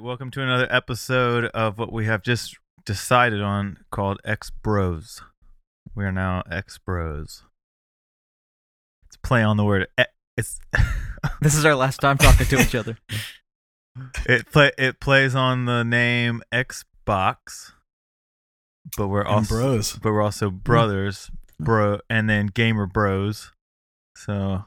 right, 0.00 0.06
welcome 0.06 0.30
to 0.32 0.42
another 0.42 0.66
episode 0.70 1.46
of 1.46 1.78
what 1.78 1.92
we 1.92 2.06
have 2.06 2.22
just 2.22 2.56
decided 2.84 3.40
on 3.42 3.78
called 3.90 4.20
X 4.24 4.50
Bros. 4.50 5.22
We 5.94 6.04
are 6.04 6.12
now 6.12 6.42
X 6.50 6.78
Bros. 6.78 7.44
It's 9.06 9.16
a 9.16 9.26
play 9.26 9.42
on 9.42 9.56
the 9.56 9.64
word. 9.64 9.88
e- 9.98 10.04
It's 10.36 10.58
This 11.42 11.54
is 11.54 11.64
our 11.64 11.74
last 11.74 11.98
time 12.00 12.16
talking 12.18 12.46
to 12.46 12.60
each 12.60 12.74
other. 12.74 12.96
it 14.26 14.50
play 14.50 14.72
it 14.78 15.00
plays 15.00 15.34
on 15.34 15.66
the 15.66 15.82
name 15.84 16.42
Xbox, 16.52 17.72
but 18.96 19.08
we're 19.08 19.20
And 19.20 19.28
also 19.28 19.54
bros. 19.54 19.92
but 20.02 20.12
we're 20.12 20.22
also 20.22 20.50
brothers, 20.50 21.30
hmm. 21.58 21.64
bro, 21.64 22.00
and 22.08 22.28
then 22.28 22.46
gamer 22.46 22.86
bros. 22.86 23.52
So 24.16 24.64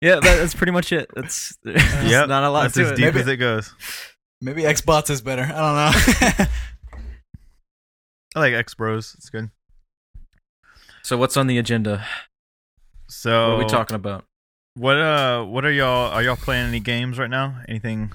Yeah, 0.00 0.16
that, 0.16 0.22
that's 0.22 0.54
pretty 0.54 0.72
much 0.72 0.92
it. 0.92 1.08
That's 1.14 1.56
there's 1.62 1.82
yeah, 2.04 2.26
not 2.26 2.44
a 2.44 2.50
lot 2.50 2.62
that's 2.64 2.74
to 2.74 2.82
as 2.84 2.90
it. 2.92 2.96
deep 2.96 3.04
Maybe- 3.06 3.20
as 3.20 3.26
it 3.28 3.36
goes. 3.36 3.72
Maybe 4.42 4.62
Xbox 4.62 5.08
is 5.08 5.22
better. 5.22 5.42
I 5.42 5.46
don't 5.48 6.38
know. 6.38 6.46
I 8.36 8.40
like 8.40 8.52
X 8.52 8.74
Bros. 8.74 9.14
It's 9.16 9.30
good. 9.30 9.50
So 11.02 11.16
what's 11.16 11.36
on 11.38 11.46
the 11.46 11.56
agenda? 11.56 12.04
So 13.08 13.30
What 13.30 13.54
are 13.54 13.58
we 13.64 13.70
talking 13.70 13.94
about? 13.94 14.24
What 14.74 14.98
uh 14.98 15.42
what 15.44 15.64
are 15.64 15.70
y'all 15.72 16.12
are 16.12 16.22
y'all 16.22 16.36
playing 16.36 16.66
any 16.66 16.80
games 16.80 17.18
right 17.18 17.30
now? 17.30 17.62
Anything 17.66 18.12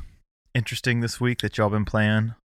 interesting 0.53 0.99
this 0.99 1.19
week 1.19 1.39
that 1.41 1.57
y'all 1.57 1.69
been 1.69 1.85
playing? 1.85 2.35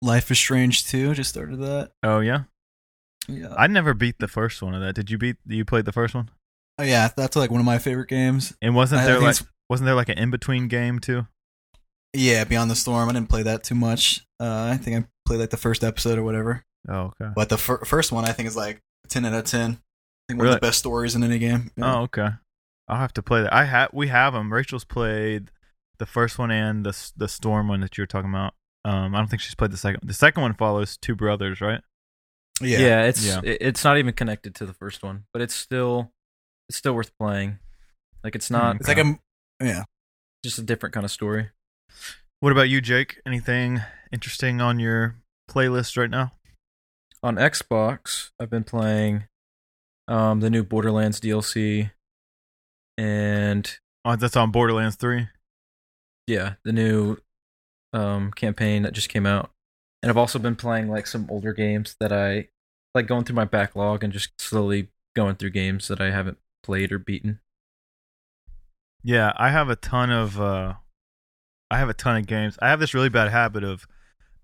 Life 0.00 0.30
is 0.30 0.38
Strange 0.38 0.86
2 0.86 1.14
just 1.14 1.30
started 1.30 1.58
that. 1.60 1.90
Oh 2.04 2.20
yeah? 2.20 2.42
Yeah. 3.26 3.52
I 3.56 3.66
never 3.66 3.92
beat 3.94 4.18
the 4.20 4.28
first 4.28 4.62
one 4.62 4.74
of 4.74 4.82
that. 4.82 4.94
Did 4.94 5.10
you 5.10 5.18
beat 5.18 5.36
you 5.46 5.64
played 5.64 5.86
the 5.86 5.92
first 5.92 6.14
one? 6.14 6.30
Oh, 6.78 6.82
yeah, 6.84 7.08
that's 7.16 7.36
like 7.36 7.50
one 7.50 7.60
of 7.60 7.66
my 7.66 7.78
favorite 7.78 8.08
games. 8.08 8.52
And 8.62 8.74
wasn't 8.74 9.02
I 9.02 9.04
there 9.06 9.14
think 9.20 9.40
like 9.40 9.48
wasn't 9.68 9.86
there 9.86 9.94
like 9.94 10.08
an 10.08 10.18
in 10.18 10.30
between 10.30 10.68
game 10.68 10.98
too? 10.98 11.26
Yeah, 12.12 12.44
Beyond 12.44 12.70
the 12.70 12.76
Storm. 12.76 13.08
I 13.08 13.12
didn't 13.12 13.28
play 13.28 13.42
that 13.42 13.64
too 13.64 13.74
much. 13.74 14.24
Uh, 14.38 14.68
I 14.72 14.76
think 14.76 14.96
I 15.04 15.08
played 15.26 15.40
like 15.40 15.50
the 15.50 15.56
first 15.56 15.82
episode 15.82 16.18
or 16.18 16.22
whatever. 16.22 16.64
Oh 16.88 17.12
okay. 17.20 17.32
But 17.34 17.48
the 17.48 17.58
fir- 17.58 17.84
first 17.84 18.12
one 18.12 18.24
I 18.24 18.32
think 18.32 18.46
is 18.46 18.56
like 18.56 18.80
10 19.08 19.24
out 19.24 19.32
of 19.34 19.44
10. 19.44 19.60
I 19.62 19.74
think 20.28 20.38
one 20.38 20.38
Really? 20.38 20.54
of 20.54 20.60
the 20.60 20.66
best 20.66 20.78
stories 20.78 21.14
in 21.14 21.24
any 21.24 21.38
game. 21.38 21.70
Yeah. 21.76 21.94
Oh 21.96 22.02
okay. 22.02 22.28
I'll 22.88 22.98
have 22.98 23.14
to 23.14 23.22
play 23.22 23.42
that. 23.42 23.52
I 23.54 23.64
have 23.64 23.90
we 23.92 24.08
have 24.08 24.32
them. 24.34 24.52
Rachel's 24.52 24.84
played 24.84 25.50
the 25.98 26.06
first 26.06 26.38
one 26.38 26.50
and 26.50 26.84
the 26.84 27.10
the 27.16 27.28
storm 27.28 27.68
one 27.68 27.80
that 27.80 27.96
you 27.96 28.02
were 28.02 28.06
talking 28.06 28.30
about. 28.30 28.54
Um 28.84 29.14
I 29.14 29.18
don't 29.18 29.28
think 29.28 29.40
she's 29.42 29.54
played 29.54 29.70
the 29.72 29.76
second. 29.78 30.00
The 30.06 30.14
second 30.14 30.42
one 30.42 30.54
follows 30.54 30.96
two 30.98 31.14
brothers, 31.16 31.60
right? 31.60 31.80
Yeah, 32.60 32.78
Yeah. 32.78 33.02
it's 33.04 33.26
Yeah. 33.26 33.40
it's 33.44 33.82
not 33.82 33.96
even 33.98 34.12
connected 34.12 34.54
to 34.56 34.66
the 34.66 34.74
first 34.74 35.02
one, 35.02 35.24
but 35.32 35.40
it's 35.42 35.54
still 35.54 36.12
it's 36.68 36.78
still 36.78 36.94
worth 36.94 37.12
playing. 37.18 37.58
Like 38.22 38.34
it's 38.34 38.50
not 38.50 38.76
Mm. 38.76 38.80
It's 38.80 38.88
like 38.88 38.98
a 38.98 39.18
yeah. 39.62 39.84
just 40.44 40.58
a 40.58 40.62
different 40.62 40.94
kind 40.94 41.04
of 41.04 41.10
story. 41.10 41.50
What 42.40 42.52
about 42.52 42.68
you, 42.68 42.80
Jake? 42.80 43.20
Anything 43.26 43.80
interesting 44.12 44.60
on 44.60 44.78
your 44.78 45.16
playlist 45.50 45.96
right 45.96 46.10
now? 46.10 46.32
On 47.22 47.36
Xbox, 47.36 48.30
I've 48.40 48.50
been 48.50 48.64
playing 48.64 49.24
um 50.08 50.40
the 50.40 50.50
new 50.50 50.62
Borderlands 50.62 51.20
DLC 51.20 51.90
and 52.98 53.78
Oh, 54.06 54.16
that's 54.16 54.36
on 54.36 54.50
Borderlands 54.50 54.96
3. 54.96 55.28
yeah, 56.26 56.54
the 56.64 56.72
new 56.72 57.16
um 57.92 58.30
campaign 58.32 58.82
that 58.82 58.92
just 58.92 59.08
came 59.08 59.24
out. 59.26 59.50
And 60.02 60.10
I've 60.10 60.16
also 60.18 60.38
been 60.38 60.56
playing 60.56 60.88
like 60.90 61.06
some 61.06 61.26
older 61.30 61.52
games 61.54 61.96
that 62.00 62.12
I 62.12 62.48
like 62.94 63.06
going 63.06 63.24
through 63.24 63.36
my 63.36 63.46
backlog 63.46 64.04
and 64.04 64.12
just 64.12 64.38
slowly 64.40 64.88
going 65.16 65.36
through 65.36 65.50
games 65.50 65.88
that 65.88 66.00
I 66.00 66.10
haven't 66.10 66.38
played 66.64 66.90
or 66.90 66.98
beaten. 66.98 67.38
Yeah, 69.04 69.32
I 69.36 69.50
have 69.50 69.68
a 69.68 69.76
ton 69.76 70.10
of 70.10 70.40
uh 70.40 70.74
I 71.70 71.78
have 71.78 71.88
a 71.88 71.94
ton 71.94 72.16
of 72.16 72.26
games. 72.26 72.58
I 72.62 72.68
have 72.70 72.80
this 72.80 72.94
really 72.94 73.08
bad 73.08 73.30
habit 73.30 73.62
of 73.62 73.86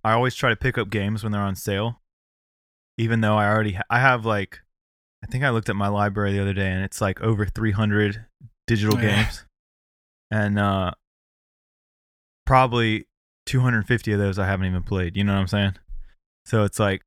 I 0.05 0.13
always 0.13 0.35
try 0.35 0.51
to 0.51 0.57
pick 0.57 0.79
up 0.79 0.91
games 0.91 1.23
when 1.23 1.33
they're 1.33 1.41
on 1.41 1.57
sale. 1.57 2.01
Even 2.99 3.21
though 3.23 3.37
I 3.37 3.49
already 3.49 3.73
ha- 3.73 3.83
I 3.91 3.99
have 4.01 4.25
like 4.27 4.61
I 5.25 5.27
think 5.27 5.45
I 5.45 5.51
looked 5.51 5.69
at 5.69 5.77
my 5.77 5.89
library 5.89 6.33
the 6.33 6.41
other 6.43 6.55
day 6.55 6.71
and 6.71 6.85
it's 6.85 7.01
like 7.01 7.21
over 7.21 7.47
300 7.47 8.25
digital 8.67 8.97
Oh, 8.97 9.01
yeah. 9.01 9.23
games. 9.25 9.45
And 10.31 10.59
uh 10.59 10.93
probably 12.47 13.07
250 13.47 14.13
of 14.13 14.19
those 14.19 14.39
I 14.39 14.47
haven't 14.47 14.67
even 14.67 14.83
played, 14.83 15.17
you 15.17 15.25
know 15.25 15.33
what 15.35 15.41
I'm 15.41 15.47
saying? 15.49 15.75
So 16.47 16.65
it's 16.65 16.79
like 16.79 17.03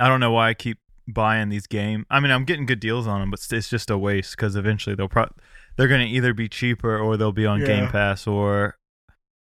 I 0.00 0.08
don't 0.08 0.20
know 0.20 0.32
why 0.32 0.50
I 0.50 0.54
keep 0.54 0.78
buying 1.08 1.48
these 1.48 1.66
games. 1.66 2.04
I 2.10 2.20
mean, 2.20 2.30
I'm 2.30 2.44
getting 2.44 2.66
good 2.66 2.80
deals 2.80 3.06
on 3.06 3.20
them, 3.20 3.30
but 3.30 3.40
it's 3.50 3.68
just 3.68 3.90
a 3.90 3.98
waste 3.98 4.36
cuz 4.36 4.54
eventually 4.54 4.94
they'll 4.94 5.08
pro- 5.08 5.32
they're 5.76 5.88
going 5.88 6.06
to 6.06 6.12
either 6.12 6.34
be 6.34 6.48
cheaper 6.48 6.98
or 6.98 7.16
they'll 7.16 7.32
be 7.32 7.46
on 7.46 7.60
Game 7.60 7.88
Pass 7.88 8.26
or 8.26 8.76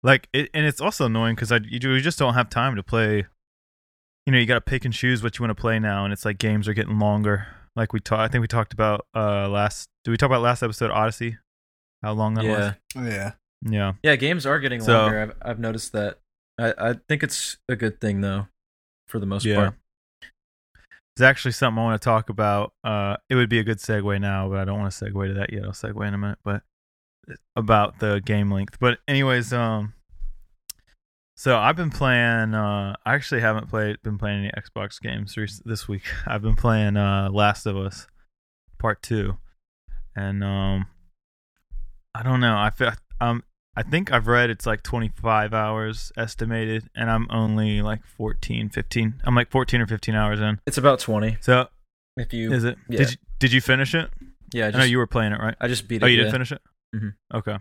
like 0.03 0.29
it, 0.33 0.51
and 0.55 0.67
it's 0.67 0.81
also 0.81 1.07
annoying 1.07 1.35
because 1.35 1.51
I 1.51 1.57
you, 1.57 1.79
you 1.81 2.01
just 2.01 2.19
don't 2.19 2.35
have 2.35 2.49
time 2.49 2.77
to 2.77 2.83
play. 2.83 3.27
You 4.27 4.33
know, 4.33 4.39
you 4.39 4.47
got 4.47 4.55
to 4.55 4.61
pick 4.61 4.85
and 4.85 4.93
choose 4.93 5.23
what 5.23 5.39
you 5.39 5.45
want 5.45 5.57
to 5.57 5.61
play 5.61 5.79
now, 5.79 6.05
and 6.05 6.13
it's 6.13 6.25
like 6.25 6.39
games 6.39 6.69
are 6.69 6.75
getting 6.75 6.99
longer. 6.99 7.47
Like 7.75 7.93
we 7.93 8.01
talked, 8.01 8.21
I 8.21 8.29
think 8.29 8.43
we 8.43 8.49
talked 8.49 8.73
about 8.73 9.07
uh 9.15 9.49
last. 9.49 9.89
Did 10.05 10.11
we 10.11 10.17
talk 10.17 10.29
about 10.29 10.43
last 10.43 10.63
episode 10.63 10.91
Odyssey? 10.91 11.39
How 12.03 12.13
long 12.13 12.35
that 12.35 12.45
yeah. 12.45 12.51
was? 12.59 12.73
Oh, 12.97 13.05
yeah. 13.07 13.33
Yeah, 13.63 13.93
Yeah, 14.03 14.17
games 14.17 14.47
are 14.47 14.59
getting 14.61 14.81
So- 14.81 14.93
longer. 14.93 15.21
I've 15.21 15.51
I've 15.51 15.59
noticed 15.59 15.93
that. 15.93 16.19
I 16.59 16.75
I 16.79 16.95
think 17.09 17.23
it's 17.23 17.57
a 17.69 17.77
good 17.77 18.01
thing 18.01 18.21
though, 18.21 18.49
for 19.09 19.19
the 19.19 19.27
most 19.27 19.45
yeah. 19.45 19.57
part. 19.57 19.75
It's 21.17 21.23
actually 21.23 21.53
something 21.53 21.79
I 21.79 21.85
want 21.85 22.03
to 22.03 22.05
talk 22.05 22.29
about. 22.29 22.75
Uh, 22.85 23.17
it 23.31 23.37
would 23.37 23.49
be 23.49 23.59
a 23.59 23.65
good 23.65 23.79
segue 23.79 24.21
now, 24.21 24.51
but 24.51 24.59
I 24.59 24.67
don't 24.67 24.79
want 24.79 24.93
to 24.93 25.05
segue 25.05 25.29
to 25.29 25.33
that 25.33 25.51
yet. 25.51 25.65
I'll 25.65 25.71
segue 25.71 26.07
in 26.07 26.13
a 26.13 26.19
minute, 26.19 26.39
but 26.45 26.61
about 27.57 28.01
the 28.01 28.21
game 28.23 28.51
length. 28.51 28.79
But 28.79 28.99
anyways, 29.09 29.51
um, 29.55 29.95
so 31.35 31.57
I've 31.57 31.75
been 31.75 31.89
playing. 31.89 32.53
Uh, 32.53 32.97
I 33.07 33.15
actually 33.15 33.41
haven't 33.41 33.71
played 33.71 34.03
been 34.03 34.19
playing 34.19 34.45
any 34.45 34.51
Xbox 34.51 35.01
games 35.01 35.39
rec- 35.39 35.49
this 35.65 35.89
week. 35.89 36.03
I've 36.27 36.43
been 36.43 36.55
playing 36.55 36.99
uh, 36.99 37.31
Last 37.33 37.65
of 37.65 37.79
Us 37.79 38.07
Part 38.79 39.03
Two, 39.03 39.39
and 40.15 40.45
um, 40.45 40.87
I 42.15 42.23
don't 42.23 42.41
know. 42.41 42.59
I 42.59 42.69
feel 42.69 42.93
um. 43.23 43.43
I 43.77 43.83
think 43.83 44.11
I've 44.11 44.27
read 44.27 44.49
it's 44.49 44.65
like 44.65 44.83
25 44.83 45.53
hours 45.53 46.11
estimated, 46.17 46.89
and 46.95 47.11
I'm 47.11 47.27
only 47.31 47.83
like 47.83 48.03
14, 48.17 48.71
15. 48.71 49.21
I'm 49.25 49.35
like 49.35 49.51
14 49.51 49.81
or 49.83 49.87
15 49.87 50.15
hours 50.15 50.41
in. 50.41 50.61
It's 50.67 50.79
about 50.79 50.99
twenty. 50.99 51.37
So 51.41 51.69
If 52.17 52.33
you 52.33 52.53
is 52.53 52.65
it? 52.65 52.79
yeah. 52.89 52.99
Did 52.99 53.11
you 53.11 53.17
did 53.39 53.53
you 53.53 53.61
finish 53.61 53.95
it? 53.95 54.11
yeah, 54.55 54.67
I, 54.67 54.69
I, 54.69 54.71
know 54.73 54.85
you 54.85 54.97
were 54.99 55.07
playing 55.07 55.33
it, 55.33 55.41
right? 55.41 55.55
I 55.61 55.69
just 55.69 55.87
beat 55.89 55.97
it. 55.97 56.05
Oh, 56.05 56.07
you 56.07 56.17
yeah. 56.19 56.25
did 56.25 56.33
finish 56.33 56.53
it. 56.53 56.63
Mhm. 56.95 57.15
Okay. 57.35 57.59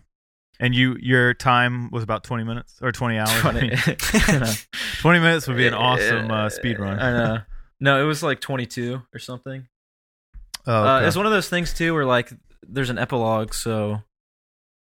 And 0.59 0.73
you 0.73 0.95
your 1.01 1.33
time 1.33 1.89
was 1.91 2.01
about 2.03 2.23
twenty 2.23 2.45
minutes 2.45 2.79
or 2.81 2.93
twenty 2.93 3.17
hours. 3.17 3.41
20. 3.41 3.71
I 3.73 4.39
know. 4.39 4.51
Twenty 4.99 5.19
minutes 5.19 5.47
would 5.49 5.57
be 5.57 5.67
an 5.67 5.73
awesome 5.73 6.31
uh, 6.31 6.47
speed 6.49 6.79
run. 6.79 6.97
I 6.99 7.11
know. 7.11 7.41
No, 7.81 8.01
it 8.01 8.05
was 8.05 8.23
like 8.23 8.39
twenty 8.39 8.65
two 8.65 9.01
or 9.13 9.19
something. 9.19 9.67
Oh, 10.65 10.83
Uh, 10.83 11.01
it's 11.01 11.17
one 11.17 11.25
of 11.25 11.33
those 11.33 11.49
things 11.49 11.73
too, 11.73 11.93
where 11.93 12.05
like 12.05 12.31
there's 12.65 12.89
an 12.89 12.97
epilogue, 12.97 13.53
so 13.53 14.01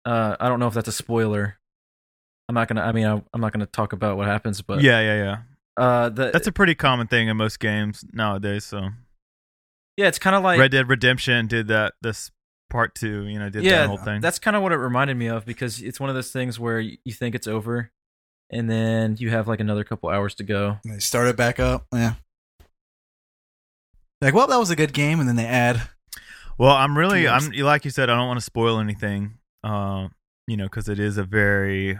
uh, 0.05 0.35
I 0.39 0.49
don't 0.49 0.59
know 0.59 0.67
if 0.67 0.73
that's 0.73 0.87
a 0.87 0.93
spoiler. 0.93 1.57
I'm 2.49 2.55
not 2.55 2.67
gonna. 2.67 2.81
I 2.81 2.91
mean, 2.91 3.05
I, 3.05 3.21
I'm 3.33 3.41
not 3.41 3.53
gonna 3.53 3.65
talk 3.65 3.93
about 3.93 4.17
what 4.17 4.27
happens, 4.27 4.61
but 4.61 4.81
yeah, 4.81 4.99
yeah, 4.99 5.23
yeah. 5.23 5.83
uh, 5.83 6.09
the, 6.09 6.31
That's 6.31 6.47
a 6.47 6.51
pretty 6.51 6.75
common 6.75 7.07
thing 7.07 7.27
in 7.27 7.37
most 7.37 7.59
games 7.59 8.03
nowadays. 8.11 8.65
So 8.65 8.89
yeah, 9.97 10.07
it's 10.07 10.19
kind 10.19 10.35
of 10.35 10.43
like 10.43 10.59
Red 10.59 10.71
Dead 10.71 10.89
Redemption 10.89 11.47
did 11.47 11.67
that. 11.67 11.93
This 12.01 12.31
part 12.69 12.95
two, 12.95 13.27
you 13.27 13.39
know, 13.39 13.49
did 13.49 13.63
yeah, 13.63 13.79
that 13.79 13.87
whole 13.87 13.97
thing. 13.97 14.21
that's 14.21 14.39
kind 14.39 14.55
of 14.57 14.63
what 14.63 14.71
it 14.71 14.77
reminded 14.77 15.17
me 15.17 15.27
of 15.27 15.45
because 15.45 15.81
it's 15.81 15.99
one 15.99 16.09
of 16.09 16.15
those 16.15 16.31
things 16.31 16.59
where 16.59 16.79
you 16.79 17.13
think 17.13 17.35
it's 17.35 17.47
over, 17.47 17.91
and 18.49 18.69
then 18.69 19.15
you 19.19 19.29
have 19.29 19.47
like 19.47 19.59
another 19.59 19.83
couple 19.83 20.09
hours 20.09 20.35
to 20.35 20.43
go. 20.43 20.79
They 20.83 20.99
start 20.99 21.27
it 21.27 21.37
back 21.37 21.59
up. 21.59 21.85
Yeah. 21.93 22.15
Like, 24.21 24.33
well, 24.35 24.47
that 24.47 24.59
was 24.59 24.69
a 24.69 24.75
good 24.75 24.93
game, 24.93 25.19
and 25.19 25.27
then 25.27 25.35
they 25.35 25.47
add. 25.47 25.81
Well, 26.57 26.71
I'm 26.75 26.95
really, 26.95 27.27
I'm 27.27 27.51
like 27.51 27.85
you 27.85 27.91
said, 27.91 28.09
I 28.09 28.15
don't 28.15 28.27
want 28.27 28.39
to 28.39 28.45
spoil 28.45 28.79
anything. 28.79 29.39
Uh, 29.63 30.09
you 30.47 30.57
know, 30.57 30.65
because 30.65 30.89
it 30.89 30.99
is 30.99 31.17
a 31.17 31.23
very, 31.23 31.99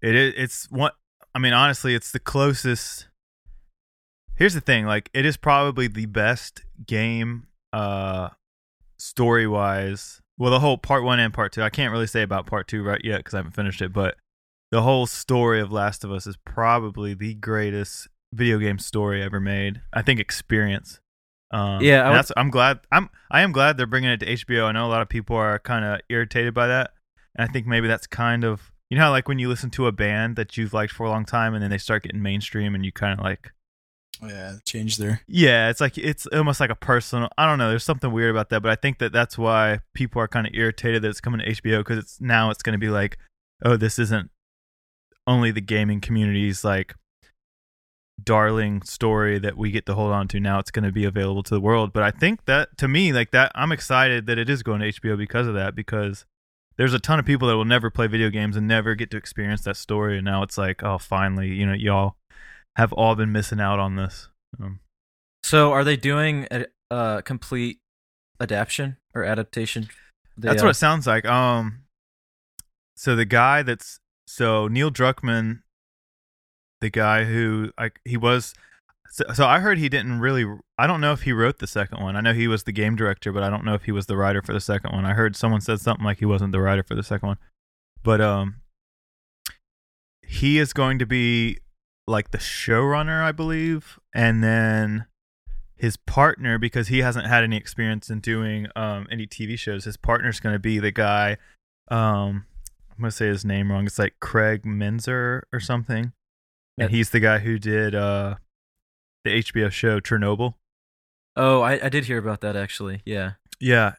it 0.00 0.14
is, 0.14 0.34
it's 0.36 0.70
what 0.70 0.94
I 1.34 1.38
mean. 1.38 1.52
Honestly, 1.52 1.94
it's 1.94 2.12
the 2.12 2.18
closest. 2.18 3.08
Here's 4.36 4.54
the 4.54 4.60
thing: 4.60 4.86
like, 4.86 5.10
it 5.12 5.26
is 5.26 5.36
probably 5.36 5.88
the 5.88 6.06
best 6.06 6.62
game, 6.86 7.48
uh, 7.72 8.30
story 8.98 9.46
wise. 9.46 10.20
Well, 10.38 10.52
the 10.52 10.60
whole 10.60 10.78
part 10.78 11.02
one 11.02 11.18
and 11.18 11.34
part 11.34 11.52
two. 11.52 11.62
I 11.62 11.70
can't 11.70 11.92
really 11.92 12.06
say 12.06 12.22
about 12.22 12.46
part 12.46 12.68
two 12.68 12.84
right 12.84 13.00
yet 13.02 13.18
because 13.18 13.34
I 13.34 13.38
haven't 13.38 13.56
finished 13.56 13.82
it, 13.82 13.92
but 13.92 14.16
the 14.70 14.82
whole 14.82 15.06
story 15.06 15.60
of 15.60 15.72
Last 15.72 16.04
of 16.04 16.12
Us 16.12 16.26
is 16.26 16.36
probably 16.44 17.14
the 17.14 17.34
greatest 17.34 18.08
video 18.32 18.58
game 18.58 18.78
story 18.78 19.22
ever 19.22 19.40
made. 19.40 19.80
I 19.92 20.02
think 20.02 20.20
experience. 20.20 21.00
Um, 21.50 21.82
Yeah, 21.82 22.02
I 22.04 22.10
would- 22.10 22.16
that's, 22.16 22.32
I'm 22.36 22.50
glad 22.50 22.80
I'm 22.92 23.08
I 23.30 23.40
am 23.40 23.52
glad 23.52 23.76
they're 23.76 23.86
bringing 23.86 24.10
it 24.10 24.20
to 24.20 24.26
HBO. 24.26 24.66
I 24.66 24.72
know 24.72 24.86
a 24.86 24.88
lot 24.90 25.02
of 25.02 25.08
people 25.08 25.36
are 25.36 25.58
kind 25.58 25.84
of 25.84 26.00
irritated 26.08 26.52
by 26.54 26.66
that, 26.66 26.92
and 27.34 27.48
I 27.48 27.52
think 27.52 27.66
maybe 27.66 27.88
that's 27.88 28.06
kind 28.06 28.44
of 28.44 28.70
you 28.90 28.96
know 28.98 29.04
how 29.04 29.10
like 29.10 29.28
when 29.28 29.38
you 29.38 29.48
listen 29.48 29.70
to 29.70 29.86
a 29.86 29.92
band 29.92 30.36
that 30.36 30.56
you've 30.56 30.72
liked 30.74 30.92
for 30.92 31.04
a 31.04 31.10
long 31.10 31.24
time 31.24 31.54
and 31.54 31.62
then 31.62 31.70
they 31.70 31.78
start 31.78 32.02
getting 32.04 32.22
mainstream 32.22 32.74
and 32.74 32.84
you 32.84 32.92
kind 32.92 33.18
of 33.18 33.24
like 33.24 33.52
Yeah, 34.22 34.54
change 34.66 34.96
there. 34.96 35.20
yeah, 35.28 35.68
it's 35.70 35.80
like 35.80 35.96
it's 35.98 36.26
almost 36.28 36.58
like 36.60 36.70
a 36.70 36.74
personal. 36.74 37.28
I 37.38 37.46
don't 37.46 37.58
know. 37.58 37.68
There's 37.70 37.84
something 37.84 38.10
weird 38.12 38.30
about 38.30 38.48
that, 38.50 38.62
but 38.62 38.70
I 38.72 38.76
think 38.76 38.98
that 38.98 39.12
that's 39.12 39.36
why 39.38 39.80
people 39.94 40.20
are 40.22 40.28
kind 40.28 40.46
of 40.46 40.54
irritated 40.54 41.02
that 41.02 41.08
it's 41.08 41.20
coming 41.20 41.40
to 41.40 41.46
HBO 41.46 41.78
because 41.78 41.98
it's 41.98 42.20
now 42.20 42.50
it's 42.50 42.62
going 42.62 42.72
to 42.74 42.78
be 42.78 42.88
like, 42.90 43.16
oh, 43.64 43.76
this 43.76 43.98
isn't 43.98 44.30
only 45.26 45.50
the 45.50 45.60
gaming 45.60 46.00
community's 46.00 46.64
like 46.64 46.94
darling 48.22 48.82
story 48.82 49.38
that 49.38 49.56
we 49.56 49.70
get 49.70 49.86
to 49.86 49.94
hold 49.94 50.12
on 50.12 50.26
to 50.26 50.40
now 50.40 50.58
it's 50.58 50.70
going 50.70 50.84
to 50.84 50.92
be 50.92 51.04
available 51.04 51.42
to 51.42 51.54
the 51.54 51.60
world 51.60 51.92
but 51.92 52.02
i 52.02 52.10
think 52.10 52.44
that 52.46 52.76
to 52.76 52.88
me 52.88 53.12
like 53.12 53.30
that 53.30 53.52
i'm 53.54 53.70
excited 53.70 54.26
that 54.26 54.38
it 54.38 54.50
is 54.50 54.62
going 54.62 54.80
to 54.80 54.90
hbo 54.92 55.16
because 55.16 55.46
of 55.46 55.54
that 55.54 55.74
because 55.74 56.26
there's 56.76 56.92
a 56.92 56.98
ton 56.98 57.18
of 57.18 57.24
people 57.24 57.46
that 57.48 57.56
will 57.56 57.64
never 57.64 57.90
play 57.90 58.06
video 58.06 58.28
games 58.28 58.56
and 58.56 58.66
never 58.66 58.94
get 58.94 59.10
to 59.10 59.16
experience 59.16 59.62
that 59.62 59.76
story 59.76 60.16
and 60.16 60.24
now 60.24 60.42
it's 60.42 60.58
like 60.58 60.82
oh 60.82 60.98
finally 60.98 61.48
you 61.48 61.64
know 61.64 61.72
y'all 61.72 62.16
have 62.76 62.92
all 62.92 63.14
been 63.14 63.32
missing 63.32 63.60
out 63.60 63.78
on 63.78 63.96
this 63.96 64.28
um, 64.60 64.80
So 65.42 65.72
are 65.72 65.84
they 65.84 65.96
doing 65.96 66.46
a, 66.50 66.66
a 66.90 67.22
complete 67.24 67.80
adaptation 68.40 68.96
or 69.14 69.24
adaptation? 69.24 69.88
That's 70.36 70.62
uh, 70.62 70.66
what 70.66 70.70
it 70.70 70.74
sounds 70.74 71.06
like. 71.06 71.24
Um, 71.24 71.80
so 72.96 73.16
the 73.16 73.24
guy 73.24 73.62
that's 73.62 74.00
so 74.26 74.68
Neil 74.68 74.90
Druckmann, 74.90 75.62
the 76.80 76.90
guy 76.90 77.24
who 77.24 77.70
like 77.78 78.00
he 78.04 78.16
was. 78.16 78.54
So, 79.10 79.24
so 79.32 79.46
I 79.46 79.60
heard 79.60 79.78
he 79.78 79.88
didn't 79.88 80.20
really. 80.20 80.44
I 80.78 80.86
don't 80.86 81.00
know 81.00 81.12
if 81.12 81.22
he 81.22 81.32
wrote 81.32 81.58
the 81.58 81.66
second 81.66 82.02
one. 82.02 82.16
I 82.16 82.20
know 82.20 82.34
he 82.34 82.48
was 82.48 82.64
the 82.64 82.72
game 82.72 82.96
director, 82.96 83.32
but 83.32 83.42
I 83.42 83.50
don't 83.50 83.64
know 83.64 83.74
if 83.74 83.84
he 83.84 83.92
was 83.92 84.06
the 84.06 84.16
writer 84.16 84.42
for 84.42 84.52
the 84.52 84.60
second 84.60 84.92
one. 84.92 85.04
I 85.04 85.14
heard 85.14 85.36
someone 85.36 85.60
said 85.60 85.80
something 85.80 86.04
like 86.04 86.18
he 86.18 86.26
wasn't 86.26 86.52
the 86.52 86.60
writer 86.60 86.82
for 86.82 86.94
the 86.94 87.02
second 87.02 87.28
one, 87.28 87.38
but 88.02 88.20
um, 88.20 88.56
he 90.22 90.58
is 90.58 90.72
going 90.72 90.98
to 90.98 91.06
be 91.06 91.58
like 92.06 92.30
the 92.30 92.38
showrunner, 92.38 93.22
I 93.22 93.32
believe, 93.32 93.98
and 94.14 94.42
then 94.42 95.06
his 95.76 95.96
partner 95.96 96.58
because 96.58 96.88
he 96.88 96.98
hasn't 96.98 97.26
had 97.26 97.44
any 97.44 97.56
experience 97.56 98.10
in 98.10 98.20
doing 98.20 98.66
um, 98.74 99.06
any 99.10 99.26
TV 99.26 99.58
shows. 99.58 99.84
His 99.84 99.96
partner's 99.96 100.40
going 100.40 100.54
to 100.54 100.58
be 100.58 100.78
the 100.78 100.90
guy. 100.90 101.36
Um, 101.88 102.46
I'm 102.90 103.02
going 103.02 103.10
to 103.10 103.16
say 103.16 103.28
his 103.28 103.44
name 103.44 103.70
wrong. 103.70 103.86
It's 103.86 103.98
like 103.98 104.14
Craig 104.20 104.64
Menzer 104.64 105.42
or 105.52 105.60
something. 105.60 106.12
And 106.78 106.90
he's 106.90 107.10
the 107.10 107.20
guy 107.20 107.38
who 107.38 107.58
did 107.58 107.94
uh, 107.94 108.36
the 109.24 109.42
HBO 109.42 109.70
show 109.70 110.00
Chernobyl. 110.00 110.54
Oh, 111.36 111.60
I, 111.60 111.84
I 111.84 111.88
did 111.88 112.06
hear 112.06 112.18
about 112.18 112.40
that 112.40 112.56
actually. 112.56 113.02
Yeah. 113.04 113.32
Yeah, 113.60 113.94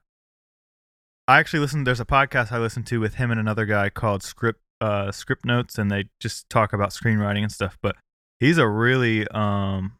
I 1.29 1.37
actually 1.37 1.59
listened. 1.59 1.85
There's 1.85 1.99
a 1.99 2.05
podcast 2.05 2.51
I 2.51 2.57
listened 2.57 2.87
to 2.87 2.99
with 2.99 3.13
him 3.13 3.29
and 3.29 3.39
another 3.39 3.67
guy 3.67 3.91
called 3.91 4.23
Script 4.23 4.61
uh, 4.81 5.11
Script 5.11 5.45
Notes, 5.45 5.77
and 5.77 5.91
they 5.91 6.09
just 6.19 6.49
talk 6.49 6.73
about 6.73 6.89
screenwriting 6.89 7.43
and 7.43 7.51
stuff. 7.51 7.77
But 7.83 7.97
he's 8.39 8.57
a 8.57 8.67
really 8.67 9.27
um 9.27 9.99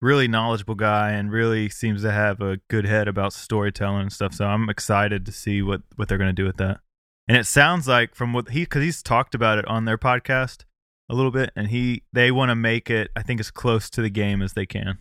really 0.00 0.28
knowledgeable 0.28 0.76
guy 0.76 1.10
and 1.10 1.32
really 1.32 1.68
seems 1.68 2.02
to 2.02 2.12
have 2.12 2.40
a 2.40 2.60
good 2.70 2.86
head 2.86 3.08
about 3.08 3.32
storytelling 3.32 4.02
and 4.02 4.12
stuff. 4.12 4.32
So 4.32 4.44
I'm 4.44 4.70
excited 4.70 5.26
to 5.26 5.32
see 5.32 5.60
what 5.60 5.82
what 5.96 6.08
they're 6.08 6.18
going 6.18 6.34
to 6.34 6.42
do 6.42 6.46
with 6.46 6.58
that. 6.58 6.78
And 7.26 7.36
it 7.36 7.46
sounds 7.46 7.88
like 7.88 8.14
from 8.14 8.32
what 8.32 8.50
he 8.50 8.64
cuz 8.64 8.84
he's 8.84 9.02
talked 9.02 9.34
about 9.34 9.58
it 9.58 9.66
on 9.66 9.86
their 9.86 9.98
podcast 9.98 10.66
a 11.10 11.14
little 11.14 11.32
bit 11.32 11.50
and 11.56 11.68
he 11.68 12.04
they 12.12 12.30
want 12.30 12.50
to 12.50 12.54
make 12.54 12.88
it 12.88 13.10
I 13.16 13.22
think 13.22 13.40
as 13.40 13.50
close 13.50 13.90
to 13.90 14.00
the 14.00 14.08
game 14.08 14.40
as 14.40 14.52
they 14.52 14.64
can. 14.64 14.98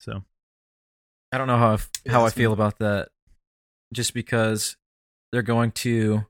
So, 0.00 0.22
I 1.32 1.38
don't 1.38 1.46
know 1.48 1.58
how 1.58 1.70
I 1.70 1.74
f- 1.74 1.90
how 2.08 2.24
I 2.26 2.30
feel 2.30 2.52
about 2.52 2.78
that, 2.78 3.08
just 3.92 4.14
because 4.14 4.76
they're 5.32 5.42
going 5.42 5.72
to, 5.72 6.26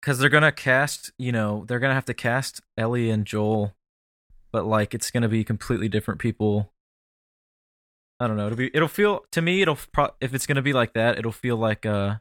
because 0.00 0.18
they're 0.18 0.30
gonna 0.30 0.52
cast, 0.52 1.12
you 1.18 1.32
know, 1.32 1.64
they're 1.66 1.80
gonna 1.80 1.94
have 1.94 2.04
to 2.06 2.14
cast 2.14 2.60
Ellie 2.78 3.10
and 3.10 3.26
Joel, 3.26 3.74
but 4.52 4.64
like 4.64 4.94
it's 4.94 5.10
gonna 5.10 5.28
be 5.28 5.42
completely 5.44 5.88
different 5.88 6.20
people. 6.20 6.72
I 8.20 8.26
don't 8.28 8.36
know. 8.36 8.46
It'll 8.46 8.56
be. 8.56 8.70
It'll 8.72 8.88
feel 8.88 9.24
to 9.32 9.42
me. 9.42 9.60
It'll 9.62 9.78
pro- 9.92 10.14
if 10.20 10.32
it's 10.32 10.46
gonna 10.46 10.62
be 10.62 10.72
like 10.72 10.94
that. 10.94 11.18
It'll 11.18 11.32
feel 11.32 11.56
like 11.56 11.84
uh 11.84 12.16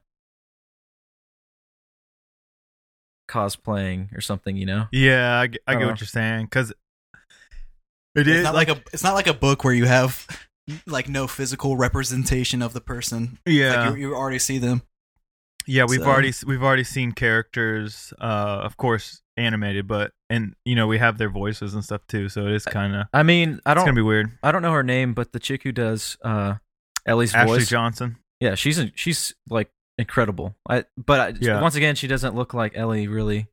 cosplaying 3.27 4.15
or 4.15 4.21
something. 4.21 4.55
You 4.57 4.65
know. 4.65 4.87
yeah, 4.91 5.39
I 5.39 5.47
get 5.47 5.61
Uh-huh. 5.67 5.85
what 5.87 5.99
you're 5.99 6.07
saying 6.07 6.47
cuz 6.47 6.71
it 6.71 6.77
It's 8.15 8.29
is 8.29 8.43
not 8.43 8.53
like, 8.55 8.69
a 8.69 8.81
it's 8.93 9.03
not 9.03 9.13
like 9.13 9.27
a 9.27 9.33
book 9.33 9.63
where 9.63 9.73
you 9.73 9.85
have 9.85 10.25
like 10.87 11.09
no 11.09 11.27
physical 11.27 11.75
representation 11.77 12.61
of 12.61 12.73
the 12.73 12.81
person. 12.81 13.37
yeah. 13.45 13.89
Like 13.89 13.97
you, 13.97 14.09
you 14.09 14.15
already 14.15 14.39
see 14.39 14.57
them. 14.57 14.81
Yeah, 15.67 15.85
we've 15.87 15.99
So- 16.01 16.05
already 16.07 16.31
we've 16.45 16.61
already 16.63 16.83
seen 16.83 17.11
characters, 17.11 18.13
uh, 18.21 18.61
of 18.63 18.77
course, 18.77 19.21
animated, 19.35 19.87
but 19.87 20.11
and 20.29 20.55
you 20.63 20.75
know 20.75 20.85
we 20.87 20.99
have 20.99 21.17
their 21.17 21.29
voices 21.29 21.73
and 21.73 21.83
stuff 21.83 22.01
too, 22.07 22.29
so 22.29 22.45
it 22.45 22.53
is 22.53 22.65
kind 22.65 22.95
of 22.95 23.07
I 23.13 23.23
mean, 23.23 23.59
I 23.65 23.73
don't. 23.73 23.83
gonna 23.85 23.95
be 23.95 24.01
weird. 24.03 24.31
I 24.43 24.51
don't 24.51 24.61
know 24.61 24.71
her 24.73 24.83
name, 24.83 25.13
but 25.13 25.31
the 25.33 25.39
chick 25.39 25.63
who 25.63 25.71
does 25.71 26.17
uh 26.23 26.55
Ellie's 27.05 27.33
Ashley 27.33 27.57
voice. 27.59 27.69
Johnson. 27.69 28.17
Yeah, 28.39 28.53
she's 28.55 28.77
a, 28.79 28.91
she's 28.95 29.33
like 29.49 29.69
incredible. 29.97 30.55
I 30.69 30.85
but 30.97 31.19
I, 31.19 31.33
Yeah. 31.39 31.61
once 31.61 31.75
again, 31.75 31.95
she 31.95 32.07
doesn't 32.07 32.35
look 32.35 32.53
like 32.53 32.75
Ellie 32.75 33.07
really. 33.07 33.47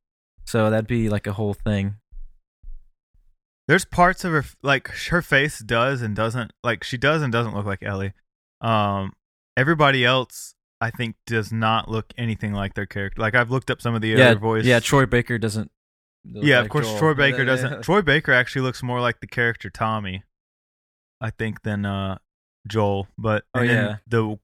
So 0.44 0.70
that'd 0.70 0.86
be 0.88 1.08
like 1.08 1.26
a 1.26 1.32
whole 1.32 1.54
thing. 1.54 1.96
There's 3.68 3.84
parts 3.84 4.24
of 4.24 4.32
her 4.32 4.44
like 4.62 4.88
her 5.10 5.22
face 5.22 5.60
does 5.60 6.02
and 6.02 6.16
doesn't 6.16 6.52
like 6.64 6.82
she 6.84 6.96
does 6.98 7.22
and 7.22 7.32
doesn't 7.32 7.54
look 7.54 7.64
like 7.66 7.82
Ellie. 7.82 8.12
Um, 8.60 9.12
everybody 9.56 10.04
else 10.04 10.54
I 10.80 10.90
think 10.90 11.14
does 11.26 11.52
not 11.52 11.88
look 11.88 12.12
anything 12.18 12.52
like 12.52 12.74
their 12.74 12.86
character. 12.86 13.20
Like 13.20 13.34
I've 13.36 13.50
looked 13.50 13.70
up 13.70 13.80
some 13.80 13.94
of 13.94 14.02
the 14.02 14.08
yeah, 14.08 14.30
other 14.30 14.40
voice. 14.40 14.64
yeah. 14.64 14.80
Troy 14.80 15.06
Baker 15.06 15.38
doesn't. 15.38 15.70
yeah, 16.24 16.56
like 16.56 16.64
of 16.66 16.70
course. 16.70 16.86
Joel. 16.88 16.98
Troy 16.98 17.14
Baker 17.14 17.44
doesn't. 17.52 17.82
Troy 17.82 18.02
Baker 18.02 18.32
actually 18.32 18.62
looks 18.62 18.82
more 18.82 19.00
like 19.00 19.20
the 19.20 19.28
character 19.28 19.70
Tommy, 19.70 20.24
I 21.20 21.30
think, 21.30 21.62
than 21.62 21.86
uh, 21.86 22.18
Joel. 22.66 23.06
But 23.16 23.44
Oh, 23.54 23.62
yeah. 23.62 23.98
the 24.08 24.38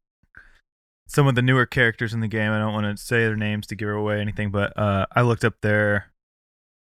some 1.08 1.26
of 1.26 1.34
the 1.34 1.42
newer 1.42 1.66
characters 1.66 2.12
in 2.14 2.20
the 2.20 2.28
game. 2.28 2.52
I 2.52 2.58
don't 2.58 2.72
want 2.74 2.96
to 2.96 3.02
say 3.02 3.18
their 3.24 3.34
names 3.36 3.66
to 3.68 3.74
give 3.74 3.88
away 3.88 4.20
anything, 4.20 4.50
but 4.50 4.76
uh, 4.78 5.06
I 5.16 5.22
looked 5.22 5.44
up 5.44 5.54
their 5.62 6.12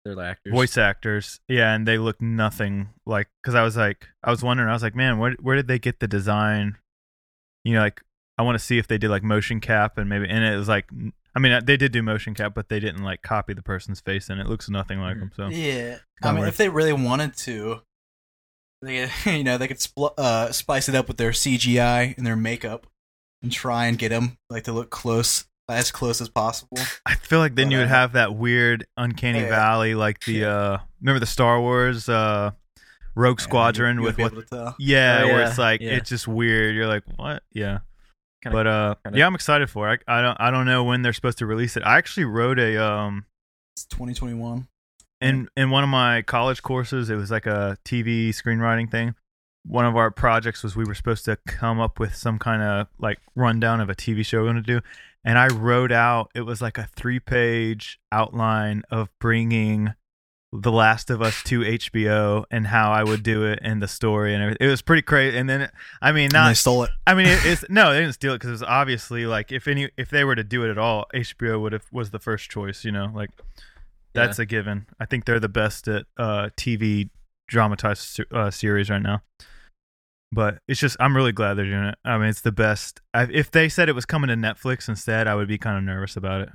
They're 0.05 0.19
actors. 0.19 0.51
voice 0.53 0.77
actors. 0.77 1.39
Yeah, 1.47 1.73
and 1.75 1.87
they 1.87 1.97
look 1.97 2.21
nothing 2.21 2.89
like. 3.05 3.27
Because 3.41 3.53
I 3.53 3.63
was 3.63 3.75
like, 3.77 4.07
I 4.23 4.31
was 4.31 4.41
wondering. 4.41 4.69
I 4.69 4.73
was 4.73 4.81
like, 4.83 4.95
man, 4.95 5.19
where 5.19 5.33
where 5.41 5.55
did 5.55 5.67
they 5.67 5.77
get 5.79 5.99
the 5.99 6.07
design? 6.07 6.77
You 7.65 7.73
know, 7.75 7.81
like 7.81 8.01
I 8.37 8.43
want 8.43 8.57
to 8.57 8.63
see 8.63 8.77
if 8.77 8.87
they 8.87 8.97
did 8.97 9.09
like 9.09 9.23
motion 9.23 9.59
cap 9.59 9.97
and 9.97 10.09
maybe. 10.09 10.27
And 10.29 10.43
it 10.43 10.57
was 10.57 10.67
like, 10.69 10.89
I 11.35 11.39
mean, 11.39 11.59
they 11.65 11.77
did 11.77 11.91
do 11.91 12.01
motion 12.01 12.33
cap, 12.33 12.53
but 12.55 12.69
they 12.69 12.79
didn't 12.79 13.03
like 13.03 13.21
copy 13.23 13.53
the 13.53 13.61
person's 13.61 13.99
face, 14.01 14.29
and 14.29 14.39
it 14.39 14.47
looks 14.47 14.69
nothing 14.69 14.99
like 14.99 15.19
them. 15.19 15.31
So 15.35 15.47
Yeah, 15.49 15.97
I 16.23 16.31
mean, 16.31 16.39
weird. 16.39 16.49
if 16.49 16.57
they 16.57 16.69
really 16.69 16.93
wanted 16.93 17.35
to, 17.37 17.81
they 18.81 19.09
you 19.25 19.43
know 19.43 19.57
they 19.57 19.67
could 19.67 19.77
spl- 19.79 20.13
uh, 20.17 20.51
spice 20.51 20.87
it 20.87 20.95
up 20.95 21.07
with 21.07 21.17
their 21.17 21.31
CGI 21.31 22.15
and 22.17 22.25
their 22.25 22.35
makeup 22.35 22.87
and 23.43 23.51
try 23.51 23.85
and 23.85 23.97
get 23.99 24.09
them 24.09 24.37
like 24.49 24.63
to 24.63 24.73
look 24.73 24.89
close 24.89 25.45
as 25.69 25.91
close 25.91 26.19
as 26.21 26.29
possible. 26.29 26.77
I 27.05 27.15
feel 27.15 27.39
like 27.39 27.55
then 27.55 27.67
But, 27.67 27.71
you 27.73 27.77
would 27.79 27.85
uh, 27.87 27.89
have 27.89 28.13
that 28.13 28.35
weird 28.35 28.85
uncanny 28.97 29.41
yeah. 29.41 29.49
valley, 29.49 29.93
like 29.95 30.23
the 30.25 30.45
uh 30.45 30.77
remember 31.01 31.19
the 31.19 31.25
Star 31.25 31.59
Wars 31.61 32.09
uh 32.09 32.51
Rogue 33.15 33.39
Yeah, 33.39 33.43
Squadron 33.43 33.97
you- 33.97 34.01
you 34.01 34.07
with 34.07 34.17
what? 34.17 34.31
able 34.33 34.41
to. 34.43 34.75
Yeah, 34.79 35.21
Oh, 35.23 35.27
where 35.27 35.43
it's 35.43 35.57
like 35.59 35.81
yeah. 35.81 35.91
it's 35.91 36.09
just 36.09 36.27
weird. 36.27 36.73
You're 36.75 36.87
like, 36.87 37.03
what? 37.15 37.43
Yeah, 37.51 37.79
Kinda- 38.43 38.57
but 38.57 38.67
uh, 38.67 38.95
kinda- 39.03 39.19
yeah, 39.19 39.25
I'm 39.27 39.35
excited 39.35 39.69
for 39.69 39.91
it. 39.93 40.01
I, 40.07 40.19
I 40.19 40.21
don't 40.21 40.37
I 40.41 40.49
don't 40.51 40.65
know 40.65 40.83
when 40.83 41.01
they're 41.03 41.13
supposed 41.13 41.37
to 41.39 41.45
release 41.45 41.77
it. 41.77 41.83
I 41.83 41.97
actually 41.97 42.25
wrote 42.25 42.57
a 42.59 42.83
um 42.83 43.25
It's 43.75 43.85
2021. 43.85 44.67
in 45.21 45.47
in 45.55 45.69
one 45.69 45.83
of 45.83 45.89
my 45.89 46.21
college 46.23 46.61
courses. 46.63 47.09
It 47.09 47.15
was 47.15 47.29
like 47.31 47.45
a 47.45 47.77
TV 47.85 48.29
screenwriting 48.29 48.89
thing. 48.89 49.15
One 49.65 49.85
of 49.85 49.95
our 49.95 50.11
projects 50.11 50.63
was 50.63 50.75
we 50.75 50.83
were 50.83 50.95
supposed 50.95 51.25
to 51.25 51.37
come 51.47 51.79
up 51.79 51.99
with 51.99 52.15
some 52.15 52.37
kind 52.37 52.61
of 52.61 52.87
like 52.99 53.19
rundown 53.35 53.79
of 53.79 53.89
a 53.89 53.95
TV 53.95 54.25
show 54.25 54.39
we're 54.39 54.51
going 54.51 54.55
to 54.57 54.61
do, 54.61 54.81
and 55.23 55.37
I 55.37 55.47
wrote 55.47 55.91
out 55.91 56.31
it 56.35 56.41
was 56.41 56.61
like 56.61 56.77
a 56.77 56.89
three 56.95 57.19
page 57.19 57.99
outline 58.11 58.83
of 58.91 59.09
bringing 59.19 59.93
The 60.51 60.71
Last 60.71 61.09
of 61.09 61.21
Us 61.21 61.41
to 61.43 61.61
HBO 61.61 62.43
and 62.51 62.67
how 62.67 62.91
I 62.91 63.03
would 63.03 63.23
do 63.23 63.45
it 63.45 63.59
and 63.61 63.81
the 63.81 63.87
story 63.87 64.33
and 64.33 64.43
everything. 64.43 64.67
It 64.67 64.69
was 64.69 64.81
pretty 64.81 65.01
crazy. 65.01 65.37
And 65.37 65.49
then 65.49 65.69
I 66.01 66.11
mean, 66.11 66.35
and 66.35 66.49
they 66.49 66.53
stole 66.55 66.83
it. 66.83 66.91
I 67.07 67.13
mean, 67.13 67.27
it, 67.27 67.39
it's 67.45 67.63
no, 67.69 67.93
they 67.93 68.01
didn't 68.01 68.15
steal 68.15 68.33
it 68.33 68.39
because 68.39 68.49
it 68.49 68.53
was 68.53 68.63
obviously 68.63 69.25
like 69.25 69.51
if 69.53 69.67
any 69.67 69.89
if 69.97 70.09
they 70.09 70.25
were 70.25 70.35
to 70.35 70.43
do 70.43 70.65
it 70.65 70.71
at 70.71 70.77
all, 70.77 71.05
HBO 71.13 71.61
would 71.61 71.71
have 71.71 71.85
was 71.91 72.11
the 72.11 72.19
first 72.19 72.49
choice. 72.49 72.83
You 72.83 72.91
know, 72.91 73.09
like 73.13 73.29
that's 74.13 74.39
a 74.39 74.45
given. 74.45 74.87
I 74.99 75.05
think 75.05 75.25
they're 75.25 75.39
the 75.39 75.49
best 75.49 75.87
at 75.87 76.05
uh, 76.17 76.49
TV 76.57 77.09
dramatized 77.47 78.21
uh, 78.31 78.51
series 78.51 78.89
right 78.89 79.01
now. 79.01 79.21
But 80.33 80.59
it's 80.67 80.79
just 80.79 80.97
I'm 80.99 81.15
really 81.15 81.31
glad 81.31 81.53
they're 81.55 81.65
doing 81.65 81.83
it. 81.85 81.95
I 82.03 82.17
mean, 82.17 82.29
it's 82.29 82.41
the 82.41 82.51
best. 82.51 83.01
I, 83.13 83.23
if 83.31 83.51
they 83.51 83.69
said 83.69 83.87
it 83.89 83.93
was 83.95 84.05
coming 84.05 84.29
to 84.29 84.35
Netflix 84.35 84.89
instead, 84.89 85.27
I 85.27 85.35
would 85.35 85.47
be 85.47 85.57
kind 85.57 85.77
of 85.77 85.83
nervous 85.83 86.15
about 86.15 86.41
it. 86.41 86.49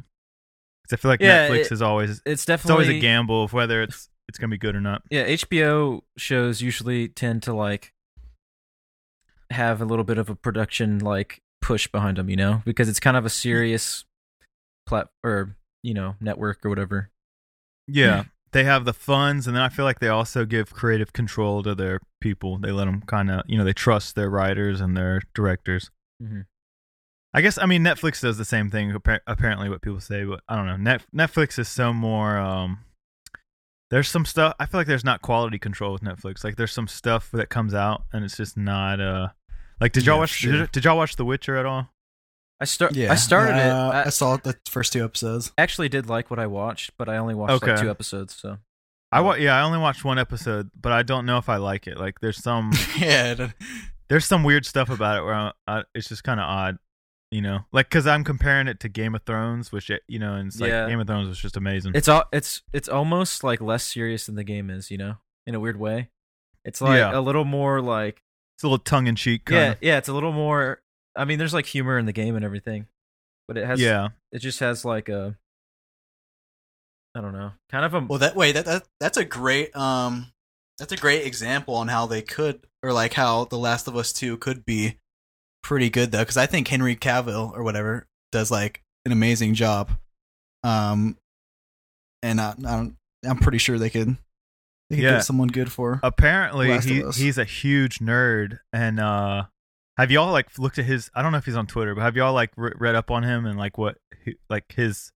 Because 0.82 0.98
I 0.98 1.00
feel 1.00 1.10
like 1.10 1.20
Yeah, 1.20 1.48
Netflix 1.48 1.60
it- 1.66 1.72
is 1.72 1.82
always 1.82 2.22
It's 2.26 2.44
definitely 2.44 2.84
it's 2.84 2.88
always 2.88 2.88
a 2.88 3.00
gamble 3.00 3.44
of 3.44 3.52
whether 3.52 3.82
it's 3.82 4.08
it's 4.28 4.38
gonna 4.38 4.50
be 4.50 4.58
good 4.58 4.74
or 4.74 4.80
not. 4.80 5.02
Yeah, 5.10 5.26
HBO 5.26 6.02
shows 6.16 6.60
usually 6.60 7.08
tend 7.08 7.42
to 7.44 7.52
like 7.52 7.92
have 9.50 9.80
a 9.80 9.84
little 9.84 10.04
bit 10.04 10.18
of 10.18 10.28
a 10.28 10.34
production 10.34 10.98
like 10.98 11.40
push 11.60 11.86
behind 11.88 12.18
them, 12.18 12.28
you 12.28 12.36
know, 12.36 12.62
because 12.64 12.88
it's 12.88 13.00
kind 13.00 13.16
of 13.16 13.24
a 13.24 13.30
serious 13.30 14.04
plat 14.86 15.08
or 15.22 15.56
you 15.82 15.94
know 15.94 16.16
network 16.20 16.64
or 16.64 16.68
whatever. 16.68 17.10
Yeah, 17.86 18.24
they 18.52 18.64
have 18.64 18.84
the 18.84 18.92
funds, 18.92 19.46
and 19.46 19.54
then 19.56 19.62
I 19.62 19.68
feel 19.68 19.84
like 19.84 20.00
they 20.00 20.08
also 20.08 20.44
give 20.44 20.72
creative 20.72 21.12
control 21.12 21.62
to 21.62 21.74
their 21.74 22.00
people. 22.20 22.58
They 22.58 22.70
let 22.72 22.86
them 22.86 23.02
kind 23.02 23.30
of, 23.30 23.42
you 23.46 23.58
know, 23.58 23.64
they 23.64 23.72
trust 23.72 24.14
their 24.14 24.30
writers 24.30 24.80
and 24.80 24.96
their 24.96 25.22
directors. 25.34 25.90
Mhm. 26.22 26.46
I 27.34 27.42
guess 27.42 27.58
I 27.58 27.66
mean 27.66 27.84
Netflix 27.84 28.22
does 28.22 28.38
the 28.38 28.44
same 28.44 28.70
thing. 28.70 28.94
Apparently, 29.26 29.68
what 29.68 29.82
people 29.82 30.00
say, 30.00 30.24
but 30.24 30.40
I 30.48 30.56
don't 30.56 30.66
know. 30.66 30.76
Net, 30.76 31.04
Netflix 31.14 31.58
is 31.58 31.68
so 31.68 31.92
more. 31.92 32.38
Um, 32.38 32.80
there's 33.90 34.08
some 34.08 34.24
stuff. 34.24 34.54
I 34.58 34.66
feel 34.66 34.80
like 34.80 34.86
there's 34.86 35.04
not 35.04 35.20
quality 35.22 35.58
control 35.58 35.92
with 35.92 36.02
Netflix. 36.02 36.42
Like 36.42 36.56
there's 36.56 36.72
some 36.72 36.88
stuff 36.88 37.30
that 37.32 37.48
comes 37.50 37.74
out 37.74 38.04
and 38.12 38.24
it's 38.24 38.36
just 38.36 38.56
not. 38.56 39.00
Uh, 39.00 39.28
like 39.80 39.92
did 39.92 40.06
y'all 40.06 40.16
Yeah, 40.16 40.20
watch? 40.20 40.30
sure. 40.30 40.52
Did, 40.52 40.72
did 40.72 40.84
y'all 40.84 40.96
watch 40.96 41.16
The 41.16 41.24
Witcher 41.24 41.56
at 41.56 41.66
all? 41.66 41.90
I 42.60 42.64
start. 42.64 42.94
Yeah, 42.94 43.12
I 43.12 43.14
started 43.14 43.56
it. 43.56 43.70
uh, 43.70 43.90
I 43.90 44.06
I 44.06 44.08
saw 44.08 44.36
the 44.36 44.56
first 44.68 44.92
two 44.92 45.04
episodes. 45.04 45.52
I 45.58 45.62
actually 45.62 45.88
did 45.88 46.08
like 46.08 46.30
what 46.30 46.38
I 46.40 46.46
watched, 46.46 46.92
but 46.98 47.08
I 47.08 47.16
only 47.18 47.34
watched 47.34 47.62
like 47.62 47.80
two 47.80 47.90
episodes. 47.90 48.34
So 48.34 48.58
I 49.12 49.20
wa- 49.20 49.34
yeah, 49.34 49.56
I 49.56 49.62
only 49.62 49.78
watched 49.78 50.04
one 50.04 50.18
episode, 50.18 50.70
but 50.78 50.92
I 50.92 51.02
don't 51.02 51.24
know 51.24 51.38
if 51.38 51.48
I 51.48 51.56
like 51.56 51.86
it. 51.86 51.98
Like 51.98 52.20
there's 52.20 52.42
some 52.42 52.72
yeah, 52.98 53.48
there's 54.08 54.26
some 54.26 54.42
weird 54.42 54.66
stuff 54.66 54.90
about 54.90 55.18
it 55.18 55.22
where 55.24 55.34
I, 55.34 55.52
I, 55.68 55.82
it's 55.94 56.08
just 56.08 56.24
kind 56.24 56.40
of 56.40 56.44
odd, 56.48 56.78
you 57.30 57.40
know. 57.42 57.60
Like 57.72 57.88
because 57.88 58.06
I'm 58.08 58.24
comparing 58.24 58.66
it 58.66 58.80
to 58.80 58.88
Game 58.88 59.14
of 59.14 59.22
Thrones, 59.22 59.70
which 59.70 59.88
it, 59.88 60.02
you 60.08 60.18
know, 60.18 60.34
and 60.34 60.48
it's 60.48 60.60
like 60.60 60.70
Yeah. 60.70 60.88
Game 60.88 60.98
of 60.98 61.06
Thrones 61.06 61.28
was 61.28 61.38
just 61.38 61.56
amazing. 61.56 61.92
it's 61.94 62.08
all. 62.08 62.24
It's 62.32 62.62
it's 62.72 62.88
almost 62.88 63.44
like 63.44 63.60
less 63.60 63.84
serious 63.84 64.26
than 64.26 64.34
the 64.34 64.44
game 64.44 64.68
is. 64.68 64.90
You 64.90 64.98
know, 64.98 65.14
in 65.46 65.54
a 65.54 65.60
weird 65.60 65.78
way. 65.78 66.10
It's 66.64 66.80
like 66.80 66.98
Yeah. 66.98 67.16
a 67.16 67.20
little 67.22 67.44
more 67.44 67.80
like 67.80 68.20
It's 68.56 68.64
a 68.64 68.66
little 68.66 68.78
tongue 68.82 69.06
in 69.06 69.14
cheek. 69.14 69.48
Yeah, 69.48 69.70
of. 69.72 69.78
yeah. 69.80 69.98
It's 69.98 70.08
a 70.08 70.12
little 70.12 70.32
more. 70.32 70.82
I 71.18 71.24
mean, 71.24 71.38
there's 71.38 71.52
like 71.54 71.66
humor 71.66 71.98
in 71.98 72.06
the 72.06 72.12
game 72.12 72.36
and 72.36 72.44
everything, 72.44 72.86
but 73.46 73.58
it 73.58 73.66
has 73.66 73.80
yeah. 73.80 74.08
It 74.32 74.38
just 74.38 74.60
has 74.60 74.84
like 74.84 75.08
a. 75.08 75.36
I 77.14 77.20
don't 77.20 77.32
know, 77.32 77.52
kind 77.70 77.84
of 77.84 77.94
a 77.94 78.00
well, 78.00 78.18
that 78.20 78.36
way 78.36 78.52
that, 78.52 78.64
that 78.66 78.84
that's 79.00 79.16
a 79.16 79.24
great 79.24 79.74
um 79.74 80.26
that's 80.78 80.92
a 80.92 80.96
great 80.96 81.26
example 81.26 81.74
on 81.74 81.88
how 81.88 82.06
they 82.06 82.22
could 82.22 82.60
or 82.82 82.92
like 82.92 83.14
how 83.14 83.44
The 83.46 83.58
Last 83.58 83.88
of 83.88 83.96
Us 83.96 84.12
Two 84.12 84.36
could 84.36 84.64
be 84.64 84.98
pretty 85.62 85.90
good 85.90 86.12
though 86.12 86.20
because 86.20 86.36
I 86.36 86.46
think 86.46 86.68
Henry 86.68 86.94
Cavill 86.94 87.52
or 87.52 87.64
whatever 87.64 88.06
does 88.30 88.50
like 88.50 88.82
an 89.04 89.10
amazing 89.10 89.54
job. 89.54 89.90
Um, 90.62 91.16
and 92.22 92.40
I, 92.40 92.50
I 92.50 92.54
don't, 92.76 92.96
I'm 93.26 93.38
pretty 93.38 93.58
sure 93.58 93.78
they 93.78 93.90
could 93.90 94.16
they 94.90 94.96
could 94.96 95.02
Yeah. 95.04 95.10
get 95.16 95.24
someone 95.24 95.48
good 95.48 95.72
for. 95.72 95.98
Apparently, 96.04 96.68
Last 96.68 96.84
of 96.84 96.90
he 96.90 97.02
Us. 97.04 97.16
he's 97.16 97.38
a 97.38 97.44
huge 97.44 97.98
nerd, 97.98 98.58
and 98.72 99.00
uh, 99.00 99.44
have 99.98 100.10
y'all 100.10 100.32
like 100.32 100.58
looked 100.58 100.78
at 100.78 100.84
his? 100.84 101.10
I 101.14 101.22
don't 101.22 101.32
know 101.32 101.38
if 101.38 101.44
he's 101.44 101.56
on 101.56 101.66
Twitter, 101.66 101.94
but 101.94 102.02
have 102.02 102.16
y'all 102.16 102.32
like 102.32 102.50
re- 102.56 102.72
read 102.76 102.94
up 102.94 103.10
on 103.10 103.22
him 103.24 103.44
and 103.46 103.58
like 103.58 103.76
what 103.76 103.98
like 104.48 104.72
his 104.72 105.12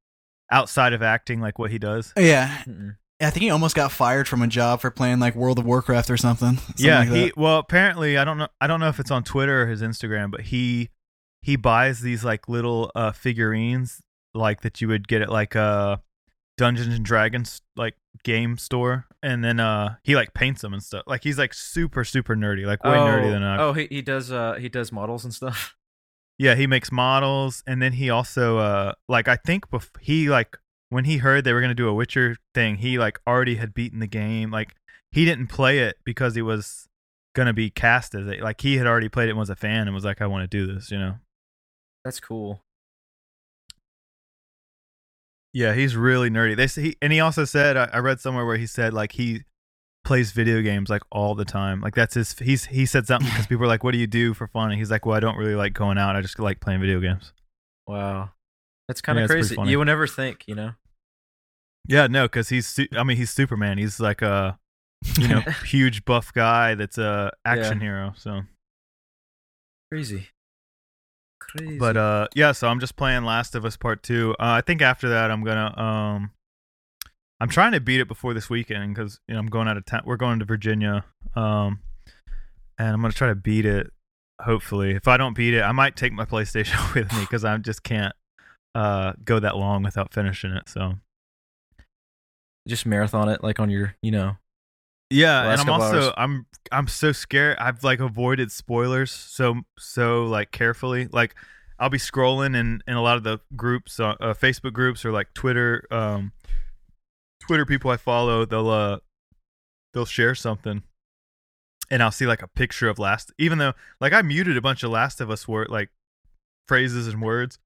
outside 0.51 0.93
of 0.93 1.03
acting, 1.03 1.41
like 1.41 1.59
what 1.59 1.71
he 1.71 1.79
does? 1.79 2.13
yeah, 2.17 2.63
Mm-mm. 2.67 2.97
I 3.21 3.31
think 3.31 3.45
he 3.45 3.51
almost 3.51 3.77
got 3.77 3.93
fired 3.93 4.27
from 4.27 4.43
a 4.43 4.49
job 4.49 4.81
for 4.81 4.91
playing 4.91 5.21
like 5.21 5.37
World 5.37 5.59
of 5.59 5.65
Warcraft 5.65 6.11
or 6.11 6.17
something. 6.17 6.57
Something 6.57 6.87
yeah, 6.87 6.99
like 6.99 7.09
he 7.09 7.33
well 7.37 7.59
apparently 7.59 8.19
I 8.19 8.25
don't 8.25 8.39
know 8.39 8.49
I 8.61 8.67
don't 8.67 8.81
know 8.81 8.89
if 8.89 8.99
it's 8.99 9.11
on 9.11 9.23
Twitter 9.23 9.63
or 9.63 9.67
his 9.67 9.81
Instagram, 9.83 10.31
but 10.31 10.43
he 10.43 10.91
he 11.43 11.57
buys 11.57 12.01
these 12.01 12.25
like 12.25 12.49
little 12.49 12.91
uh 12.95 13.13
figurines 13.13 14.01
like 14.35 14.63
that 14.63 14.81
you 14.81 14.89
would 14.89 15.07
get 15.07 15.23
at 15.23 15.31
like 15.31 15.55
a 15.55 16.03
Dungeons 16.59 16.95
and 16.95 17.05
Dragons 17.05 17.63
like 17.77 17.95
game 18.25 18.59
store, 18.59 19.07
and 19.23 19.45
then 19.45 19.61
uh 19.61 19.97
he 20.03 20.17
like 20.17 20.35
paints 20.35 20.63
them 20.63 20.73
and 20.73 20.83
stuff. 20.83 21.05
Like 21.07 21.23
he's 21.23 21.39
like 21.39 21.55
super 21.55 22.05
super 22.05 22.35
nerdy, 22.35 22.67
like 22.67 22.85
way 22.85 22.97
oh, 22.97 23.07
nerdy 23.07 23.31
than 23.31 23.43
I. 23.43 23.63
Oh, 23.63 23.73
he 23.73 23.87
he 23.91 24.03
does 24.03 24.33
uh 24.33 24.55
he 24.55 24.69
does 24.69 24.93
models 24.93 25.25
and 25.25 25.35
stuff. 25.35 25.77
Yeah, 26.39 26.57
he 26.57 26.67
makes 26.67 26.91
models, 26.91 27.63
and 27.69 27.81
then 27.81 27.93
he 27.93 28.11
also 28.11 28.59
uh 28.59 28.95
like 29.09 29.29
I 29.29 29.37
think 29.37 29.69
bef- 29.71 30.01
he 30.01 30.29
like 30.29 30.57
when 30.89 31.05
he 31.05 31.19
heard 31.19 31.45
they 31.45 31.53
were 31.53 31.61
gonna 31.61 31.75
do 31.75 31.89
a 31.89 31.95
Witcher 31.95 32.37
thing, 32.53 32.77
he 32.77 32.99
like 32.99 33.21
already 33.29 33.57
had 33.57 33.75
beaten 33.75 34.01
the 34.01 34.09
game. 34.09 34.51
Like 34.51 34.75
he 35.13 35.25
didn't 35.25 35.49
play 35.49 35.79
it 35.81 35.99
because 36.05 36.35
he 36.35 36.43
was 36.43 36.89
gonna 37.37 37.53
be 37.53 37.71
cast 37.71 38.15
as 38.15 38.27
it. 38.27 38.41
Like 38.41 38.61
he 38.61 38.79
had 38.79 38.89
already 38.89 39.09
played 39.09 39.29
it 39.29 39.33
and 39.33 39.39
was 39.39 39.51
a 39.51 39.57
fan 39.57 39.87
and 39.87 39.95
was 39.95 40.05
like, 40.05 40.21
I 40.21 40.27
want 40.27 40.43
to 40.43 40.49
do 40.49 40.73
this, 40.73 40.91
you 40.91 40.99
know. 40.99 41.17
That's 42.05 42.19
cool. 42.19 42.65
Yeah, 45.53 45.75
he's 45.75 45.97
really 45.97 46.31
nerdy. 46.31 46.57
They 46.57 46.67
say 46.67 46.83
he, 46.83 46.97
and 47.03 47.13
he 47.13 47.21
also 47.21 47.45
said 47.45 47.77
I, 47.77 47.91
I 47.93 47.99
read 47.99 48.21
somewhere 48.21 48.47
where 48.47 48.57
he 48.57 48.67
said 48.67 48.95
like 48.95 49.13
he 49.13 49.43
plays 50.05 50.33
video 50.33 50.63
games 50.63 50.89
like 50.89 51.03
all 51.11 51.35
the 51.35 51.45
time. 51.45 51.81
Like 51.81 51.95
that's 51.95 52.15
his. 52.15 52.39
He's 52.39 52.65
he 52.67 52.87
said 52.87 53.07
something 53.07 53.31
because 53.31 53.47
people 53.47 53.65
are 53.65 53.69
like, 53.69 53.85
"What 53.85 53.93
do 53.93 53.99
you 53.99 54.07
do 54.07 54.35
for 54.35 54.47
fun?" 54.47 54.71
And 54.71 54.79
he's 54.79 54.91
like, 54.91 55.05
"Well, 55.05 55.17
I 55.17 55.21
don't 55.21 55.37
really 55.37 55.55
like 55.55 55.75
going 55.75 55.99
out. 55.99 56.17
I 56.17 56.23
just 56.23 56.39
like 56.39 56.61
playing 56.61 56.81
video 56.81 57.01
games." 57.01 57.33
Wow, 57.87 58.31
that's 58.89 59.01
kind 59.01 59.19
of 59.19 59.29
pretty 59.29 59.55
crazy. 59.55 59.71
You 59.71 59.79
would 59.79 59.87
never 59.87 60.07
think, 60.07 60.45
you 60.47 60.55
know. 60.55 60.73
Yeah, 61.87 62.07
no, 62.07 62.25
because 62.25 62.49
he's. 62.49 62.67
Su- 62.67 62.89
I 62.97 63.03
mean, 63.03 63.17
he's 63.17 63.31
Superman. 63.31 63.77
He's 63.77 64.01
like 64.01 64.23
a 64.23 64.59
you 65.19 65.29
know 65.29 65.41
huge 65.67 66.05
buff 66.05 66.33
guy 66.33 66.75
that's 66.75 66.97
a 66.97 67.33
action 67.45 67.81
hero. 67.81 68.15
So, 68.17 68.43
Crazy. 69.91 70.29
Crazy. 71.57 71.79
but 71.79 71.97
uh, 71.97 72.29
yeah. 72.35 72.53
So 72.53 72.69
I'm 72.69 72.81
just 72.81 72.97
playing 72.97 73.25
Last 73.25 73.55
of 73.55 73.65
Us 73.65 73.77
Part 73.77 74.03
Two. 74.03 74.35
Uh, 74.39 74.57
I 74.57 74.61
think 74.61 74.83
after 74.83 75.09
that, 75.11 75.31
I'm 75.31 75.45
gonna 75.45 75.79
um. 75.79 76.31
I'm 77.41 77.49
trying 77.49 77.73
to 77.73 77.81
beat 77.81 78.01
it 78.01 78.07
before 78.07 78.35
this 78.35 78.49
weekend 78.49 78.95
because 78.95 79.19
you 79.27 79.35
know 79.35 79.41
I'm 79.41 79.49
going 79.49 79.67
out 79.67 79.77
of 79.77 79.85
town. 79.85 80.03
We're 80.05 80.17
going 80.17 80.39
to 80.39 80.45
Virginia, 80.45 81.05
um, 81.35 81.81
and 82.79 82.89
I'm 82.89 83.01
gonna 83.01 83.13
try 83.13 83.29
to 83.29 83.35
beat 83.35 83.67
it. 83.67 83.91
Hopefully, 84.41 84.93
if 84.93 85.09
I 85.09 85.17
don't 85.17 85.35
beat 85.35 85.55
it, 85.55 85.63
I 85.63 85.73
might 85.73 85.97
take 85.97 86.13
my 86.13 86.25
PlayStation 86.25 86.95
with 86.95 87.13
me 87.13 87.21
because 87.21 87.45
I 87.45 87.57
just 87.59 87.83
can't 87.83 88.15
uh 88.75 89.13
go 89.25 89.39
that 89.41 89.57
long 89.57 89.83
without 89.83 90.15
finishing 90.15 90.53
it. 90.53 90.69
So 90.69 90.95
just 92.69 92.87
marathon 92.87 93.29
it 93.29 93.43
like 93.43 93.59
on 93.61 93.71
your, 93.71 93.97
you 94.03 94.11
know. 94.13 94.37
Yeah, 95.13 95.53
and 95.53 95.61
I'm 95.61 95.69
also 95.69 96.03
hours. 96.05 96.13
I'm 96.17 96.47
I'm 96.71 96.89
so 96.89 97.13
scared. 97.13 97.59
I've 97.59 97.85
like 97.85 98.01
avoided 98.01 98.51
spoilers 98.51 99.11
so 99.11 99.63
so 99.79 100.25
like 100.25 100.51
carefully. 100.51 101.09
Like 101.13 101.35
I'll 101.79 101.91
be 101.91 101.99
scrolling 101.99 102.57
in 102.57 102.83
in 102.87 102.95
a 102.95 103.03
lot 103.03 103.17
of 103.17 103.23
the 103.23 103.41
groups, 103.57 104.01
uh, 104.01 104.15
uh, 104.21 104.35
Facebook 104.35 104.73
groups 104.73 105.05
or 105.05 105.13
like 105.13 105.35
Twitter, 105.35 105.87
um, 105.91 106.33
Twitter 107.41 107.67
people 107.67 107.91
I 107.91 107.97
follow. 107.97 108.45
They'll 108.45 108.71
uh 108.71 108.99
they'll 109.93 110.07
share 110.07 110.35
something, 110.35 110.83
and 111.91 112.03
I'll 112.03 112.11
see 112.11 112.27
like 112.27 112.43
a 112.43 112.49
picture 112.49 112.89
of 112.89 112.99
Last. 112.99 113.33
Even 113.39 113.59
though 113.59 113.73
like 114.01 114.13
I 114.13 114.23
muted 114.23 114.57
a 114.57 114.63
bunch 114.63 114.83
of 114.83 114.91
Last 114.91 115.21
of 115.21 115.31
Us 115.31 115.47
word 115.47 115.69
like 115.71 115.91
phrases 116.69 117.09
and 117.09 117.21
words. 117.21 117.59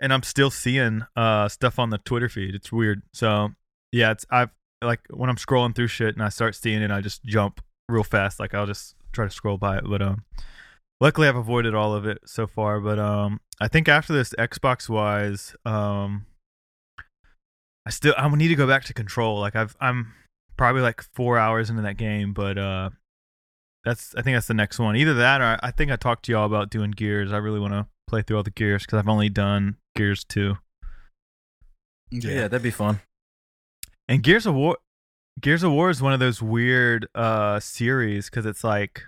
And 0.00 0.12
I'm 0.12 0.24
still 0.24 0.50
seeing 0.50 1.04
uh 1.14 1.48
stuff 1.48 1.78
on 1.78 1.90
the 1.90 1.98
Twitter 1.98 2.28
feed. 2.28 2.54
It's 2.54 2.72
weird. 2.72 3.02
So 3.12 3.50
yeah, 3.92 4.10
it's 4.10 4.26
I've 4.30 4.50
like 4.82 5.00
when 5.10 5.30
I'm 5.30 5.36
scrolling 5.36 5.74
through 5.74 5.88
shit 5.88 6.14
and 6.14 6.22
I 6.22 6.28
start 6.28 6.54
seeing 6.54 6.82
it, 6.82 6.90
I 6.90 7.00
just 7.00 7.24
jump 7.24 7.60
real 7.88 8.04
fast. 8.04 8.40
Like 8.40 8.54
I'll 8.54 8.66
just 8.66 8.94
try 9.12 9.24
to 9.24 9.30
scroll 9.30 9.58
by 9.58 9.78
it. 9.78 9.84
But 9.86 10.02
um, 10.02 10.24
luckily 11.00 11.28
I've 11.28 11.36
avoided 11.36 11.74
all 11.74 11.94
of 11.94 12.06
it 12.06 12.18
so 12.24 12.46
far. 12.46 12.80
But 12.80 12.98
um, 12.98 13.40
I 13.60 13.68
think 13.68 13.88
after 13.88 14.12
this 14.12 14.34
Xbox 14.38 14.88
wise, 14.88 15.54
um, 15.64 16.26
I 17.86 17.90
still 17.90 18.14
I 18.16 18.28
need 18.34 18.48
to 18.48 18.54
go 18.54 18.66
back 18.66 18.84
to 18.84 18.94
Control. 18.94 19.40
Like 19.40 19.56
I've 19.56 19.76
I'm 19.80 20.14
probably 20.56 20.82
like 20.82 21.02
four 21.14 21.38
hours 21.38 21.70
into 21.70 21.82
that 21.82 21.96
game, 21.96 22.32
but 22.32 22.56
uh, 22.58 22.90
that's 23.84 24.14
I 24.14 24.22
think 24.22 24.36
that's 24.36 24.46
the 24.46 24.54
next 24.54 24.78
one. 24.78 24.96
Either 24.96 25.14
that 25.14 25.40
or 25.40 25.58
I 25.62 25.70
think 25.70 25.90
I 25.90 25.96
talked 25.96 26.24
to 26.26 26.32
y'all 26.32 26.46
about 26.46 26.70
doing 26.70 26.92
Gears. 26.92 27.32
I 27.32 27.38
really 27.38 27.60
want 27.60 27.72
to 27.74 27.86
play 28.06 28.22
through 28.22 28.36
all 28.36 28.42
the 28.42 28.50
Gears 28.50 28.84
because 28.84 28.98
I've 28.98 29.08
only 29.08 29.28
done 29.28 29.76
Gears 29.96 30.24
two. 30.24 30.58
Yeah. 32.10 32.42
that'd 32.42 32.62
be 32.62 32.70
fun. 32.70 33.00
And 34.12 34.22
Gears 34.22 34.44
of 34.46 34.54
War, 34.54 34.76
Gears 35.40 35.62
of 35.62 35.72
War 35.72 35.88
is 35.88 36.02
one 36.02 36.12
of 36.12 36.20
those 36.20 36.42
weird 36.42 37.08
uh 37.14 37.58
series 37.60 38.28
because 38.28 38.44
it's 38.46 38.62
like, 38.62 39.02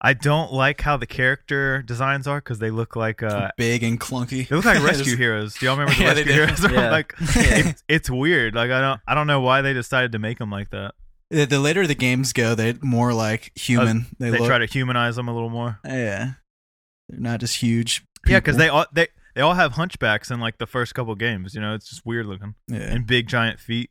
I 0.00 0.14
don't 0.14 0.52
like 0.52 0.80
how 0.80 0.96
the 0.96 1.06
character 1.06 1.82
designs 1.82 2.26
are 2.26 2.38
because 2.38 2.60
they 2.60 2.70
look 2.70 2.96
like 2.96 3.22
uh 3.22 3.50
big 3.58 3.82
and 3.82 4.00
clunky. 4.00 4.48
they 4.48 4.56
look 4.56 4.64
like 4.64 4.82
rescue 4.82 5.16
heroes. 5.16 5.54
Do 5.54 5.66
y'all 5.66 5.76
remember 5.76 5.94
the 5.94 6.02
Yeah, 6.04 6.14
they 6.14 6.22
rescue 6.24 6.32
heroes? 6.32 6.64
Yeah. 6.72 6.90
like 6.90 7.14
it's, 7.20 7.84
it's 7.88 8.08
weird. 8.10 8.54
Like 8.54 8.70
I 8.70 8.80
don't 8.80 9.00
I 9.06 9.14
don't 9.14 9.26
know 9.26 9.40
why 9.42 9.60
they 9.60 9.74
decided 9.74 10.12
to 10.12 10.18
make 10.18 10.38
them 10.38 10.50
like 10.50 10.70
that. 10.70 10.94
The, 11.28 11.44
the 11.44 11.60
later 11.60 11.86
the 11.86 11.94
games 11.94 12.32
go, 12.32 12.54
they're 12.54 12.74
more 12.82 13.12
like 13.12 13.52
human. 13.54 14.06
they 14.18 14.28
Uh, 14.28 14.32
They 14.32 14.38
look. 14.38 14.48
try 14.48 14.58
to 14.58 14.66
humanize 14.66 15.16
them 15.16 15.28
a 15.28 15.32
little 15.34 15.50
more. 15.50 15.78
yeah, 15.84 16.32
they're 17.10 17.20
not 17.20 17.38
just 17.40 17.56
huge. 17.56 18.02
Yeah, 18.26 18.38
because 18.38 18.56
they 18.56 18.68
all 18.70 18.86
they 18.94 19.08
they 19.34 19.40
all 19.40 19.54
have 19.54 19.72
hunchbacks 19.72 20.30
in 20.30 20.40
like 20.40 20.58
the 20.58 20.66
first 20.66 20.94
couple 20.94 21.14
games. 21.14 21.54
You 21.54 21.60
know, 21.60 21.74
it's 21.74 21.88
just 21.88 22.04
weird 22.04 22.26
looking 22.26 22.54
yeah. 22.68 22.78
and 22.80 23.06
big 23.06 23.26
giant 23.28 23.60
feet. 23.60 23.90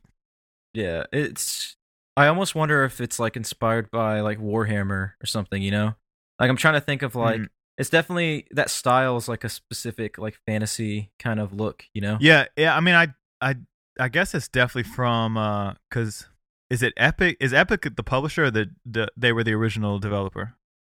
Yeah, 0.73 1.03
it's. 1.11 1.75
I 2.17 2.27
almost 2.27 2.53
wonder 2.53 2.83
if 2.83 2.99
it's 2.99 3.19
like 3.19 3.37
inspired 3.37 3.89
by 3.91 4.19
like 4.19 4.39
Warhammer 4.39 5.13
or 5.21 5.25
something. 5.25 5.61
You 5.61 5.71
know, 5.71 5.95
like 6.39 6.49
I'm 6.49 6.57
trying 6.57 6.73
to 6.75 6.81
think 6.81 7.01
of 7.01 7.15
like 7.15 7.39
Mhm. 7.39 7.47
it's 7.77 7.89
definitely 7.89 8.45
that 8.51 8.69
style 8.69 9.15
is 9.17 9.27
like 9.27 9.43
a 9.43 9.49
specific 9.49 10.17
like 10.17 10.37
fantasy 10.45 11.11
kind 11.19 11.39
of 11.39 11.53
look. 11.53 11.85
You 11.93 12.01
know. 12.01 12.17
Yeah, 12.19 12.45
yeah. 12.57 12.75
I 12.75 12.81
mean, 12.81 12.95
I, 12.95 13.07
I, 13.41 13.55
I 13.99 14.09
guess 14.09 14.33
it's 14.35 14.47
definitely 14.49 14.91
from 14.91 15.37
uh, 15.37 15.73
cause 15.89 16.27
is 16.69 16.83
it 16.83 16.93
Epic? 16.97 17.37
Is 17.39 17.53
Epic 17.53 17.87
the 17.95 18.03
publisher? 18.03 18.45
Or 18.45 18.51
the, 18.51 18.69
the 18.85 19.07
they 19.17 19.31
were 19.31 19.43
the 19.43 19.53
original 19.53 19.97
developer. 19.97 20.53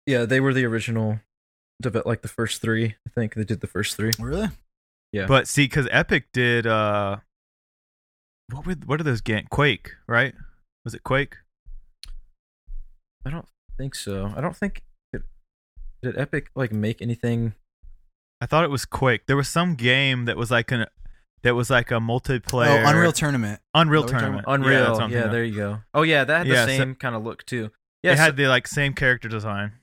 Yeah, 0.07 0.25
they 0.25 0.39
were 0.39 0.53
the 0.53 0.65
original, 0.65 1.19
deve- 1.81 2.05
like 2.05 2.21
the 2.21 2.27
first 2.27 2.61
three. 2.61 2.95
I 3.07 3.09
think 3.13 3.33
they 3.35 3.43
did 3.43 3.61
the 3.61 3.67
first 3.67 3.95
three. 3.97 4.11
really. 4.19 4.49
Yeah. 5.11 5.25
But 5.27 5.47
see, 5.47 5.67
cause 5.67 5.87
Epic 5.91 6.25
did 6.31 6.65
uh, 6.65 7.17
what 8.51 8.65
were 8.65 8.75
what 8.85 8.99
are 9.01 9.03
those 9.03 9.21
games? 9.21 9.47
Quake, 9.49 9.91
right? 10.07 10.33
Was 10.85 10.93
it 10.93 11.03
Quake? 11.03 11.35
I 13.25 13.29
don't 13.29 13.45
think 13.77 13.95
so. 13.95 14.33
I 14.35 14.41
don't 14.41 14.55
think. 14.55 14.83
It, 15.13 15.23
did 16.01 16.17
Epic 16.17 16.49
like 16.55 16.71
make 16.71 17.01
anything? 17.01 17.53
I 18.39 18.45
thought 18.47 18.63
it 18.63 18.69
was 18.71 18.85
Quake. 18.85 19.27
There 19.27 19.35
was 19.37 19.47
some 19.49 19.75
game 19.75 20.25
that 20.25 20.37
was 20.37 20.49
like 20.49 20.71
an 20.71 20.85
that 21.43 21.55
was 21.55 21.69
like 21.69 21.91
a 21.91 21.95
multiplayer 21.95 22.83
Oh, 22.85 22.89
Unreal 22.89 23.11
Tournament. 23.11 23.59
Unreal 23.73 24.05
Is 24.05 24.11
that 24.11 24.15
what 24.15 24.21
you're 24.21 24.41
Tournament. 24.41 24.45
Unreal. 24.47 24.71
Yeah, 24.71 24.79
Yeah, 24.79 24.85
that's 24.87 24.93
what 24.97 25.03
I'm 25.03 25.09
thinking 25.11 25.25
of. 25.27 25.31
there 25.31 25.43
you 25.43 25.55
go. 25.55 25.79
Oh 25.93 26.01
yeah, 26.03 26.23
that 26.23 26.37
had 26.39 26.47
the 26.47 26.51
Yeah, 26.53 26.65
so- 26.65 26.77
same 26.77 26.95
kind 26.95 27.15
of 27.15 27.23
look 27.23 27.45
too. 27.45 27.69
Yeah, 28.03 28.13
It 28.13 28.17
so, 28.17 28.23
had 28.23 28.37
the 28.37 28.47
like 28.47 28.67
same 28.67 28.93
character 28.93 29.27
design. 29.27 29.73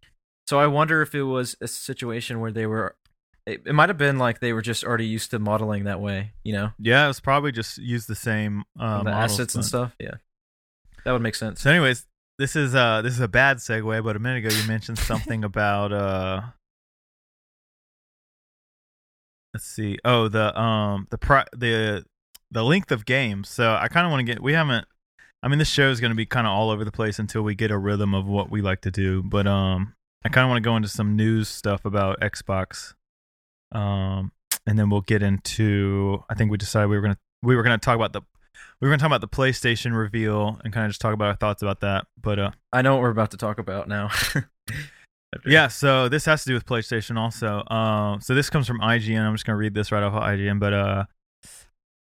So 0.49 0.59
I 0.59 0.67
wonder 0.67 1.03
if 1.03 1.15
it 1.15 1.25
was 1.25 1.57
a 1.61 1.69
situation 1.69 2.41
where 2.41 2.51
they 2.51 2.65
were. 2.65 2.97
It, 3.45 3.65
it 3.67 3.75
might 3.75 3.91
have 3.91 3.99
been 3.99 4.17
like 4.17 4.41
they 4.41 4.55
were 4.55 4.63
just 4.63 4.83
already 4.83 5.05
used 5.05 5.31
to 5.33 5.39
modeling 5.39 5.85
that 5.85 6.01
way, 6.01 6.33
you 6.43 6.55
know, 6.55 6.71
Yeah, 6.79 7.05
it 7.05 7.09
was 7.09 7.21
probably 7.21 7.53
just 7.53 7.77
use 7.77 8.07
the 8.07 8.15
same 8.15 8.65
uh, 8.81 9.03
the 9.03 9.11
assets 9.11 9.55
and 9.55 9.63
stuff. 9.63 9.95
Yeah, 10.01 10.15
that 11.05 11.13
would 11.13 11.21
make 11.21 11.35
sense. 11.35 11.61
So, 11.61 11.71
anyways, 11.71 12.07
this 12.39 12.57
is 12.57 12.75
uh 12.75 13.03
this 13.03 13.13
is 13.13 13.21
a 13.21 13.29
bad 13.29 13.59
segue, 13.59 14.03
but 14.03 14.17
a 14.17 14.19
minute 14.19 14.47
ago 14.47 14.57
you 14.57 14.67
mentioned 14.67 14.99
something 14.99 15.45
about 15.45 15.93
uh 15.93 16.41
let's 19.53 19.67
see. 19.67 19.99
Oh, 20.03 20.29
the 20.29 20.59
um 20.59 21.09
the 21.11 21.19
pri- 21.19 21.47
the 21.53 22.07
the 22.51 22.65
length 22.65 22.91
of 22.91 23.05
games. 23.05 23.51
So 23.51 23.75
I 23.75 23.89
kind 23.89 24.07
of 24.07 24.11
want 24.11 24.27
to 24.27 24.33
get 24.33 24.43
we 24.43 24.55
haven't 24.55 24.87
I 25.43 25.49
mean 25.49 25.59
this 25.59 25.69
show 25.69 25.91
is 25.91 26.01
going 26.01 26.11
to 26.13 26.17
be 26.17 26.25
kind 26.25 26.47
of 26.47 26.55
all 26.55 26.71
over 26.71 26.87
the 26.87 26.93
place 26.93 27.19
until 27.19 27.43
we 27.43 27.55
get 27.55 27.71
a 27.71 27.77
rhythm 27.77 28.15
of 28.15 28.27
what 28.27 28.51
we 28.51 28.63
like 28.63 28.81
to 28.83 28.91
do, 28.91 29.23
but 29.23 29.47
um 29.47 29.93
I 30.25 30.29
kind 30.29 30.45
of 30.45 30.51
want 30.51 30.63
to 30.63 30.69
go 30.69 30.77
into 30.77 30.89
some 30.89 31.17
news 31.17 31.49
stuff 31.49 31.85
about 31.85 32.21
Xbox. 32.21 32.95
Um 33.73 34.33
and 34.67 34.79
then 34.79 34.91
we'll 34.91 35.03
get 35.03 35.23
into 35.23 36.23
I 36.29 36.35
think 36.35 36.51
we 36.51 36.57
decided 36.57 36.89
we 36.89 36.97
were 36.97 37.03
going 37.03 37.15
to 37.15 37.21
we 37.43 37.57
were 37.57 37.63
going 37.63 37.79
to 37.79 37.85
talk 37.85 37.97
about 37.97 38.13
the 38.13 38.23
we 38.81 38.87
were 38.87 38.91
going 38.91 38.99
to 38.99 39.03
talk 39.03 39.09
about 39.09 39.21
the 39.21 39.29
PlayStation 39.29 39.97
reveal 39.97 40.61
and 40.65 40.73
kind 40.73 40.87
of 40.87 40.91
just 40.91 41.01
talk 41.01 41.15
about 41.15 41.29
our 41.29 41.37
thoughts 41.37 41.63
about 41.63 41.81
that. 41.81 42.07
But 42.21 42.39
uh, 42.39 42.51
I 42.73 42.83
know 42.83 42.95
what 42.95 43.03
we're 43.03 43.11
about 43.11 43.31
to 43.33 43.37
talk 43.37 43.59
about 43.59 43.89
now. 43.89 44.11
yeah, 45.47 45.69
so 45.69 46.09
this 46.09 46.25
has 46.25 46.45
to 46.45 46.51
do 46.51 46.55
with 46.55 46.65
PlayStation 46.67 47.19
also. 47.19 47.65
Um, 47.75 48.21
so 48.21 48.35
this 48.35 48.51
comes 48.51 48.67
from 48.67 48.81
IGN. 48.81 49.21
I'm 49.21 49.35
just 49.35 49.45
going 49.45 49.55
to 49.55 49.59
read 49.59 49.75
this 49.75 49.93
right 49.93 50.03
off 50.03 50.15
of 50.15 50.23
IGN. 50.23 50.61
But 50.61 50.73
uh, 50.73 51.05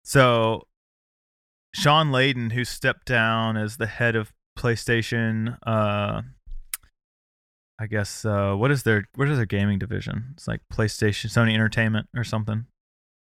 so 0.04 0.66
Shawn 1.74 2.10
Layden, 2.10 2.52
who 2.52 2.64
stepped 2.64 3.06
down 3.06 3.56
as 3.56 3.76
the 3.76 3.86
head 3.86 4.16
of 4.16 4.32
PlayStation, 4.58 5.58
uh, 5.66 6.22
I 7.78 7.86
guess 7.86 8.24
uh, 8.24 8.54
what 8.54 8.70
is 8.70 8.84
their 8.84 9.06
what 9.14 9.28
is 9.28 9.36
their 9.36 9.46
gaming 9.46 9.78
division? 9.78 10.32
It's 10.34 10.48
like 10.48 10.60
PlayStation, 10.72 11.26
Sony 11.26 11.52
Entertainment, 11.52 12.08
or 12.16 12.24
something, 12.24 12.66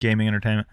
gaming 0.02 0.28
entertainment. 0.28 0.68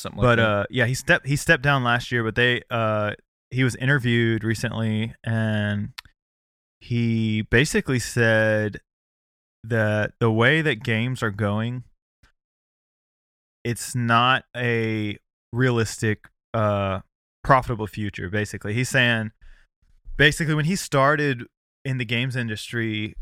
Something 0.00 0.22
like 0.22 0.36
but 0.36 0.38
uh 0.38 0.64
yeah 0.70 0.86
he 0.86 0.94
stepped 0.94 1.26
he 1.26 1.36
stepped 1.36 1.62
down 1.62 1.84
last 1.84 2.10
year 2.10 2.24
but 2.24 2.34
they 2.34 2.62
uh 2.70 3.12
he 3.50 3.64
was 3.64 3.76
interviewed 3.76 4.42
recently 4.42 5.14
and 5.22 5.90
he 6.80 7.42
basically 7.42 7.98
said 7.98 8.80
that 9.62 10.12
the 10.18 10.30
way 10.30 10.62
that 10.62 10.82
games 10.82 11.22
are 11.22 11.30
going 11.30 11.84
it's 13.62 13.94
not 13.94 14.44
a 14.56 15.18
realistic 15.52 16.28
uh 16.54 17.00
profitable 17.44 17.86
future 17.86 18.30
basically 18.30 18.72
he's 18.72 18.88
saying 18.88 19.32
basically 20.16 20.54
when 20.54 20.64
he 20.64 20.76
started 20.76 21.44
in 21.84 21.98
the 21.98 22.04
games 22.04 22.36
industry 22.36 23.14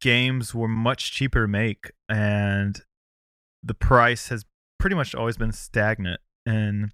games 0.00 0.54
were 0.54 0.68
much 0.68 1.12
cheaper 1.12 1.42
to 1.42 1.48
make 1.48 1.92
and 2.08 2.82
the 3.62 3.74
price 3.74 4.28
has 4.28 4.44
pretty 4.78 4.96
much 4.96 5.14
always 5.14 5.36
been 5.36 5.52
stagnant. 5.52 6.20
And 6.44 6.92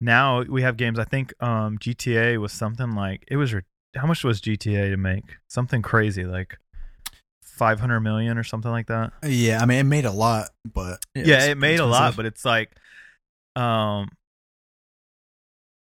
now 0.00 0.42
we 0.42 0.62
have 0.62 0.76
games 0.76 0.96
i 0.96 1.02
think 1.02 1.34
um 1.42 1.76
gta 1.76 2.38
was 2.38 2.52
something 2.52 2.92
like 2.92 3.24
it 3.26 3.36
was 3.36 3.52
how 3.96 4.06
much 4.06 4.22
was 4.24 4.40
gta 4.40 4.90
to 4.90 4.96
make? 4.96 5.24
Something 5.48 5.82
crazy 5.82 6.24
like 6.24 6.58
500 7.42 8.00
million 8.00 8.38
or 8.38 8.44
something 8.44 8.70
like 8.70 8.86
that. 8.86 9.12
Yeah, 9.24 9.60
I 9.60 9.66
mean 9.66 9.78
it 9.78 9.84
made 9.84 10.04
a 10.04 10.12
lot, 10.12 10.50
but 10.64 11.04
yeah, 11.14 11.36
it's 11.36 11.46
it 11.48 11.58
made 11.58 11.80
a 11.80 11.86
lot 11.86 12.16
but 12.16 12.26
it's 12.26 12.44
like 12.44 12.70
um 13.56 14.08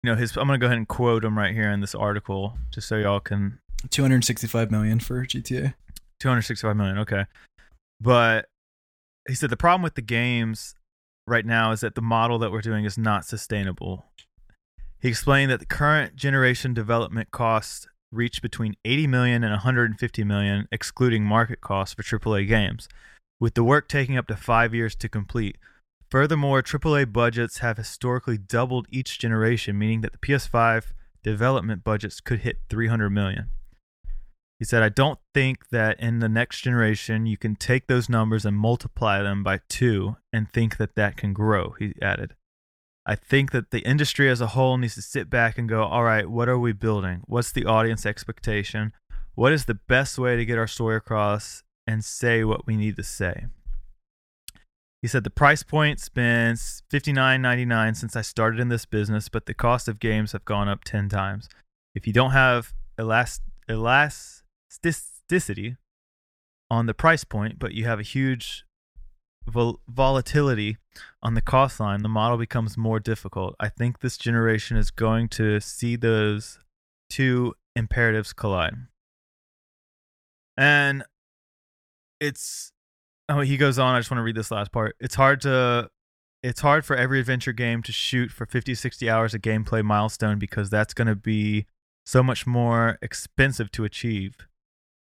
you 0.02 0.10
know 0.10 0.16
his 0.16 0.36
i'm 0.36 0.46
gonna 0.46 0.58
go 0.58 0.66
ahead 0.66 0.78
and 0.78 0.88
quote 0.88 1.24
him 1.24 1.38
right 1.38 1.54
here 1.54 1.70
in 1.70 1.80
this 1.80 1.94
article 1.94 2.58
just 2.70 2.88
so 2.88 2.96
y'all 2.96 3.20
can 3.20 3.58
265 3.90 4.70
million 4.70 5.00
for 5.00 5.24
GTA. 5.24 5.74
265 6.20 6.76
million 6.76 6.98
okay. 6.98 7.24
But 8.00 8.46
he 9.28 9.34
said 9.34 9.50
the 9.50 9.56
problem 9.56 9.82
with 9.82 9.94
the 9.94 10.02
games 10.02 10.74
right 11.26 11.46
now 11.46 11.72
is 11.72 11.80
that 11.80 11.94
the 11.94 12.02
model 12.02 12.38
that 12.40 12.52
we're 12.52 12.60
doing 12.60 12.84
is 12.84 12.98
not 12.98 13.24
sustainable. 13.24 14.06
He 15.00 15.08
explained 15.08 15.50
that 15.50 15.60
the 15.60 15.66
current 15.66 16.16
generation 16.16 16.74
development 16.74 17.30
costs 17.32 17.86
reach 18.12 18.42
between 18.42 18.76
80 18.84 19.06
million 19.06 19.42
and 19.42 19.52
150 19.52 20.24
million 20.24 20.68
excluding 20.70 21.24
market 21.24 21.60
costs 21.60 21.94
for 21.94 22.02
aaa 22.02 22.46
games 22.46 22.88
with 23.40 23.54
the 23.54 23.64
work 23.64 23.88
taking 23.88 24.16
up 24.16 24.26
to 24.28 24.36
five 24.36 24.74
years 24.74 24.94
to 24.96 25.08
complete 25.08 25.56
furthermore 26.12 26.62
aaa 26.62 27.10
budgets 27.10 27.58
have 27.58 27.78
historically 27.78 28.36
doubled 28.36 28.86
each 28.90 29.18
generation 29.18 29.78
meaning 29.78 30.02
that 30.02 30.12
the 30.12 30.18
ps5 30.18 30.92
development 31.22 31.82
budgets 31.82 32.20
could 32.20 32.40
hit 32.40 32.56
300 32.68 33.08
million 33.10 33.48
he 34.62 34.64
said, 34.64 34.84
I 34.84 34.90
don't 34.90 35.18
think 35.34 35.70
that 35.70 35.98
in 35.98 36.20
the 36.20 36.28
next 36.28 36.60
generation 36.60 37.26
you 37.26 37.36
can 37.36 37.56
take 37.56 37.88
those 37.88 38.08
numbers 38.08 38.44
and 38.46 38.56
multiply 38.56 39.20
them 39.20 39.42
by 39.42 39.58
two 39.68 40.14
and 40.32 40.48
think 40.48 40.76
that 40.76 40.94
that 40.94 41.16
can 41.16 41.32
grow, 41.32 41.74
he 41.80 41.94
added. 42.00 42.36
I 43.04 43.16
think 43.16 43.50
that 43.50 43.72
the 43.72 43.80
industry 43.80 44.30
as 44.30 44.40
a 44.40 44.54
whole 44.54 44.78
needs 44.78 44.94
to 44.94 45.02
sit 45.02 45.28
back 45.28 45.58
and 45.58 45.68
go, 45.68 45.82
all 45.82 46.04
right, 46.04 46.30
what 46.30 46.48
are 46.48 46.60
we 46.60 46.72
building? 46.72 47.22
What's 47.26 47.50
the 47.50 47.66
audience 47.66 48.06
expectation? 48.06 48.92
What 49.34 49.52
is 49.52 49.64
the 49.64 49.74
best 49.74 50.16
way 50.16 50.36
to 50.36 50.44
get 50.44 50.58
our 50.58 50.68
story 50.68 50.94
across 50.94 51.64
and 51.84 52.04
say 52.04 52.44
what 52.44 52.64
we 52.64 52.76
need 52.76 52.94
to 52.94 53.02
say? 53.02 53.46
He 55.02 55.08
said 55.08 55.24
the 55.24 55.30
price 55.30 55.64
point's 55.64 56.08
been 56.08 56.54
$59.99 56.54 57.96
since 57.96 58.14
I 58.14 58.22
started 58.22 58.60
in 58.60 58.68
this 58.68 58.86
business, 58.86 59.28
but 59.28 59.46
the 59.46 59.54
cost 59.54 59.88
of 59.88 59.98
games 59.98 60.30
have 60.30 60.44
gone 60.44 60.68
up 60.68 60.84
10 60.84 61.08
times. 61.08 61.48
If 61.92 62.06
you 62.06 62.12
don't 62.12 62.30
have 62.30 62.72
elast- 62.96 63.40
elasticity 63.68 65.76
on 66.70 66.86
the 66.86 66.94
price 66.94 67.24
point, 67.24 67.58
but 67.58 67.74
you 67.74 67.84
have 67.84 67.98
a 67.98 68.04
huge 68.04 68.64
vol- 69.44 69.80
volatility 69.88 70.76
on 71.20 71.34
the 71.34 71.42
cost 71.42 71.80
line, 71.80 72.02
the 72.02 72.08
model 72.08 72.38
becomes 72.38 72.78
more 72.78 73.00
difficult. 73.00 73.56
I 73.58 73.68
think 73.68 74.00
this 74.00 74.16
generation 74.16 74.76
is 74.76 74.92
going 74.92 75.28
to 75.30 75.60
see 75.60 75.96
those 75.96 76.60
two 77.10 77.54
imperatives 77.74 78.32
collide. 78.32 78.74
And 80.56 81.02
it's 82.20 82.71
oh 83.32 83.40
he 83.40 83.56
goes 83.56 83.78
on, 83.78 83.94
I 83.94 83.98
just 83.98 84.10
want 84.10 84.18
to 84.18 84.24
read 84.24 84.36
this 84.36 84.50
last 84.50 84.72
part. 84.72 84.96
It's 85.00 85.14
hard 85.14 85.40
to 85.42 85.88
it's 86.42 86.60
hard 86.60 86.84
for 86.84 86.96
every 86.96 87.20
adventure 87.20 87.52
game 87.52 87.82
to 87.82 87.92
shoot 87.92 88.30
for 88.30 88.46
50 88.46 88.74
60 88.74 89.08
hours 89.08 89.34
of 89.34 89.42
gameplay 89.42 89.82
milestone 89.82 90.38
because 90.38 90.70
that's 90.70 90.94
going 90.94 91.06
to 91.06 91.14
be 91.14 91.66
so 92.04 92.22
much 92.22 92.46
more 92.46 92.98
expensive 93.00 93.70
to 93.72 93.84
achieve. 93.84 94.48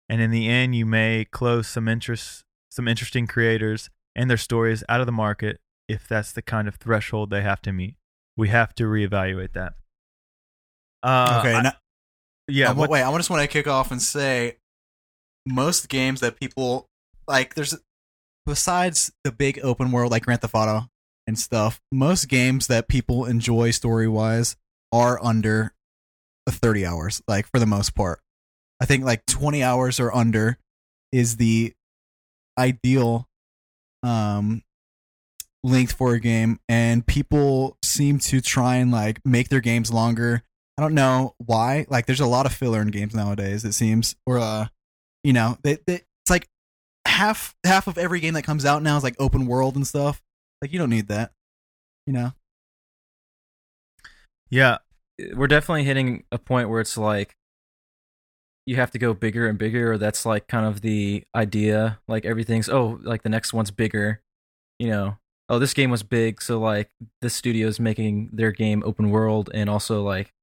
And 0.08 0.22
in 0.22 0.32
the 0.32 0.48
end, 0.48 0.76
you 0.76 0.86
may 0.86 1.26
close 1.26 1.68
some 1.68 1.88
interest, 1.88 2.44
some 2.70 2.88
interesting 2.88 3.28
creators 3.28 3.90
and 4.16 4.30
their 4.30 4.38
stories 4.38 4.84
out 4.88 5.02
of 5.02 5.06
the 5.06 5.12
market 5.12 5.60
if 5.88 6.08
that's 6.08 6.32
the 6.32 6.42
kind 6.42 6.68
of 6.68 6.76
threshold 6.76 7.30
they 7.30 7.42
have 7.42 7.62
to 7.64 7.74
meet. 7.74 7.96
We 8.38 8.50
have 8.50 8.74
to 8.76 8.84
reevaluate 8.84 9.54
that. 9.54 9.74
Uh, 11.04 11.38
okay, 11.42 11.54
I- 11.54 11.62
now, 11.62 11.74
yeah. 12.48 12.70
um, 12.70 12.78
wait, 12.78 13.04
I 13.04 13.16
just 13.18 13.30
want 13.30 13.42
to 13.42 13.48
kick 13.48 13.68
off 13.68 13.92
and 13.92 14.02
say 14.02 14.58
most 15.46 15.90
games 15.90 16.22
that 16.22 16.40
people 16.40 16.88
like 17.28 17.56
there's 17.56 17.76
besides 18.46 19.12
the 19.24 19.32
big 19.32 19.60
open 19.64 19.92
world 19.92 20.12
like 20.12 20.24
Grand 20.24 20.42
Theft 20.42 20.56
Auto 20.56 20.90
and 21.28 21.38
stuff, 21.38 21.82
most 21.92 22.28
games 22.28 22.68
that 22.68 22.88
people 22.88 23.26
enjoy 23.26 23.72
story 23.72 24.08
wise 24.08 24.56
are 24.92 25.24
under 25.24 25.74
30 26.48 26.86
hours, 26.86 27.22
like 27.28 27.48
for 27.48 27.60
the 27.60 27.66
most 27.66 27.96
part. 27.96 28.22
I 28.80 28.86
think 28.86 29.04
like 29.04 29.26
20 29.26 29.64
hours 29.64 30.00
or 30.00 30.14
under 30.16 30.58
is 31.12 31.38
the 31.38 31.74
ideal 32.58 33.28
um 34.04 34.62
length 35.64 35.94
for 35.94 36.14
a 36.14 36.20
game 36.20 36.60
and 36.70 37.06
people 37.06 37.78
seem 37.84 38.20
to 38.20 38.40
try 38.40 38.76
and 38.76 38.92
like 38.92 39.20
make 39.26 39.50
their 39.50 39.62
games 39.62 39.92
longer. 39.92 40.44
I 40.78 40.82
don't 40.82 40.94
know 40.94 41.34
why. 41.38 41.86
Like 41.90 42.06
there's 42.06 42.20
a 42.20 42.28
lot 42.28 42.46
of 42.46 42.54
filler 42.54 42.82
in 42.82 42.90
games 42.90 43.16
nowadays 43.16 43.66
it 43.66 43.74
seems 43.74 44.16
or 44.26 44.38
uh 44.38 44.68
you 45.24 45.34
know, 45.34 45.58
they, 45.64 45.80
they, 45.88 46.02
half 47.06 47.56
half 47.66 47.88
of 47.88 47.98
every 47.98 48.20
game 48.20 48.34
that 48.36 48.44
comes 48.44 48.66
out 48.66 48.84
now 48.84 48.98
is 48.98 49.04
like 49.04 49.16
open 49.20 49.46
world 49.46 49.76
and 49.76 49.86
stuff. 49.88 50.22
Like 50.62 50.72
you 50.74 50.80
don't 50.80 50.90
need 50.90 51.08
that. 51.10 51.32
You 52.08 52.14
know. 52.14 52.32
yeah. 54.50 54.78
we're 55.36 55.48
definitely 55.48 55.84
hitting 55.84 56.24
a 56.32 56.38
point 56.38 56.70
where 56.70 56.82
it's 56.82 56.98
like 56.98 57.36
you 58.66 58.76
have 58.76 58.92
to 58.92 59.00
go 59.00 59.14
bigger 59.14 59.48
and 59.48 59.58
bigger 59.58 59.94
or 59.94 59.98
that's 59.98 60.26
like 60.26 60.48
kind 60.48 60.66
of 60.66 60.82
the 60.82 61.24
idea 61.36 62.00
like 62.08 62.26
everything's 62.26 62.70
oh 62.70 63.00
like 63.04 63.24
the 63.24 63.30
next 63.30 63.54
one's 63.54 63.72
bigger 63.72 64.22
you 64.80 64.88
know 64.88 65.18
oh 65.50 65.60
this 65.60 65.74
game 65.74 65.90
was 65.92 66.04
big 66.04 66.42
so 66.42 66.60
like 66.60 66.90
this 67.22 67.34
studio's 67.36 67.80
making 67.80 68.30
their 68.34 68.52
game 68.52 68.84
open 68.86 69.10
world 69.10 69.50
and 69.54 69.70
also 69.70 70.04
like 70.04 70.34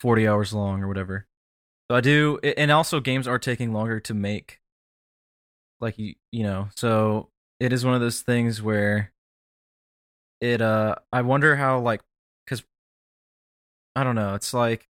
40 0.00 0.28
hours 0.28 0.52
long 0.52 0.82
or 0.82 0.88
whatever 0.88 1.26
So 1.90 1.96
I 1.96 2.00
do, 2.00 2.38
and 2.42 2.70
also 2.70 3.00
games 3.00 3.28
are 3.28 3.38
taking 3.38 3.72
longer 3.72 4.00
to 4.00 4.14
make. 4.14 4.60
Like 5.80 5.98
you, 5.98 6.14
you 6.32 6.42
know, 6.42 6.68
so 6.76 7.30
it 7.60 7.72
is 7.72 7.84
one 7.84 7.94
of 7.94 8.00
those 8.00 8.20
things 8.22 8.62
where 8.62 9.12
it. 10.40 10.60
Uh, 10.60 10.96
I 11.12 11.22
wonder 11.22 11.56
how 11.56 11.80
like, 11.80 12.02
because 12.44 12.62
I 13.94 14.04
don't 14.04 14.14
know. 14.14 14.34
It's 14.34 14.52
like 14.52 14.88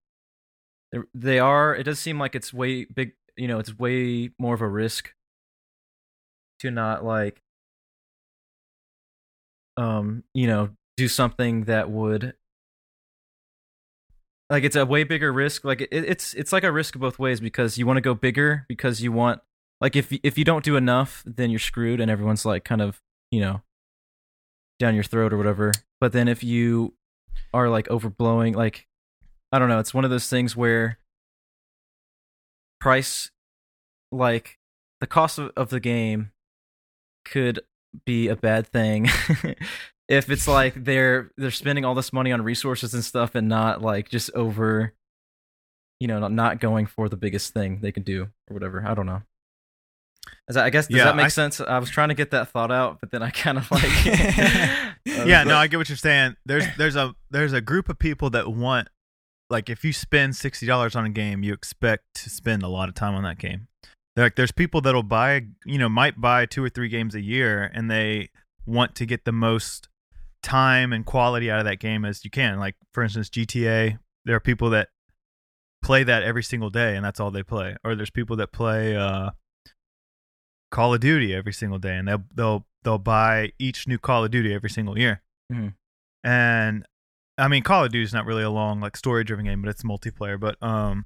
they're- 0.92 1.74
It 1.76 1.84
does 1.84 2.00
seem 2.00 2.20
like 2.20 2.36
it's 2.36 2.54
way 2.54 2.86
big. 2.86 3.14
You 3.38 3.48
know, 3.48 3.60
it's 3.60 3.78
way 3.78 4.32
more 4.40 4.56
of 4.56 4.62
a 4.62 4.68
risk 4.68 5.14
to 6.60 6.72
not 6.72 7.04
like, 7.04 7.42
um, 9.78 10.24
you 10.34 10.48
know, 10.48 10.70
do 10.98 11.08
something 11.08 11.66
that 11.66 11.90
would 11.90 12.34
like 14.50 14.64
it's 14.64 14.76
a 14.76 14.86
way 14.86 15.04
bigger 15.04 15.32
risk 15.34 15.64
like 15.66 15.82
it, 15.82 15.90
it's 15.92 16.34
it's 16.36 16.54
like 16.54 16.64
a 16.64 16.72
risk 16.72 16.98
both 16.98 17.18
ways 17.18 17.40
because 17.40 17.78
you 17.78 17.86
want 17.86 17.98
to 17.98 18.02
go 18.02 18.14
bigger 18.14 18.66
because 18.68 19.02
you 19.02 19.12
want 19.12 19.42
like 19.86 19.96
if 19.96 20.12
if 20.24 20.36
you 20.36 20.44
don't 20.44 20.66
do 20.66 20.78
enough 20.78 21.22
then 21.28 21.52
you're 21.52 21.60
screwed 21.60 22.02
and 22.02 22.10
everyone's 22.10 22.44
like 22.44 22.64
kind 22.64 22.82
of 22.82 23.04
you 23.30 23.40
know 23.40 23.62
down 24.80 24.96
your 24.96 25.04
throat 25.04 25.32
or 25.32 25.38
whatever. 25.38 25.72
But 26.02 26.12
then 26.12 26.28
if 26.28 26.44
you 26.44 26.96
are 27.54 27.70
like 27.70 27.88
overblowing 27.90 28.56
like 28.56 28.88
i 29.52 29.60
don't 29.60 29.70
know 29.70 29.78
it's 29.78 29.94
one 29.94 30.04
of 30.04 30.10
those 30.10 30.28
things 30.28 30.56
where 30.56 30.98
price 32.82 33.30
like 34.12 34.58
the 35.02 35.08
cost 35.08 35.38
of, 35.38 35.52
of 35.56 35.70
the 35.70 35.80
game 35.80 36.32
could 37.24 37.60
be 38.06 38.28
a 38.28 38.36
bad 38.36 38.66
thing 38.66 39.08
if 40.10 40.32
it's 40.32 40.48
like 40.48 40.84
they're 40.84 41.30
they're 41.38 41.52
spending 41.52 41.86
all 41.86 41.94
this 41.94 42.12
money 42.12 42.32
on 42.32 42.42
resources 42.42 42.94
and 42.96 43.06
stuff 43.06 43.36
and 43.36 43.48
not 43.48 43.84
like 43.84 44.10
just 44.10 44.32
over 44.34 44.94
you 46.00 46.08
know 46.08 46.18
not, 46.18 46.32
not 46.32 46.60
going 46.60 46.88
for 46.88 47.08
the 47.08 47.18
biggest 47.18 47.54
thing 47.54 47.82
they 47.82 47.92
can 47.92 48.04
do 48.04 48.24
or 48.50 48.54
whatever. 48.54 48.84
I 48.86 48.96
don't 48.96 49.06
know 49.06 49.22
that, 50.48 50.66
i 50.66 50.70
guess 50.70 50.88
does 50.88 50.98
Yeah, 50.98 51.06
that 51.06 51.16
make 51.16 51.26
I- 51.26 51.30
sense 51.30 51.60
i 51.62 51.78
was 51.80 51.90
trying 51.90 52.10
to 52.10 52.16
get 52.16 52.32
that 52.32 52.50
thought 52.50 52.72
out 52.72 53.00
but 53.02 53.12
then 53.12 53.22
i 53.24 53.30
kind 53.30 53.58
of 53.58 53.70
like 53.72 53.84
yeah, 55.06 55.44
no, 55.44 55.56
I 55.56 55.68
get 55.68 55.78
what 55.78 55.88
you're 55.90 55.98
saying. 55.98 56.36
There's 56.46 56.66
there's 56.78 56.96
a 56.96 57.14
there's 57.30 57.54
a 57.54 57.62
group 57.62 57.90
of 57.90 58.00
people 58.00 58.30
that 58.32 58.52
want 58.52 58.88
like 59.50 59.70
if 59.70 59.84
you 59.86 59.94
spend 59.94 60.36
sixty 60.36 60.66
dollars 60.66 60.96
on 60.96 61.06
a 61.06 61.10
game, 61.10 61.44
you 61.44 61.54
expect 61.54 62.04
to 62.24 62.30
spend 62.30 62.64
a 62.64 62.68
lot 62.68 62.90
of 62.90 62.96
time 62.96 63.14
on 63.14 63.24
that 63.24 63.38
game. 63.38 63.68
They're 64.16 64.26
like 64.26 64.36
there's 64.36 64.52
people 64.52 64.82
that'll 64.82 65.04
buy 65.04 65.46
you 65.66 65.78
know 65.78 65.90
might 65.90 66.20
buy 66.20 66.46
two 66.48 66.64
or 66.64 66.70
three 66.70 66.90
games 66.90 67.14
a 67.16 67.22
year, 67.22 67.70
and 67.74 67.90
they 67.90 68.30
want 68.66 68.96
to 68.96 69.06
get 69.06 69.26
the 69.26 69.32
most 69.32 69.90
time 70.42 70.92
and 70.92 71.06
quality 71.06 71.52
out 71.52 71.60
of 71.60 71.66
that 71.66 71.80
game 71.80 72.04
as 72.06 72.24
you 72.24 72.32
can. 72.32 72.60
Like 72.60 72.76
for 72.94 73.04
instance, 73.04 73.30
GTA. 73.30 74.00
There 74.26 74.36
are 74.36 74.40
people 74.40 74.72
that 74.72 74.90
play 75.84 76.04
that 76.04 76.24
every 76.24 76.44
single 76.44 76.72
day, 76.72 76.96
and 76.96 77.06
that's 77.06 77.20
all 77.20 77.30
they 77.30 77.44
play. 77.44 77.76
Or 77.84 77.94
there's 77.96 78.10
people 78.10 78.36
that 78.38 78.52
play 78.52 78.96
uh, 78.96 79.32
Call 80.76 80.94
of 80.94 81.00
Duty 81.00 81.34
every 81.34 81.54
single 81.54 81.80
day, 81.80 81.96
and 81.96 82.06
they'll 82.06 82.24
they'll 82.36 82.66
they'll 82.84 82.98
buy 82.98 83.54
each 83.58 83.88
new 83.88 83.98
Call 83.98 84.26
of 84.26 84.32
Duty 84.32 84.54
every 84.54 84.70
single 84.70 84.98
year. 85.00 85.22
Mhm. 85.50 85.74
And 86.24 86.86
I 87.38 87.48
mean, 87.48 87.64
Call 87.64 87.86
of 87.86 87.92
Duty 87.94 88.04
is 88.04 88.14
not 88.14 88.26
really 88.26 88.44
a 88.44 88.50
long 88.50 88.82
like 88.82 88.98
story 88.98 89.24
driven 89.24 89.46
game, 89.46 89.62
but 89.62 89.70
it's 89.70 89.84
multiplayer. 89.84 90.38
But 90.38 90.62
um, 90.62 91.06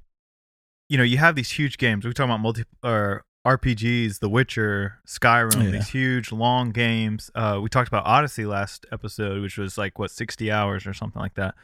you 0.88 0.98
know, 0.98 1.04
you 1.04 1.18
have 1.18 1.36
these 1.36 1.52
huge 1.52 1.78
games. 1.78 2.04
We're 2.04 2.12
talking 2.12 2.30
about 2.30 2.40
multi 2.40 2.64
or 2.82 3.24
RPGs, 3.46 4.18
The 4.18 4.28
Witcher, 4.28 4.98
Skyrim, 5.06 5.64
Yeah. 5.64 5.70
these 5.70 5.88
huge 5.90 6.32
long 6.32 6.72
games. 6.72 7.30
Uh, 7.34 7.60
we 7.62 7.68
talked 7.68 7.86
about 7.88 8.04
Odyssey 8.06 8.44
last 8.46 8.86
episode, 8.90 9.40
which 9.40 9.56
was 9.56 9.78
like 9.78 9.98
what 10.00 10.10
sixty 10.10 10.50
hours 10.50 10.84
or 10.84 10.92
something 10.94 11.22
like 11.22 11.34
that. 11.34 11.54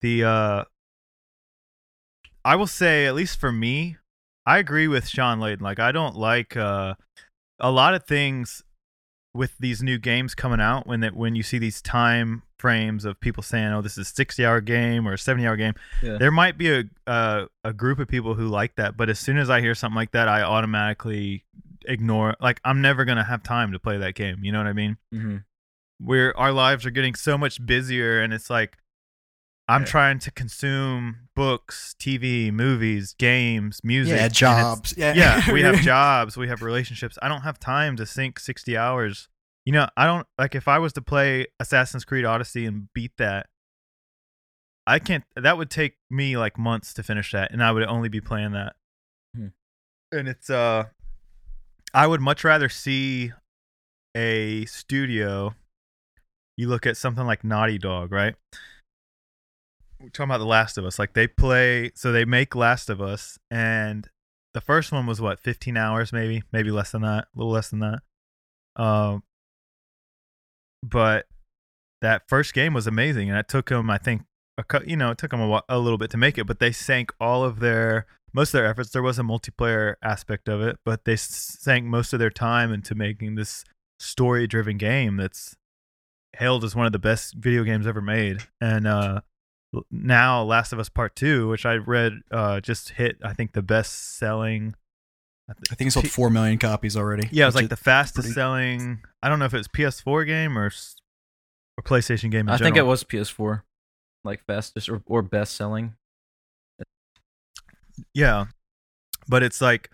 The 0.00 0.24
uh, 0.24 0.64
I 2.44 2.56
will 2.56 2.66
say, 2.66 3.06
at 3.06 3.14
least 3.14 3.38
for 3.38 3.52
me, 3.52 3.96
I 4.46 4.58
agree 4.58 4.88
with 4.88 5.08
Shawn 5.08 5.38
Layden. 5.40 5.60
Like, 5.60 5.78
I 5.78 5.92
don't 5.92 6.16
like 6.16 6.56
uh, 6.56 6.94
a 7.60 7.70
lot 7.70 7.94
of 7.94 8.04
things 8.04 8.62
with 9.34 9.56
these 9.58 9.82
new 9.82 9.98
games 9.98 10.34
coming 10.34 10.60
out 10.60 10.86
when 10.86 11.00
that 11.00 11.14
when 11.16 11.34
you 11.34 11.42
see 11.42 11.58
these 11.58 11.80
time 11.80 12.42
frames 12.58 13.04
of 13.04 13.18
people 13.20 13.42
saying, 13.42 13.72
"Oh, 13.72 13.80
this 13.82 13.92
is 13.92 13.98
a 14.08 14.10
sixty-hour 14.10 14.60
game 14.60 15.06
or 15.08 15.14
a 15.14 15.18
seventy-hour 15.18 15.56
game," 15.56 15.74
Yeah. 16.02 16.18
there 16.18 16.30
might 16.30 16.58
be 16.58 16.70
a 16.72 16.84
uh, 17.06 17.46
a 17.64 17.72
group 17.72 17.98
of 17.98 18.08
people 18.08 18.34
who 18.34 18.48
like 18.48 18.74
that. 18.76 18.96
But 18.96 19.08
as 19.08 19.18
soon 19.18 19.38
as 19.38 19.48
I 19.48 19.60
hear 19.60 19.74
something 19.74 19.96
like 19.96 20.10
that, 20.12 20.28
I 20.28 20.42
automatically 20.42 21.44
ignore. 21.86 22.34
Like, 22.40 22.60
I'm 22.64 22.80
never 22.82 23.04
gonna 23.04 23.24
have 23.24 23.42
time 23.42 23.72
to 23.72 23.78
play 23.78 23.96
that 23.98 24.14
game. 24.14 24.44
You 24.44 24.52
know 24.52 24.58
what 24.58 24.66
I 24.66 24.72
mean? 24.72 24.96
hmm 25.12 25.36
where 26.04 26.36
our 26.36 26.50
lives 26.50 26.84
are 26.84 26.90
getting 26.90 27.14
so 27.14 27.38
much 27.38 27.64
busier 27.64 28.20
and 28.20 28.32
it's 28.32 28.50
like 28.50 28.76
I'm 29.68 29.82
Yeah. 29.82 29.86
trying 29.86 30.18
to 30.20 30.30
consume 30.30 31.28
books, 31.36 31.94
TV, 31.98 32.50
movies, 32.52 33.14
games, 33.18 33.80
music. 33.84 34.16
yeah, 34.16 34.28
jobs. 34.28 34.94
Yeah, 34.96 35.14
Yeah, 35.14 35.50
we 35.52 35.62
have 35.62 35.76
jobs, 35.80 36.36
we 36.36 36.48
have 36.48 36.62
relationships. 36.62 37.16
I 37.22 37.28
don't 37.28 37.42
have 37.42 37.58
time 37.58 37.96
to 37.96 38.06
sink 38.06 38.38
60 38.40 38.76
hours. 38.76 39.28
You 39.64 39.72
know, 39.72 39.86
I 39.96 40.06
don't 40.06 40.26
like 40.38 40.54
if 40.56 40.66
I 40.68 40.78
was 40.78 40.92
to 40.94 41.00
play 41.02 41.46
Assassin's 41.60 42.04
Creed 42.04 42.24
Odyssey 42.24 42.66
and 42.66 42.88
beat 42.94 43.12
that 43.18 43.46
I 44.84 44.98
can't 44.98 45.22
that 45.36 45.56
would 45.56 45.70
take 45.70 45.94
me 46.10 46.36
like 46.36 46.58
months 46.58 46.92
to 46.94 47.04
finish 47.04 47.30
that 47.30 47.52
and 47.52 47.62
I 47.62 47.70
would 47.70 47.84
only 47.84 48.08
be 48.08 48.20
playing 48.20 48.50
that. 48.52 48.74
Hmm. 49.36 49.46
And 50.10 50.26
it's 50.26 50.50
uh 50.50 50.86
I 51.94 52.08
would 52.08 52.20
much 52.20 52.42
rather 52.42 52.68
see 52.68 53.30
a 54.16 54.64
studio 54.64 55.54
you 56.56 56.68
look 56.68 56.84
at 56.84 56.96
something 56.96 57.24
like 57.24 57.44
Naughty 57.44 57.78
Dog, 57.78 58.10
right? 58.10 58.34
Talking 60.12 60.30
about 60.30 60.38
The 60.38 60.44
Last 60.46 60.78
of 60.78 60.84
Us. 60.84 60.98
Like 60.98 61.14
they 61.14 61.26
play, 61.26 61.92
so 61.94 62.12
they 62.12 62.24
make 62.24 62.54
Last 62.54 62.90
of 62.90 63.00
Us, 63.00 63.38
and 63.50 64.08
the 64.54 64.60
first 64.60 64.92
one 64.92 65.06
was 65.06 65.20
what, 65.20 65.40
15 65.40 65.76
hours, 65.76 66.12
maybe, 66.12 66.42
maybe 66.52 66.70
less 66.70 66.92
than 66.92 67.02
that, 67.02 67.24
a 67.24 67.38
little 67.38 67.52
less 67.52 67.70
than 67.70 67.80
that. 67.80 68.00
Um, 68.76 69.22
but 70.82 71.26
that 72.00 72.28
first 72.28 72.52
game 72.52 72.74
was 72.74 72.86
amazing, 72.86 73.30
and 73.30 73.38
it 73.38 73.48
took 73.48 73.68
them, 73.68 73.88
I 73.88 73.98
think, 73.98 74.22
a 74.58 74.64
cou- 74.64 74.84
you 74.86 74.96
know, 74.96 75.10
it 75.10 75.18
took 75.18 75.30
them 75.30 75.40
a, 75.40 75.48
whi- 75.48 75.62
a 75.68 75.78
little 75.78 75.98
bit 75.98 76.10
to 76.10 76.16
make 76.16 76.36
it, 76.36 76.46
but 76.46 76.58
they 76.58 76.72
sank 76.72 77.12
all 77.20 77.44
of 77.44 77.60
their 77.60 78.06
most 78.34 78.48
of 78.48 78.52
their 78.58 78.66
efforts. 78.66 78.90
There 78.90 79.02
was 79.02 79.18
a 79.18 79.22
multiplayer 79.22 79.96
aspect 80.02 80.48
of 80.48 80.62
it, 80.62 80.78
but 80.84 81.04
they 81.04 81.16
sank 81.16 81.84
most 81.84 82.12
of 82.12 82.18
their 82.18 82.30
time 82.30 82.72
into 82.72 82.94
making 82.94 83.34
this 83.34 83.64
story-driven 83.98 84.78
game 84.78 85.16
that's 85.16 85.56
hailed 86.38 86.64
as 86.64 86.74
one 86.74 86.86
of 86.86 86.92
the 86.92 86.98
best 86.98 87.34
video 87.34 87.62
games 87.62 87.86
ever 87.86 88.00
made. 88.00 88.38
And 88.60 88.86
uh, 88.86 89.20
now, 89.90 90.42
Last 90.42 90.72
of 90.72 90.78
Us 90.78 90.88
Part 90.88 91.16
Two, 91.16 91.48
which 91.48 91.64
I 91.64 91.74
read 91.74 92.20
uh, 92.30 92.60
just 92.60 92.90
hit, 92.90 93.16
I 93.24 93.32
think 93.32 93.52
the 93.52 93.62
best-selling. 93.62 94.74
I 95.48 95.74
think 95.74 95.88
it 95.88 95.92
sold 95.92 96.08
four 96.08 96.30
million 96.30 96.58
copies 96.58 96.96
already. 96.96 97.28
Yeah, 97.32 97.44
it 97.44 97.48
was 97.48 97.54
like 97.54 97.68
the 97.68 97.76
fastest 97.76 98.26
pretty- 98.26 98.34
selling. 98.34 99.02
I 99.22 99.28
don't 99.28 99.38
know 99.38 99.44
if 99.44 99.54
it 99.54 99.58
was 99.58 99.68
PS4 99.68 100.26
game 100.26 100.56
or 100.58 100.66
or 100.66 101.82
PlayStation 101.84 102.30
game. 102.30 102.48
In 102.48 102.50
i 102.50 102.58
think 102.58 102.76
it 102.76 102.82
was 102.86 103.02
ps4 103.02 103.62
like 104.24 104.44
fastest 104.46 104.88
or, 104.90 105.02
or 105.06 105.22
best 105.22 105.56
selling 105.56 105.94
Yeah, 108.14 108.46
but 109.28 109.42
it's 109.42 109.60
like 109.60 109.90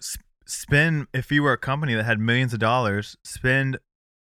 s- 0.00 0.16
spend 0.46 1.06
if 1.12 1.30
you 1.30 1.42
were 1.42 1.52
a 1.52 1.58
company 1.58 1.94
that 1.94 2.04
had 2.04 2.18
millions 2.18 2.52
of 2.52 2.58
dollars, 2.60 3.16
spend 3.24 3.78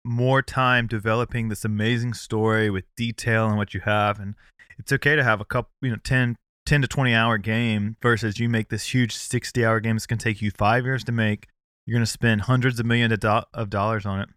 more 0.05 0.43
time 0.43 0.87
developing 0.87 1.49
this 1.49 1.65
amazing 1.65 2.15
story 2.15 2.71
with 2.71 2.85
detail 2.97 3.47
and 3.47 3.57
what 3.57 3.75
you 3.75 3.81
have, 3.81 4.19
and 4.19 4.35
it's 4.79 4.93
okay 4.93 5.17
to 5.17 5.25
have 5.25 5.41
a 5.41 5.45
couple, 5.45 5.71
you 5.83 5.91
know, 5.91 5.97
10, 6.03 6.37
10 6.67 6.83
to 6.83 6.89
twenty 6.89 7.15
hour 7.15 7.39
game 7.39 7.97
versus 8.03 8.39
you 8.39 8.49
make 8.49 8.69
this 8.69 8.93
huge 8.93 9.15
sixty 9.15 9.65
hour 9.65 9.81
game. 9.81 9.97
It's 9.97 10.07
gonna 10.07 10.19
take 10.19 10.43
you 10.43 10.51
five 10.51 10.85
years 10.85 11.05
to 11.05 11.13
make. 11.13 11.49
You're 11.87 11.97
gonna 11.97 12.07
spend 12.07 12.43
hundreds 12.43 12.79
of 12.79 12.87
millions 12.87 13.13
of, 13.13 13.21
do- 13.21 13.49
of 13.55 13.71
dollars 13.71 14.07
on 14.07 14.21
it, 14.21 14.29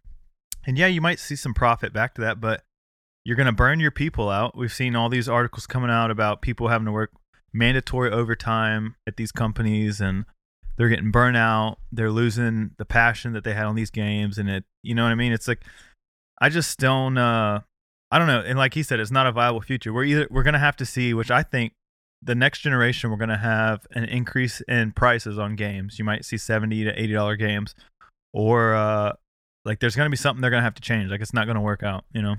and 0.66 0.78
yeah, 0.78 0.86
you 0.86 1.00
might 1.00 1.18
see 1.18 1.36
some 1.36 1.54
profit 1.54 1.92
back 1.92 2.14
to 2.14 2.20
that, 2.22 2.40
but 2.40 2.64
you're 3.24 3.36
gonna 3.36 3.52
burn 3.52 3.80
your 3.80 3.90
people 3.90 4.30
out. 4.30 4.56
We've 4.56 4.72
seen 4.72 4.96
all 4.96 5.08
these 5.08 5.28
articles 5.28 5.66
coming 5.66 5.90
out 5.90 6.10
about 6.10 6.42
people 6.42 6.68
having 6.68 6.86
to 6.86 6.92
work 6.92 7.12
mandatory 7.52 8.10
overtime 8.10 8.96
at 9.06 9.16
these 9.16 9.30
companies 9.30 10.00
and 10.00 10.24
they're 10.76 10.88
getting 10.88 11.12
burnout 11.12 11.76
they're 11.92 12.10
losing 12.10 12.70
the 12.78 12.84
passion 12.84 13.32
that 13.32 13.44
they 13.44 13.54
had 13.54 13.66
on 13.66 13.74
these 13.74 13.90
games 13.90 14.38
and 14.38 14.48
it 14.48 14.64
you 14.82 14.94
know 14.94 15.04
what 15.04 15.12
i 15.12 15.14
mean? 15.14 15.32
It's 15.32 15.48
like 15.48 15.64
i 16.40 16.48
just 16.48 16.78
don't 16.78 17.18
uh 17.18 17.60
i 18.10 18.18
don't 18.18 18.26
know 18.26 18.40
and 18.40 18.58
like 18.58 18.74
he 18.74 18.82
said 18.82 19.00
it's 19.00 19.10
not 19.10 19.26
a 19.26 19.32
viable 19.32 19.60
future. 19.60 19.92
We're 19.92 20.04
either 20.04 20.28
we're 20.30 20.42
gonna 20.42 20.58
have 20.58 20.76
to 20.76 20.86
see 20.86 21.14
which 21.14 21.30
i 21.30 21.42
think 21.42 21.72
the 22.22 22.34
next 22.34 22.60
generation 22.60 23.10
we're 23.10 23.16
gonna 23.16 23.38
have 23.38 23.86
an 23.92 24.04
increase 24.04 24.60
in 24.62 24.92
prices 24.92 25.38
on 25.38 25.56
games. 25.56 25.98
You 25.98 26.04
might 26.04 26.24
see 26.24 26.36
70 26.36 26.84
to 26.84 27.00
80 27.00 27.12
dollar 27.12 27.36
games 27.36 27.74
or 28.32 28.74
uh 28.74 29.12
like 29.64 29.80
there's 29.80 29.96
gonna 29.96 30.10
be 30.10 30.16
something 30.16 30.40
they're 30.40 30.50
gonna 30.50 30.62
have 30.62 30.74
to 30.74 30.82
change. 30.82 31.10
Like 31.10 31.20
it's 31.20 31.34
not 31.34 31.46
gonna 31.46 31.60
work 31.60 31.82
out 31.82 32.04
you 32.12 32.22
know? 32.22 32.36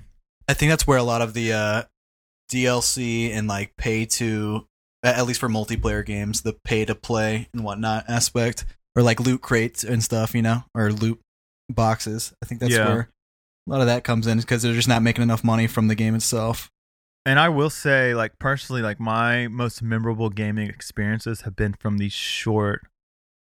I 0.48 0.54
think 0.54 0.70
that's 0.70 0.86
where 0.86 0.98
a 0.98 1.02
lot 1.02 1.22
of 1.22 1.34
the 1.34 1.52
uh, 1.52 1.82
DLC 2.50 3.30
and 3.32 3.48
like 3.48 3.76
pay 3.76 4.04
to, 4.06 4.66
at 5.04 5.26
least 5.26 5.40
for 5.40 5.48
multiplayer 5.48 6.04
games, 6.04 6.42
the 6.42 6.54
pay 6.64 6.84
to 6.84 6.94
play 6.94 7.48
and 7.52 7.62
whatnot 7.64 8.04
aspect, 8.08 8.64
or 8.96 9.02
like 9.02 9.20
loot 9.20 9.40
crates 9.42 9.84
and 9.84 10.02
stuff, 10.02 10.34
you 10.34 10.42
know, 10.42 10.64
or 10.74 10.92
loot 10.92 11.20
boxes. 11.68 12.32
I 12.42 12.46
think 12.46 12.60
that's 12.60 12.72
Yeah. 12.74 12.86
where 12.88 13.08
a 13.66 13.70
lot 13.70 13.80
of 13.80 13.86
that 13.86 14.04
comes 14.04 14.26
in 14.26 14.38
because 14.38 14.62
they're 14.62 14.74
just 14.74 14.88
not 14.88 15.02
making 15.02 15.22
enough 15.22 15.42
money 15.44 15.66
from 15.66 15.88
the 15.88 15.94
game 15.94 16.14
itself. 16.14 16.70
and 17.26 17.38
I 17.40 17.48
will 17.48 17.70
say, 17.70 18.14
like 18.14 18.38
personally, 18.38 18.82
like 18.82 19.00
my 19.00 19.48
most 19.48 19.82
memorable 19.82 20.28
gaming 20.28 20.68
experiences 20.68 21.40
have 21.42 21.56
been 21.56 21.72
from 21.72 21.96
these 21.96 22.12
short, 22.12 22.82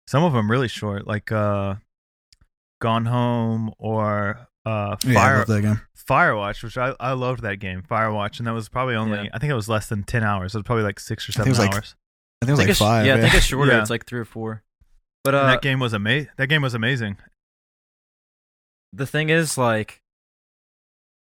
some 0.06 0.22
of 0.22 0.32
them 0.32 0.48
really 0.48 0.68
short, 0.68 1.08
like 1.08 1.32
uh, 1.32 1.74
Gone 2.80 3.06
Home 3.06 3.72
or 3.78 4.46
uh, 4.66 4.96
Yeah, 5.04 5.18
I 5.20 5.36
love 5.38 5.46
that 5.48 5.62
game. 5.62 5.80
Firewatch, 6.08 6.62
which 6.62 6.76
I 6.78 6.94
I 7.00 7.12
loved 7.12 7.42
that 7.42 7.56
game, 7.56 7.82
Firewatch, 7.82 8.38
and 8.38 8.46
that 8.46 8.52
was 8.52 8.68
probably 8.68 8.94
only 8.94 9.18
Yeah. 9.24 9.28
I 9.32 9.38
think 9.38 9.50
it 9.50 9.54
was 9.54 9.68
less 9.68 9.88
than 9.88 10.02
ten 10.04 10.22
hours. 10.22 10.54
It 10.54 10.58
was 10.58 10.64
probably 10.64 10.84
like 10.84 11.00
six 11.00 11.28
or 11.28 11.32
I 11.32 11.44
think 11.44 11.44
seven 11.44 11.48
it 11.48 11.50
was 11.50 11.58
like- 11.60 11.74
hours. 11.74 11.96
I 12.42 12.46
think 12.46 12.48
it 12.48 12.52
was 12.52 12.58
I 12.58 12.62
like 12.62 12.66
think 12.66 12.70
it's, 12.70 12.78
five. 12.78 13.06
yeah, 13.06 13.14
I 13.14 13.20
think 13.22 13.34
it's 13.34 13.46
shorter. 13.46 13.72
Yeah. 13.72 13.80
It's 13.80 13.90
like 13.90 14.04
three 14.06 14.20
or 14.20 14.24
four. 14.26 14.62
But 15.22 15.34
uh, 15.34 15.46
that 15.46 15.62
game 15.62 15.78
was 15.80 15.94
amazing. 15.94 16.28
That 16.36 16.48
game 16.48 16.60
was 16.60 16.74
amazing. 16.74 17.16
the 18.92 19.06
thing 19.06 19.30
is, 19.30 19.56
like, 19.58 20.02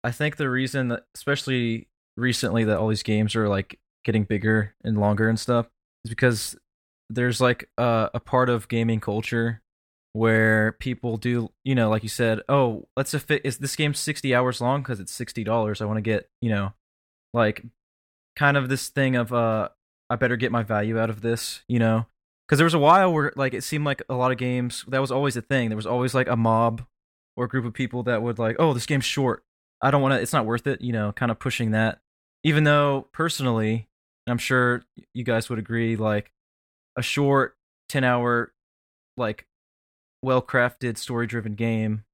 I 0.04 0.10
think 0.10 0.36
the 0.36 0.50
reason 0.50 0.88
that, 0.88 1.04
especially 1.14 1.86
recently, 2.16 2.64
that 2.64 2.78
all 2.78 2.88
these 2.88 3.04
games 3.04 3.36
are 3.36 3.48
like 3.48 3.78
getting 4.04 4.24
bigger 4.24 4.74
and 4.82 4.98
longer 4.98 5.28
and 5.28 5.38
stuff 5.38 5.68
is 6.04 6.10
because 6.10 6.56
there's 7.08 7.40
like 7.40 7.68
a, 7.78 8.10
a 8.14 8.20
part 8.20 8.48
of 8.48 8.66
gaming 8.68 8.98
culture 8.98 9.62
where 10.12 10.72
people 10.72 11.16
do, 11.16 11.50
you 11.64 11.74
know, 11.74 11.88
like 11.88 12.02
you 12.02 12.08
said, 12.08 12.40
oh, 12.48 12.86
let's 12.96 13.14
if 13.14 13.30
it 13.30 13.42
is 13.44 13.58
this 13.58 13.76
game 13.76 13.94
60 13.94 14.34
hours 14.34 14.60
long 14.60 14.82
because 14.82 15.00
it's 15.00 15.16
$60. 15.16 15.80
I 15.80 15.84
want 15.84 15.96
to 15.96 16.02
get, 16.02 16.28
you 16.40 16.50
know, 16.50 16.72
like 17.32 17.64
kind 18.36 18.56
of 18.56 18.68
this 18.68 18.88
thing 18.88 19.16
of, 19.16 19.32
uh, 19.32 19.70
I 20.10 20.16
better 20.16 20.36
get 20.36 20.52
my 20.52 20.62
value 20.62 20.98
out 20.98 21.10
of 21.10 21.22
this, 21.22 21.62
you 21.68 21.78
know? 21.78 22.06
Because 22.46 22.58
there 22.58 22.66
was 22.66 22.74
a 22.74 22.78
while 22.78 23.12
where 23.12 23.32
like 23.36 23.54
it 23.54 23.64
seemed 23.64 23.86
like 23.86 24.02
a 24.10 24.14
lot 24.14 24.30
of 24.30 24.36
games 24.36 24.84
that 24.88 25.00
was 25.00 25.10
always 25.10 25.36
a 25.36 25.42
thing. 25.42 25.70
There 25.70 25.76
was 25.76 25.86
always 25.86 26.14
like 26.14 26.28
a 26.28 26.36
mob 26.36 26.84
or 27.36 27.46
a 27.46 27.48
group 27.48 27.64
of 27.64 27.72
people 27.72 28.02
that 28.02 28.22
would 28.22 28.38
like, 28.38 28.56
oh, 28.58 28.74
this 28.74 28.84
game's 28.84 29.06
short. 29.06 29.42
I 29.80 29.90
don't 29.90 30.02
want 30.02 30.12
to. 30.12 30.20
It's 30.20 30.32
not 30.32 30.44
worth 30.44 30.66
it. 30.66 30.82
You 30.82 30.92
know, 30.92 31.12
kind 31.12 31.30
of 31.30 31.38
pushing 31.38 31.70
that. 31.70 32.00
Even 32.44 32.64
though 32.64 33.08
personally, 33.12 33.88
I'm 34.26 34.38
sure 34.38 34.82
you 35.14 35.24
guys 35.24 35.48
would 35.48 35.58
agree, 35.58 35.96
like 35.96 36.30
a 36.96 37.02
short 37.02 37.56
ten 37.88 38.04
hour, 38.04 38.52
like 39.16 39.46
well 40.22 40.42
crafted 40.42 40.96
story 40.96 41.26
driven 41.26 41.54
game 41.54 42.04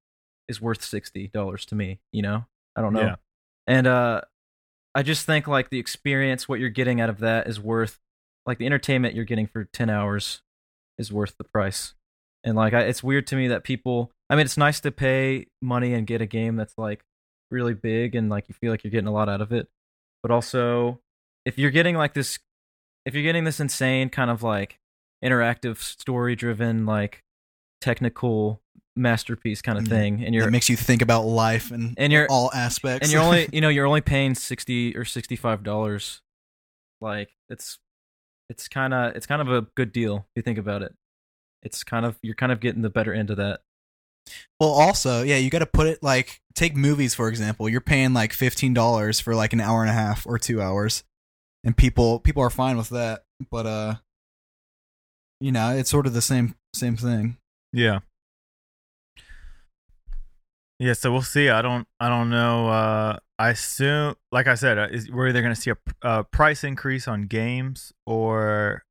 is 0.49 0.61
worth 0.61 0.83
sixty 0.83 1.29
dollars 1.29 1.67
to 1.67 1.75
me. 1.75 2.01
You 2.13 2.23
know, 2.23 2.47
I 2.75 2.83
don't 2.83 2.93
know. 2.93 3.01
Yeah. 3.03 3.17
And 3.67 3.87
uh, 3.87 4.23
I 4.95 5.03
just 5.03 5.27
think 5.27 5.47
like 5.47 5.71
the 5.71 5.79
experience, 5.79 6.49
what 6.49 6.59
you're 6.59 6.71
getting 6.71 7.01
out 7.01 7.11
of 7.11 7.19
that 7.19 7.47
is 7.47 7.61
worth, 7.61 7.99
like 8.47 8.59
the 8.59 8.67
entertainment 8.67 9.15
you're 9.15 9.25
getting 9.25 9.47
for 9.47 9.65
ten 9.65 9.91
hours 9.91 10.43
is 10.99 11.13
worth 11.13 11.37
the 11.39 11.45
price. 11.45 11.95
And 12.45 12.57
like, 12.57 12.73
I, 12.73 12.83
it's 12.83 13.03
weird 13.03 13.27
to 13.29 13.37
me 13.37 13.49
that 13.49 13.65
people. 13.65 14.11
I 14.31 14.37
mean, 14.37 14.45
it's 14.45 14.57
nice 14.57 14.81
to 14.81 14.91
pay 14.91 15.47
money 15.61 15.95
and 15.95 16.07
get 16.07 16.23
a 16.23 16.27
game 16.27 16.57
that's 16.57 16.77
like 16.79 17.05
really 17.51 17.75
big 17.75 18.15
and 18.15 18.29
like 18.29 18.49
you 18.49 18.55
feel 18.55 18.71
like 18.71 18.85
you're 18.85 18.91
getting 18.91 19.09
a 19.09 19.13
lot 19.13 19.29
out 19.29 19.41
of 19.41 19.53
it. 19.53 19.69
But 20.23 20.31
also, 20.31 21.01
if 21.45 21.59
you're 21.59 21.71
getting 21.71 21.97
like 21.97 22.15
this, 22.15 22.39
if 23.07 23.15
you're 23.15 23.23
getting 23.23 23.45
this 23.45 23.61
insane 23.61 24.09
kind 24.09 24.31
of 24.31 24.43
like 24.43 24.79
interactive, 25.25 25.79
story 25.79 26.37
driven, 26.37 26.87
like 26.87 27.23
technical 27.81 28.61
masterpiece 28.97 29.63
kind 29.63 29.79
of 29.79 29.85
Mhm. 29.85 29.89
thing, 29.89 30.15
and 30.25 30.35
It 30.35 30.39
you're 30.39 30.51
makes 30.51 30.69
you 30.69 30.77
think 30.77 31.03
about 31.03 31.23
life 31.25 31.71
and 31.71 31.95
and 31.99 32.13
you're 32.13 32.27
all 32.29 32.51
aspects. 32.53 33.07
and 33.07 33.13
you're 33.13 33.23
only 33.23 33.49
you 33.53 33.61
know 33.61 33.69
you're 33.69 33.87
only 33.87 34.01
paying 34.01 34.35
60 34.35 34.97
or 34.97 35.05
65 35.05 35.63
dollars 35.63 36.21
like 37.01 37.31
it's 37.49 37.79
it's 38.49 38.67
kind 38.67 38.93
of 38.93 39.15
it's 39.15 39.27
kind 39.27 39.41
of 39.41 39.53
a 39.53 39.63
good 39.77 39.93
deal 39.93 40.27
if 40.31 40.37
you 40.37 40.43
think 40.43 40.59
about 40.59 40.83
it 40.83 40.95
it's 41.63 41.85
kind 41.85 42.05
of 42.05 42.19
you're 42.23 42.35
kind 42.35 42.51
of 42.51 42.59
getting 42.61 42.83
the 42.83 42.91
better 42.91 43.13
end 43.15 43.31
of 43.31 43.37
that 43.37 43.61
Well, 44.61 44.71
also, 44.71 45.23
yeah, 45.23 45.37
you 45.37 45.49
got 45.49 45.61
to 45.61 45.67
put 45.67 45.87
it 45.87 46.03
like 46.03 46.41
take 46.55 46.77
movies 46.77 47.15
for 47.15 47.29
example. 47.29 47.69
You're 47.69 47.81
paying 47.81 48.13
like 48.15 48.33
fifteen 48.35 48.75
dollars 48.75 49.21
for 49.21 49.35
like 49.35 49.53
an 49.55 49.61
hour 49.61 49.81
and 49.81 49.89
a 49.91 49.95
half 49.95 50.27
or 50.27 50.39
two 50.39 50.61
hours, 50.61 51.03
and 51.65 51.75
people 51.77 52.19
people 52.21 52.43
are 52.43 52.51
fine 52.51 52.77
with 52.77 52.91
that. 52.91 53.25
But 53.51 53.67
uh, 53.67 53.95
you 55.41 55.53
know, 55.53 55.75
it's 55.77 55.89
sort 55.91 56.07
of 56.07 56.13
the 56.13 56.21
same 56.21 56.57
same 56.75 56.97
thing. 56.97 57.39
Yeah. 57.73 58.01
Yeah, 60.79 60.93
so 60.93 61.11
we'll 61.11 61.23
see. 61.23 61.49
I 61.49 61.61
don't 61.61 61.89
I 61.99 62.09
don't 62.09 62.31
know 62.31 62.69
uh 62.69 63.19
I 63.39 63.51
assume 63.51 64.15
like 64.33 64.47
I 64.47 64.55
said, 64.55 64.79
uh, 64.79 64.89
is, 64.91 65.11
we're 65.11 65.29
either 65.29 65.43
going 65.43 65.55
to 65.55 65.61
see 65.61 65.71
a, 65.71 65.77
pr- 65.77 65.93
a 66.03 66.25
price 66.25 66.65
increase 66.65 67.07
on 67.07 67.23
games 67.23 67.93
or 68.05 68.83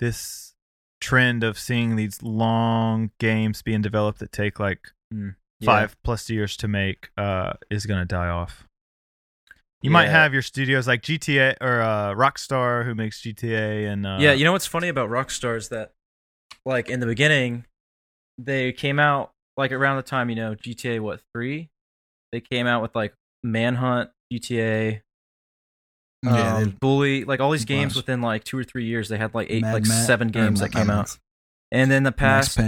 this 0.00 0.54
trend 1.00 1.44
of 1.44 1.58
seeing 1.58 1.94
these 1.96 2.22
long 2.22 3.10
games 3.20 3.62
being 3.62 3.82
developed 3.82 4.18
that 4.20 4.32
take 4.32 4.58
like 4.58 4.88
Yeah. 5.12 5.30
5 5.64 5.96
plus 6.04 6.30
years 6.30 6.56
to 6.58 6.68
make 6.68 7.10
uh 7.16 7.54
is 7.70 7.86
going 7.86 8.00
to 8.00 8.04
die 8.06 8.28
off. 8.28 8.64
You 9.80 9.90
might 9.90 10.08
have 10.08 10.32
your 10.32 10.42
studios 10.42 10.88
like 10.88 11.02
GTA 11.02 11.56
or 11.60 11.80
uh 11.80 12.14
Rockstar 12.14 12.84
who 12.84 12.94
makes 12.94 13.22
GTA 13.22 13.92
and 13.92 14.06
uh 14.06 14.18
yeah 14.20 14.32
you 14.32 14.44
know 14.44 14.52
what's 14.52 14.66
funny 14.66 14.88
about 14.88 15.08
rockstar 15.10 15.56
is 15.56 15.68
that 15.68 15.94
like 16.64 16.88
in 16.88 16.98
the 17.00 17.06
beginning 17.06 17.64
they 18.38 18.72
came 18.72 18.98
out 18.98 19.32
like 19.56 19.72
around 19.72 19.96
the 19.96 20.02
time 20.02 20.30
you 20.30 20.36
know 20.36 20.54
gta 20.54 21.00
what 21.00 21.20
3 21.34 21.68
they 22.32 22.40
came 22.40 22.66
out 22.66 22.80
with 22.82 22.94
like 22.94 23.12
manhunt 23.42 24.10
gta 24.32 25.00
yeah, 26.24 26.56
um, 26.56 26.64
they- 26.64 26.70
bully 26.80 27.24
like 27.24 27.40
all 27.40 27.50
these 27.50 27.64
games 27.64 27.94
Bunch. 27.94 28.04
within 28.06 28.22
like 28.22 28.44
two 28.44 28.58
or 28.58 28.64
three 28.64 28.84
years 28.86 29.08
they 29.08 29.18
had 29.18 29.34
like 29.34 29.48
eight 29.50 29.62
Mad 29.62 29.74
like 29.74 29.82
Max- 29.86 30.06
seven 30.06 30.28
or 30.28 30.30
games 30.30 30.60
Mad 30.60 30.70
that 30.72 30.76
came 30.76 30.86
Max- 30.88 31.14
out 31.14 31.18
and 31.72 31.90
then 31.90 32.02
the 32.02 32.12
past 32.12 32.58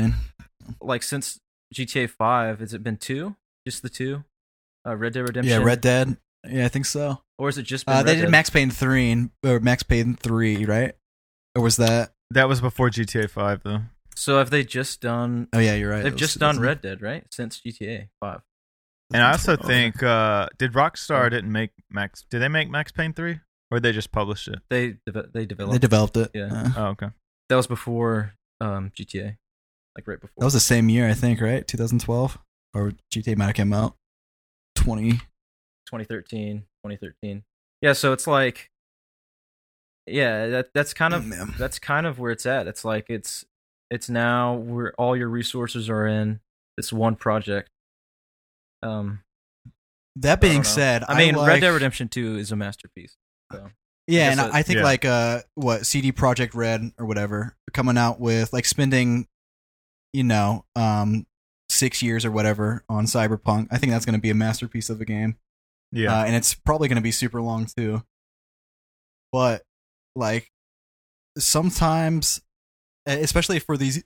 like 0.80 1.02
since 1.02 1.38
GTA 1.74 2.10
Five, 2.10 2.58
has 2.60 2.74
it 2.74 2.82
been 2.82 2.96
two? 2.96 3.36
Just 3.66 3.82
the 3.82 3.88
two? 3.88 4.24
Uh, 4.86 4.96
Red 4.96 5.12
Dead 5.12 5.20
Redemption. 5.20 5.50
Yeah, 5.60 5.64
Red 5.64 5.80
Dead. 5.80 6.16
Yeah, 6.48 6.64
I 6.64 6.68
think 6.68 6.84
so. 6.84 7.22
Or 7.38 7.48
is 7.48 7.58
it 7.58 7.62
just 7.62 7.86
been 7.86 7.94
Uh, 7.94 7.98
Red 7.98 8.06
they 8.06 8.14
did 8.16 8.22
Dead? 8.22 8.30
Max 8.30 8.50
Payne 8.50 8.70
three 8.70 9.10
and 9.10 9.30
or 9.46 9.60
Max 9.60 9.82
Payne 9.84 10.16
three, 10.16 10.64
right? 10.64 10.94
Or 11.56 11.62
was 11.62 11.76
that? 11.76 12.10
that 12.32 12.48
was 12.48 12.60
before 12.60 12.90
GTA 12.90 13.30
5 13.30 13.62
though. 13.62 13.80
So 14.20 14.36
have 14.36 14.50
they 14.50 14.64
just 14.64 15.00
done? 15.00 15.48
Oh 15.54 15.58
yeah, 15.58 15.74
you're 15.76 15.90
right. 15.90 16.02
They've 16.02 16.12
was 16.12 16.20
just 16.20 16.38
done 16.38 16.60
Red 16.60 16.82
Dead, 16.82 17.00
right? 17.00 17.24
Since 17.32 17.60
GTA 17.60 18.08
Five. 18.20 18.42
And 19.12 19.22
I 19.22 19.32
also 19.32 19.56
think 19.56 20.02
uh 20.02 20.48
did 20.58 20.74
Rockstar 20.74 21.30
didn't 21.30 21.50
make 21.50 21.70
Max 21.90 22.24
did 22.30 22.40
they 22.42 22.48
make 22.48 22.68
Max 22.70 22.92
Payne 22.92 23.14
3 23.14 23.40
or 23.70 23.80
they 23.80 23.92
just 23.92 24.12
published 24.12 24.46
it? 24.48 24.58
They 24.68 24.96
deve- 25.06 25.32
they 25.32 25.46
developed. 25.46 25.72
they 25.72 25.78
developed 25.78 26.16
it. 26.18 26.30
Yeah. 26.34 26.52
Uh, 26.52 26.70
Oh, 26.76 26.84
okay. 26.88 27.08
that 27.48 27.56
was 27.56 27.66
before 27.66 28.34
um, 28.60 28.92
GTA, 28.94 29.36
like 29.96 30.06
right 30.06 30.20
before. 30.20 30.34
that 30.36 30.44
was 30.44 30.52
the 30.52 30.60
same 30.60 30.90
year, 30.90 31.08
I 31.08 31.14
think, 31.14 31.40
right? 31.40 31.66
2012, 31.66 32.36
or 32.74 32.92
GTA 33.12 33.36
might 33.38 33.46
have 33.46 33.54
come 33.54 33.72
out. 33.72 33.96
20. 34.76 35.12
2013, 35.12 36.58
2013. 36.84 37.42
Yeah, 37.80 37.94
so 37.94 38.12
it's 38.12 38.26
like, 38.26 38.68
yeah, 40.06 40.46
that 40.48 40.70
that's 40.74 40.92
kind 40.92 41.14
of 41.14 41.26
Yeah. 41.26 41.46
that's 41.58 41.78
kind 41.78 42.06
of 42.06 42.18
where 42.18 42.32
it's 42.32 42.44
at. 42.46 42.66
It's 42.68 42.84
like 42.84 43.06
it's 43.08 43.44
it's 43.90 44.08
now 44.08 44.54
where 44.54 44.92
all 44.94 45.16
your 45.16 45.28
resources 45.28 45.88
are 45.88 46.06
in 46.06 46.40
this 46.76 46.92
one 46.92 47.16
project. 47.16 47.70
Um, 48.82 49.22
That 50.16 50.40
being 50.40 50.62
don't 50.62 50.66
said, 50.66 51.04
I 51.08 51.18
mean, 51.18 51.34
like, 51.34 51.48
Red 51.48 51.60
Dead 51.60 51.70
Redemption 51.70 52.08
Two 52.08 52.36
is 52.36 52.52
a 52.52 52.56
masterpiece. 52.56 53.16
So 53.52 53.70
Yeah, 54.06 54.26
I 54.26 54.30
and 54.30 54.40
guess 54.40 54.50
I 54.52 54.62
think 54.62 54.78
yeah. 54.78 54.84
like 54.84 55.04
uh, 55.04 55.40
what 55.54 55.86
CD 55.86 56.12
Projekt 56.12 56.54
Red 56.54 56.92
or 56.98 57.06
whatever 57.06 57.56
coming 57.72 57.98
out 57.98 58.20
with 58.20 58.52
like 58.52 58.64
spending, 58.64 59.26
you 60.12 60.24
know, 60.24 60.64
um, 60.76 61.26
six 61.68 62.02
years 62.02 62.24
or 62.24 62.30
whatever 62.30 62.84
on 62.88 63.06
Cyberpunk. 63.06 63.68
I 63.70 63.78
think 63.78 63.92
that's 63.92 64.04
going 64.04 64.18
to 64.18 64.20
be 64.20 64.30
a 64.30 64.34
masterpiece 64.34 64.90
of 64.90 65.00
a 65.00 65.04
game. 65.04 65.36
Yeah. 65.92 66.20
uh, 66.20 66.24
and 66.24 66.36
it's 66.36 66.54
probably 66.54 66.88
going 66.88 66.96
to 66.96 67.02
be 67.02 67.10
super 67.10 67.42
long 67.42 67.66
too. 67.66 68.02
But 69.32 69.62
like 70.14 70.50
sometimes, 71.38 72.40
especially 73.06 73.58
for 73.58 73.76
these 73.76 74.02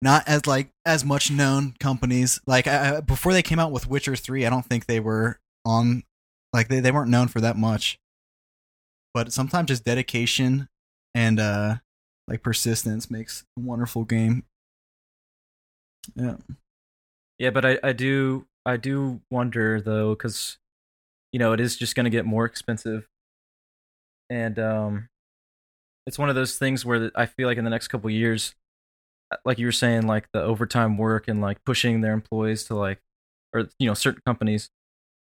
not 0.00 0.26
as 0.28 0.46
like 0.46 0.70
as 0.86 1.04
much 1.04 1.30
known 1.30 1.74
companies, 1.80 2.40
like 2.46 2.66
I, 2.66 3.00
before 3.00 3.32
they 3.32 3.42
came 3.42 3.58
out 3.58 3.72
with 3.72 3.88
Witcher 3.88 4.16
three, 4.16 4.46
I 4.46 4.50
don't 4.50 4.64
think 4.64 4.86
they 4.86 5.00
were 5.00 5.40
on 5.64 6.04
like 6.52 6.68
they, 6.68 6.80
they 6.80 6.92
weren't 6.92 7.10
known 7.10 7.28
for 7.28 7.40
that 7.40 7.56
much. 7.56 7.98
But 9.12 9.32
sometimes 9.32 9.68
just 9.68 9.84
dedication 9.84 10.68
and 11.14 11.40
uh 11.40 11.76
like 12.28 12.42
persistence 12.42 13.10
makes 13.10 13.44
a 13.58 13.60
wonderful 13.60 14.04
game. 14.04 14.44
Yeah. 16.14 16.36
yeah, 17.38 17.50
but 17.50 17.64
I 17.64 17.78
I 17.82 17.92
do 17.92 18.46
I 18.64 18.76
do 18.76 19.20
wonder 19.30 19.80
though 19.80 20.10
because 20.14 20.58
you 21.32 21.38
know 21.38 21.52
it 21.52 21.60
is 21.60 21.76
just 21.76 21.94
going 21.94 22.04
to 22.04 22.10
get 22.10 22.26
more 22.26 22.44
expensive, 22.44 23.06
and 24.30 24.58
um, 24.58 25.08
it's 26.08 26.18
one 26.18 26.30
of 26.30 26.34
those 26.34 26.56
things 26.56 26.86
where 26.86 27.10
I 27.14 27.26
feel 27.26 27.46
like 27.46 27.58
in 27.58 27.64
the 27.64 27.70
next 27.70 27.88
couple 27.88 28.08
years, 28.08 28.54
like 29.44 29.58
you 29.58 29.66
were 29.66 29.72
saying, 29.72 30.06
like 30.06 30.26
the 30.32 30.42
overtime 30.42 30.96
work 30.96 31.28
and 31.28 31.42
like 31.42 31.62
pushing 31.64 32.00
their 32.00 32.14
employees 32.14 32.64
to 32.64 32.74
like, 32.74 32.98
or 33.52 33.68
you 33.78 33.86
know, 33.86 33.92
certain 33.92 34.22
companies 34.24 34.70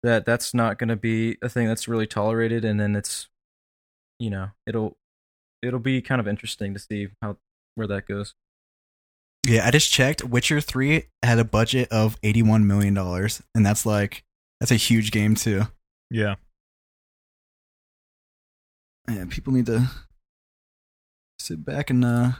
that 0.02 0.24
that's 0.24 0.54
not 0.54 0.78
going 0.78 0.88
to 0.88 0.96
be 0.96 1.36
a 1.42 1.50
thing 1.50 1.68
that's 1.68 1.86
really 1.86 2.06
tolerated, 2.06 2.64
and 2.64 2.80
then 2.80 2.96
it's, 2.96 3.28
you 4.18 4.30
know, 4.30 4.52
it'll 4.66 4.96
it'll 5.62 5.80
be 5.80 6.00
kind 6.00 6.18
of 6.18 6.26
interesting 6.26 6.72
to 6.72 6.80
see 6.80 7.08
how 7.20 7.36
where 7.74 7.86
that 7.86 8.06
goes. 8.08 8.34
Yeah, 9.46 9.66
I 9.66 9.70
just 9.70 9.92
checked. 9.92 10.24
Witcher 10.24 10.62
three 10.62 11.04
had 11.22 11.38
a 11.38 11.44
budget 11.44 11.88
of 11.92 12.16
eighty 12.22 12.42
one 12.42 12.66
million 12.66 12.94
dollars, 12.94 13.42
and 13.54 13.66
that's 13.66 13.84
like 13.84 14.24
that's 14.60 14.72
a 14.72 14.76
huge 14.76 15.10
game 15.10 15.34
too. 15.34 15.64
yeah. 16.10 16.36
yeah, 19.10 19.26
people 19.28 19.52
need 19.52 19.66
to 19.66 19.86
sit 21.40 21.64
back 21.64 21.90
and 21.90 22.04
uh, 22.04 22.32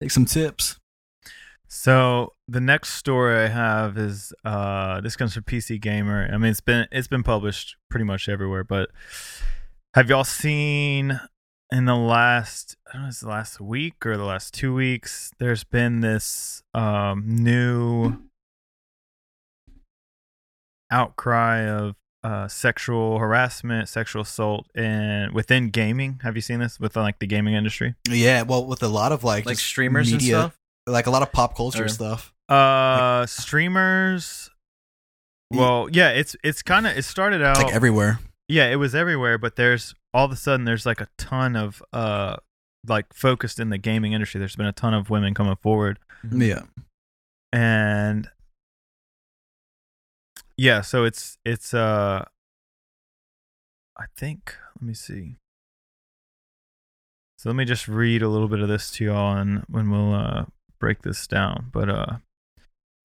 take 0.00 0.10
some 0.10 0.24
tips. 0.24 0.78
So 1.68 2.32
the 2.48 2.60
next 2.60 2.94
story 2.94 3.36
I 3.44 3.48
have 3.48 3.98
is 3.98 4.32
uh 4.44 5.02
this 5.02 5.16
comes 5.16 5.34
from 5.34 5.42
PC 5.42 5.80
Gamer. 5.80 6.28
I 6.32 6.38
mean 6.38 6.50
it's 6.50 6.62
been 6.62 6.86
it's 6.90 7.08
been 7.08 7.22
published 7.22 7.76
pretty 7.90 8.04
much 8.04 8.28
everywhere, 8.28 8.64
but 8.64 8.88
have 9.94 10.08
y'all 10.08 10.24
seen 10.24 11.20
in 11.70 11.84
the 11.84 11.94
last 11.94 12.76
I 12.88 12.94
don't 12.94 13.02
know, 13.02 13.08
it's 13.08 13.20
the 13.20 13.28
last 13.28 13.60
week 13.60 14.06
or 14.06 14.16
the 14.16 14.24
last 14.24 14.54
two 14.54 14.74
weeks, 14.74 15.30
there's 15.38 15.64
been 15.64 16.00
this 16.00 16.62
um 16.72 17.24
new 17.26 18.16
outcry 20.90 21.68
of 21.68 21.96
uh 22.28 22.48
sexual 22.48 23.18
harassment, 23.18 23.88
sexual 23.88 24.22
assault 24.22 24.66
and 24.74 25.32
within 25.32 25.70
gaming. 25.70 26.20
Have 26.22 26.34
you 26.36 26.42
seen 26.42 26.58
this 26.60 26.78
within 26.78 27.02
like 27.02 27.18
the 27.18 27.26
gaming 27.26 27.54
industry? 27.54 27.94
Yeah, 28.08 28.42
well, 28.42 28.66
with 28.66 28.82
a 28.82 28.88
lot 28.88 29.12
of 29.12 29.24
like 29.24 29.46
like 29.46 29.58
streamers 29.58 30.12
media, 30.12 30.34
and 30.36 30.42
stuff. 30.52 30.58
like 30.86 31.06
a 31.06 31.10
lot 31.10 31.22
of 31.22 31.32
pop 31.32 31.56
culture 31.56 31.84
Or- 31.84 31.88
stuff. 31.88 32.32
Uh 32.48 33.26
streamers 33.26 34.50
well, 35.50 35.88
yeah, 35.90 36.10
it's 36.10 36.36
it's 36.44 36.60
kind 36.62 36.86
of 36.86 36.96
it 36.98 37.04
started 37.04 37.42
out 37.42 37.56
like 37.56 37.72
everywhere. 37.74 38.18
Yeah, 38.48 38.66
it 38.70 38.76
was 38.76 38.94
everywhere, 38.94 39.38
but 39.38 39.56
there's 39.56 39.94
all 40.14 40.24
of 40.26 40.32
a 40.32 40.36
sudden 40.36 40.64
there's 40.66 40.84
like 40.86 41.00
a 41.00 41.08
ton 41.18 41.56
of 41.56 41.82
uh 41.92 42.36
like 42.86 43.12
focused 43.14 43.58
in 43.58 43.70
the 43.70 43.78
gaming 43.78 44.12
industry. 44.12 44.38
There's 44.38 44.56
been 44.56 44.66
a 44.66 44.72
ton 44.72 44.92
of 44.94 45.08
women 45.10 45.32
coming 45.34 45.56
forward 45.56 45.98
Yeah, 46.30 46.62
and 47.52 48.28
yeah, 50.58 50.80
so 50.80 51.04
it's 51.04 51.38
it's 51.44 51.72
uh 51.72 52.24
I 53.96 54.04
think 54.16 54.56
let 54.76 54.82
me 54.86 54.92
see. 54.92 55.36
So 57.38 57.48
let 57.48 57.56
me 57.56 57.64
just 57.64 57.86
read 57.86 58.22
a 58.22 58.28
little 58.28 58.48
bit 58.48 58.60
of 58.60 58.68
this 58.68 58.90
to 58.92 59.04
y'all 59.04 59.36
and 59.36 59.64
when 59.68 59.90
we'll 59.90 60.12
uh 60.12 60.46
break 60.80 61.02
this 61.02 61.26
down. 61.28 61.70
But 61.72 61.88
uh 61.88 62.16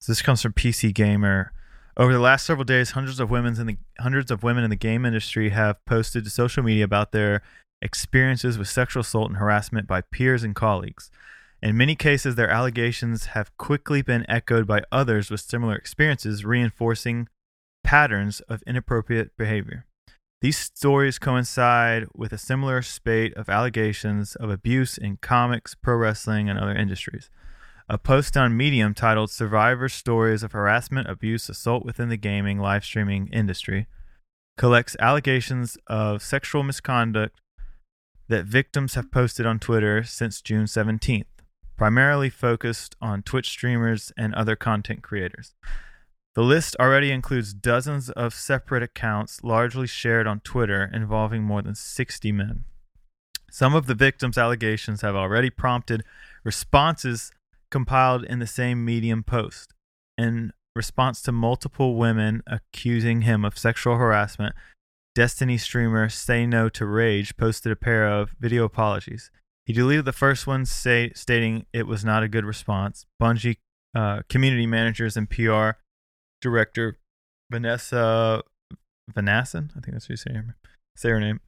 so 0.00 0.12
this 0.12 0.20
comes 0.20 0.42
from 0.42 0.52
PC 0.52 0.92
Gamer. 0.92 1.52
Over 1.96 2.12
the 2.12 2.18
last 2.18 2.44
several 2.44 2.64
days, 2.64 2.90
hundreds 2.90 3.20
of 3.20 3.30
women 3.30 3.58
in 3.58 3.68
the 3.68 3.76
hundreds 4.00 4.32
of 4.32 4.42
women 4.42 4.64
in 4.64 4.70
the 4.70 4.76
game 4.76 5.06
industry 5.06 5.50
have 5.50 5.82
posted 5.84 6.24
to 6.24 6.30
social 6.30 6.64
media 6.64 6.84
about 6.84 7.12
their 7.12 7.40
experiences 7.80 8.58
with 8.58 8.68
sexual 8.68 9.02
assault 9.02 9.28
and 9.28 9.38
harassment 9.38 9.86
by 9.86 10.00
peers 10.00 10.42
and 10.42 10.56
colleagues. 10.56 11.08
In 11.62 11.76
many 11.76 11.94
cases, 11.94 12.34
their 12.34 12.50
allegations 12.50 13.26
have 13.26 13.56
quickly 13.56 14.02
been 14.02 14.28
echoed 14.28 14.66
by 14.66 14.82
others 14.90 15.30
with 15.30 15.40
similar 15.40 15.76
experiences, 15.76 16.44
reinforcing 16.44 17.28
patterns 17.84 18.40
of 18.48 18.62
inappropriate 18.66 19.36
behavior. 19.36 19.86
These 20.40 20.58
stories 20.58 21.18
coincide 21.18 22.06
with 22.14 22.32
a 22.32 22.38
similar 22.38 22.82
spate 22.82 23.32
of 23.34 23.48
allegations 23.48 24.34
of 24.34 24.50
abuse 24.50 24.98
in 24.98 25.18
comics, 25.18 25.74
pro 25.74 25.96
wrestling, 25.96 26.50
and 26.50 26.58
other 26.58 26.74
industries. 26.74 27.30
A 27.88 27.98
post 27.98 28.36
on 28.36 28.56
Medium 28.56 28.94
titled 28.94 29.30
Survivor 29.30 29.88
Stories 29.88 30.42
of 30.42 30.52
Harassment, 30.52 31.08
Abuse, 31.08 31.48
Assault 31.48 31.84
Within 31.84 32.08
the 32.08 32.16
Gaming 32.16 32.58
Live 32.58 32.84
Streaming 32.84 33.28
Industry 33.28 33.86
collects 34.56 34.96
allegations 34.98 35.76
of 35.86 36.22
sexual 36.22 36.62
misconduct 36.62 37.40
that 38.28 38.46
victims 38.46 38.94
have 38.94 39.10
posted 39.10 39.44
on 39.46 39.58
Twitter 39.58 40.02
since 40.02 40.40
June 40.40 40.64
17th, 40.64 41.24
primarily 41.76 42.30
focused 42.30 42.96
on 43.00 43.22
Twitch 43.22 43.48
streamers 43.48 44.12
and 44.16 44.34
other 44.34 44.56
content 44.56 45.02
creators. 45.02 45.54
The 46.34 46.42
list 46.42 46.74
already 46.80 47.12
includes 47.12 47.54
dozens 47.54 48.10
of 48.10 48.34
separate 48.34 48.82
accounts, 48.82 49.44
largely 49.44 49.86
shared 49.86 50.26
on 50.26 50.40
Twitter, 50.40 50.90
involving 50.92 51.44
more 51.44 51.62
than 51.62 51.76
60 51.76 52.32
men. 52.32 52.64
Some 53.50 53.74
of 53.74 53.86
the 53.86 53.94
victims' 53.94 54.36
allegations 54.36 55.02
have 55.02 55.14
already 55.14 55.48
prompted 55.48 56.02
responses 56.42 57.30
compiled 57.70 58.24
in 58.24 58.40
the 58.40 58.48
same 58.48 58.84
Medium 58.84 59.22
post. 59.22 59.74
In 60.18 60.52
response 60.74 61.22
to 61.22 61.32
multiple 61.32 61.94
women 61.94 62.42
accusing 62.48 63.22
him 63.22 63.44
of 63.44 63.56
sexual 63.56 63.96
harassment, 63.96 64.56
Destiny 65.14 65.56
streamer 65.56 66.08
Say 66.08 66.44
No 66.44 66.68
to 66.70 66.84
Rage 66.84 67.36
posted 67.36 67.70
a 67.70 67.76
pair 67.76 68.08
of 68.08 68.34
video 68.40 68.64
apologies. 68.64 69.30
He 69.64 69.72
deleted 69.72 70.04
the 70.04 70.12
first 70.12 70.48
one, 70.48 70.66
say, 70.66 71.12
stating 71.14 71.66
it 71.72 71.86
was 71.86 72.04
not 72.04 72.24
a 72.24 72.28
good 72.28 72.44
response. 72.44 73.06
Bungie 73.22 73.58
uh, 73.94 74.22
community 74.28 74.66
managers 74.66 75.16
and 75.16 75.30
PR 75.30 75.78
director 76.44 76.98
Vanessa 77.50 78.42
Vanasson, 79.10 79.70
I 79.70 79.80
think 79.80 79.92
that's 79.92 80.08
how 80.08 80.12
you 80.12 80.16
say 80.16 80.34
her, 80.34 80.56
say 80.94 81.08
her 81.08 81.20
name, 81.20 81.40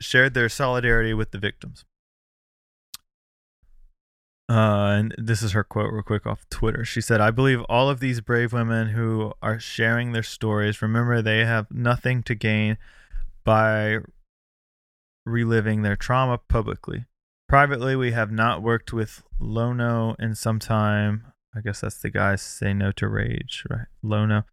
shared 0.00 0.34
their 0.34 0.48
solidarity 0.48 1.14
with 1.14 1.30
the 1.30 1.38
victims. 1.38 1.84
Uh, 4.48 4.98
and 4.98 5.14
this 5.16 5.42
is 5.42 5.52
her 5.52 5.62
quote, 5.62 5.92
real 5.92 6.02
quick 6.02 6.26
off 6.26 6.48
Twitter. 6.50 6.84
She 6.84 7.00
said, 7.00 7.20
I 7.20 7.30
believe 7.30 7.62
all 7.62 7.88
of 7.88 8.00
these 8.00 8.20
brave 8.20 8.52
women 8.52 8.88
who 8.88 9.32
are 9.40 9.60
sharing 9.60 10.10
their 10.10 10.22
stories, 10.24 10.82
remember 10.82 11.22
they 11.22 11.44
have 11.44 11.70
nothing 11.70 12.22
to 12.24 12.34
gain 12.34 12.78
by 13.44 13.98
reliving 15.24 15.82
their 15.82 15.96
trauma 15.96 16.38
publicly. 16.48 17.06
Privately, 17.48 17.94
we 17.94 18.10
have 18.10 18.32
not 18.32 18.62
worked 18.62 18.92
with 18.92 19.22
Lono 19.38 20.16
in 20.18 20.34
some 20.34 20.58
time. 20.58 21.26
I 21.56 21.60
guess 21.60 21.80
that's 21.80 21.98
the 22.02 22.10
guy 22.10 22.36
say 22.36 22.74
no 22.74 22.92
to 22.92 23.08
rage, 23.08 23.64
right? 23.70 23.86
Lono. 24.02 24.44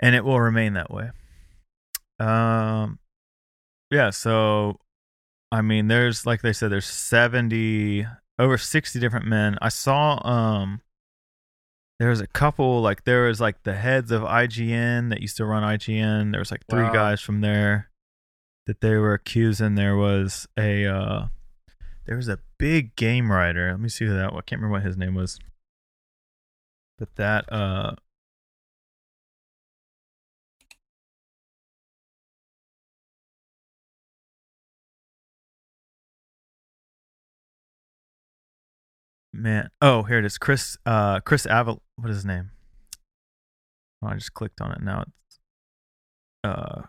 And 0.00 0.14
it 0.14 0.24
will 0.24 0.40
remain 0.40 0.74
that 0.74 0.90
way. 0.90 1.10
Um, 2.20 2.98
yeah, 3.90 4.10
so 4.10 4.80
I 5.50 5.62
mean, 5.62 5.88
there's 5.88 6.26
like 6.26 6.42
they 6.42 6.52
said, 6.52 6.70
there's 6.70 6.86
70 6.86 8.06
over 8.38 8.58
60 8.58 9.00
different 9.00 9.26
men. 9.26 9.56
I 9.62 9.68
saw 9.70 10.20
um 10.26 10.80
there 11.98 12.10
was 12.10 12.20
a 12.20 12.26
couple 12.28 12.80
like 12.80 13.04
there 13.04 13.24
was 13.24 13.40
like 13.40 13.62
the 13.64 13.74
heads 13.74 14.12
of 14.12 14.22
IGN 14.22 15.10
that 15.10 15.20
used 15.20 15.36
to 15.38 15.44
run 15.44 15.62
IGN. 15.62 16.30
There 16.32 16.40
was 16.40 16.50
like 16.50 16.66
three 16.68 16.82
Wow. 16.84 16.92
guys 16.92 17.20
from 17.20 17.40
there 17.40 17.90
that 18.66 18.80
they 18.80 18.96
were 18.96 19.14
accusing. 19.14 19.74
There 19.74 19.96
was 19.96 20.46
a 20.58 20.86
uh 20.86 21.28
there 22.06 22.16
was 22.16 22.28
a 22.28 22.38
big 22.58 22.94
game 22.94 23.32
writer. 23.32 23.70
Let 23.70 23.80
me 23.80 23.88
see 23.88 24.04
who 24.06 24.14
that 24.14 24.32
was. 24.32 24.40
I 24.40 24.42
can't 24.42 24.60
remember 24.60 24.78
what 24.78 24.86
his 24.86 24.96
name 24.96 25.14
was. 25.14 25.38
But 26.98 27.14
that 27.16 27.52
uh 27.52 27.92
Man, 39.32 39.70
oh, 39.80 40.02
here 40.02 40.18
it 40.18 40.24
is. 40.24 40.38
Chris, 40.38 40.76
uh, 40.84 41.20
Chris 41.20 41.46
Aval. 41.46 41.78
What 41.96 42.10
is 42.10 42.16
his 42.16 42.24
name? 42.24 42.50
Oh, 44.02 44.08
I 44.08 44.14
just 44.14 44.34
clicked 44.34 44.60
on 44.60 44.72
it. 44.72 44.80
Now 44.82 45.02
it's, 45.02 45.38
uh, 46.42 46.82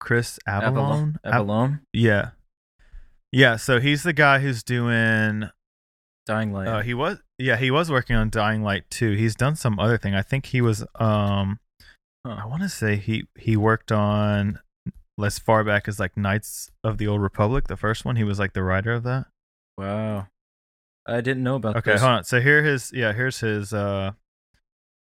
Chris. 0.00 0.38
Avellone. 0.46 1.16
Av- 1.24 1.46
Avellone. 1.46 1.80
yeah, 1.92 2.30
yeah. 3.32 3.56
So 3.56 3.80
he's 3.80 4.02
the 4.02 4.12
guy 4.12 4.40
who's 4.40 4.62
doing. 4.62 5.48
Dying 6.28 6.52
Light. 6.52 6.68
Uh, 6.68 6.82
he 6.82 6.94
was, 6.94 7.18
yeah, 7.38 7.56
he 7.56 7.70
was 7.72 7.90
working 7.90 8.14
on 8.14 8.30
Dying 8.30 8.62
Light 8.62 8.84
2. 8.90 9.12
He's 9.12 9.34
done 9.34 9.56
some 9.56 9.78
other 9.80 9.98
thing. 9.98 10.14
I 10.14 10.22
think 10.22 10.46
he 10.46 10.60
was. 10.60 10.84
Um, 10.94 11.58
Huh. 12.28 12.36
I 12.42 12.46
want 12.46 12.62
to 12.62 12.68
say 12.68 12.96
he 12.96 13.26
he 13.38 13.56
worked 13.56 13.92
on 13.92 14.58
as 15.22 15.38
far 15.38 15.64
back 15.64 15.88
as 15.88 15.98
like 15.98 16.16
Knights 16.16 16.70
of 16.84 16.98
the 16.98 17.06
Old 17.06 17.22
Republic, 17.22 17.68
the 17.68 17.76
first 17.76 18.04
one. 18.04 18.16
He 18.16 18.24
was 18.24 18.38
like 18.38 18.52
the 18.52 18.62
writer 18.62 18.92
of 18.92 19.02
that. 19.04 19.26
wow. 19.76 20.26
I 21.06 21.22
didn't 21.22 21.42
know 21.42 21.56
about 21.56 21.72
that. 21.72 21.78
Okay, 21.78 21.92
this. 21.92 22.02
hold 22.02 22.12
on. 22.12 22.24
So 22.24 22.38
here 22.38 22.62
his 22.62 22.92
yeah, 22.92 23.14
here's 23.14 23.40
his 23.40 23.72
uh 23.72 24.12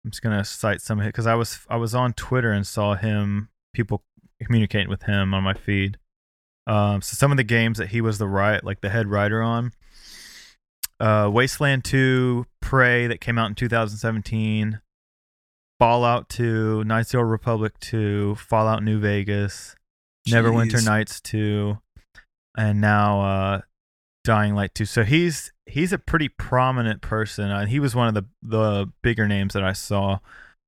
I'm 0.03 0.11
just 0.11 0.21
gonna 0.21 0.45
cite 0.45 0.81
some 0.81 0.99
of 0.99 1.05
it 1.05 1.09
because 1.09 1.25
I 1.25 1.33
was 1.33 1.65
I 1.67 1.77
was 1.77 1.95
on 1.95 2.13
Twitter 2.13 2.51
and 2.51 2.67
saw 2.67 2.93
him 2.93 3.49
people 3.73 4.03
communicating 4.43 4.89
with 4.89 5.03
him 5.03 5.33
on 5.33 5.43
my 5.43 5.55
feed. 5.55 5.97
Um 6.67 7.01
so 7.01 7.15
some 7.15 7.31
of 7.31 7.37
the 7.37 7.43
games 7.43 7.79
that 7.79 7.87
he 7.87 8.01
was 8.01 8.19
the 8.19 8.27
right 8.27 8.63
like 8.63 8.81
the 8.81 8.89
head 8.89 9.07
writer 9.07 9.41
on. 9.41 9.71
Uh 10.99 11.29
Wasteland 11.31 11.83
2, 11.83 12.45
Prey 12.61 13.07
that 13.07 13.21
came 13.21 13.37
out 13.37 13.47
in 13.49 13.55
2017, 13.55 14.79
Fallout 15.79 16.29
2, 16.29 16.83
Knights 16.85 17.09
of 17.09 17.11
the 17.11 17.17
Old 17.19 17.31
Republic 17.31 17.79
2, 17.79 18.35
Fallout 18.35 18.83
New 18.83 18.99
Vegas, 18.99 19.75
Neverwinter 20.27 20.83
Nights 20.85 21.19
2, 21.21 21.77
and 22.57 22.79
now 22.79 23.21
uh 23.21 23.61
Dying 24.23 24.55
Light 24.55 24.73
2. 24.73 24.85
So 24.85 25.03
he's 25.03 25.51
he's 25.65 25.93
a 25.93 25.97
pretty 25.97 26.29
prominent 26.29 27.01
person. 27.01 27.51
Uh, 27.51 27.65
he 27.65 27.79
was 27.79 27.95
one 27.95 28.07
of 28.07 28.13
the 28.13 28.25
the 28.41 28.91
bigger 29.01 29.27
names 29.27 29.53
that 29.53 29.63
I 29.63 29.73
saw, 29.73 30.19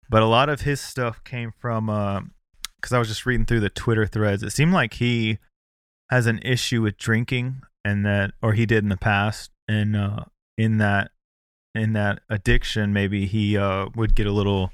but 0.09 0.21
a 0.21 0.28
lot 0.28 0.49
of 0.49 0.61
his 0.61 0.80
stuff 0.80 1.23
came 1.23 1.51
from 1.51 1.88
because 2.78 2.93
I 2.93 2.99
was 2.99 3.07
just 3.07 3.25
reading 3.25 3.45
through 3.45 3.61
the 3.61 3.69
Twitter 3.69 4.05
threads. 4.05 4.43
It 4.43 4.51
seemed 4.51 4.73
like 4.73 4.95
he 4.95 5.39
has 6.11 6.28
an 6.28 6.39
issue 6.43 6.82
with 6.82 6.97
drinking, 6.97 7.61
and 7.84 8.05
that 8.05 8.32
or 8.41 8.53
he 8.53 8.65
did 8.65 8.84
in 8.84 8.89
the 8.89 8.97
past, 8.97 9.51
and 9.68 9.95
uh, 9.95 10.26
in 10.57 10.78
that 10.78 11.11
in 11.76 11.93
that 11.93 12.22
addiction, 12.30 12.91
maybe 12.93 13.26
he 13.26 13.57
uh, 13.57 13.88
would 13.95 14.15
get 14.15 14.26
a 14.28 14.32
little 14.32 14.72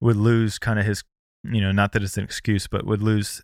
would 0.00 0.16
lose 0.16 0.58
kind 0.58 0.78
of 0.78 0.84
his 0.86 1.02
you 1.44 1.60
know 1.60 1.72
not 1.72 1.92
that 1.92 2.02
it's 2.02 2.16
an 2.18 2.24
excuse, 2.24 2.66
but 2.66 2.84
would 2.86 3.02
lose 3.02 3.42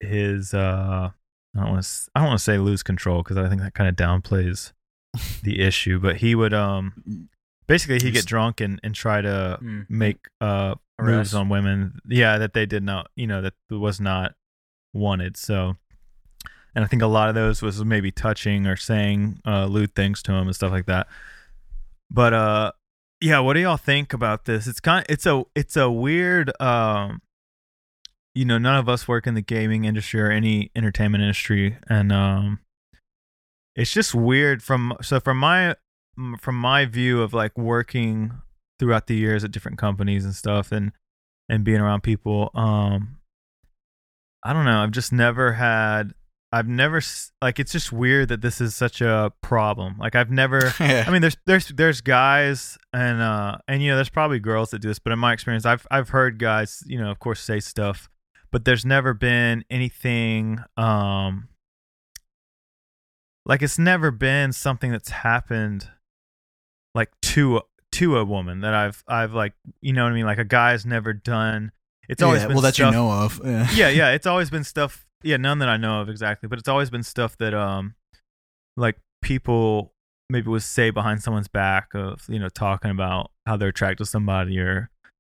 his 0.00 0.54
uh 0.54 1.10
I 1.56 1.60
don't 1.60 1.70
want 1.72 1.82
to 1.84 1.90
I 2.14 2.20
don't 2.20 2.28
want 2.28 2.38
to 2.38 2.44
say 2.44 2.58
lose 2.58 2.82
control 2.82 3.22
because 3.22 3.36
I 3.36 3.48
think 3.48 3.60
that 3.60 3.74
kind 3.74 3.88
of 3.88 3.96
downplays 3.96 4.72
the 5.42 5.60
issue, 5.60 5.98
but 5.98 6.16
he 6.16 6.34
would 6.34 6.54
um 6.54 7.28
basically 7.66 7.98
he'd 8.00 8.12
get 8.12 8.26
drunk 8.26 8.60
and 8.60 8.80
and 8.82 8.94
try 8.94 9.20
to 9.20 9.58
Mm. 9.62 9.86
make 9.90 10.26
uh 10.40 10.74
moves 11.00 11.34
on 11.34 11.48
women 11.48 11.98
yeah 12.06 12.36
that 12.38 12.52
they 12.52 12.66
did 12.66 12.82
not 12.82 13.10
you 13.16 13.26
know 13.26 13.40
that 13.42 13.54
was 13.70 14.00
not 14.00 14.34
wanted 14.92 15.36
so 15.36 15.76
and 16.74 16.84
i 16.84 16.88
think 16.88 17.02
a 17.02 17.06
lot 17.06 17.28
of 17.28 17.34
those 17.34 17.62
was 17.62 17.84
maybe 17.84 18.10
touching 18.10 18.66
or 18.66 18.76
saying 18.76 19.40
uh 19.46 19.66
lewd 19.66 19.94
things 19.94 20.22
to 20.22 20.32
him 20.32 20.46
and 20.46 20.54
stuff 20.54 20.72
like 20.72 20.86
that. 20.86 21.06
But 22.10 22.32
uh 22.34 22.72
yeah 23.20 23.40
what 23.40 23.54
do 23.54 23.60
y'all 23.60 23.76
think 23.76 24.12
about 24.12 24.44
this? 24.44 24.66
It's 24.66 24.80
kind 24.80 25.04
it's 25.08 25.26
a 25.26 25.44
it's 25.54 25.76
a 25.76 25.90
weird 25.90 26.52
um 26.60 27.20
you 28.34 28.44
know 28.44 28.58
none 28.58 28.76
of 28.76 28.88
us 28.88 29.08
work 29.08 29.26
in 29.26 29.34
the 29.34 29.42
gaming 29.42 29.84
industry 29.84 30.20
or 30.20 30.30
any 30.30 30.70
entertainment 30.76 31.22
industry 31.22 31.76
and 31.88 32.12
um 32.12 32.60
it's 33.76 33.92
just 33.92 34.14
weird 34.14 34.62
from 34.62 34.94
so 35.02 35.20
from 35.20 35.36
my 35.36 35.74
from 36.38 36.54
my 36.54 36.84
view 36.84 37.22
of 37.22 37.32
like 37.32 37.56
working 37.56 38.32
throughout 38.78 39.06
the 39.06 39.14
years 39.14 39.44
at 39.44 39.50
different 39.50 39.78
companies 39.78 40.24
and 40.24 40.34
stuff 40.34 40.72
and 40.72 40.92
and 41.48 41.64
being 41.64 41.80
around 41.80 42.02
people 42.02 42.50
um 42.54 43.18
i 44.44 44.52
don't 44.52 44.64
know 44.64 44.82
i've 44.82 44.90
just 44.90 45.12
never 45.12 45.52
had 45.54 46.14
i've 46.52 46.66
never 46.66 47.00
like 47.40 47.58
it's 47.60 47.70
just 47.72 47.92
weird 47.92 48.28
that 48.28 48.40
this 48.40 48.60
is 48.60 48.74
such 48.74 49.00
a 49.00 49.32
problem 49.40 49.96
like 49.98 50.14
i've 50.16 50.30
never 50.30 50.72
yeah. 50.80 51.04
I 51.06 51.10
mean, 51.10 51.22
there's 51.22 51.36
there's 51.46 51.68
there's 51.68 52.00
guys 52.00 52.76
and 52.92 53.20
uh 53.22 53.58
and 53.68 53.82
you 53.82 53.90
know 53.90 53.96
there's 53.96 54.08
probably 54.10 54.40
girls 54.40 54.70
that 54.70 54.80
do 54.80 54.88
this, 54.88 54.98
but 54.98 55.12
in 55.12 55.18
my 55.18 55.32
experience, 55.32 55.64
I've 55.64 55.86
I've 55.90 56.08
heard 56.08 56.38
guys 56.38 56.82
you 56.86 56.98
know 56.98 57.10
of 57.10 57.18
course 57.20 57.40
say 57.40 57.60
stuff, 57.60 58.08
but 58.50 58.64
there's 58.64 58.84
never 58.84 59.14
been 59.14 59.64
anything 59.70 60.58
um 60.76 61.48
like 63.46 63.62
it's 63.62 63.78
never 63.78 64.10
been 64.10 64.52
something 64.52 64.90
that's 64.90 65.10
happened 65.10 65.88
like 66.94 67.10
to 67.22 67.62
to 67.92 68.18
a 68.18 68.24
woman 68.24 68.60
that 68.60 68.74
I've 68.74 69.02
I've 69.08 69.32
like 69.32 69.52
you 69.80 69.92
know 69.92 70.04
what 70.04 70.12
I 70.12 70.14
mean 70.14 70.26
like 70.26 70.38
a 70.38 70.44
guy's 70.44 70.84
never 70.84 71.12
done. 71.12 71.72
It's 72.08 72.22
always 72.22 72.42
Yeah, 72.42 72.48
been 72.48 72.54
well 72.56 72.62
that 72.62 72.74
stuff, 72.74 72.92
you 72.92 72.98
know 72.98 73.10
of. 73.10 73.40
Yeah. 73.44 73.68
yeah, 73.74 73.88
yeah. 73.88 74.10
It's 74.12 74.26
always 74.26 74.50
been 74.50 74.64
stuff. 74.64 75.06
Yeah, 75.22 75.36
none 75.36 75.58
that 75.58 75.68
I 75.68 75.76
know 75.76 76.00
of 76.00 76.08
exactly, 76.08 76.48
but 76.48 76.58
it's 76.58 76.68
always 76.68 76.90
been 76.90 77.02
stuff 77.02 77.36
that 77.38 77.52
um, 77.54 77.94
like 78.76 78.96
people 79.22 79.92
maybe 80.30 80.48
would 80.48 80.62
say 80.62 80.90
behind 80.90 81.22
someone's 81.22 81.48
back 81.48 81.88
of 81.94 82.22
you 82.28 82.38
know 82.38 82.48
talking 82.48 82.90
about 82.90 83.30
how 83.46 83.56
they're 83.56 83.68
attracted 83.68 83.98
to 83.98 84.06
somebody 84.06 84.58
or 84.58 84.88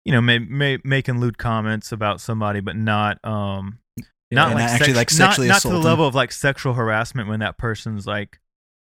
you 0.05 0.11
know 0.11 0.21
may, 0.21 0.39
may, 0.39 0.77
making 0.83 1.19
lewd 1.19 1.37
comments 1.37 1.91
about 1.91 2.19
somebody, 2.19 2.59
but 2.59 2.75
not 2.75 3.23
um 3.25 3.79
not 4.31 4.47
and 4.51 4.55
like 4.59 4.69
actually, 4.69 4.93
sex- 4.93 4.97
like, 4.97 5.19
not- 5.19 5.29
sexually 5.29 5.47
not, 5.47 5.61
to 5.61 5.69
the 5.69 5.77
level 5.77 6.05
of 6.07 6.15
like 6.15 6.31
sexual 6.31 6.73
harassment 6.73 7.29
when 7.29 7.39
that 7.39 7.57
person's 7.57 8.05
like 8.05 8.39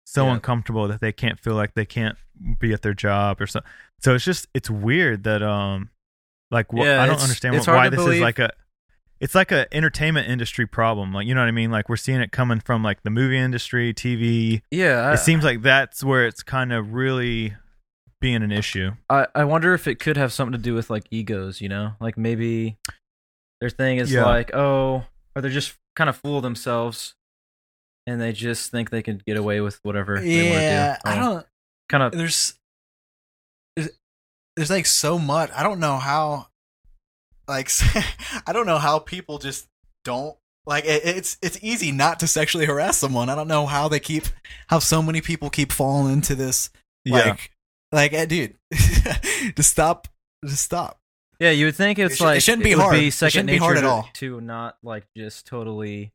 so 0.04 0.26
Yeah. 0.26 0.34
uncomfortable 0.34 0.86
that 0.88 1.00
they 1.00 1.12
can't 1.12 1.38
feel 1.40 1.54
like 1.54 1.74
they 1.74 1.86
can't 1.86 2.16
be 2.60 2.72
at 2.72 2.82
their 2.82 2.94
job 2.94 3.40
or 3.40 3.46
so. 3.46 3.60
So 4.00 4.14
it's 4.14 4.24
just 4.24 4.46
it's 4.54 4.68
weird 4.70 5.24
that 5.24 5.42
um 5.42 5.90
like 6.52 6.66
wh- 6.72 6.78
Yeah, 6.84 7.02
I 7.02 7.06
don't 7.06 7.20
understand 7.20 7.54
it's 7.56 7.64
wh- 7.64 7.70
hard 7.70 7.78
why 7.78 7.88
this 7.88 8.06
is 8.06 8.20
like 8.20 8.38
a 8.38 8.50
it's 9.22 9.34
like 9.34 9.52
an 9.52 9.66
entertainment 9.72 10.28
industry 10.28 10.66
problem. 10.66 11.12
Like 11.14 11.26
you 11.26 11.34
know 11.34 11.40
what 11.40 11.48
I 11.48 11.52
mean? 11.52 11.70
Like 11.70 11.88
we're 11.88 11.96
seeing 11.96 12.20
it 12.20 12.32
coming 12.32 12.60
from 12.60 12.82
like 12.82 13.02
the 13.04 13.10
movie 13.10 13.38
industry, 13.38 13.94
TV. 13.94 14.60
Yeah, 14.70 15.12
it 15.14 15.18
seems 15.18 15.44
like 15.44 15.62
that's 15.62 16.02
where 16.04 16.26
it's 16.26 16.42
kind 16.42 16.72
of 16.72 16.92
really 16.92 17.54
being 18.20 18.42
an 18.42 18.52
issue. 18.52 18.92
I, 19.10 19.26
I 19.34 19.44
wonder 19.44 19.74
if 19.74 19.86
it 19.88 19.98
could 19.98 20.16
have 20.16 20.32
something 20.32 20.52
to 20.52 20.58
do 20.58 20.74
with 20.74 20.88
like 20.90 21.04
egos, 21.10 21.60
you 21.60 21.68
know? 21.68 21.92
Like 22.00 22.16
maybe 22.16 22.76
their 23.60 23.68
thing 23.68 23.98
is 23.98 24.12
Yeah. 24.12 24.24
like, 24.24 24.54
oh, 24.54 25.04
or 25.34 25.42
they're 25.42 25.50
just 25.50 25.74
kind 25.96 26.08
of 26.08 26.16
fool 26.16 26.40
themselves 26.40 27.14
and 28.06 28.20
they 28.20 28.32
just 28.32 28.70
think 28.70 28.90
they 28.90 29.02
can 29.02 29.20
get 29.26 29.36
away 29.36 29.60
with 29.60 29.80
whatever 29.82 30.20
they 30.20 30.42
want 30.50 30.54
to 30.54 30.60
Yeah, 30.62 30.94
do. 31.04 31.10
I 31.10 31.16
oh. 31.16 31.20
don't. 31.34 31.46
kind 31.88 32.02
of 32.04 32.12
There's, 32.12 32.54
there's, 33.74 33.90
there's 34.54 34.70
like 34.70 34.86
so 34.86 35.18
much. 35.18 35.50
I 35.52 35.64
don't 35.64 35.80
know 35.80 35.96
how. 35.98 36.46
Like, 37.48 37.70
I 38.46 38.52
don't 38.52 38.66
know 38.66 38.78
how 38.78 38.98
people 38.98 39.38
just 39.38 39.66
don't 40.04 40.36
like. 40.66 40.84
It, 40.84 41.02
it's 41.04 41.36
it's 41.42 41.58
easy 41.62 41.92
not 41.92 42.20
to 42.20 42.26
sexually 42.26 42.66
harass 42.66 42.96
someone. 42.98 43.28
I 43.28 43.34
don't 43.34 43.48
know 43.48 43.66
how 43.66 43.88
they 43.88 44.00
keep 44.00 44.24
how 44.68 44.78
so 44.78 45.02
many 45.02 45.20
people 45.20 45.50
keep 45.50 45.72
falling 45.72 46.12
into 46.12 46.34
this. 46.34 46.70
Like, 47.06 47.50
like, 47.90 48.12
eh, 48.12 48.26
dude, 48.26 48.54
just 48.72 49.70
stop. 49.70 50.06
Just 50.44 50.62
stop. 50.62 50.98
Yeah, 51.40 51.50
you 51.50 51.66
would 51.66 51.74
think 51.74 51.98
it's 51.98 52.14
It 52.14 52.18
should- 52.18 52.36
it 52.36 52.40
shouldn't 52.42 52.62
be 52.64 52.74
would 52.76 52.80
hard. 52.82 52.94
Be 52.94 53.08
It 53.08 53.12
second 53.12 53.30
shouldn't 53.30 53.46
be 53.48 53.52
nature 53.54 53.64
hard 53.64 53.76
at 53.78 53.80
to, 53.82 53.88
all. 53.88 54.08
to 54.14 54.40
not 54.40 54.76
like 54.84 55.04
just 55.16 55.46
totally, 55.46 56.12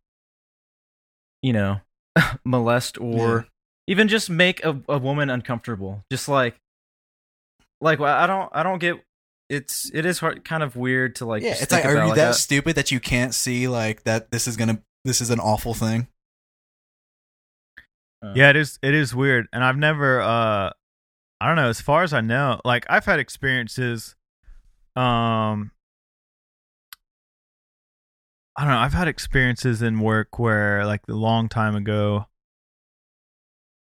you 1.42 1.52
know, 1.54 1.82
molest 2.46 2.98
or 3.00 3.48
even 3.88 4.08
just 4.08 4.30
make 4.30 4.64
a, 4.64 4.80
a 4.88 4.98
woman 4.98 5.30
uncomfortable. 5.30 6.04
Just 6.12 6.30
like, 6.30 6.56
like 7.82 8.00
I 8.00 8.26
don't, 8.28 8.50
I 8.54 8.64
don't 8.64 8.80
get. 8.80 8.96
It's 9.50 9.90
it 9.94 10.06
is 10.06 10.20
hard, 10.20 10.44
kind 10.44 10.62
of 10.64 10.76
weird 10.76 11.16
to 11.18 11.26
like. 11.26 11.42
yeah, 11.44 11.52
just 11.52 11.64
it's 11.64 11.72
like, 11.72 11.84
think 11.84 11.96
are 11.96 12.02
you 12.02 12.08
like, 12.10 12.16
that 12.18 12.32
a- 12.32 12.34
stupid 12.34 12.76
that 12.76 12.92
you 12.92 13.00
can't 13.00 13.34
see 13.34 13.68
like 13.68 14.04
that? 14.04 14.30
This 14.32 14.48
is 14.48 14.58
gonna. 14.58 14.82
This 15.06 15.22
is 15.22 15.30
an 15.30 15.40
awful 15.40 15.74
thing. 15.74 16.08
uh, 18.22 18.34
Yeah, 18.36 18.50
it 18.50 18.56
is. 18.58 18.78
It 18.82 18.94
is 18.94 19.16
weird, 19.16 19.48
and 19.54 19.64
I've 19.64 19.78
never. 19.78 20.22
uh 20.22 20.72
I 21.40 21.46
don't 21.48 21.56
know. 21.56 21.70
As 21.70 21.80
far 21.80 22.04
as 22.04 22.14
I 22.14 22.22
know, 22.22 22.60
like 22.66 22.86
I've 22.90 23.06
had 23.06 23.20
experiences. 23.20 24.16
Um, 24.96 25.72
I 28.58 28.64
don't 28.64 28.72
know. 28.72 28.80
I've 28.80 28.94
had 28.94 29.08
experiences 29.08 29.84
in 29.84 30.00
work 30.00 30.40
where, 30.40 30.84
like, 30.86 31.02
a 31.08 31.14
long 31.14 31.48
time 31.48 31.76
ago, 31.76 32.26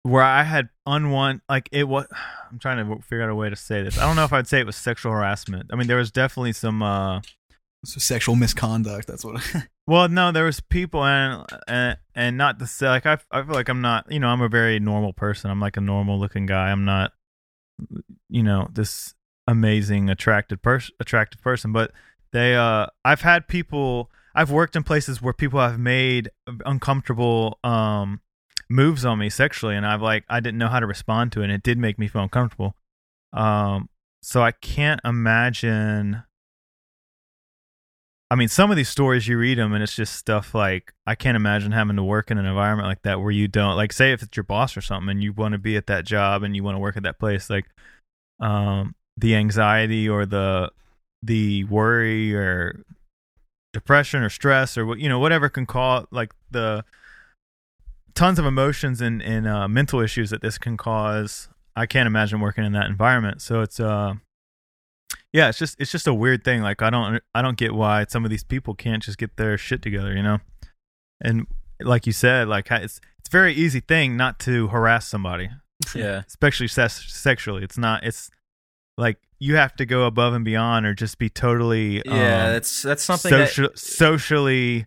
where 0.05 0.21
I 0.21 0.43
had 0.43 0.69
unwant 0.87 1.41
like 1.49 1.67
it 1.71 1.87
was. 1.87 2.05
I'm 2.51 2.59
trying 2.59 2.77
to 2.77 3.01
figure 3.01 3.23
out 3.23 3.29
a 3.29 3.35
way 3.35 3.49
to 3.49 3.55
say 3.55 3.81
this. 3.81 3.97
I 3.97 4.05
don't 4.05 4.15
know 4.15 4.23
if 4.23 4.31
I'd 4.31 4.47
say 4.47 4.59
it 4.59 4.65
was 4.65 4.75
sexual 4.75 5.11
harassment. 5.11 5.71
I 5.73 5.75
mean, 5.75 5.87
there 5.87 5.97
was 5.97 6.11
definitely 6.11 6.53
some. 6.53 6.81
uh 6.83 7.21
So 7.83 7.99
sexual 7.99 8.35
misconduct. 8.35 9.07
That's 9.07 9.25
what. 9.25 9.41
well, 9.87 10.07
no, 10.07 10.31
there 10.31 10.45
was 10.45 10.59
people 10.59 11.03
and 11.03 11.43
and, 11.67 11.97
and 12.13 12.37
not 12.37 12.59
to 12.59 12.67
say 12.67 12.87
like 12.87 13.05
I 13.07 13.17
I 13.31 13.41
feel 13.41 13.55
like 13.55 13.67
I'm 13.67 13.81
not 13.81 14.11
you 14.11 14.19
know 14.19 14.27
I'm 14.27 14.41
a 14.41 14.49
very 14.49 14.79
normal 14.79 15.11
person. 15.11 15.49
I'm 15.49 15.59
like 15.59 15.75
a 15.75 15.81
normal 15.81 16.19
looking 16.19 16.45
guy. 16.45 16.69
I'm 16.71 16.85
not 16.85 17.11
you 18.29 18.43
know 18.43 18.69
this 18.71 19.15
amazing 19.47 20.09
attractive 20.09 20.61
person 20.61 20.93
attractive 20.99 21.41
person, 21.41 21.73
but 21.73 21.91
they 22.31 22.55
uh 22.55 22.85
I've 23.03 23.21
had 23.21 23.47
people 23.47 24.11
I've 24.35 24.51
worked 24.51 24.75
in 24.75 24.83
places 24.83 25.21
where 25.21 25.33
people 25.33 25.59
have 25.59 25.79
made 25.79 26.29
uncomfortable 26.63 27.57
um 27.63 28.21
moves 28.69 29.05
on 29.05 29.19
me 29.19 29.29
sexually 29.29 29.75
and 29.75 29.85
I've 29.85 30.01
like 30.01 30.23
I 30.29 30.39
didn't 30.39 30.57
know 30.57 30.67
how 30.67 30.79
to 30.79 30.87
respond 30.87 31.31
to 31.33 31.41
it 31.41 31.45
and 31.45 31.53
it 31.53 31.63
did 31.63 31.77
make 31.77 31.99
me 31.99 32.07
feel 32.07 32.23
uncomfortable. 32.23 32.75
Um 33.33 33.89
so 34.21 34.41
I 34.41 34.51
can't 34.51 34.99
imagine 35.03 36.23
I 38.31 38.35
mean, 38.35 38.47
some 38.47 38.71
of 38.71 38.77
these 38.77 38.89
stories 38.89 39.27
you 39.27 39.37
read 39.37 39.59
them, 39.59 39.73
and 39.73 39.83
it's 39.83 39.95
just 39.95 40.15
stuff 40.15 40.55
like 40.55 40.93
I 41.05 41.13
can't 41.13 41.35
imagine 41.35 41.71
having 41.71 41.95
to 41.95 42.03
work 42.03 42.31
in 42.31 42.39
an 42.39 42.45
environment 42.47 42.87
like 42.87 43.03
that 43.03 43.21
where 43.21 43.31
you 43.31 43.47
don't 43.47 43.75
like, 43.75 43.93
say, 43.93 44.13
if 44.13 44.23
it's 44.23 44.35
your 44.35 44.43
boss 44.43 44.75
or 44.75 44.81
something, 44.81 45.09
and 45.09 45.23
you 45.23 45.31
want 45.31 45.51
to 45.51 45.59
be 45.59 45.77
at 45.77 45.85
that 45.87 46.05
job 46.05 46.41
and 46.41 46.55
you 46.55 46.63
want 46.63 46.75
to 46.75 46.79
work 46.79 46.97
at 46.97 47.03
that 47.03 47.19
place, 47.19 47.51
like, 47.51 47.65
um, 48.39 48.95
the 49.15 49.35
anxiety 49.35 50.09
or 50.09 50.25
the 50.25 50.71
the 51.21 51.63
worry 51.65 52.35
or 52.35 52.83
depression 53.73 54.23
or 54.23 54.29
stress 54.29 54.77
or 54.77 54.85
what 54.85 54.99
you 54.99 55.09
know 55.09 55.19
whatever 55.19 55.49
can 55.49 55.65
cause 55.65 56.05
like 56.11 56.33
the 56.51 56.83
tons 58.15 58.39
of 58.39 58.45
emotions 58.45 59.01
and 59.01 59.21
and 59.21 59.47
uh, 59.47 59.67
mental 59.67 59.99
issues 59.99 60.29
that 60.29 60.41
this 60.41 60.57
can 60.57 60.77
cause. 60.77 61.49
I 61.75 61.85
can't 61.85 62.07
imagine 62.07 62.39
working 62.39 62.63
in 62.63 62.71
that 62.71 62.85
environment. 62.85 63.41
So 63.41 63.61
it's 63.61 63.79
uh 63.79 64.15
yeah, 65.33 65.49
it's 65.49 65.57
just 65.57 65.79
it's 65.79 65.91
just 65.91 66.07
a 66.07 66.13
weird 66.13 66.43
thing. 66.43 66.61
Like 66.61 66.81
I 66.81 66.89
don't 66.89 67.21
I 67.33 67.41
don't 67.41 67.57
get 67.57 67.73
why 67.73 68.05
some 68.07 68.23
of 68.23 68.31
these 68.31 68.43
people 68.43 68.73
can't 68.73 69.03
just 69.03 69.17
get 69.17 69.35
their 69.37 69.57
shit 69.57 69.81
together, 69.81 70.15
you 70.15 70.23
know. 70.23 70.39
And 71.21 71.47
like 71.81 72.05
you 72.07 72.13
said, 72.13 72.47
like 72.47 72.71
it's 72.71 73.01
it's 73.19 73.27
a 73.27 73.31
very 73.31 73.53
easy 73.53 73.81
thing 73.81 74.15
not 74.15 74.39
to 74.39 74.67
harass 74.67 75.07
somebody, 75.07 75.49
yeah. 75.95 76.23
especially 76.27 76.69
sex- 76.69 77.13
sexually. 77.13 77.63
It's 77.63 77.77
not. 77.77 78.05
It's 78.05 78.31
like 78.97 79.17
you 79.39 79.55
have 79.55 79.75
to 79.75 79.85
go 79.85 80.05
above 80.05 80.33
and 80.33 80.45
beyond, 80.45 80.85
or 80.85 80.93
just 80.93 81.17
be 81.17 81.29
totally 81.29 82.01
Yeah, 82.05 82.45
um, 82.45 82.53
that's 82.53 82.81
that's 82.81 83.03
something 83.03 83.31
that 83.31 83.71
socially 83.75 84.85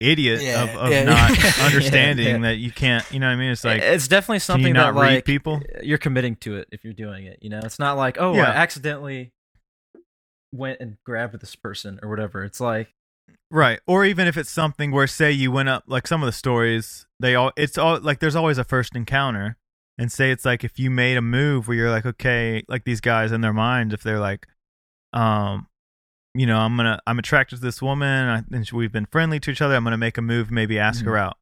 idiot 0.00 0.40
Yeah, 0.42 0.64
of, 0.64 0.70
of 0.70 0.90
yeah. 0.90 1.04
not 1.04 1.30
Yeah, 1.44 1.52
understanding 1.64 2.42
that 2.42 2.56
you 2.56 2.70
can't. 2.72 3.04
You 3.12 3.20
know 3.20 3.26
what 3.26 3.34
I 3.34 3.36
mean? 3.36 3.50
It's 3.50 3.64
like 3.64 3.82
it's 3.82 4.08
definitely 4.08 4.40
something 4.40 4.74
that 4.74 4.94
like 4.94 5.24
people? 5.24 5.62
you're 5.82 5.98
committing 5.98 6.36
to 6.36 6.56
it 6.56 6.68
if 6.72 6.84
you're 6.84 6.92
doing 6.92 7.26
it. 7.26 7.38
You 7.42 7.50
know, 7.50 7.60
it's 7.62 7.78
not 7.78 7.96
like 7.96 8.16
oh, 8.18 8.34
Yeah. 8.34 8.44
I 8.44 8.54
accidentally 8.54 9.32
went 10.52 10.80
and 10.80 10.96
grabbed 11.04 11.38
this 11.40 11.54
person 11.54 12.00
or 12.02 12.08
whatever. 12.08 12.42
It's 12.44 12.60
like 12.60 12.92
Right. 13.50 13.80
Or 13.86 14.04
even 14.04 14.26
if 14.28 14.36
it's 14.36 14.50
something 14.50 14.92
where 14.92 15.06
say 15.06 15.32
you 15.32 15.50
went 15.50 15.68
up 15.68 15.84
like 15.86 16.06
some 16.06 16.22
of 16.22 16.26
the 16.26 16.32
stories, 16.32 17.06
they 17.18 17.34
all 17.34 17.52
it's 17.56 17.76
all 17.76 17.98
like 18.00 18.20
there's 18.20 18.36
always 18.36 18.58
a 18.58 18.64
first 18.64 18.94
encounter. 18.96 19.56
And 19.98 20.10
say 20.10 20.30
it's 20.30 20.44
like 20.46 20.64
if 20.64 20.78
you 20.78 20.90
made 20.90 21.16
a 21.18 21.22
move 21.22 21.68
where 21.68 21.76
you're 21.76 21.90
like, 21.90 22.06
okay, 22.06 22.64
like 22.68 22.84
these 22.84 23.00
guys 23.02 23.32
in 23.32 23.42
their 23.42 23.52
mind, 23.52 23.92
if 23.92 24.02
they're 24.02 24.20
like, 24.20 24.46
um 25.12 25.66
you 26.34 26.46
know, 26.46 26.58
I'm 26.58 26.76
gonna 26.76 27.00
I'm 27.06 27.18
attracted 27.18 27.56
to 27.56 27.62
this 27.62 27.82
woman, 27.82 28.44
and 28.52 28.70
we've 28.72 28.92
been 28.92 29.06
friendly 29.06 29.40
to 29.40 29.50
each 29.50 29.60
other. 29.60 29.74
I'm 29.74 29.84
gonna 29.84 29.98
make 29.98 30.18
a 30.18 30.22
move, 30.22 30.50
maybe 30.50 30.78
ask 30.78 31.04
her 31.04 31.16
out. 31.16 31.36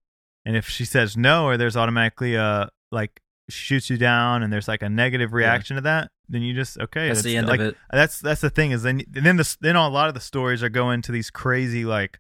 And 0.45 0.57
if 0.57 0.68
she 0.68 0.84
says 0.84 1.16
no, 1.16 1.47
or 1.47 1.57
there's 1.57 1.76
automatically 1.76 2.34
a 2.34 2.70
like 2.91 3.20
shoots 3.51 3.91
you 3.91 3.99
down, 3.99 4.43
and 4.43 4.53
there's 4.53 4.68
like 4.68 4.82
a 4.82 4.89
negative 4.89 5.32
reaction 5.32 5.76
to 5.76 5.82
that, 5.82 6.11
then 6.28 6.43
you 6.43 6.55
just 6.55 6.78
okay. 6.78 7.09
That's 7.09 7.22
the 7.22 7.36
end 7.36 7.49
like, 7.49 7.61
of 7.61 7.66
it. 7.68 7.76
That's 7.91 8.20
that's 8.20 8.41
the 8.41 8.51
thing 8.51 8.70
is 8.70 8.82
then 8.82 9.03
then 9.09 9.36
the 9.36 9.57
then 9.61 9.76
a 9.76 9.89
lot 9.89 10.09
of 10.09 10.14
the 10.14 10.20
stories 10.20 10.62
are 10.62 10.68
going 10.70 11.03
to 11.03 11.12
these 11.12 11.30
crazy 11.30 11.84
like 11.84 12.18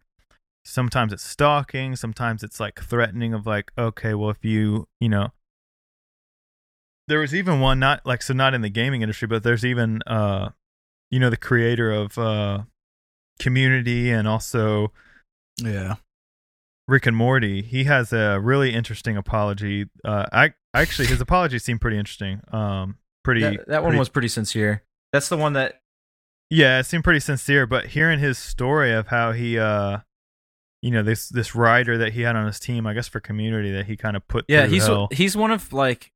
sometimes 0.64 1.12
it's 1.12 1.24
stalking, 1.24 1.96
sometimes 1.96 2.42
it's 2.42 2.60
like 2.60 2.80
threatening 2.80 3.32
of 3.32 3.46
like 3.46 3.72
okay, 3.78 4.12
well 4.12 4.30
if 4.30 4.44
you 4.44 4.88
you 5.00 5.08
know 5.08 5.28
there 7.06 7.20
was 7.20 7.34
even 7.34 7.60
one 7.60 7.78
not 7.78 8.04
like 8.04 8.20
so 8.20 8.34
not 8.34 8.52
in 8.52 8.60
the 8.60 8.68
gaming 8.68 9.00
industry, 9.00 9.26
but 9.26 9.42
there's 9.42 9.64
even 9.64 10.00
uh 10.06 10.50
you 11.10 11.18
know 11.20 11.30
the 11.30 11.36
creator 11.36 11.90
of 11.90 12.16
uh 12.18 12.62
Community 13.38 14.10
and 14.10 14.26
also 14.26 14.92
Yeah. 15.62 15.96
Rick 16.88 17.06
and 17.06 17.16
Morty. 17.16 17.62
He 17.62 17.84
has 17.84 18.12
a 18.12 18.40
really 18.40 18.74
interesting 18.74 19.16
apology. 19.16 19.86
Uh 20.04 20.26
I 20.32 20.54
actually 20.74 21.06
his 21.06 21.20
apology 21.20 21.58
seemed 21.58 21.80
pretty 21.80 21.98
interesting. 21.98 22.40
Um 22.52 22.96
pretty 23.22 23.42
That, 23.42 23.68
that 23.68 23.82
one 23.82 23.90
pretty- 23.90 23.98
was 23.98 24.08
pretty 24.08 24.28
sincere. 24.28 24.82
That's 25.12 25.28
the 25.28 25.36
one 25.36 25.52
that 25.52 25.80
Yeah, 26.50 26.80
it 26.80 26.84
seemed 26.86 27.04
pretty 27.04 27.20
sincere, 27.20 27.66
but 27.66 27.86
hearing 27.86 28.18
his 28.18 28.38
story 28.38 28.92
of 28.92 29.06
how 29.08 29.32
he 29.32 29.58
uh 29.58 29.98
you 30.82 30.90
know, 30.92 31.02
this 31.02 31.28
this 31.28 31.54
writer 31.54 31.98
that 31.98 32.12
he 32.12 32.22
had 32.22 32.36
on 32.36 32.46
his 32.46 32.58
team, 32.60 32.86
I 32.86 32.94
guess 32.94 33.08
for 33.08 33.18
community 33.20 33.70
that 33.72 33.86
he 33.86 33.96
kind 33.96 34.16
of 34.16 34.26
put 34.28 34.44
yeah 34.48 34.66
he's 34.66 34.86
hell. 34.86 35.08
he's 35.12 35.36
one 35.36 35.50
of 35.52 35.72
like 35.72 36.12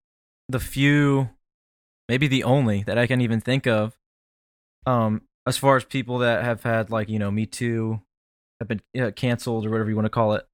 the 0.49 0.61
few 0.61 1.31
maybe 2.09 2.27
the 2.27 2.43
only 2.45 2.83
that 2.83 2.99
i 2.99 3.07
can 3.07 3.21
even 3.21 3.41
think 3.41 3.67
of 3.67 3.97
um 4.87 5.23
as 5.47 5.57
far 5.57 5.77
as 5.77 5.85
people 5.85 6.19
that 6.19 6.45
have 6.45 6.63
had 6.63 6.91
like 6.91 7.09
you 7.09 7.19
know 7.19 7.31
me 7.31 7.47
too 7.47 8.01
have 8.61 8.69
been 8.69 8.81
uh, 9.01 9.11
canceled 9.11 9.67
or 9.67 9.71
whatever 9.71 9.89
you 9.91 9.97
want 9.97 10.07
to 10.07 10.11
call 10.11 10.35
it 10.35 10.47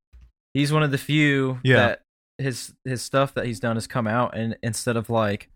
he's 0.54 0.72
one 0.72 0.82
of 0.82 0.90
the 0.90 0.98
few 0.98 1.60
Yeah. 1.64 1.76
that 1.76 2.02
his 2.38 2.74
his 2.84 3.02
stuff 3.02 3.34
that 3.34 3.46
he's 3.46 3.60
done 3.60 3.76
has 3.76 3.86
come 3.86 4.06
out 4.06 4.36
and 4.36 4.56
instead 4.62 4.96
of 4.96 5.10
like 5.10 5.48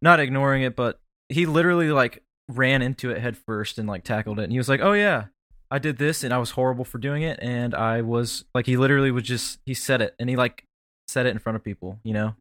not 0.00 0.20
ignoring 0.20 0.62
it 0.62 0.76
but 0.76 1.00
he 1.28 1.46
literally 1.46 1.90
like 1.90 2.22
ran 2.48 2.80
into 2.82 3.10
it 3.10 3.18
head 3.20 3.36
first 3.36 3.78
and 3.78 3.88
like 3.88 4.04
tackled 4.04 4.38
it 4.38 4.44
and 4.44 4.52
he 4.52 4.58
was 4.58 4.68
like 4.68 4.80
oh 4.80 4.92
yeah 4.92 5.24
i 5.70 5.78
did 5.78 5.98
this 5.98 6.22
and 6.24 6.32
i 6.32 6.38
was 6.38 6.52
horrible 6.52 6.84
for 6.84 6.98
doing 6.98 7.22
it 7.22 7.38
and 7.42 7.74
i 7.74 8.00
was 8.00 8.44
like 8.54 8.64
he 8.66 8.76
literally 8.76 9.10
was 9.10 9.24
just 9.24 9.58
he 9.66 9.74
said 9.74 10.00
it 10.00 10.14
and 10.18 10.30
he 10.30 10.36
like 10.36 10.64
said 11.08 11.26
it 11.26 11.30
in 11.30 11.38
front 11.38 11.56
of 11.56 11.64
people 11.64 11.98
you 12.04 12.12
know 12.14 12.34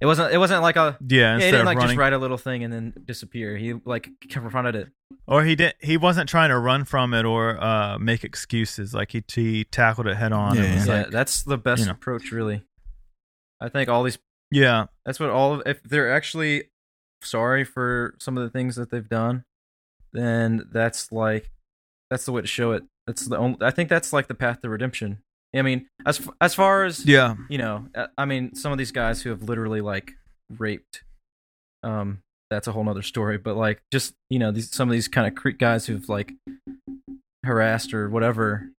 it 0.00 0.06
wasn't 0.06 0.32
it 0.32 0.38
wasn't 0.38 0.62
like 0.62 0.76
a 0.76 0.96
yeah, 1.08 1.36
yeah, 1.36 1.44
he 1.44 1.50
didn't 1.50 1.60
of 1.60 1.66
like 1.66 1.78
running 1.78 1.90
just 1.90 1.98
write 1.98 2.12
a 2.12 2.18
little 2.18 2.38
thing 2.38 2.64
and 2.64 2.72
then 2.72 2.92
disappear 3.04 3.56
he 3.56 3.74
like 3.84 4.08
confronted 4.28 4.74
it 4.74 4.88
or 5.26 5.44
he 5.44 5.54
didn't. 5.54 5.76
he 5.80 5.96
wasn't 5.96 6.28
trying 6.28 6.48
to 6.48 6.58
run 6.58 6.84
from 6.84 7.14
it 7.14 7.24
or 7.24 7.62
uh 7.62 7.98
make 7.98 8.24
excuses. 8.24 8.94
Like 8.94 9.12
he 9.12 9.22
he 9.32 9.64
tackled 9.64 10.06
it 10.06 10.16
head 10.16 10.32
on. 10.32 10.56
Yeah, 10.56 10.62
and 10.62 10.86
yeah 10.86 11.02
like, 11.02 11.10
that's 11.10 11.42
the 11.42 11.58
best 11.58 11.80
you 11.80 11.86
know. 11.86 11.92
approach 11.92 12.32
really 12.32 12.62
i 13.60 13.68
think 13.68 13.90
all 13.90 14.02
these 14.02 14.18
yeah, 14.50 14.86
That's 15.04 15.20
what 15.20 15.30
all 15.30 15.54
of 15.54 15.62
if 15.64 15.82
they're 15.82 16.12
actually 16.12 16.64
sorry 17.22 17.64
for 17.64 18.14
some 18.18 18.36
of 18.36 18.42
the 18.42 18.50
things 18.50 18.76
that 18.76 18.90
they've 18.90 19.08
done, 19.08 19.44
then 20.12 20.68
that's 20.72 21.12
like 21.12 21.50
that's 22.10 22.24
the 22.24 22.32
way 22.32 22.40
to 22.40 22.46
show 22.46 22.72
it. 22.72 22.82
That's 23.06 23.26
the 23.26 23.38
only 23.38 23.58
I 23.60 23.70
think 23.70 23.88
that's 23.88 24.12
like 24.12 24.26
the 24.26 24.34
path 24.34 24.60
to 24.62 24.68
redemption. 24.68 25.18
I 25.54 25.62
mean, 25.62 25.86
as 26.06 26.20
as 26.40 26.54
far 26.54 26.84
as 26.84 27.04
yeah, 27.04 27.34
you 27.48 27.58
know, 27.58 27.86
uh, 27.94 28.06
I 28.16 28.24
mean, 28.24 28.54
some 28.54 28.70
of 28.72 28.78
these 28.78 28.92
guys 28.92 29.22
who 29.22 29.30
have 29.30 29.42
literally 29.42 29.80
like 29.80 30.12
raped, 30.58 31.02
um, 31.82 32.22
that's 32.50 32.68
a 32.68 32.72
whole 32.72 32.84
nother 32.84 33.02
story. 33.02 33.36
But 33.38 33.56
like, 33.56 33.82
just 33.92 34.14
you 34.28 34.38
know, 34.38 34.52
these 34.52 34.70
some 34.74 34.88
of 34.88 34.92
these 34.92 35.08
kind 35.08 35.26
of 35.26 35.34
cre- 35.34 35.50
guys 35.50 35.86
who've 35.86 36.08
like 36.08 36.32
harassed 37.44 37.94
or 37.94 38.08
whatever. 38.08 38.70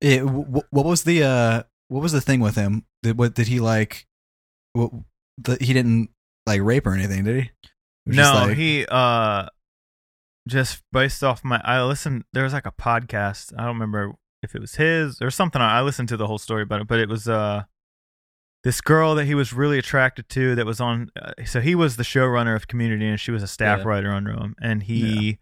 It, 0.00 0.20
w- 0.20 0.62
what 0.70 0.84
was 0.86 1.02
the 1.02 1.24
uh 1.24 1.62
what 1.88 2.02
was 2.02 2.12
the 2.12 2.20
thing 2.20 2.40
with 2.40 2.54
him? 2.54 2.84
Did 3.02 3.18
what 3.18 3.34
did 3.34 3.48
he 3.48 3.58
like? 3.60 4.06
What 4.74 4.92
the, 5.38 5.56
he 5.60 5.72
didn't 5.72 6.10
like 6.46 6.60
rape 6.62 6.86
or 6.86 6.92
anything, 6.94 7.24
did 7.24 7.42
he? 7.44 7.50
No, 8.06 8.14
just 8.22 8.34
like- 8.34 8.56
he 8.56 8.86
uh 8.88 9.46
just 10.48 10.82
based 10.92 11.22
off 11.24 11.42
my 11.44 11.60
I 11.64 11.82
listened 11.82 12.24
there 12.32 12.44
was 12.44 12.52
like 12.52 12.66
a 12.66 12.72
podcast. 12.72 13.52
I 13.58 13.64
don't 13.64 13.74
remember 13.74 14.14
if 14.42 14.54
it 14.54 14.60
was 14.60 14.76
his 14.76 15.20
or 15.20 15.30
something. 15.30 15.60
I 15.60 15.80
listened 15.82 16.08
to 16.10 16.16
the 16.16 16.26
whole 16.26 16.38
story 16.38 16.62
about 16.62 16.80
it, 16.82 16.86
but 16.88 17.00
it 17.00 17.08
was 17.08 17.28
uh 17.28 17.64
this 18.64 18.80
girl 18.80 19.14
that 19.14 19.24
he 19.26 19.34
was 19.34 19.52
really 19.52 19.78
attracted 19.78 20.28
to 20.30 20.54
that 20.56 20.66
was 20.66 20.80
on 20.80 21.10
uh, 21.20 21.32
so 21.46 21.60
he 21.60 21.74
was 21.74 21.96
the 21.96 22.02
showrunner 22.02 22.56
of 22.56 22.66
community 22.66 23.06
and 23.06 23.20
she 23.20 23.30
was 23.30 23.42
a 23.42 23.46
staff 23.46 23.78
Yeah. 23.80 23.84
writer 23.84 24.10
under 24.10 24.32
him 24.32 24.56
and 24.60 24.82
he 24.82 25.38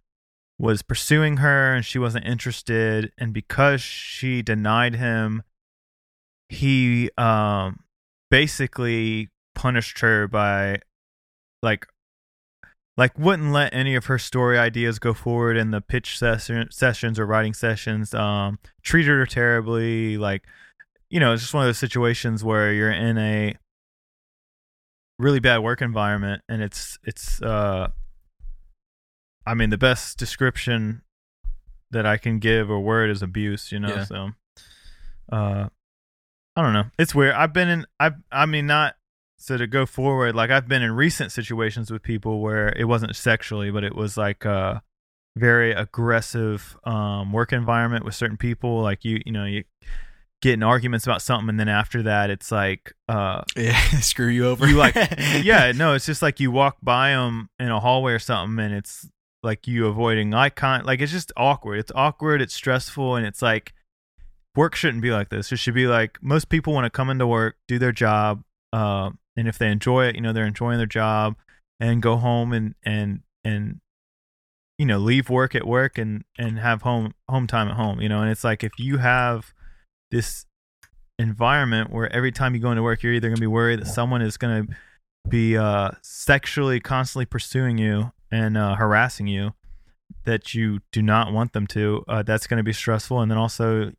was 0.59 0.83
pursuing 0.83 1.39
her 1.39 1.75
and 1.75 1.85
she 1.85 1.99
wasn't 1.99 2.27
interested 2.27 3.13
and 3.19 3.33
because 3.33 3.81
she 3.81 4.43
denied 4.43 4.97
him 4.97 5.43
he 6.49 7.11
um 7.17 7.81
basically 8.31 9.31
punished 9.55 10.01
her 10.01 10.29
by 10.29 10.79
like 11.63 11.87
like 12.97 13.19
wouldn't 13.19 13.53
let 13.53 13.75
any 13.75 13.95
of 13.95 14.07
her 14.07 14.19
story 14.19 14.59
ideas 14.59 14.99
go 14.99 15.13
forward 15.15 15.57
in 15.57 15.71
the 15.71 15.81
pitch 15.81 16.19
session, 16.19 16.69
sessions 16.71 17.19
or 17.19 17.27
writing 17.27 17.53
sessions 17.55 18.15
um 18.15 18.59
treated 18.83 19.11
her 19.11 19.27
terribly. 19.27 20.17
Like 20.19 20.45
you 21.11 21.21
know 21.21 21.33
it's 21.33 21.43
just 21.43 21.55
one 21.55 21.63
of 21.65 21.69
those 21.69 21.79
situations 21.79 22.43
where 22.43 22.73
you're 22.73 22.91
in 22.91 23.17
a 23.19 23.55
really 25.19 25.41
bad 25.41 25.59
work 25.59 25.81
environment 25.81 26.43
and 26.49 26.61
it's 26.63 26.99
it's 27.05 27.41
uh 27.41 27.89
i 29.47 29.55
mean 29.55 29.71
the 29.71 29.79
best 29.79 30.19
description 30.19 31.01
that 31.91 32.05
i 32.05 32.19
can 32.19 32.39
give 32.39 32.71
or 32.71 32.81
word 32.81 33.09
is 33.09 33.23
abuse 33.23 33.73
you 33.73 33.81
know 33.81 33.89
Yeah. 33.89 34.05
so 34.05 34.31
uh 35.33 35.69
i 36.55 36.63
don't 36.63 36.73
know. 36.75 36.85
It's 36.99 37.15
weird. 37.15 37.35
I've 37.35 37.53
been 37.55 37.69
in 37.69 37.87
i 38.01 38.11
i 38.33 38.45
mean 38.47 38.67
not 38.67 38.97
so 39.39 39.57
to 39.57 39.67
go 39.67 39.85
forward 39.85 40.35
like 40.35 40.51
i've 40.51 40.69
been 40.69 40.83
in 40.83 40.93
recent 40.93 41.31
situations 41.31 41.91
with 41.91 42.03
people 42.03 42.41
where 42.41 42.69
it 42.77 42.85
wasn't 42.85 43.15
sexually 43.15 43.71
but 43.71 43.85
it 43.85 43.95
was 43.95 44.17
like 44.17 44.45
a 44.45 44.83
very 45.37 45.73
aggressive 45.73 46.77
um 46.85 47.31
work 47.33 47.53
environment 47.53 48.05
with 48.05 48.15
certain 48.15 48.39
people. 48.39 48.81
Like 48.81 49.05
you 49.05 49.21
you 49.25 49.33
know 49.33 49.45
you 49.45 49.65
get 50.43 50.55
in 50.55 50.63
arguments 50.63 51.07
about 51.07 51.23
something 51.23 51.49
and 51.49 51.61
then 51.61 51.69
after 51.69 52.03
that 52.03 52.29
it's 52.31 52.53
like 52.53 52.93
uh 53.09 53.43
yeah, 53.57 53.79
screw 54.01 54.29
you 54.29 54.47
over. 54.47 54.67
you 54.67 54.77
like 54.77 54.95
yeah 55.43 55.73
no 55.73 55.95
it's 55.95 56.07
just 56.07 56.23
like 56.23 56.41
you 56.41 56.51
walk 56.51 56.77
by 56.83 57.11
them 57.11 57.49
in 57.59 57.69
a 57.69 57.81
hallway 57.81 58.13
or 58.13 58.19
something 58.19 58.63
and 58.63 58.75
it's 58.75 59.09
like 59.43 59.67
you 59.67 59.87
avoiding 59.87 60.35
eye 60.35 60.51
contact 60.51 60.87
like 60.87 61.01
it's 61.01 61.13
just 61.13 61.33
awkward. 61.37 61.79
It's 61.79 61.93
awkward 61.95 62.41
it's 62.41 62.55
stressful 62.55 63.17
and 63.17 63.27
it's 63.27 63.43
like 63.43 63.75
work 64.57 64.75
shouldn't 64.75 65.03
be 65.03 65.11
like 65.11 65.29
this. 65.29 65.53
It 65.53 65.59
should 65.59 65.75
be 65.75 65.87
like 65.87 66.19
most 66.23 66.49
people 66.49 66.73
want 66.73 66.87
to 66.87 66.91
come 66.91 67.11
into 67.11 67.27
work 67.27 67.57
do 67.69 67.79
their 67.79 67.93
job 67.93 68.43
uh, 68.77 69.11
and 69.37 69.49
if 69.49 69.59
they 69.59 69.71
enjoy 69.71 70.07
it 70.07 70.15
you 70.15 70.21
know 70.21 70.33
they're 70.33 70.47
enjoying 70.47 70.77
their 70.77 70.87
job 70.87 71.37
and 71.81 72.03
go 72.03 72.17
home 72.17 72.53
and 72.53 72.75
and 72.85 73.21
and 73.45 73.81
you 74.79 74.85
know 74.85 74.99
leave 74.99 75.31
work 75.31 75.55
at 75.55 75.67
work 75.67 75.97
and 75.97 76.25
and 76.39 76.59
have 76.59 76.83
home 76.83 77.15
home 77.29 77.47
time 77.47 77.69
at 77.69 77.77
home 77.77 78.01
you 78.01 78.09
know 78.09 78.21
and 78.21 78.31
it's 78.31 78.45
like 78.45 78.63
if 78.63 78.73
you 78.79 78.99
have 78.99 79.55
this 80.11 80.45
environment 81.19 81.91
where 81.91 82.13
every 82.13 82.31
time 82.31 82.55
you 82.55 82.61
go 82.61 82.71
into 82.71 82.83
work 82.83 83.03
you're 83.03 83.15
either 83.15 83.29
going 83.29 83.37
to 83.37 83.41
be 83.41 83.47
worried 83.47 83.81
that 83.81 83.87
someone 83.87 84.21
is 84.21 84.37
going 84.37 84.67
to 84.67 84.75
be 85.29 85.57
uh 85.57 85.91
sexually 86.03 86.79
constantly 86.79 87.25
pursuing 87.25 87.79
you 87.79 88.13
and 88.31 88.59
uh 88.59 88.75
harassing 88.75 89.27
you 89.27 89.55
that 90.25 90.55
you 90.55 90.81
do 90.93 91.01
not 91.01 91.33
want 91.33 91.53
them 91.55 91.67
to 91.67 92.05
uh 92.09 92.23
that's 92.23 92.47
going 92.47 92.59
to 92.59 92.65
be 92.65 92.73
stressful. 92.73 93.21
And 93.21 93.31
then 93.31 93.39
also 93.39 93.93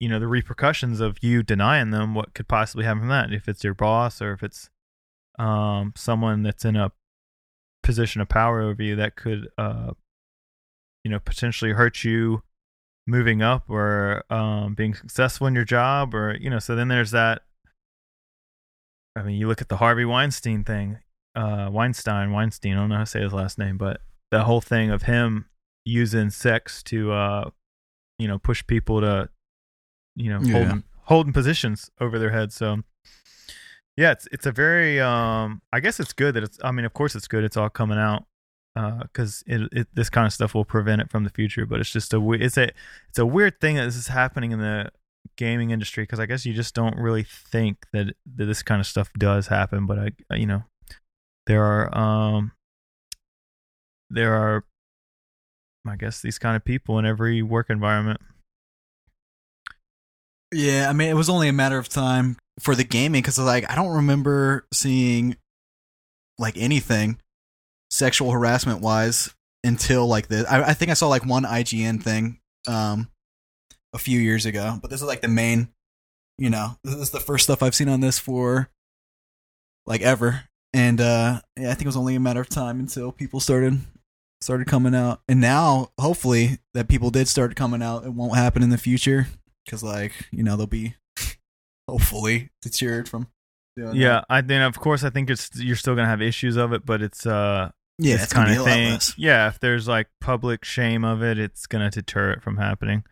you 0.00 0.08
know 0.08 0.18
the 0.18 0.26
repercussions 0.26 0.98
of 1.00 1.22
you 1.22 1.42
denying 1.42 1.90
them 1.90 2.14
what 2.14 2.34
could 2.34 2.48
possibly 2.48 2.84
happen 2.84 3.00
from 3.00 3.08
that? 3.10 3.32
If 3.32 3.48
it's 3.48 3.62
your 3.62 3.74
boss 3.74 4.20
or 4.20 4.32
if 4.32 4.42
it's 4.42 4.70
um 5.38 5.92
someone 5.96 6.42
that's 6.42 6.64
in 6.64 6.74
a 6.74 6.90
position 7.82 8.20
of 8.20 8.28
power 8.28 8.60
over 8.60 8.82
you 8.82 8.96
that 8.96 9.16
could 9.16 9.48
uh 9.56 9.92
you 11.04 11.10
know 11.10 11.18
potentially 11.18 11.72
hurt 11.72 12.04
you 12.04 12.42
moving 13.06 13.42
up 13.42 13.64
or 13.68 14.24
um 14.30 14.74
being 14.74 14.94
successful 14.94 15.46
in 15.46 15.54
your 15.54 15.64
job 15.64 16.14
or 16.14 16.36
you 16.36 16.50
know 16.50 16.58
so 16.58 16.74
then 16.74 16.88
there's 16.88 17.10
that 17.10 17.42
I 19.16 19.22
mean 19.22 19.36
you 19.36 19.48
look 19.48 19.60
at 19.60 19.68
the 19.68 19.78
Harvey 19.78 20.04
Weinstein 20.04 20.64
thing 20.64 20.98
uh 21.34 21.68
Weinstein 21.70 22.32
Weinstein 22.32 22.74
I 22.74 22.76
don't 22.76 22.88
know 22.90 22.96
how 22.96 23.02
to 23.02 23.06
say 23.06 23.22
his 23.22 23.32
last 23.32 23.58
name 23.58 23.78
but 23.78 24.00
the 24.30 24.44
whole 24.44 24.60
thing 24.60 24.90
of 24.90 25.02
him 25.02 25.46
using 25.84 26.30
sex 26.30 26.82
to 26.84 27.12
uh 27.12 27.50
you 28.18 28.28
know 28.28 28.38
push 28.38 28.66
people 28.66 29.00
to 29.00 29.28
you 30.20 30.30
know 30.30 30.40
Yeah. 30.42 30.52
holding 30.52 30.84
holding 31.04 31.32
positions 31.32 31.90
over 32.00 32.18
their 32.18 32.30
heads 32.30 32.54
so 32.54 32.82
yeah 33.96 34.12
it's 34.12 34.28
it's 34.32 34.46
a 34.46 34.52
very 34.52 35.00
um 35.00 35.60
i 35.72 35.80
guess 35.80 35.98
it's 35.98 36.12
good 36.12 36.34
that 36.34 36.42
it's 36.42 36.58
i 36.62 36.70
mean 36.70 36.84
of 36.84 36.92
course 36.92 37.14
it's 37.14 37.26
good 37.28 37.42
it's 37.44 37.56
all 37.56 37.68
coming 37.70 37.98
out 37.98 38.24
uh 38.76 38.98
because 39.02 39.42
it, 39.46 39.68
it 39.72 39.88
this 39.94 40.08
kind 40.10 40.26
of 40.26 40.32
stuff 40.32 40.54
will 40.54 40.64
prevent 40.64 41.00
it 41.00 41.10
from 41.10 41.24
the 41.24 41.30
future 41.30 41.66
but 41.66 41.80
it's 41.80 41.90
just 41.90 42.12
a 42.14 42.32
it's 42.32 42.56
a 42.56 42.70
it's 43.08 43.18
a 43.18 43.26
weird 43.26 43.60
thing 43.60 43.76
that 43.76 43.84
this 43.84 43.96
is 43.96 44.08
happening 44.08 44.52
in 44.52 44.60
the 44.60 44.90
gaming 45.36 45.70
industry 45.70 46.04
because 46.04 46.20
i 46.20 46.26
guess 46.26 46.46
you 46.46 46.52
just 46.54 46.74
don't 46.74 46.96
really 46.96 47.24
think 47.24 47.86
that, 47.92 48.14
that 48.36 48.46
this 48.46 48.62
kind 48.62 48.80
of 48.80 48.86
stuff 48.86 49.10
does 49.18 49.48
happen 49.48 49.86
but 49.86 49.98
i 50.30 50.34
you 50.36 50.46
know 50.46 50.62
there 51.46 51.64
are 51.64 51.96
um 51.98 52.52
there 54.10 54.34
are 54.34 54.64
I 55.88 55.96
guess 55.96 56.20
these 56.20 56.38
kind 56.38 56.56
of 56.56 56.64
people 56.64 56.98
in 56.98 57.06
every 57.06 57.40
work 57.42 57.70
environment. 57.70 58.20
Yeah, 60.52 60.88
I 60.88 60.92
mean, 60.92 61.08
it 61.08 61.14
was 61.14 61.28
only 61.28 61.48
a 61.48 61.52
matter 61.52 61.78
of 61.78 61.88
time 61.88 62.36
for 62.58 62.74
the 62.74 62.84
gaming 62.84 63.22
because, 63.22 63.38
like, 63.38 63.70
I 63.70 63.76
don't 63.76 63.96
remember 63.96 64.66
seeing 64.72 65.36
like 66.38 66.56
anything 66.56 67.18
sexual 67.90 68.32
harassment 68.32 68.80
wise 68.80 69.34
until 69.62 70.06
like 70.06 70.28
this. 70.28 70.46
I, 70.48 70.62
I 70.62 70.74
think 70.74 70.90
I 70.90 70.94
saw 70.94 71.08
like 71.08 71.26
one 71.26 71.44
IGN 71.44 72.02
thing 72.02 72.40
um 72.66 73.10
a 73.92 73.98
few 73.98 74.18
years 74.18 74.46
ago, 74.46 74.78
but 74.80 74.90
this 74.90 75.00
is 75.00 75.06
like 75.06 75.20
the 75.20 75.28
main. 75.28 75.68
You 76.38 76.48
know, 76.48 76.78
this 76.82 76.94
is 76.94 77.10
the 77.10 77.20
first 77.20 77.44
stuff 77.44 77.62
I've 77.62 77.74
seen 77.74 77.90
on 77.90 78.00
this 78.00 78.18
for 78.18 78.70
like 79.86 80.00
ever, 80.00 80.44
and 80.72 81.00
uh 81.00 81.40
yeah, 81.58 81.70
I 81.70 81.74
think 81.74 81.82
it 81.82 81.86
was 81.86 81.96
only 81.96 82.14
a 82.14 82.20
matter 82.20 82.40
of 82.40 82.48
time 82.48 82.80
until 82.80 83.12
people 83.12 83.40
started 83.40 83.78
started 84.40 84.66
coming 84.66 84.94
out, 84.94 85.20
and 85.28 85.40
now 85.40 85.90
hopefully 86.00 86.58
that 86.72 86.88
people 86.88 87.10
did 87.10 87.28
start 87.28 87.54
coming 87.56 87.82
out, 87.82 88.04
it 88.04 88.14
won't 88.14 88.36
happen 88.36 88.62
in 88.62 88.70
the 88.70 88.78
future 88.78 89.26
because 89.70 89.82
like 89.84 90.12
you 90.32 90.42
know 90.42 90.56
they'll 90.56 90.66
be 90.66 90.94
hopefully 91.88 92.50
deterred 92.62 93.08
from 93.08 93.28
doing 93.76 93.94
Yeah, 93.94 94.22
I 94.28 94.40
then 94.40 94.62
of 94.62 94.78
course 94.80 95.04
I 95.04 95.10
think 95.10 95.30
it's 95.30 95.50
you're 95.56 95.76
still 95.76 95.94
gonna 95.94 96.08
have 96.08 96.20
issues 96.22 96.56
of 96.56 96.72
it, 96.72 96.84
but 96.84 97.00
it's 97.02 97.24
uh 97.26 97.70
Yeah, 97.98 98.14
this 98.14 98.24
it's 98.24 98.32
kind 98.32 98.50
of 98.50 98.56
lot 98.58 98.64
thing. 98.64 98.90
less. 98.92 99.14
Yeah, 99.16 99.48
if 99.48 99.60
there's 99.60 99.86
like 99.86 100.08
public 100.20 100.64
shame 100.64 101.04
of 101.04 101.22
it, 101.22 101.38
it's 101.38 101.66
gonna 101.66 101.90
deter 101.90 102.32
it 102.32 102.42
from 102.42 102.56
happening. 102.56 103.04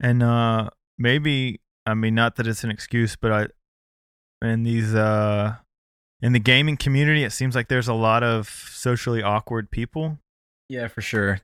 And 0.00 0.22
uh 0.22 0.70
maybe 0.98 1.60
I 1.86 1.94
mean 1.94 2.14
not 2.14 2.36
that 2.36 2.46
it's 2.46 2.64
an 2.64 2.70
excuse, 2.70 3.14
but 3.16 3.32
I 3.32 4.46
in 4.46 4.64
these 4.64 4.94
uh 4.94 5.54
in 6.20 6.32
the 6.32 6.40
gaming 6.40 6.76
community 6.76 7.22
it 7.24 7.32
seems 7.32 7.54
like 7.54 7.68
there's 7.68 7.88
a 7.88 7.94
lot 7.94 8.22
of 8.24 8.48
socially 8.48 9.22
awkward 9.22 9.70
people 9.70 10.18
Yeah, 10.68 10.88
for 10.88 11.00
sure. 11.00 11.40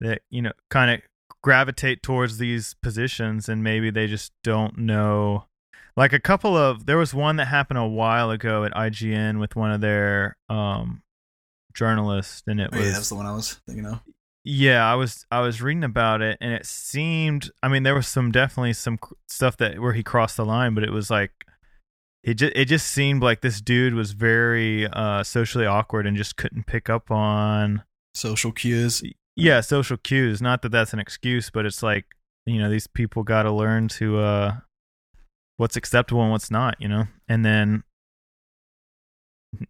that, 0.00 0.20
you 0.30 0.40
know, 0.42 0.52
kind 0.70 0.90
of 0.90 1.00
gravitate 1.46 2.02
towards 2.02 2.38
these 2.38 2.74
positions 2.82 3.48
and 3.48 3.62
maybe 3.62 3.88
they 3.88 4.08
just 4.08 4.32
don't 4.42 4.76
know 4.76 5.44
like 5.96 6.12
a 6.12 6.18
couple 6.18 6.56
of 6.56 6.86
there 6.86 6.98
was 6.98 7.14
one 7.14 7.36
that 7.36 7.46
happened 7.46 7.78
a 7.78 7.86
while 7.86 8.32
ago 8.32 8.64
at 8.64 8.72
IGN 8.74 9.38
with 9.38 9.54
one 9.54 9.70
of 9.70 9.80
their 9.80 10.36
um 10.48 11.02
journalists 11.72 12.42
and 12.48 12.60
it 12.60 12.70
Oh, 12.72 12.76
was 12.76 12.86
yeah, 12.86 12.92
that's 12.94 13.08
the 13.10 13.14
one 13.14 13.26
I 13.26 13.32
was 13.32 13.60
thinking 13.64 13.86
of. 13.86 14.00
yeah, 14.42 14.84
I 14.90 14.96
was 14.96 15.24
I 15.30 15.38
was 15.40 15.62
reading 15.62 15.84
about 15.84 16.20
it, 16.20 16.36
and 16.40 16.52
it 16.52 16.66
seemed. 16.66 17.50
I 17.62 17.68
mean, 17.68 17.84
there 17.84 17.94
was 17.94 18.08
some 18.08 18.32
definitely 18.32 18.72
some 18.72 18.98
stuff 19.28 19.56
that 19.58 19.78
where 19.80 19.92
he 19.92 20.02
crossed 20.02 20.36
the 20.36 20.44
line, 20.44 20.74
but 20.74 20.82
it 20.82 20.90
was 20.90 21.10
like 21.10 21.30
it 22.24 22.34
just 22.34 22.52
it 22.56 22.64
just 22.64 22.88
seemed 22.88 23.22
like 23.22 23.40
this 23.40 23.60
dude 23.60 23.94
was 23.94 24.12
very 24.12 24.86
uh, 24.88 25.22
socially 25.22 25.66
awkward 25.66 26.06
and 26.08 26.16
just 26.16 26.36
couldn't 26.36 26.66
pick 26.66 26.90
up 26.90 27.10
on 27.10 27.84
Social 28.14 28.50
cues. 28.50 29.00
Yeah 29.36 29.60
social 29.60 29.96
cues. 29.96 30.42
Not 30.42 30.62
that 30.62 30.70
that's 30.72 30.92
an 30.92 30.98
excuse, 30.98 31.50
but 31.50 31.66
it's 31.66 31.82
like 31.82 32.06
you 32.46 32.58
know 32.58 32.70
these 32.70 32.86
people 32.86 33.22
got 33.22 33.42
to 33.44 33.52
learn 33.52 33.88
to 33.88 34.18
uh, 34.18 34.56
what's 35.56 35.76
acceptable 35.76 36.22
and 36.22 36.30
what's 36.32 36.50
not, 36.50 36.76
you 36.80 36.88
know, 36.88 37.04
and 37.28 37.44
then. 37.44 37.82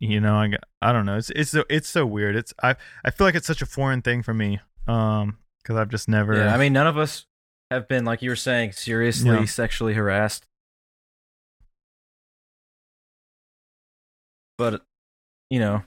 You 0.00 0.20
know, 0.20 0.34
I, 0.34 0.50
I 0.82 0.92
don't 0.92 1.06
know. 1.06 1.16
It's 1.16 1.30
it's 1.30 1.50
so 1.50 1.62
it's 1.70 1.88
so 1.88 2.04
weird. 2.04 2.34
It's 2.34 2.52
I 2.60 2.74
I 3.04 3.12
feel 3.12 3.24
like 3.24 3.36
it's 3.36 3.46
such 3.46 3.62
a 3.62 3.66
foreign 3.66 4.02
thing 4.02 4.20
for 4.24 4.34
me. 4.34 4.58
Um, 4.88 5.38
because 5.62 5.76
I've 5.76 5.90
just 5.90 6.08
never. 6.08 6.34
Yeah, 6.34 6.52
I 6.52 6.58
mean, 6.58 6.72
none 6.72 6.88
of 6.88 6.96
us 6.98 7.26
have 7.70 7.86
been 7.86 8.04
like 8.04 8.20
you 8.20 8.30
were 8.30 8.36
saying 8.36 8.72
seriously 8.72 9.30
Yeah. 9.30 9.44
sexually 9.44 9.94
harassed. 9.94 10.46
But 14.58 14.84
you 15.50 15.60
know, 15.60 15.82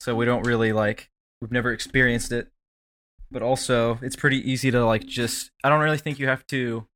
so 0.00 0.14
we 0.14 0.24
don't 0.24 0.46
really 0.46 0.72
like 0.72 1.10
we've 1.40 1.52
never 1.52 1.72
experienced 1.72 2.32
it. 2.32 2.48
But 3.32 3.42
also, 3.42 3.98
it's 4.02 4.16
pretty 4.16 4.38
easy 4.50 4.70
to 4.70 4.84
like 4.84 5.06
just 5.06 5.50
I 5.64 5.68
don't 5.70 5.80
really 5.80 5.98
think 5.98 6.18
you 6.18 6.28
have 6.28 6.46
to 6.48 6.86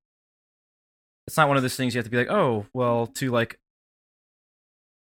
it's 1.27 1.37
not 1.37 1.49
one 1.49 1.57
of 1.57 1.63
those 1.65 1.75
things 1.77 1.93
you 1.95 1.99
have 1.99 2.05
to 2.05 2.11
be 2.11 2.19
like, 2.19 2.31
"Oh, 2.31 2.67
well, 2.73 3.07
to 3.09 3.31
like 3.31 3.59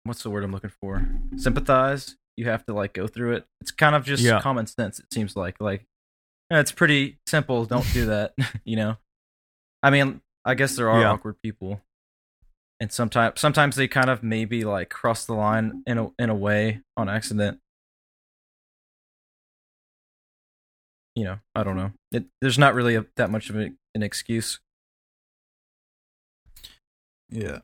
what's 0.03 0.23
the 0.23 0.29
word 0.29 0.43
I'm 0.43 0.51
looking 0.51 0.71
for? 0.81 1.07
Sympathize. 1.37 2.15
You 2.35 2.45
have 2.45 2.65
to 2.65 2.73
like 2.73 2.93
go 2.93 3.05
through 3.07 3.33
it. 3.33 3.45
It's 3.61 3.71
kind 3.71 3.95
of 3.95 4.05
just 4.05 4.23
Yeah. 4.23 4.41
common 4.41 4.65
sense. 4.65 4.99
It 4.99 5.13
seems 5.13 5.35
like 5.35 5.61
like 5.61 5.85
it's 6.49 6.71
pretty 6.71 7.19
simple. 7.27 7.65
Don't 7.65 7.85
do 7.93 8.07
that. 8.07 8.33
you 8.65 8.75
know. 8.75 8.97
I 9.83 9.91
mean, 9.91 10.21
I 10.43 10.55
guess 10.55 10.75
there 10.75 10.89
are 10.89 11.01
Yeah. 11.01 11.11
awkward 11.11 11.41
people, 11.41 11.81
and 12.79 12.91
sometimes 12.91 13.39
sometimes 13.39 13.75
they 13.75 13.87
kind 13.87 14.09
of 14.09 14.23
maybe 14.23 14.63
like 14.65 14.89
cross 14.89 15.25
the 15.25 15.33
line 15.33 15.83
in 15.85 15.97
a 15.97 16.09
in 16.17 16.29
a 16.29 16.35
way 16.35 16.81
on 16.97 17.07
accident. 17.07 17.59
You 21.19 21.25
know, 21.25 21.39
I 21.53 21.63
don't 21.65 21.75
know. 21.75 21.91
It, 22.13 22.27
there's 22.39 22.57
not 22.57 22.73
really 22.73 22.95
a, 22.95 23.05
that 23.17 23.29
much 23.29 23.49
of 23.49 23.57
a, 23.57 23.71
an 23.93 24.03
excuse. 24.03 24.61
Yeah. 27.29 27.57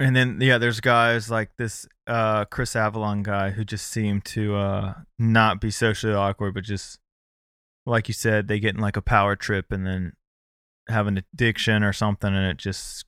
And 0.00 0.16
then 0.16 0.38
yeah, 0.40 0.58
there's 0.58 0.80
guys 0.80 1.30
like 1.30 1.50
this 1.58 1.86
uh 2.08 2.44
Chris 2.46 2.74
Avellone 2.74 3.22
guy 3.22 3.50
who 3.50 3.64
just 3.64 3.86
seem 3.86 4.20
to 4.22 4.56
uh 4.56 4.94
not 5.16 5.60
be 5.60 5.70
socially 5.70 6.12
awkward, 6.12 6.54
but 6.54 6.64
just 6.64 6.98
like 7.86 8.08
you 8.08 8.14
said, 8.14 8.48
they 8.48 8.58
get 8.58 8.74
in 8.74 8.80
like 8.80 8.96
a 8.96 9.00
power 9.02 9.36
trip 9.36 9.70
and 9.70 9.86
then 9.86 10.14
have 10.88 11.06
an 11.06 11.18
addiction 11.18 11.84
or 11.84 11.92
something, 11.92 12.34
and 12.34 12.46
it 12.46 12.56
just 12.56 13.04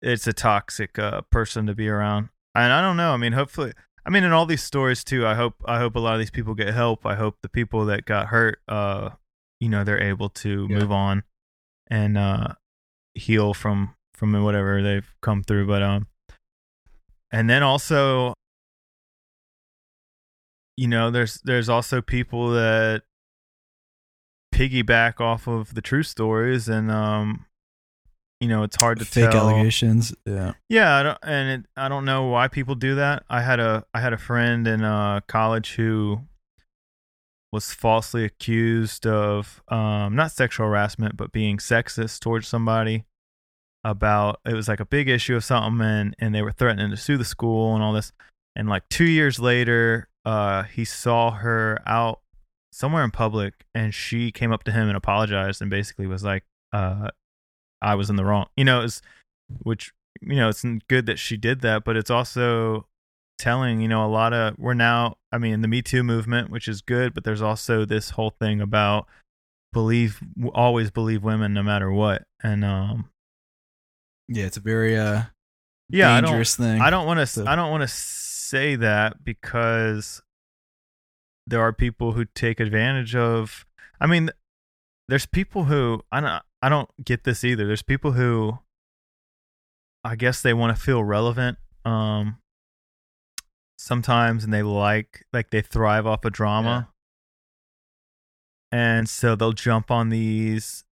it's 0.00 0.26
a 0.26 0.32
toxic 0.32 0.98
uh 0.98 1.20
person 1.30 1.66
to 1.66 1.74
be 1.74 1.90
around. 1.90 2.30
And 2.54 2.72
I 2.72 2.80
don't 2.80 2.96
know. 2.96 3.12
I 3.12 3.18
mean, 3.18 3.32
hopefully, 3.32 3.74
I 4.04 4.10
mean, 4.10 4.24
in 4.24 4.32
all 4.32 4.46
these 4.46 4.62
stories 4.62 5.04
too, 5.04 5.26
I 5.26 5.34
hope 5.34 5.54
I 5.64 5.78
hope 5.78 5.94
a 5.94 6.00
lot 6.00 6.14
of 6.14 6.18
these 6.18 6.30
people 6.30 6.54
get 6.54 6.74
help. 6.74 7.06
I 7.06 7.14
hope 7.14 7.36
the 7.42 7.48
people 7.48 7.84
that 7.86 8.04
got 8.04 8.28
hurt, 8.28 8.58
uh, 8.68 9.10
you 9.60 9.68
know, 9.68 9.84
they're 9.84 10.02
able 10.02 10.28
to 10.30 10.66
Yeah. 10.68 10.78
move 10.78 10.90
on 10.92 11.22
and 11.88 12.16
uh 12.18 12.54
heal 13.14 13.54
from 13.54 13.94
from 14.14 14.32
whatever 14.42 14.82
they've 14.82 15.08
come 15.22 15.42
through. 15.42 15.66
But 15.66 15.82
um, 15.82 16.06
and 17.30 17.48
then 17.48 17.62
also, 17.62 18.34
you 20.76 20.88
know, 20.88 21.10
there's 21.10 21.40
there's 21.44 21.68
also 21.68 22.00
people 22.02 22.50
that 22.50 23.02
piggyback 24.54 25.20
off 25.20 25.46
of 25.46 25.74
the 25.74 25.80
true 25.82 26.02
stories, 26.02 26.68
and 26.68 26.90
um, 26.90 27.46
you 28.42 28.48
know, 28.48 28.64
it's 28.64 28.74
hard 28.74 28.98
to 28.98 29.04
Fake 29.04 29.30
tell. 29.30 29.48
allegations. 29.48 30.12
Yeah. 30.26 30.54
Yeah, 30.68 30.96
I 30.96 31.02
don't, 31.04 31.18
and 31.22 31.60
it, 31.60 31.70
I 31.76 31.88
don't 31.88 32.04
know 32.04 32.24
why 32.24 32.48
people 32.48 32.74
do 32.74 32.96
that. 32.96 33.22
I 33.30 33.40
had 33.40 33.60
a 33.60 33.84
I 33.94 34.00
had 34.00 34.12
a 34.12 34.18
friend 34.18 34.66
in 34.66 34.82
uh, 34.82 35.20
college 35.28 35.74
who 35.74 36.22
was 37.52 37.72
falsely 37.72 38.24
accused 38.24 39.06
of 39.06 39.62
um, 39.68 40.16
not 40.16 40.32
sexual 40.32 40.66
harassment, 40.66 41.16
but 41.16 41.30
being 41.30 41.58
sexist 41.58 42.18
towards 42.18 42.48
somebody. 42.48 43.04
About 43.84 44.40
it 44.44 44.54
was 44.54 44.68
like 44.68 44.78
a 44.80 44.86
big 44.86 45.08
issue 45.08 45.36
of 45.36 45.44
something, 45.44 45.84
and 45.86 46.16
and 46.18 46.34
they 46.34 46.42
were 46.42 46.52
threatening 46.52 46.90
to 46.90 46.96
sue 46.96 47.16
the 47.16 47.24
school 47.24 47.74
and 47.74 47.82
all 47.82 47.92
this. 47.92 48.12
And 48.56 48.68
like 48.68 48.88
two 48.88 49.04
years 49.04 49.38
later, 49.38 50.08
uh, 50.24 50.64
he 50.64 50.84
saw 50.84 51.30
her 51.30 51.80
out 51.86 52.20
somewhere 52.72 53.04
in 53.04 53.12
public, 53.12 53.54
and 53.72 53.94
she 53.94 54.32
came 54.32 54.52
up 54.52 54.64
to 54.64 54.72
him 54.72 54.88
and 54.88 54.96
apologized, 54.96 55.60
and 55.60 55.70
basically 55.70 56.06
was 56.08 56.24
like, 56.24 56.44
uh, 56.72 57.08
"I 57.82 57.94
was 57.96 58.08
in 58.08 58.16
the 58.16 58.24
wrong," 58.24 58.46
you 58.56 58.64
know, 58.64 58.82
it's 58.82 59.02
which 59.62 59.92
you 60.22 60.36
know 60.36 60.48
it's 60.48 60.64
good 60.88 61.06
that 61.06 61.18
she 61.18 61.36
did 61.36 61.60
that 61.62 61.84
but 61.84 61.96
it's 61.96 62.10
also 62.10 62.86
telling 63.38 63.80
you 63.80 63.88
know 63.88 64.04
a 64.04 64.08
lot 64.08 64.32
of 64.32 64.54
we're 64.56 64.72
now 64.74 65.16
i 65.32 65.36
mean 65.38 65.60
the 65.62 65.68
me 65.68 65.82
too 65.82 66.02
movement 66.02 66.48
which 66.48 66.68
is 66.68 66.80
good 66.80 67.12
but 67.12 67.24
there's 67.24 67.42
also 67.42 67.84
this 67.84 68.10
whole 68.10 68.30
thing 68.30 68.60
about 68.60 69.06
believe 69.72 70.20
always 70.54 70.90
believe 70.90 71.24
women 71.24 71.52
no 71.52 71.62
matter 71.62 71.90
what 71.90 72.22
and 72.42 72.64
um 72.64 73.08
Yeah, 74.28 74.44
it's 74.46 74.56
a 74.56 74.60
very 74.60 74.96
uh 74.96 75.22
yeah 75.88 76.20
dangerous 76.20 76.54
thing. 76.56 76.80
i 76.80 76.88
don't 76.88 76.88
i 76.88 76.90
don't 76.90 77.06
want 77.06 77.20
to 77.20 77.26
So- 77.26 77.46
i 77.46 77.56
don't 77.56 77.70
want 77.70 77.82
to 77.82 77.88
say 77.88 78.76
that 78.76 79.24
because 79.24 80.22
there 81.46 81.60
are 81.60 81.72
people 81.72 82.12
who 82.12 82.24
take 82.26 82.60
advantage 82.60 83.16
of 83.16 83.66
i 84.00 84.06
mean 84.06 84.30
there's 85.08 85.26
people 85.26 85.64
who 85.64 86.02
i 86.12 86.20
don't 86.20 86.42
i 86.62 86.68
don't 86.68 86.88
get 87.04 87.24
this 87.24 87.42
either 87.44 87.66
there's 87.66 87.82
people 87.82 88.12
who 88.12 88.58
I 90.04 90.16
guess 90.16 90.42
they 90.42 90.52
want 90.52 90.76
to 90.76 90.82
feel 90.82 91.04
relevant 91.04 91.58
um 91.84 92.38
sometimes 93.78 94.42
and 94.44 94.52
they 94.52 94.62
like 94.62 95.24
like 95.32 95.50
they 95.50 95.60
thrive 95.60 96.06
off 96.06 96.24
of 96.24 96.32
drama. 96.32 96.88
And 98.70 99.08
so 99.08 99.36
they'll 99.36 99.52
jump 99.52 99.90
on 99.90 100.08
these 100.08 100.84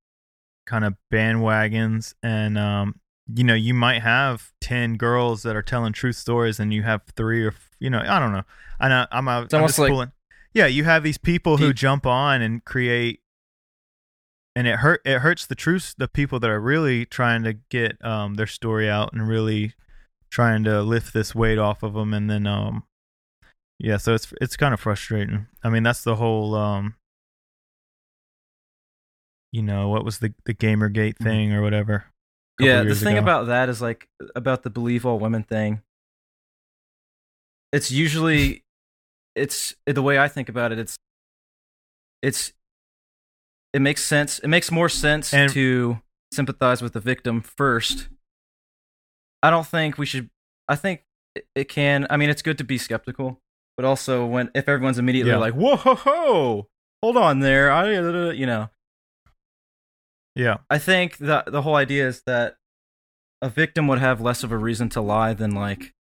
kind 0.67 0.85
of 0.85 0.95
bandwagons 1.13 2.15
and 2.23 2.57
um 2.59 3.01
you 3.33 3.45
know, 3.45 3.55
you 3.55 3.75
might 3.75 4.03
have 4.03 4.53
10 4.61 4.97
girls 4.97 5.43
that 5.45 5.55
are 5.57 5.63
telling 5.63 5.93
truth 5.93 6.17
stories 6.17 6.59
and 6.61 6.73
you 6.75 6.83
have 6.83 7.03
3 7.17 7.45
or 7.47 7.55
you 7.79 7.91
know, 7.91 8.03
I 8.07 8.19
don't 8.19 8.33
know. 8.33 8.43
I 8.79 8.89
know 8.89 9.07
I'm 9.11 9.27
out 9.29 9.45
It's 9.47 9.55
I'm 9.55 9.59
almost 9.63 9.73
just 9.73 9.79
like- 9.81 9.91
pulling. 9.91 10.13
Yeah, 10.53 10.67
you 10.67 10.83
have 10.85 11.03
these 11.05 11.19
people 11.19 11.57
who 11.59 11.73
jump 11.73 12.07
on 12.07 12.43
and 12.43 12.65
create 12.65 13.21
and 14.61 14.69
it 14.69 14.77
hurt 14.81 15.01
it 15.07 15.21
hurts 15.21 15.47
the 15.47 15.55
truth 15.55 15.95
the 15.97 16.07
people 16.07 16.39
that 16.39 16.51
are 16.51 16.61
really 16.61 17.07
trying 17.07 17.43
to 17.45 17.55
get 17.71 17.97
um 18.05 18.35
their 18.35 18.47
story 18.47 18.91
out 18.91 19.11
and 19.15 19.27
really 19.27 19.73
trying 20.29 20.63
to 20.65 20.83
lift 20.83 21.15
this 21.15 21.35
weight 21.35 21.57
off 21.59 21.83
of 21.83 21.95
them 21.95 22.13
and 22.13 22.29
then 22.29 22.47
um 22.47 22.83
yeah 23.79 23.97
so 23.97 24.13
it's 24.15 24.35
it's 24.39 24.57
kind 24.59 24.75
of 24.75 24.81
frustrating 24.81 25.47
i 25.65 25.71
mean 25.71 25.83
that's 25.83 26.05
the 26.05 26.17
whole 26.17 26.55
um 26.55 26.95
you 29.53 29.63
know, 29.63 29.89
what 29.89 30.05
was 30.05 30.19
the 30.21 30.33
the 30.45 30.55
GamerGate 30.55 31.15
Mhm. 31.19 31.25
thing 31.25 31.53
or 31.53 31.61
whatever. 31.63 32.05
yeah, 32.61 32.83
the 32.85 32.95
thing 32.95 33.17
ago. 33.17 33.23
about 33.25 33.47
that 33.47 33.69
is 33.69 33.83
like 33.83 34.09
about 34.37 34.63
the 34.63 34.71
believe 34.71 35.05
all 35.05 35.19
women 35.19 35.43
thing. 35.43 35.83
It's 37.73 37.91
usually, 37.91 38.63
it's 39.35 39.75
the 39.87 40.03
way 40.03 40.21
I 40.21 40.29
think 40.29 40.49
about 40.49 40.71
it. 40.71 40.79
It's, 40.79 40.97
it's, 42.23 42.53
it 43.73 43.81
makes 43.81 44.05
sense. 44.05 44.39
It 44.41 44.49
makes 44.49 44.71
more 44.71 44.89
sense 44.89 45.33
And- 45.35 45.53
to 45.53 46.01
sympathize 46.33 46.81
with 46.83 46.93
the 46.93 47.01
victim 47.01 47.41
first. 47.43 48.09
I 49.43 49.51
don't 49.51 49.67
think 49.67 49.99
we 49.99 50.07
should. 50.07 50.31
I 50.69 50.77
think 50.77 51.03
it- 51.35 51.47
it 51.55 51.69
can. 51.69 52.07
I 52.11 52.17
mean, 52.17 52.31
it's 52.31 52.43
good 52.43 52.59
to 52.59 52.65
be 52.65 52.79
skeptical, 52.79 53.41
but 53.77 53.85
also 53.87 54.27
when 54.27 54.51
if 54.55 54.69
everyone's 54.69 54.99
immediately 54.99 55.33
Yeah. 55.33 55.39
like, 55.39 55.55
"Whoa, 55.55 55.77
ho, 55.77 55.95
ho, 55.95 56.69
hold 57.03 57.17
on 57.17 57.41
there," 57.41 57.71
I, 57.73 57.91
you 58.33 58.47
know, 58.47 58.71
yeah, 60.35 60.59
I 60.69 60.79
think 60.79 61.17
the 61.19 61.45
the 61.47 61.63
whole 61.63 61.75
idea 61.77 62.07
is 62.07 62.23
that 62.27 62.57
a 63.43 63.49
victim 63.49 63.87
would 63.89 63.99
have 63.99 64.21
less 64.21 64.43
of 64.45 64.53
a 64.53 64.59
reason 64.59 64.89
to 64.91 65.01
lie 65.01 65.33
than 65.35 65.53
like 65.53 65.95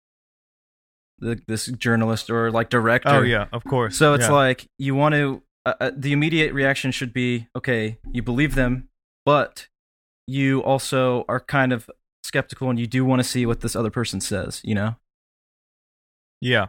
the, 1.20 1.42
this 1.48 1.68
journalist 1.68 2.30
or 2.30 2.52
like 2.52 2.70
director. 2.70 3.10
oh 3.10 3.22
yeah, 3.22 3.48
of 3.52 3.64
course. 3.64 3.98
So 3.98 4.14
it's 4.14 4.26
yeah. 4.26 4.32
like 4.32 4.68
you 4.78 4.96
want 4.96 5.14
to. 5.14 5.44
Uh, 5.68 5.74
uh, 5.82 5.92
the 5.94 6.14
immediate 6.14 6.54
reaction 6.54 6.92
should 6.92 7.12
be 7.12 7.50
okay. 7.54 7.98
You 8.14 8.22
believe 8.22 8.56
them, 8.56 8.88
but 9.26 9.68
you 10.26 10.64
also 10.64 11.26
are 11.28 11.42
kind 11.42 11.74
of 11.74 11.90
skeptical 12.24 12.70
and 12.70 12.80
you 12.80 12.88
do 12.88 13.04
want 13.04 13.20
to 13.20 13.28
see 13.28 13.46
what 13.46 13.60
this 13.60 13.76
other 13.76 13.90
person 13.90 14.22
says. 14.22 14.62
You 14.64 14.76
know. 14.76 14.96
yeah, 16.40 16.68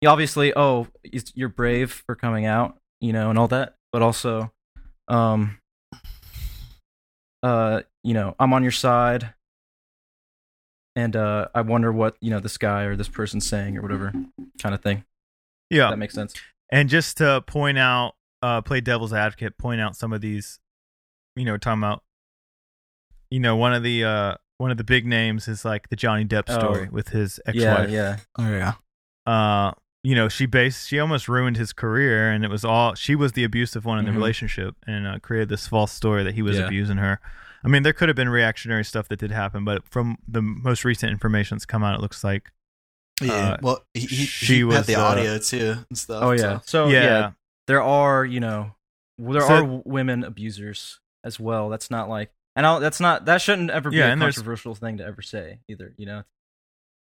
You 0.00 0.08
obviously, 0.08 0.54
oh, 0.56 0.86
you're 1.34 1.50
brave 1.50 2.02
for 2.06 2.14
coming 2.14 2.46
out, 2.46 2.78
you 3.02 3.12
know, 3.12 3.28
and 3.28 3.38
all 3.38 3.48
that, 3.48 3.74
but 3.92 4.00
also, 4.00 4.50
um, 5.08 5.58
uh, 7.42 7.82
you 8.02 8.14
know, 8.14 8.34
I'm 8.38 8.54
on 8.54 8.62
your 8.62 8.72
side, 8.72 9.34
and 10.96 11.14
uh, 11.14 11.48
I 11.54 11.60
wonder 11.60 11.92
what 11.92 12.16
you 12.22 12.30
know 12.30 12.40
this 12.40 12.56
guy 12.56 12.84
or 12.84 12.96
this 12.96 13.08
person's 13.08 13.46
saying 13.46 13.76
or 13.76 13.82
whatever 13.82 14.14
kind 14.62 14.74
of 14.74 14.80
thing. 14.80 15.04
yeah. 15.68 15.90
That 15.90 15.98
makes 15.98 16.14
sense. 16.14 16.32
And 16.72 16.88
just 16.88 17.16
to 17.18 17.42
point 17.46 17.78
out, 17.78 18.12
uh, 18.42 18.60
play 18.62 18.80
devil's 18.80 19.12
advocate, 19.12 19.58
point 19.58 19.80
out 19.80 19.96
some 19.96 20.12
of 20.12 20.20
these, 20.20 20.58
you 21.36 21.44
know, 21.44 21.56
talking 21.56 21.80
about, 21.82 22.02
you 23.30 23.40
know, 23.40 23.56
one 23.56 23.72
of 23.74 23.82
the 23.82 24.04
uh, 24.04 24.34
one 24.58 24.70
of 24.70 24.76
the 24.76 24.84
big 24.84 25.06
names 25.06 25.48
is 25.48 25.64
like 25.64 25.88
the 25.88 25.96
Johnny 25.96 26.24
Depp 26.24 26.44
Oh. 26.48 26.58
story 26.58 26.88
with 26.90 27.08
his 27.08 27.40
ex-wife. 27.46 27.90
yeah, 27.90 28.18
Oh 28.36 28.50
yeah. 28.50 28.74
Uh, 29.26 29.72
you 30.02 30.14
know, 30.14 30.28
she 30.28 30.46
based, 30.46 30.88
she 30.88 30.98
almost 30.98 31.28
ruined 31.28 31.56
his 31.56 31.72
career, 31.72 32.30
and 32.30 32.44
it 32.44 32.50
was 32.50 32.64
all 32.64 32.94
she 32.94 33.14
was 33.14 33.32
the 33.32 33.44
abusive 33.44 33.84
one 33.84 33.98
in 33.98 34.04
the 34.06 34.10
Mhm. 34.12 34.16
relationship, 34.16 34.76
and 34.86 35.06
uh, 35.06 35.18
created 35.18 35.48
this 35.48 35.66
false 35.68 35.92
story 35.92 36.24
that 36.24 36.34
he 36.34 36.42
was 36.42 36.56
Yeah. 36.58 36.66
abusing 36.66 36.96
her. 36.96 37.20
I 37.62 37.68
mean, 37.68 37.82
there 37.82 37.92
could 37.92 38.08
have 38.08 38.16
been 38.16 38.30
reactionary 38.30 38.84
stuff 38.84 39.08
that 39.08 39.18
did 39.18 39.30
happen, 39.30 39.64
but 39.64 39.86
from 39.86 40.16
the 40.26 40.40
most 40.40 40.84
recent 40.84 41.12
information 41.12 41.56
that's 41.56 41.66
come 41.66 41.84
out, 41.84 41.94
it 41.94 42.00
looks 42.00 42.24
like 42.24 42.50
Yeah. 43.20 43.32
Uh, 43.52 43.56
well, 43.62 43.84
he, 43.94 44.00
he, 44.00 44.24
she 44.24 44.54
he 44.56 44.64
was, 44.64 44.76
had 44.76 44.84
the 44.86 44.94
uh, 44.96 45.02
audio 45.04 45.38
too 45.38 45.76
and 45.88 45.98
stuff. 45.98 46.22
Oh 46.22 46.30
yeah. 46.32 46.60
So 46.64 46.88
yeah, 46.88 47.02
yeah, 47.04 47.30
there 47.66 47.82
are 47.82 48.24
you 48.24 48.40
know 48.40 48.72
there 49.18 49.42
So- 49.42 49.54
are 49.54 49.82
women 49.84 50.24
abusers 50.24 51.00
as 51.24 51.38
well. 51.38 51.68
That's 51.68 51.90
not 51.90 52.08
like 52.08 52.30
and 52.56 52.66
I'll, 52.66 52.80
that's 52.80 53.00
not 53.00 53.26
that 53.26 53.40
shouldn't 53.42 53.70
ever 53.70 53.90
be 53.90 53.96
Yeah, 53.96 54.12
a 54.12 54.16
controversial 54.16 54.74
thing 54.74 54.98
to 54.98 55.04
ever 55.04 55.22
say 55.22 55.60
either. 55.68 55.94
You 55.96 56.06
know, 56.06 56.22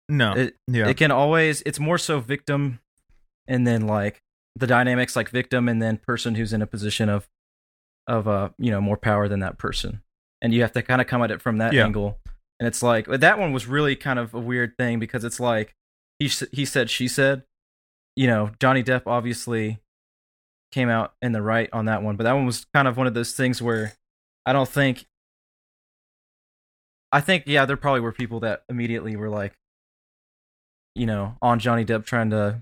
no, 0.10 0.34
it 0.34 0.56
yeah, 0.68 0.88
it 0.88 0.98
can 0.98 1.12
always 1.12 1.62
it's 1.66 1.80
more 1.80 1.98
so 1.98 2.20
victim 2.20 2.80
and 3.48 3.66
then 3.66 3.88
like 3.88 4.22
the 4.56 4.68
dynamics 4.68 5.16
like 5.16 5.30
victim 5.30 5.68
and 5.68 5.82
then 5.82 5.98
person 5.98 6.36
who's 6.36 6.54
in 6.54 6.62
a 6.62 6.68
position 6.68 7.10
of 7.10 7.28
of 8.08 8.28
uh 8.28 8.50
you 8.58 8.70
know 8.70 8.80
more 8.82 8.98
power 8.98 9.28
than 9.28 9.40
that 9.40 9.58
person 9.58 10.02
and 10.42 10.54
you 10.54 10.62
have 10.62 10.74
to 10.74 10.82
kind 10.82 11.02
of 11.02 11.08
come 11.08 11.24
at 11.24 11.32
it 11.32 11.42
from 11.42 11.58
that 11.58 11.74
Yeah. 11.74 11.86
angle 11.86 12.20
and 12.60 12.68
it's 12.68 12.84
like 12.84 13.08
that 13.08 13.40
one 13.40 13.52
was 13.54 13.66
really 13.66 13.96
kind 13.96 14.20
of 14.20 14.34
a 14.34 14.40
weird 14.40 14.78
thing 14.78 15.00
because 15.00 15.24
it's 15.24 15.40
like 15.40 15.74
he 16.28 16.46
he 16.52 16.66
said 16.66 16.90
she 16.90 17.08
said 17.08 17.44
you 18.16 18.28
know 18.28 18.52
Johnny 18.60 18.84
Depp 18.84 19.04
obviously 19.06 19.80
came 20.72 20.90
out 20.90 21.14
in 21.22 21.32
the 21.32 21.42
right 21.42 21.70
on 21.72 21.86
that 21.86 22.02
one 22.02 22.16
but 22.16 22.24
that 22.24 22.34
one 22.34 22.46
was 22.46 22.66
kind 22.74 22.88
of 22.88 22.98
one 22.98 23.08
of 23.08 23.14
those 23.14 23.34
things 23.34 23.62
where 23.62 23.94
I 24.46 24.54
don't 24.54 24.70
think 24.70 25.06
I 27.12 27.22
think 27.22 27.44
yeah 27.46 27.66
there 27.66 27.78
probably 27.78 28.02
were 28.02 28.12
people 28.12 28.40
that 28.42 28.64
immediately 28.70 29.16
were 29.16 29.30
like 29.30 29.54
you 30.96 31.06
know, 31.06 31.36
on 31.42 31.60
Johnny 31.60 31.86
Depp 31.86 32.06
trying 32.06 32.30
to 32.30 32.62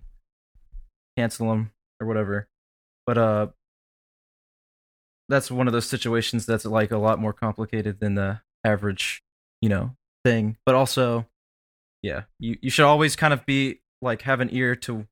cancel 1.18 1.51
him 1.51 1.72
or 1.99 2.07
whatever. 2.07 2.47
But 3.05 3.18
uh 3.18 3.47
that's 5.30 5.49
one 5.49 5.68
of 5.68 5.74
those 5.74 5.88
situations 5.88 6.45
that's 6.45 6.66
like 6.66 6.91
a 6.91 6.97
lot 6.97 7.20
more 7.20 7.32
complicated 7.34 7.99
than 7.99 8.16
the 8.16 8.41
average, 8.66 9.22
you 9.62 9.70
know, 9.70 9.95
thing. 10.26 10.57
But 10.66 10.76
also, 10.76 11.26
yeah, 12.02 12.24
you 12.39 12.58
you 12.62 12.70
should 12.70 12.86
always 12.86 13.16
kind 13.16 13.34
of 13.34 13.45
be 13.45 13.82
like 14.02 14.24
have 14.24 14.39
an 14.39 14.49
ear 14.52 14.76
to 14.76 15.06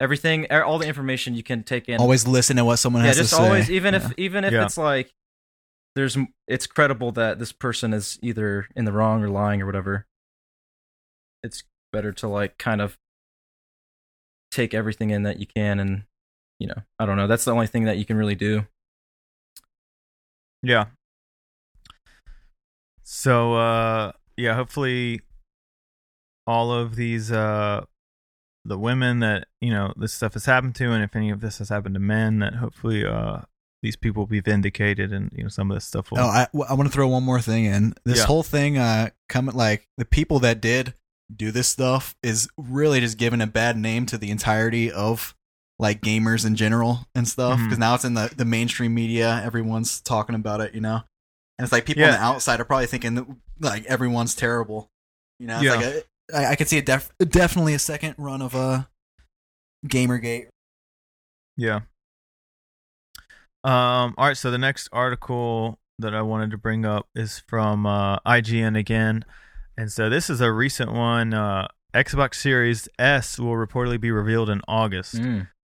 everything 0.00 0.46
er, 0.52 0.62
all 0.62 0.78
the 0.78 0.86
information 0.86 1.34
you 1.34 1.42
can 1.42 1.62
take 1.62 1.88
in 1.88 2.00
Always 2.00 2.26
listen 2.26 2.56
to 2.56 2.64
what 2.64 2.76
someone 2.76 3.02
yeah 3.02 3.08
has 3.08 3.16
just 3.16 3.30
to 3.30 3.36
say. 3.36 3.42
Yeah, 3.42 3.48
just 3.48 3.50
always 3.50 3.70
even 3.70 3.94
Yeah. 3.94 4.06
if 4.06 4.12
even 4.18 4.44
if 4.44 4.52
Yeah. 4.52 4.64
it's 4.64 4.76
like 4.76 5.12
there's 5.94 6.16
it's 6.46 6.66
credible 6.66 7.12
that 7.12 7.38
this 7.38 7.52
person 7.52 7.94
is 7.94 8.18
either 8.22 8.68
in 8.76 8.84
the 8.84 8.92
wrong 8.92 9.22
or 9.22 9.28
lying 9.30 9.62
or 9.62 9.66
whatever 9.66 10.06
it's 11.42 11.64
better 11.92 12.12
to 12.12 12.28
like 12.28 12.58
kind 12.58 12.80
of 12.82 12.98
take 14.50 14.74
everything 14.74 15.10
in 15.10 15.22
that 15.22 15.38
you 15.40 15.46
can 15.46 15.80
and 15.80 16.02
you 16.58 16.66
know 16.66 16.82
i 16.98 17.06
don't 17.06 17.16
know 17.16 17.26
that's 17.26 17.44
the 17.44 17.52
only 17.52 17.66
thing 17.66 17.84
that 17.84 17.96
you 17.96 18.04
can 18.04 18.16
really 18.16 18.34
do 18.34 18.66
Yeah. 20.62 20.86
So 23.02 23.54
uh 23.54 24.12
yeah, 24.36 24.54
hopefully 24.54 25.20
all 26.46 26.72
of 26.72 26.96
these 26.96 27.32
uh 27.32 27.84
the 28.64 28.78
women 28.78 29.20
that, 29.20 29.46
you 29.60 29.70
know, 29.70 29.92
this 29.96 30.12
stuff 30.12 30.32
has 30.34 30.44
happened 30.46 30.74
to 30.76 30.90
and 30.92 31.02
if 31.04 31.14
any 31.14 31.30
of 31.30 31.40
this 31.40 31.58
has 31.58 31.68
happened 31.68 31.94
to 31.94 32.00
men 32.00 32.40
that 32.40 32.54
hopefully 32.56 33.04
uh 33.06 33.40
these 33.82 33.96
people 33.96 34.22
will 34.22 34.26
be 34.26 34.40
vindicated 34.40 35.12
and 35.12 35.30
you 35.34 35.42
know 35.44 35.48
some 35.48 35.70
of 35.70 35.76
this 35.76 35.84
stuff 35.84 36.10
will 36.10 36.18
Oh, 36.18 36.22
I, 36.26 36.46
I 36.68 36.74
want 36.74 36.88
to 36.88 36.92
throw 36.92 37.06
one 37.08 37.22
more 37.22 37.40
thing 37.40 37.66
in. 37.66 37.94
This 38.04 38.18
Yeah. 38.18 38.24
whole 38.26 38.42
thing, 38.42 38.78
uh, 38.78 39.10
coming 39.28 39.54
like 39.54 39.86
the 39.96 40.04
people 40.04 40.40
that 40.40 40.60
did 40.60 40.94
do 41.34 41.50
this 41.50 41.68
stuff 41.68 42.16
is 42.22 42.48
really 42.56 43.00
just 43.00 43.18
giving 43.18 43.40
a 43.40 43.46
bad 43.46 43.76
name 43.76 44.06
to 44.06 44.18
the 44.18 44.30
entirety 44.30 44.90
of 44.90 45.34
like 45.78 46.00
gamers 46.00 46.44
in 46.46 46.56
general 46.56 47.06
and 47.14 47.28
stuff. 47.28 47.60
Because 47.64 47.78
now 47.78 47.94
it's 47.94 48.04
in 48.04 48.14
the 48.14 48.32
the 48.34 48.44
mainstream 48.44 48.94
media, 48.94 49.40
everyone's 49.44 50.00
talking 50.00 50.34
about 50.34 50.60
it, 50.60 50.74
you 50.74 50.80
know. 50.80 51.02
And 51.58 51.64
it's 51.64 51.72
like 51.72 51.84
people 51.86 52.02
on 52.04 52.10
the 52.12 52.24
outside 52.24 52.60
are 52.60 52.64
probably 52.64 52.86
thinking 52.86 53.14
that, 53.16 53.26
like 53.60 53.84
everyone's 53.86 54.34
terrible, 54.34 54.88
you 55.38 55.46
know. 55.46 55.56
It's 55.56 55.64
Yeah. 55.64 55.74
like 55.74 55.84
a, 55.84 56.02
I, 56.36 56.46
I 56.52 56.56
could 56.56 56.68
see 56.68 56.78
a 56.78 56.82
def- 56.82 57.10
definitely 57.18 57.74
a 57.74 57.78
second 57.78 58.14
run 58.18 58.42
of 58.42 58.54
a 58.54 58.88
Gamergate. 59.86 60.48
Yeah. 61.56 61.80
Um. 63.64 64.14
All 64.18 64.26
right. 64.28 64.36
So 64.36 64.50
the 64.50 64.58
next 64.58 64.88
article 64.92 65.78
that 65.98 66.14
I 66.14 66.22
wanted 66.22 66.50
to 66.52 66.58
bring 66.58 66.84
up 66.84 67.08
is 67.14 67.42
from 67.48 67.86
uh, 67.86 68.18
IGN 68.20 68.78
again, 68.78 69.24
and 69.76 69.90
so 69.90 70.08
this 70.08 70.28
is 70.30 70.40
a 70.40 70.52
recent 70.52 70.92
one. 70.92 71.34
Uh, 71.34 71.66
Xbox 71.94 72.34
Series 72.36 72.88
S 72.98 73.38
will 73.38 73.52
reportedly 73.54 74.00
be 74.00 74.10
revealed 74.10 74.50
in 74.50 74.60
August. 74.68 75.18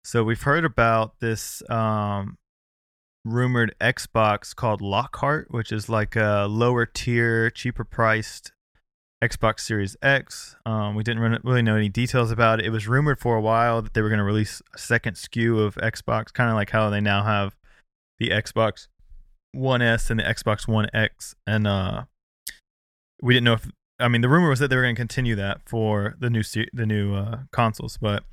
So 0.04 0.24
we've 0.24 0.42
heard 0.42 0.66
about 0.66 1.20
this 1.20 1.62
um, 1.70 2.38
rumored 3.24 3.76
Xbox 3.80 4.56
called 4.56 4.82
Lockhart, 4.82 5.48
which 5.52 5.72
is 5.72 5.90
like 5.90 6.16
a 6.16 6.48
lower 6.50 6.86
tier, 6.86 7.50
cheaper 7.50 7.84
priced 7.84 8.52
Xbox 9.24 9.60
Series 9.60 9.96
X. 10.02 10.56
Um, 10.66 10.96
we 10.96 11.04
didn't 11.04 11.44
really 11.44 11.62
know 11.62 11.76
any 11.76 11.90
details 11.90 12.32
about 12.32 12.60
it. 12.60 12.66
It 12.66 12.72
was 12.72 12.88
rumored 12.88 13.20
for 13.20 13.36
a 13.36 13.42
while 13.42 13.82
that 13.82 13.94
they 13.94 14.02
were 14.02 14.10
going 14.10 14.20
to 14.20 14.24
release 14.24 14.62
a 14.74 14.78
second 14.80 15.16
SKU 15.16 15.60
of 15.60 15.76
Xbox, 15.76 16.34
kind 16.34 16.50
of 16.50 16.56
like 16.56 16.72
how 16.72 16.90
they 16.90 17.02
now 17.02 17.24
have 17.24 17.56
the 18.18 18.30
Xbox 18.30 18.88
One 19.52 19.82
S 19.82 20.10
and 20.10 20.20
the 20.20 20.24
Xbox 20.24 20.68
One 20.68 20.88
X. 20.94 21.36
And 21.46 21.68
uh, 21.68 22.06
we 23.22 23.34
didn't 23.34 23.46
know 23.46 23.54
if 23.54 23.70
I 24.02 24.08
mean 24.08 24.22
the 24.22 24.30
rumor 24.30 24.50
was 24.50 24.60
that 24.60 24.70
they 24.70 24.76
were 24.76 24.82
going 24.82 24.96
to 24.96 25.00
continue 25.00 25.36
that 25.36 25.62
for 25.66 26.16
the 26.20 26.30
new 26.30 26.44
the 26.74 26.86
new 26.86 27.16
uh, 27.16 27.40
consoles, 27.52 27.98
but 28.02 28.24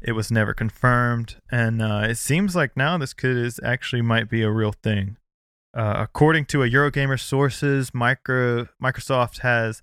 it 0.00 0.12
was 0.12 0.30
never 0.30 0.54
confirmed. 0.54 1.36
And 1.50 1.82
uh, 1.82 2.06
it 2.08 2.16
seems 2.16 2.56
like 2.56 2.76
now 2.76 2.96
this 2.98 3.12
could 3.12 3.36
is 3.36 3.60
actually 3.62 4.02
might 4.02 4.28
be 4.28 4.42
a 4.42 4.50
real 4.50 4.72
thing. 4.72 5.16
Uh, 5.72 5.94
according 5.98 6.46
to 6.46 6.62
a 6.62 6.68
Eurogamer 6.68 7.20
sources, 7.20 7.94
micro 7.94 8.66
Microsoft 8.82 9.40
has 9.40 9.82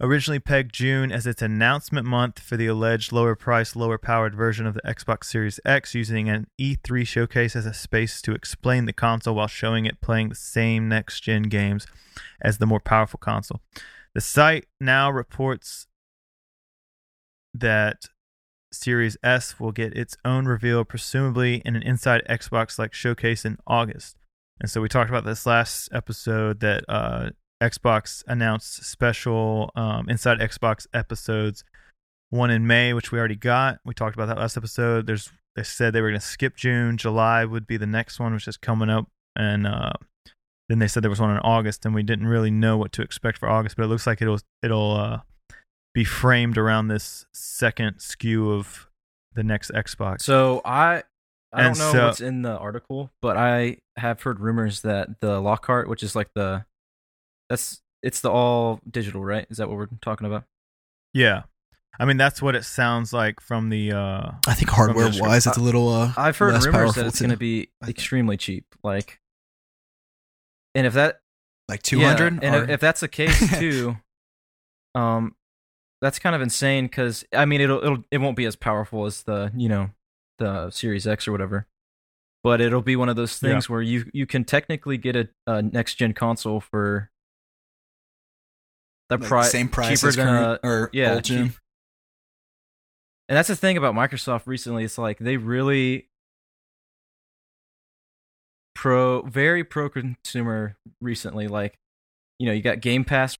originally 0.00 0.38
pegged 0.38 0.74
June 0.74 1.10
as 1.10 1.26
its 1.26 1.40
announcement 1.40 2.06
month 2.06 2.38
for 2.38 2.56
the 2.56 2.66
alleged 2.66 3.12
lower 3.12 3.34
price, 3.34 3.74
lower 3.74 3.98
powered 3.98 4.34
version 4.34 4.66
of 4.66 4.74
the 4.74 4.82
Xbox 4.82 5.24
Series 5.24 5.58
X, 5.64 5.94
using 5.94 6.28
an 6.28 6.46
E3 6.60 7.06
showcase 7.06 7.56
as 7.56 7.66
a 7.66 7.74
space 7.74 8.20
to 8.22 8.32
explain 8.32 8.84
the 8.84 8.92
console 8.92 9.34
while 9.34 9.46
showing 9.46 9.86
it 9.86 10.00
playing 10.00 10.28
the 10.28 10.34
same 10.34 10.88
next 10.88 11.20
gen 11.22 11.44
games 11.44 11.86
as 12.42 12.58
the 12.58 12.66
more 12.66 12.80
powerful 12.80 13.18
console. 13.18 13.60
The 14.16 14.22
site 14.22 14.64
now 14.80 15.10
reports 15.10 15.88
that 17.52 18.06
Series 18.72 19.18
S 19.22 19.60
will 19.60 19.72
get 19.72 19.92
its 19.92 20.16
own 20.24 20.46
reveal, 20.46 20.86
presumably 20.86 21.60
in 21.66 21.76
an 21.76 21.82
Inside 21.82 22.22
Xbox 22.26 22.78
like 22.78 22.94
showcase 22.94 23.44
in 23.44 23.58
August. 23.66 24.16
And 24.58 24.70
so 24.70 24.80
we 24.80 24.88
talked 24.88 25.10
about 25.10 25.26
this 25.26 25.44
last 25.44 25.90
episode 25.92 26.60
that 26.60 26.84
uh, 26.88 27.28
Xbox 27.62 28.24
announced 28.26 28.84
special 28.84 29.70
um, 29.76 30.08
Inside 30.08 30.38
Xbox 30.38 30.86
episodes. 30.94 31.62
One 32.30 32.50
in 32.50 32.66
May, 32.66 32.94
which 32.94 33.12
we 33.12 33.18
already 33.18 33.36
got. 33.36 33.80
We 33.84 33.92
talked 33.92 34.16
about 34.16 34.28
that 34.28 34.38
last 34.38 34.56
episode. 34.56 35.06
There's 35.06 35.30
they 35.56 35.62
said 35.62 35.92
they 35.92 36.00
were 36.00 36.08
going 36.08 36.18
to 36.18 36.26
skip 36.26 36.56
June. 36.56 36.96
July 36.96 37.44
would 37.44 37.66
be 37.66 37.76
the 37.76 37.84
next 37.84 38.18
one, 38.18 38.32
which 38.32 38.48
is 38.48 38.56
coming 38.56 38.88
up, 38.88 39.08
and 39.36 39.66
uh, 39.66 39.92
then 40.68 40.78
they 40.80 40.88
said 40.88 41.02
there 41.02 41.10
was 41.10 41.20
one 41.20 41.30
in 41.30 41.38
August, 41.38 41.84
and 41.84 41.94
we 41.94 42.02
didn't 42.02 42.26
really 42.26 42.50
know 42.50 42.76
what 42.76 42.92
to 42.92 43.02
expect 43.02 43.38
for 43.38 43.48
August, 43.48 43.76
but 43.76 43.84
it 43.84 43.88
looks 43.88 44.06
like 44.06 44.20
it'll 44.22 44.40
it'll 44.62 44.92
uh, 44.96 45.20
be 45.94 46.04
framed 46.04 46.58
around 46.58 46.88
this 46.88 47.24
second 47.32 47.96
SKU 47.98 48.52
of 48.58 48.88
the 49.34 49.42
next 49.44 49.70
Xbox. 49.72 50.22
So 50.22 50.60
I 50.64 51.02
I 51.52 51.64
And 51.66 51.76
don't 51.76 51.78
know 51.78 51.92
so- 51.92 52.06
what's 52.06 52.20
in 52.20 52.42
the 52.42 52.56
article, 52.58 53.10
but 53.22 53.36
I 53.36 53.78
have 53.96 54.22
heard 54.22 54.40
rumors 54.40 54.82
that 54.82 55.20
the 55.20 55.40
Lockhart, 55.40 55.88
which 55.88 56.02
is 56.02 56.14
like 56.16 56.28
the 56.34 56.64
that's 57.48 57.80
it's 58.02 58.20
the 58.20 58.30
all 58.30 58.80
digital, 58.90 59.24
right? 59.24 59.46
Is 59.50 59.56
that 59.58 59.68
what 59.68 59.76
we're 59.78 59.88
talking 60.02 60.26
about? 60.26 60.44
yeah, 61.14 61.44
I 61.98 62.04
mean 62.04 62.16
that's 62.18 62.42
what 62.42 62.54
it 62.54 62.64
sounds 62.64 63.12
like 63.12 63.40
from 63.40 63.70
the. 63.70 63.92
Uh, 63.92 64.30
I 64.46 64.54
think 64.54 64.68
hardware 64.70 65.10
wise, 65.14 65.46
it's 65.46 65.56
a 65.56 65.62
little. 65.62 65.88
Uh, 65.88 66.12
I've 66.16 66.36
heard 66.36 66.52
less 66.54 66.66
rumors 66.66 66.78
powerful 66.78 67.02
that 67.02 67.06
it's 67.08 67.18
too. 67.18 67.24
going 67.24 67.30
to 67.30 67.36
be 67.38 67.70
extremely 67.86 68.36
cheap, 68.36 68.66
like. 68.82 69.18
And 70.76 70.86
if 70.86 70.92
that 70.92 71.20
like 71.68 71.82
two 71.82 71.98
hundred. 72.00 72.34
Yeah, 72.34 72.40
and 72.42 72.64
if, 72.64 72.70
if 72.74 72.80
that's 72.80 73.00
the 73.00 73.08
case 73.08 73.58
too, 73.58 73.96
um, 74.94 75.34
that's 76.00 76.18
kind 76.20 76.36
of 76.36 76.42
insane 76.42 76.84
because 76.84 77.24
I 77.32 77.46
mean 77.46 77.60
it'll 77.60 77.82
it'll 77.82 78.04
it 78.12 78.18
won't 78.18 78.36
be 78.36 78.44
as 78.44 78.54
powerful 78.56 79.06
as 79.06 79.22
the 79.24 79.50
you 79.56 79.68
know 79.68 79.90
the 80.38 80.70
Series 80.70 81.06
X 81.06 81.26
or 81.26 81.32
whatever, 81.32 81.66
but 82.44 82.60
it'll 82.60 82.82
be 82.82 82.94
one 82.94 83.08
of 83.08 83.16
those 83.16 83.42
Yeah. 83.42 83.52
things 83.54 83.68
where 83.70 83.80
you 83.82 84.04
you 84.12 84.26
can 84.26 84.44
technically 84.44 84.98
get 84.98 85.16
a, 85.16 85.28
a 85.46 85.62
next 85.62 85.94
gen 85.94 86.12
console 86.12 86.60
for 86.60 87.10
the 89.08 89.16
like, 89.18 89.28
price 89.28 89.50
same 89.50 89.68
price 89.68 89.98
cheaper 89.98 90.08
as 90.08 90.16
than 90.16 90.26
current, 90.26 90.60
a 90.62 90.66
or 90.66 90.90
yeah, 90.92 91.14
old 91.14 91.24
gen. 91.24 91.48
cheap- 91.48 91.58
and 93.28 93.36
that's 93.36 93.48
the 93.48 93.56
thing 93.56 93.76
about 93.76 93.94
Microsoft 93.94 94.46
recently. 94.46 94.84
It's 94.84 94.98
like 94.98 95.18
they 95.18 95.36
really 95.36 96.08
pro, 98.76 99.22
very 99.22 99.64
pro 99.64 99.88
consumer 99.88 100.76
recently. 101.00 101.48
Like, 101.48 101.78
you 102.38 102.46
know, 102.46 102.52
you 102.52 102.62
got 102.62 102.80
Game 102.80 103.04
Pass, 103.04 103.36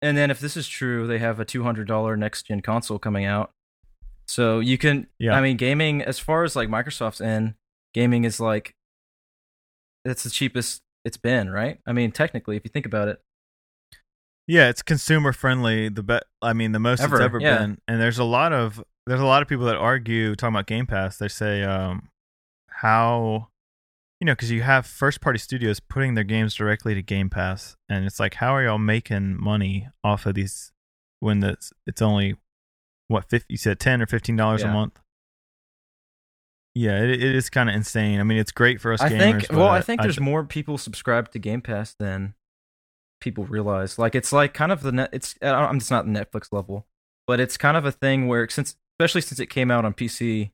and 0.00 0.16
then 0.16 0.30
if 0.30 0.40
this 0.40 0.56
is 0.56 0.66
true, 0.68 1.06
they 1.06 1.18
have 1.18 1.40
a 1.40 1.44
two 1.44 1.64
hundred 1.64 1.88
dollar 1.88 2.16
next 2.16 2.44
gen 2.44 2.60
console 2.62 2.98
coming 2.98 3.24
out. 3.26 3.50
So 4.26 4.60
you 4.60 4.78
can, 4.78 5.08
Yeah. 5.18 5.34
I 5.34 5.42
mean, 5.42 5.56
gaming 5.58 6.00
as 6.00 6.18
far 6.18 6.44
as 6.44 6.56
like 6.56 6.68
Microsoft's 6.68 7.20
end, 7.20 7.54
gaming 7.92 8.24
is 8.24 8.40
like 8.40 8.74
it's 10.04 10.22
the 10.22 10.30
cheapest 10.30 10.80
it's 11.04 11.16
been, 11.18 11.50
right? 11.50 11.78
I 11.86 11.92
mean, 11.92 12.12
technically, 12.12 12.56
if 12.56 12.64
you 12.64 12.70
think 12.70 12.86
about 12.86 13.08
it. 13.08 13.20
Yeah, 14.46 14.68
it's 14.68 14.82
consumer 14.82 15.32
friendly. 15.32 15.88
The 15.88 16.02
be- 16.02 16.20
I 16.42 16.52
mean, 16.52 16.72
the 16.72 16.78
most 16.78 17.00
Ever, 17.00 17.16
it's 17.16 17.24
ever 17.24 17.40
yeah. 17.40 17.58
been. 17.58 17.78
And 17.88 18.00
there's 18.00 18.18
a 18.18 18.24
lot 18.24 18.52
of 18.52 18.82
there's 19.06 19.20
a 19.20 19.26
lot 19.26 19.42
of 19.42 19.48
people 19.48 19.66
that 19.66 19.76
argue 19.76 20.34
talking 20.34 20.54
about 20.54 20.66
Game 20.66 20.86
Pass. 20.86 21.18
They 21.18 21.28
say 21.28 21.62
um, 21.62 22.08
how 22.68 23.48
you 24.24 24.26
know 24.26 24.32
because 24.32 24.50
you 24.50 24.62
have 24.62 24.86
first 24.86 25.20
party 25.20 25.38
studios 25.38 25.80
putting 25.80 26.14
their 26.14 26.24
games 26.24 26.54
directly 26.54 26.94
to 26.94 27.02
Game 27.02 27.28
Pass, 27.28 27.76
and 27.90 28.06
it's 28.06 28.18
like 28.18 28.32
how 28.32 28.56
are 28.56 28.64
y'all 28.64 28.78
making 28.78 29.38
money 29.38 29.86
off 30.02 30.24
of 30.24 30.34
these 30.34 30.72
when 31.20 31.44
it's 31.44 31.74
it's 31.86 32.00
only 32.00 32.36
what 33.08 33.28
fifty? 33.28 33.52
You 33.52 33.58
said 33.58 33.78
ten 33.78 34.00
or 34.00 34.06
fifteen 34.06 34.34
dollars 34.34 34.62
a 34.62 34.68
month. 34.68 34.98
Yeah, 36.74 37.02
it, 37.02 37.10
it 37.10 37.34
is 37.36 37.50
kind 37.50 37.68
of 37.68 37.74
insane. 37.74 38.18
I 38.18 38.22
mean, 38.22 38.38
it's 38.38 38.50
great 38.50 38.80
for 38.80 38.94
us 38.94 39.02
I 39.02 39.10
gamers. 39.10 39.18
think. 39.18 39.52
Well, 39.52 39.68
I 39.68 39.82
think 39.82 40.00
there's 40.00 40.16
th- 40.16 40.24
more 40.24 40.42
people 40.42 40.78
subscribed 40.78 41.32
to 41.34 41.38
Game 41.38 41.60
Pass 41.60 41.92
than 41.92 42.32
people 43.20 43.44
realize. 43.44 43.98
Like 43.98 44.14
it's 44.14 44.32
like 44.32 44.54
kind 44.54 44.72
of 44.72 44.80
the 44.80 44.92
net. 44.92 45.10
It's 45.12 45.34
I 45.42 45.50
don't- 45.50 45.76
it's 45.76 45.90
not 45.90 46.06
Netflix 46.06 46.50
level, 46.50 46.86
but 47.26 47.40
it's 47.40 47.58
kind 47.58 47.76
of 47.76 47.84
a 47.84 47.92
thing 47.92 48.26
where 48.26 48.48
since 48.48 48.74
especially 48.98 49.20
since 49.20 49.38
it 49.38 49.50
came 49.50 49.70
out 49.70 49.84
on 49.84 49.92
PC, 49.92 50.50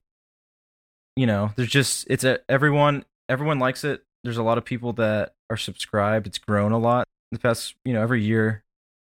you 1.14 1.26
know, 1.28 1.52
there's 1.54 1.70
just 1.70 2.04
it's 2.10 2.24
a 2.24 2.40
everyone 2.48 3.04
everyone 3.31 3.59
likes 3.59 3.85
it. 3.85 4.03
There's 4.24 4.37
a 4.37 4.43
lot 4.43 4.59
of 4.59 4.64
people 4.64 4.93
that 4.95 5.33
are 5.49 5.57
subscribed. 5.57 6.26
It's 6.26 6.39
grown 6.39 6.72
a 6.72 6.78
lot 6.78 7.09
in 7.33 7.37
the 7.37 7.41
past. 7.41 7.74
You 7.85 7.95
know, 7.95 8.03
every 8.03 8.22
year 8.22 8.64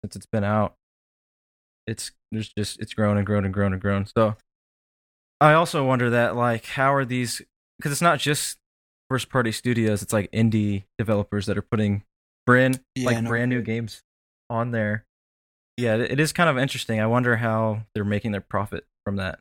since 0.03 0.17
it's 0.17 0.27
been 0.27 0.45
out, 0.45 0.75
it's 1.87 2.13
there's 2.33 2.51
just 2.57 2.81
it's 2.81 2.95
grown 2.95 3.19
and 3.19 3.27
grown 3.27 3.45
and 3.45 3.53
grown 3.53 3.73
and 3.73 3.83
grown. 3.83 4.07
So 4.07 4.37
I 5.41 5.53
also 5.53 5.85
wonder 5.85 6.09
that 6.11 6.37
like 6.37 6.65
how 6.65 6.95
are 6.95 7.05
these 7.05 7.43
because 7.79 7.93
it's 7.93 8.01
not 8.03 8.19
just 8.19 8.59
first 9.11 9.29
party 9.29 9.53
studios 9.53 10.03
it's 10.03 10.13
like 10.13 10.31
indie 10.33 10.85
developers 10.99 11.47
that 11.47 11.59
are 11.59 11.63
putting 11.63 12.03
brand 12.47 12.81
Yeah, 12.95 13.07
like 13.07 13.23
no 13.23 13.29
brand 13.29 13.51
new 13.51 13.63
games 13.63 14.03
on 14.49 14.71
there 14.71 15.05
yeah 15.77 15.97
it, 15.97 16.13
it 16.13 16.21
is 16.21 16.33
kind 16.33 16.49
of 16.49 16.57
interesting 16.59 17.01
i 17.01 17.07
wonder 17.07 17.37
how 17.37 17.83
they're 17.95 18.05
making 18.05 18.33
their 18.33 18.41
profit 18.41 18.85
from 19.05 19.17
that 19.17 19.41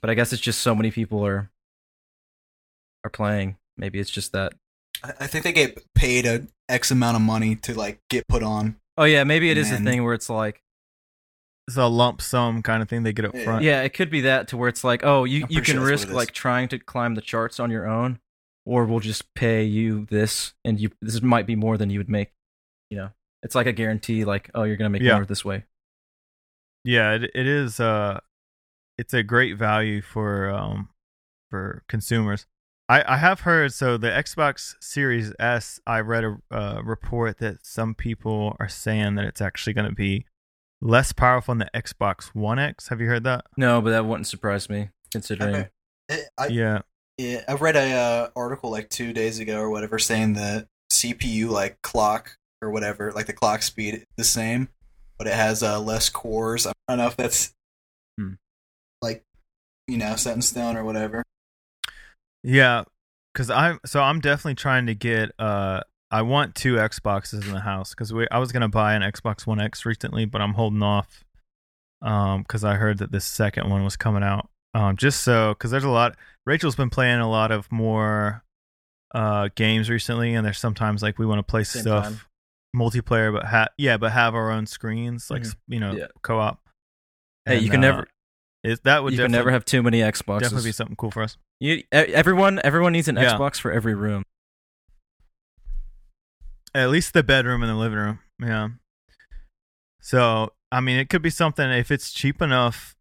but 0.00 0.10
i 0.10 0.14
guess 0.14 0.32
it's 0.32 0.42
just 0.42 0.60
so 0.62 0.74
many 0.74 0.90
people 0.90 1.24
are 1.26 1.50
are 3.04 3.10
playing 3.10 3.56
maybe 3.76 3.98
it's 3.98 4.10
just 4.10 4.32
that 4.32 4.52
I 5.02 5.12
I 5.20 5.26
think 5.26 5.44
they 5.44 5.52
get 5.52 5.82
paid 5.94 6.26
a 6.26 6.46
X 6.68 6.90
amount 6.90 7.16
of 7.16 7.22
money 7.22 7.56
to 7.56 7.74
like 7.74 8.00
get 8.10 8.26
put 8.28 8.42
on. 8.42 8.76
oh 8.96 9.04
yeah 9.04 9.24
maybe 9.24 9.50
it 9.50 9.58
is 9.58 9.70
a 9.70 9.74
Man. 9.74 9.84
thing 9.84 10.04
where 10.04 10.14
it's 10.14 10.30
like 10.30 10.60
it's 11.68 11.76
a 11.78 11.86
lump 11.86 12.20
sum 12.20 12.62
kind 12.62 12.82
of 12.82 12.88
thing 12.88 13.02
they 13.04 13.12
get 13.12 13.24
up 13.24 13.34
Yeah. 13.34 13.44
front. 13.44 13.64
yeah 13.64 13.80
it 13.82 13.94
could 13.94 14.10
be 14.10 14.22
that 14.22 14.48
to 14.48 14.56
where 14.56 14.68
it's 14.68 14.84
like 14.84 15.02
oh 15.04 15.24
you, 15.24 15.44
I'm 15.44 15.50
you 15.50 15.62
can 15.62 15.76
sure 15.76 15.84
risk 15.86 16.04
what 16.04 16.08
it 16.08 16.12
is. 16.12 16.16
like 16.16 16.32
trying 16.32 16.68
to 16.68 16.78
climb 16.78 17.14
the 17.14 17.20
charts 17.22 17.58
on 17.58 17.70
your 17.70 17.86
own 17.88 18.18
or 18.66 18.84
we'll 18.86 19.00
just 19.00 19.32
pay 19.34 19.64
you 19.64 20.06
this 20.10 20.52
and 20.64 20.78
you 20.80 20.90
this 21.02 21.20
might 21.22 21.46
be 21.46 21.56
more 21.56 21.76
than 21.78 21.90
you 21.90 21.98
would 22.00 22.08
make 22.10 22.32
you 22.90 22.96
know 22.98 23.10
it's 23.42 23.54
like 23.54 23.66
a 23.66 23.72
guarantee 23.72 24.24
like 24.24 24.50
oh 24.54 24.62
you're 24.64 24.76
gonna 24.76 24.90
make 24.90 25.02
Yeah. 25.02 25.14
more 25.16 25.24
this 25.26 25.44
way 25.44 25.64
yeah 26.84 27.12
it, 27.14 27.24
it 27.34 27.46
is 27.46 27.80
uh 27.80 28.20
it's 28.98 29.12
a 29.14 29.22
great 29.22 29.56
value 29.56 30.00
for 30.02 30.50
um 30.50 30.88
for 31.50 31.82
consumers 31.88 32.46
i 32.88 33.02
i 33.14 33.16
have 33.16 33.40
heard 33.40 33.72
so 33.72 33.96
the 33.96 34.08
xbox 34.08 34.74
series 34.80 35.32
s 35.38 35.80
i 35.86 36.00
read 36.00 36.24
a 36.24 36.36
uh, 36.50 36.80
report 36.82 37.38
that 37.38 37.64
some 37.64 37.94
people 37.94 38.56
are 38.60 38.68
saying 38.68 39.14
that 39.14 39.24
it's 39.24 39.40
actually 39.40 39.72
going 39.72 39.88
to 39.88 39.94
be 39.94 40.24
less 40.80 41.12
powerful 41.12 41.54
than 41.54 41.68
the 41.72 41.80
xbox 41.80 42.26
one 42.34 42.58
x 42.58 42.88
have 42.88 43.00
you 43.00 43.06
heard 43.06 43.24
that 43.24 43.44
no 43.56 43.80
but 43.80 43.90
that 43.90 44.04
wouldn't 44.04 44.26
surprise 44.26 44.68
me 44.68 44.90
considering 45.10 45.54
Okay. 46.10 46.22
I, 46.36 46.46
yeah 46.48 46.80
Yeah, 47.16 47.42
I 47.48 47.54
read 47.54 47.76
a 47.76 47.92
uh, 47.92 48.28
article 48.36 48.70
like 48.70 48.90
two 48.90 49.12
days 49.12 49.38
ago 49.38 49.58
or 49.58 49.70
whatever 49.70 49.98
saying 49.98 50.34
the 50.34 50.68
CPU 50.92 51.48
like 51.48 51.80
clock 51.80 52.36
or 52.60 52.70
whatever, 52.70 53.12
like 53.12 53.26
the 53.26 53.32
clock 53.32 53.62
speed 53.62 54.04
the 54.16 54.24
same, 54.24 54.68
but 55.16 55.26
it 55.26 55.32
has 55.32 55.62
uh, 55.62 55.80
less 55.80 56.08
cores. 56.10 56.66
I 56.66 56.72
don't 56.88 56.98
know 56.98 57.06
if 57.06 57.16
that's 57.16 57.54
Hmm. 58.18 58.34
like 59.00 59.24
you 59.88 59.96
know 59.96 60.14
set 60.16 60.36
in 60.36 60.42
stone 60.42 60.76
or 60.76 60.84
whatever. 60.84 61.22
Yeah 62.44 62.84
because 63.32 63.50
i'm 63.50 63.80
so 63.86 64.00
i'm 64.00 64.20
definitely 64.20 64.54
trying 64.54 64.86
to 64.86 64.94
get 64.94 65.32
uh 65.38 65.80
i 66.10 66.22
want 66.22 66.54
two 66.54 66.74
xboxes 66.76 67.44
in 67.46 67.52
the 67.52 67.60
house 67.60 67.90
because 67.90 68.12
we 68.12 68.28
i 68.30 68.38
was 68.38 68.52
going 68.52 68.60
to 68.60 68.68
buy 68.68 68.94
an 68.94 69.02
xbox 69.02 69.46
one 69.46 69.58
x 69.60 69.84
recently 69.86 70.24
but 70.26 70.40
i'm 70.40 70.52
holding 70.54 70.82
off 70.82 71.24
um 72.02 72.42
because 72.42 72.62
i 72.64 72.74
heard 72.74 72.98
that 72.98 73.10
this 73.10 73.24
second 73.24 73.68
one 73.70 73.82
was 73.82 73.96
coming 73.96 74.22
out 74.22 74.48
um 74.74 74.96
just 74.96 75.22
so 75.22 75.54
because 75.54 75.70
there's 75.70 75.84
a 75.84 75.88
lot 75.90 76.16
rachel's 76.46 76.76
been 76.76 76.90
playing 76.90 77.18
a 77.20 77.28
lot 77.30 77.50
of 77.50 77.70
more 77.72 78.44
uh 79.14 79.48
games 79.54 79.88
recently 79.88 80.34
and 80.34 80.44
there's 80.44 80.58
sometimes 80.58 81.02
like 81.02 81.18
we 81.18 81.24
want 81.26 81.38
to 81.38 81.42
play 81.50 81.64
Same 81.64 81.82
stuff 81.82 82.04
time. 82.04 82.20
multiplayer 82.76 83.32
but 83.32 83.46
ha- 83.46 83.68
yeah 83.78 83.96
but 83.96 84.12
have 84.12 84.34
our 84.34 84.50
own 84.50 84.66
screens 84.66 85.30
like 85.30 85.42
Mhm. 85.42 85.56
you 85.68 85.80
know 85.80 85.92
Yeah. 85.94 86.06
co-op 86.22 86.60
hey 87.46 87.58
you 87.58 87.70
can 87.70 87.82
uh, 87.84 87.88
never 87.90 88.06
it, 88.64 88.82
that 88.82 89.04
would 89.04 89.12
you 89.12 89.18
can 89.20 89.30
never 89.30 89.50
have 89.52 89.64
too 89.64 89.82
many 89.82 90.00
xboxes 90.00 90.40
definitely 90.40 90.68
be 90.68 90.72
something 90.72 90.96
cool 90.96 91.10
for 91.12 91.22
us 91.22 91.36
you, 91.60 91.82
everyone 91.92 92.60
everyone 92.64 92.92
needs 92.92 93.06
an 93.06 93.16
Yeah. 93.16 93.36
xbox 93.38 93.60
for 93.60 93.70
every 93.70 93.94
room 93.94 94.22
At 96.74 96.90
least 96.90 97.12
the 97.12 97.22
bedroom 97.22 97.62
and 97.62 97.70
the 97.70 97.76
living 97.76 97.98
room. 97.98 98.18
Yeah. 98.42 98.68
So 100.00 100.52
I 100.72 100.80
mean, 100.80 100.98
it 100.98 101.08
could 101.08 101.22
be 101.22 101.30
something 101.30 101.70
if 101.70 101.92
it's 101.92 102.12
cheap 102.12 102.42
enough. 102.42 102.96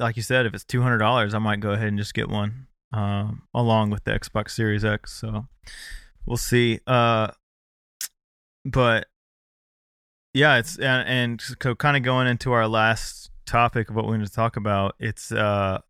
Like 0.00 0.16
you 0.16 0.22
said, 0.22 0.46
if 0.46 0.52
it's 0.54 0.64
two 0.64 0.82
hundred 0.82 0.98
dollars, 0.98 1.32
I 1.32 1.38
might 1.38 1.60
go 1.60 1.70
ahead 1.70 1.86
and 1.86 1.96
just 1.98 2.12
get 2.12 2.28
one, 2.28 2.66
um, 2.92 3.42
along 3.54 3.90
with 3.90 4.02
the 4.02 4.10
Xbox 4.10 4.50
Series 4.50 4.84
X. 4.84 5.12
So 5.12 5.46
we'll 6.26 6.36
see. 6.36 6.80
Uh, 6.88 7.28
but 8.64 9.06
yeah, 10.34 10.56
it's 10.58 10.76
and, 10.76 11.08
and 11.08 11.40
so 11.40 11.76
kind 11.76 11.96
of 11.96 12.02
going 12.02 12.26
into 12.26 12.50
our 12.50 12.66
last 12.66 13.30
topic 13.44 13.90
of 13.90 13.96
what 13.96 14.04
we're 14.06 14.14
going 14.14 14.26
to 14.26 14.32
talk 14.32 14.56
about. 14.56 14.94
It's 14.98 15.32
uh, 15.32 15.80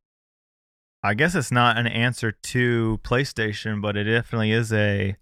I 1.02 1.14
guess 1.14 1.34
it's 1.34 1.52
not 1.52 1.76
an 1.76 1.86
answer 1.86 2.32
to 2.32 3.00
PlayStation, 3.02 3.82
but 3.82 3.96
it 3.96 4.04
definitely 4.04 4.52
is 4.52 4.72
a 4.72 5.16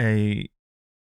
a 0.00 0.48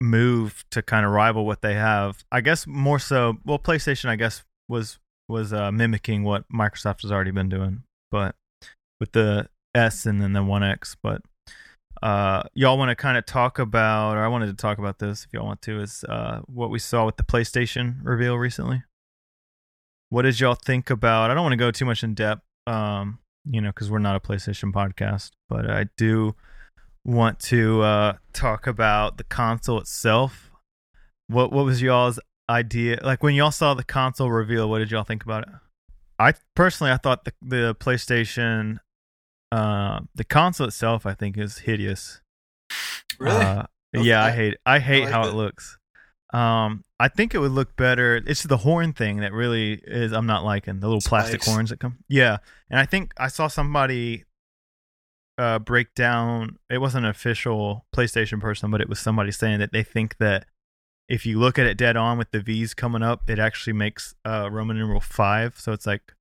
move 0.02 0.64
to 0.72 0.82
kind 0.82 1.06
of 1.06 1.12
rival 1.12 1.46
what 1.46 1.62
they 1.62 1.74
have. 1.74 2.24
I 2.32 2.42
guess 2.42 2.66
more 2.66 3.00
so. 3.00 3.38
Well, 3.46 3.60
PlayStation, 3.60 4.10
I 4.10 4.16
guess, 4.16 4.44
was 4.68 5.00
was 5.28 5.54
uh, 5.54 5.72
mimicking 5.72 6.24
what 6.24 6.46
Microsoft 6.50 7.02
has 7.02 7.12
already 7.12 7.32
been 7.32 7.50
doing, 7.50 7.84
but 8.12 8.36
with 9.00 9.12
the 9.12 9.50
S 9.76 10.06
and 10.06 10.22
then 10.22 10.34
the 10.34 10.44
One 10.44 10.64
X. 10.64 10.96
But 11.02 11.22
uh, 12.02 12.44
y'all 12.54 12.78
want 12.78 12.90
to 12.90 12.96
kind 12.96 13.18
of 13.18 13.26
talk 13.26 13.60
about, 13.60 14.16
or 14.16 14.24
I 14.24 14.28
wanted 14.28 14.48
to 14.48 14.54
talk 14.54 14.78
about 14.78 15.00
this 15.00 15.26
if 15.26 15.34
y'all 15.34 15.46
want 15.46 15.62
to, 15.64 15.82
is 15.82 16.04
uh, 16.06 16.42
what 16.48 16.70
we 16.70 16.80
saw 16.80 17.06
with 17.06 17.18
the 17.18 17.24
PlayStation 17.24 17.98
reveal 18.04 18.38
recently. 18.38 18.84
What 20.10 20.24
did 20.24 20.40
y'all 20.40 20.56
think 20.56 20.90
about? 20.90 21.30
I 21.30 21.34
don't 21.34 21.44
want 21.44 21.54
to 21.54 21.58
go 21.58 21.72
too 21.72 21.86
much 21.86 22.04
in 22.04 22.14
depth, 22.14 22.42
um, 22.68 23.20
you 23.46 23.62
know, 23.62 23.70
because 23.70 23.92
we're 23.92 24.00
not 24.00 24.16
a 24.16 24.20
PlayStation 24.20 24.74
podcast, 24.74 25.32
but 25.48 25.70
I 25.70 25.86
do 25.98 26.36
want 27.06 27.40
to 27.42 27.82
uh, 27.82 28.14
talk 28.34 28.68
about 28.68 29.18
the 29.18 29.24
console 29.24 29.80
itself. 29.80 30.52
What 31.28 31.52
what 31.52 31.66
was 31.66 31.82
y'all's 31.82 32.20
idea? 32.50 33.00
Like 33.04 33.22
when 33.22 33.36
y'all 33.36 33.52
saw 33.52 33.74
the 33.76 33.84
console 33.84 34.32
reveal, 34.32 34.70
what 34.70 34.80
did 34.80 34.90
y'all 34.92 35.04
think 35.04 35.24
about 35.24 35.44
it? 35.48 35.54
I 36.18 36.34
personally, 36.56 36.92
I 36.92 36.98
thought 36.98 37.26
the 37.26 37.34
the 37.42 37.76
PlayStation, 37.76 38.80
uh, 39.52 40.00
the 40.16 40.24
console 40.24 40.68
itself, 40.68 41.06
I 41.06 41.14
think 41.14 41.38
is 41.38 41.60
hideous. 41.60 42.22
Really? 43.20 43.40
Uh, 43.44 43.64
Okay. 43.96 44.06
yeah, 44.06 44.24
I 44.24 44.30
hate 44.30 44.56
I 44.68 44.78
hate 44.78 45.06
like 45.06 45.12
how 45.14 45.24
it. 45.26 45.30
it 45.30 45.34
looks. 45.34 45.79
Um, 46.32 46.84
I 47.00 47.08
think 47.08 47.34
it 47.34 47.40
would 47.40 47.52
look 47.52 47.76
better. 47.76 48.18
It's 48.18 48.44
the 48.44 48.58
horn 48.58 48.94
thing 48.94 49.18
that 49.22 49.34
really 49.34 49.82
is 49.84 50.12
I'm 50.12 50.28
not 50.28 50.44
liking 50.44 50.80
the 50.80 50.88
little 50.88 51.02
plastic 51.02 51.44
horns 51.44 51.70
that 51.72 51.80
come. 51.80 51.98
Yeah, 52.08 52.38
and 52.70 52.80
I 52.80 52.86
think 52.86 53.14
I 53.18 53.30
saw 53.30 53.48
somebody 53.48 54.26
uh 55.38 55.60
break 55.60 55.96
down. 55.96 56.58
It 56.70 56.80
wasn't 56.80 57.06
an 57.06 57.12
official 57.12 57.86
PlayStation 57.96 58.40
person, 58.40 58.70
but 58.70 58.82
it 58.82 58.90
was 58.90 59.00
somebody 59.00 59.32
saying 59.32 59.60
that 59.60 59.72
they 59.72 59.84
think 59.84 60.18
that 60.18 60.46
if 61.08 61.26
you 61.26 61.40
look 61.40 61.58
at 61.58 61.66
it 61.66 61.78
dead 61.78 61.98
on 61.98 62.18
with 62.20 62.30
the 62.30 62.42
V's 62.42 62.74
coming 62.76 63.02
up, 63.02 63.30
it 63.30 63.40
actually 63.40 63.74
makes 63.74 64.14
uh 64.26 64.50
Roman 64.52 64.78
numeral 64.78 65.00
five. 65.02 65.56
So 65.58 65.72
it's 65.72 65.88
like 65.88 66.14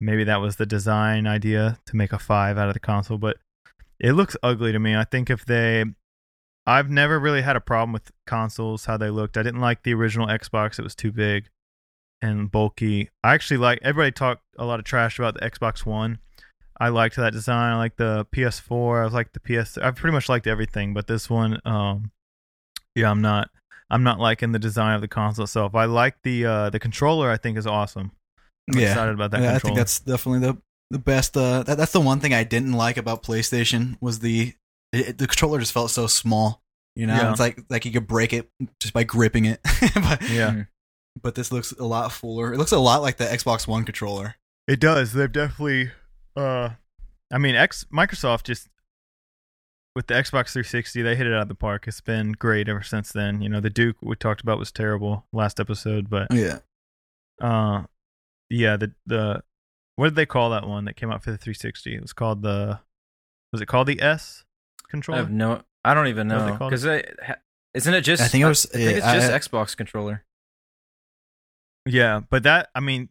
maybe 0.00 0.24
that 0.24 0.40
was 0.40 0.56
the 0.56 0.66
design 0.66 1.26
idea 1.26 1.78
to 1.86 1.96
make 1.96 2.12
a 2.12 2.18
five 2.18 2.56
out 2.56 2.68
of 2.68 2.74
the 2.74 2.80
console, 2.80 3.18
but 3.18 3.36
it 3.98 4.12
looks 4.12 4.36
ugly 4.42 4.72
to 4.72 4.78
me. 4.78 4.94
I 4.96 5.04
think 5.04 5.28
if 5.28 5.44
they 5.44 5.84
I've 6.66 6.90
never 6.90 7.18
really 7.20 7.42
had 7.42 7.56
a 7.56 7.60
problem 7.60 7.92
with 7.92 8.10
consoles 8.26 8.86
how 8.86 8.96
they 8.96 9.10
looked. 9.10 9.36
I 9.36 9.42
didn't 9.42 9.60
like 9.60 9.82
the 9.82 9.94
original 9.94 10.26
Xbox; 10.26 10.78
it 10.78 10.82
was 10.82 10.94
too 10.94 11.12
big 11.12 11.48
and 12.22 12.50
bulky. 12.50 13.10
I 13.22 13.34
actually 13.34 13.58
like 13.58 13.78
everybody 13.82 14.12
talked 14.12 14.42
a 14.58 14.64
lot 14.64 14.78
of 14.80 14.84
trash 14.84 15.18
about 15.18 15.34
the 15.34 15.40
Xbox 15.48 15.86
One. 15.86 16.18
I 16.78 16.88
liked 16.88 17.16
that 17.16 17.32
design. 17.32 17.72
I 17.72 17.76
like 17.76 17.96
the 17.96 18.26
PS4. 18.32 19.00
I 19.00 19.04
was 19.04 19.14
like 19.14 19.32
the 19.32 19.40
PS. 19.40 19.78
I 19.78 19.90
pretty 19.92 20.12
much 20.14 20.28
liked 20.28 20.46
everything, 20.46 20.92
but 20.92 21.06
this 21.06 21.30
one, 21.30 21.58
um, 21.64 22.10
yeah, 22.94 23.10
I'm 23.10 23.22
not. 23.22 23.48
I'm 23.88 24.02
not 24.02 24.18
liking 24.18 24.50
the 24.52 24.58
design 24.58 24.94
of 24.96 25.00
the 25.00 25.08
console 25.08 25.44
itself. 25.44 25.74
I 25.76 25.84
like 25.84 26.16
the 26.24 26.44
uh 26.44 26.70
the 26.70 26.80
controller. 26.80 27.30
I 27.30 27.36
think 27.36 27.56
is 27.56 27.66
awesome. 27.66 28.10
I'm 28.70 28.78
Yeah. 28.78 28.88
excited 28.88 29.14
about 29.14 29.30
that 29.30 29.42
Yeah, 29.42 29.54
I 29.54 29.58
think 29.60 29.76
that's 29.76 30.00
definitely 30.00 30.40
the 30.40 30.58
the 30.90 30.98
best. 30.98 31.36
Uh, 31.36 31.62
that, 31.62 31.76
that's 31.78 31.92
the 31.92 32.00
one 32.00 32.18
thing 32.20 32.34
I 32.34 32.42
didn't 32.44 32.72
like 32.72 32.96
about 32.96 33.22
PlayStation 33.22 33.96
was 34.00 34.18
the 34.18 34.54
it, 34.92 35.08
it- 35.10 35.18
the 35.18 35.26
controller 35.26 35.58
just 35.58 35.72
felt 35.72 35.90
so 35.90 36.06
small. 36.06 36.62
You 36.94 37.06
know, 37.06 37.14
Yeah. 37.14 37.30
it's 37.30 37.40
like 37.40 37.58
like 37.68 37.84
you 37.84 37.92
could 37.92 38.06
break 38.06 38.32
it 38.32 38.50
just 38.80 38.94
by 38.94 39.04
gripping 39.04 39.44
it. 39.44 39.60
but, 39.94 40.22
yeah. 40.30 40.50
Mhm. 40.50 40.68
but 41.22 41.34
this 41.34 41.52
looks 41.52 41.72
a 41.72 41.84
lot 41.84 42.10
fuller. 42.12 42.54
It 42.54 42.58
looks 42.58 42.72
a 42.72 42.78
lot 42.78 43.02
like 43.02 43.18
the 43.18 43.24
Xbox 43.24 43.66
One 43.68 43.84
controller. 43.84 44.36
It 44.66 44.80
does. 44.80 45.12
They've 45.12 45.30
definitely 45.30 45.90
uh 46.36 46.70
I 47.30 47.38
mean 47.38 47.54
X 47.54 47.84
Microsoft 47.92 48.44
just 48.44 48.68
with 49.94 50.06
the 50.08 50.14
Xbox 50.14 50.52
360, 50.52 51.02
they 51.02 51.16
hit 51.16 51.26
it 51.26 51.32
out 51.32 51.42
of 51.42 51.48
the 51.48 51.54
park. 51.54 51.86
It's 51.88 52.00
been 52.02 52.32
great 52.32 52.68
ever 52.68 52.82
since 52.82 53.12
then. 53.12 53.40
You 53.40 53.48
know, 53.48 53.60
the 53.60 53.70
Duke 53.70 53.96
we 54.02 54.14
talked 54.16 54.42
about 54.42 54.58
was 54.58 54.70
terrible 54.72 55.26
last 55.32 55.58
episode, 55.60 56.08
but 56.10 56.28
Yeah, 56.32 56.58
uh 57.42 57.82
yeah, 58.48 58.76
the 58.78 58.92
the 59.06 59.42
what 59.96 60.06
did 60.06 60.14
they 60.16 60.26
call 60.26 60.50
that 60.50 60.66
one 60.66 60.84
that 60.86 60.96
came 60.96 61.10
out 61.10 61.22
for 61.22 61.30
the 61.30 61.36
360? 61.38 61.94
It 61.94 62.00
was 62.02 62.12
called 62.14 62.42
the 62.42 62.80
was 63.52 63.60
it 63.60 63.66
called 63.66 63.88
the 63.88 64.00
S 64.00 64.44
I 65.16 65.18
have 65.18 65.30
no. 65.30 65.62
I 65.84 65.94
don't 65.94 66.08
even 66.08 66.28
What 66.28 66.36
are 66.36 66.44
they 66.44 66.50
know 66.52 66.58
because 66.70 66.84
isn't 67.74 67.94
it 67.94 68.00
just? 68.02 68.22
I 68.22 68.28
think 68.28 68.42
it 68.42 68.46
was- 68.46 68.66
I 68.66 68.78
think 68.78 68.90
yeah, 68.90 68.96
it's 69.14 69.26
just 69.28 69.30
I- 69.30 69.38
Xbox 69.38 69.76
controller. 69.76 70.24
Yeah, 71.84 72.20
but 72.30 72.42
that 72.42 72.70
I 72.74 72.80
mean 72.80 73.10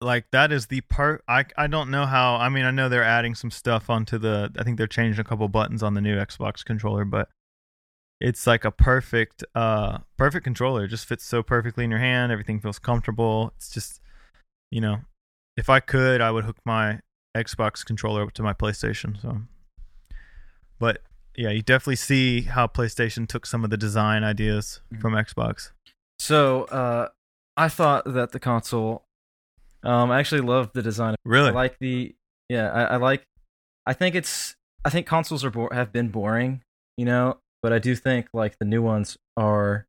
like 0.00 0.26
that 0.32 0.52
is 0.52 0.66
the 0.66 0.80
part 0.82 1.24
I 1.26 1.46
I 1.56 1.66
don't 1.66 1.90
know 1.90 2.04
how 2.06 2.36
I 2.36 2.48
mean 2.50 2.64
I 2.64 2.70
know 2.70 2.88
they're 2.88 3.02
adding 3.02 3.34
some 3.34 3.50
stuff 3.50 3.88
onto 3.90 4.18
the 4.18 4.52
I 4.58 4.62
think 4.62 4.76
they're 4.78 4.86
changing 4.86 5.20
a 5.20 5.24
couple 5.24 5.48
buttons 5.48 5.82
on 5.82 5.94
the 5.94 6.00
new 6.00 6.16
Xbox 6.16 6.64
controller 6.64 7.04
but 7.04 7.28
it's 8.20 8.46
like 8.46 8.64
a 8.64 8.70
perfect 8.70 9.42
uh 9.54 9.98
perfect 10.16 10.44
controller 10.44 10.84
it 10.84 10.88
just 10.88 11.06
fits 11.06 11.24
so 11.24 11.42
perfectly 11.42 11.84
in 11.84 11.90
your 11.90 11.98
hand 12.00 12.30
everything 12.30 12.60
feels 12.60 12.78
comfortable 12.78 13.52
it's 13.56 13.70
just 13.70 14.00
you 14.70 14.80
know 14.80 14.98
if 15.56 15.68
I 15.68 15.80
could 15.80 16.20
I 16.20 16.30
would 16.30 16.44
hook 16.44 16.58
my 16.64 17.00
Xbox 17.36 17.84
controller 17.84 18.22
up 18.22 18.32
to 18.34 18.42
my 18.42 18.52
PlayStation 18.52 19.20
so 19.20 19.40
but 20.78 21.02
yeah 21.36 21.50
you 21.50 21.62
definitely 21.62 21.96
see 21.96 22.42
how 22.42 22.66
PlayStation 22.66 23.26
took 23.28 23.46
some 23.46 23.64
of 23.64 23.70
the 23.70 23.76
design 23.76 24.24
ideas 24.24 24.80
Mhm. 24.92 25.00
from 25.00 25.12
Xbox 25.14 25.70
So 26.18 26.64
uh, 26.64 27.08
I 27.56 27.68
thought 27.68 28.04
that 28.12 28.32
the 28.32 28.40
console. 28.40 29.04
Um, 29.84 30.10
I 30.10 30.18
actually 30.18 30.40
love 30.40 30.70
the 30.74 30.82
design. 30.82 31.14
really 31.24 31.50
I 31.50 31.52
like 31.52 31.78
the 31.78 32.14
yeah. 32.48 32.70
I, 32.72 32.82
I 32.94 32.96
like. 32.96 33.22
I 33.86 33.92
think 33.92 34.14
it's. 34.16 34.56
I 34.84 34.90
think 34.90 35.06
consoles 35.06 35.44
are 35.44 35.50
bo- 35.50 35.68
have 35.72 35.92
been 35.92 36.08
boring, 36.08 36.62
you 36.96 37.04
know. 37.04 37.38
But 37.62 37.72
I 37.72 37.78
do 37.78 37.94
think 37.94 38.26
like 38.32 38.58
the 38.58 38.64
new 38.64 38.82
ones 38.82 39.16
are. 39.36 39.86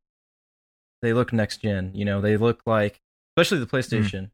They 1.01 1.13
look 1.13 1.33
next 1.33 1.57
gen. 1.61 1.91
You 1.95 2.05
know, 2.05 2.21
they 2.21 2.37
look 2.37 2.61
like 2.67 2.99
especially 3.35 3.59
the 3.59 3.65
PlayStation, 3.65 4.29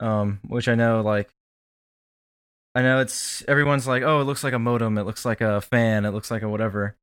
um, 0.00 0.40
which 0.48 0.66
I 0.68 0.74
know 0.74 1.00
like. 1.02 1.30
I 2.74 2.82
know 2.82 3.00
it's 3.00 3.42
everyone's 3.48 3.86
like, 3.86 4.02
oh, 4.02 4.20
it 4.20 4.24
looks 4.24 4.44
like 4.44 4.52
a 4.52 4.58
modem. 4.58 4.96
It 4.98 5.02
looks 5.04 5.24
like 5.24 5.40
a 5.40 5.60
fan. 5.60 6.04
It 6.04 6.10
looks 6.10 6.30
like 6.30 6.42
a 6.42 6.48
whatever. 6.48 6.96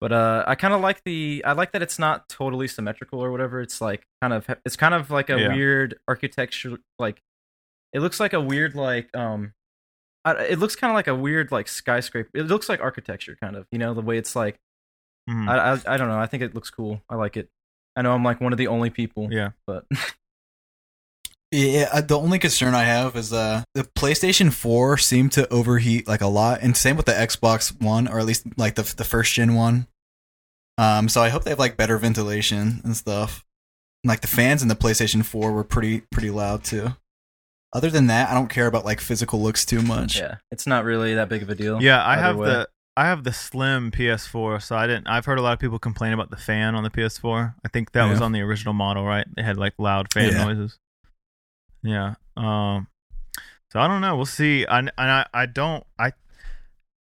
But 0.00 0.12
uh, 0.12 0.44
I 0.46 0.56
kind 0.56 0.74
of 0.74 0.82
like 0.82 1.02
the. 1.04 1.42
I 1.46 1.52
like 1.52 1.72
that 1.72 1.80
it's 1.82 1.98
not 1.98 2.28
totally 2.28 2.68
symmetrical 2.68 3.18
or 3.24 3.30
whatever. 3.30 3.60
It's 3.62 3.80
like 3.80 4.06
kind 4.20 4.34
of. 4.34 4.46
It's 4.66 4.76
kind 4.76 4.92
of 4.94 5.10
like 5.10 5.30
a 5.30 5.40
Yeah. 5.40 5.54
weird 5.54 5.98
architecture. 6.06 6.76
Like, 6.98 7.22
it 7.94 8.00
looks 8.00 8.20
like 8.20 8.34
a 8.34 8.40
weird 8.40 8.74
like 8.74 9.14
um. 9.16 9.54
I, 10.24 10.32
it 10.44 10.58
looks 10.58 10.76
kind 10.76 10.90
of 10.90 10.96
like 10.96 11.06
a 11.06 11.14
weird 11.14 11.50
like 11.50 11.66
skyscraper. 11.68 12.28
It 12.34 12.42
looks 12.42 12.68
like 12.68 12.80
architecture, 12.80 13.38
kind 13.40 13.56
of. 13.56 13.66
You 13.72 13.78
know 13.78 13.94
the 13.94 14.02
way 14.02 14.18
it's 14.18 14.36
like. 14.36 14.58
Mhm. 15.30 15.48
I, 15.48 15.72
I 15.72 15.94
I 15.94 15.96
don't 15.96 16.08
know. 16.08 16.18
I 16.18 16.26
think 16.26 16.42
it 16.42 16.54
looks 16.54 16.68
cool. 16.68 17.00
I 17.08 17.14
like 17.14 17.36
it. 17.38 17.48
I 17.96 18.02
know 18.02 18.12
I'm 18.12 18.22
like 18.22 18.40
one 18.42 18.52
of 18.52 18.58
the 18.58 18.66
only 18.66 18.90
people. 18.90 19.32
yeah 19.32 19.52
But 19.66 19.86
yeah. 21.50 21.88
uh, 21.92 22.00
The 22.00 22.18
only 22.18 22.38
concern 22.38 22.74
I 22.74 22.84
have 22.84 23.16
is 23.16 23.32
uh 23.32 23.62
the 23.74 23.84
PlayStation 23.84 24.52
Four 24.52 24.96
seemed 24.98 25.32
to 25.32 25.48
overheat 25.52 26.06
like 26.08 26.20
a 26.20 26.26
lot, 26.26 26.60
and 26.62 26.76
same 26.76 26.96
with 26.96 27.06
the 27.06 27.12
Xbox 27.12 27.80
One, 27.80 28.08
or 28.08 28.18
at 28.18 28.26
least 28.26 28.46
like 28.56 28.74
the 28.74 28.82
the 28.96 29.04
first 29.04 29.32
gen 29.34 29.54
one. 29.54 29.86
Um, 30.78 31.08
so 31.08 31.22
I 31.22 31.30
hope 31.30 31.44
they 31.44 31.50
have 31.50 31.58
like 31.58 31.76
better 31.76 31.96
ventilation 31.98 32.80
and 32.84 32.96
stuff. 32.96 33.44
Like 34.04 34.20
the 34.20 34.28
fans 34.28 34.62
in 34.62 34.68
the 34.68 34.76
PlayStation 34.76 35.24
4 35.24 35.50
were 35.52 35.64
pretty 35.64 36.02
pretty 36.12 36.30
loud 36.30 36.64
too. 36.64 36.94
Other 37.72 37.90
than 37.90 38.06
that, 38.06 38.30
I 38.30 38.34
don't 38.34 38.48
care 38.48 38.66
about 38.66 38.84
like 38.84 39.00
physical 39.00 39.42
looks 39.42 39.64
too 39.64 39.82
much. 39.82 40.18
yeah, 40.18 40.36
it's 40.50 40.66
not 40.66 40.84
really 40.84 41.14
that 41.14 41.28
big 41.28 41.42
of 41.42 41.50
a 41.50 41.54
deal. 41.54 41.82
Yeah, 41.82 42.06
I 42.06 42.16
have 42.16 42.36
way. 42.36 42.46
the 42.48 42.68
I 42.96 43.06
have 43.06 43.24
the 43.24 43.32
slim 43.32 43.90
PS4, 43.90 44.62
so 44.62 44.76
I 44.76 44.86
didn't. 44.86 45.06
I've 45.06 45.24
heard 45.26 45.38
a 45.38 45.42
lot 45.42 45.52
of 45.52 45.58
people 45.58 45.78
complain 45.78 46.12
about 46.14 46.30
the 46.30 46.36
fan 46.36 46.74
on 46.74 46.82
the 46.82 46.88
PS4. 46.90 47.54
I 47.64 47.68
think 47.68 47.92
that 47.92 48.08
was 48.08 48.20
on 48.22 48.32
the 48.32 48.40
original 48.40 48.72
model, 48.72 49.04
right? 49.04 49.26
They 49.36 49.42
had 49.42 49.58
like 49.58 49.74
loud 49.78 50.10
fan 50.12 50.32
Yeah. 50.32 50.44
noises. 50.44 50.78
Yeah. 51.82 52.14
Um. 52.36 52.88
So 53.72 53.80
I 53.80 53.88
don't 53.88 54.00
know. 54.00 54.16
We'll 54.16 54.26
see. 54.26 54.66
I 54.66 54.78
and 54.80 54.90
I 54.96 55.26
I 55.34 55.46
don't 55.46 55.84
I 55.98 56.12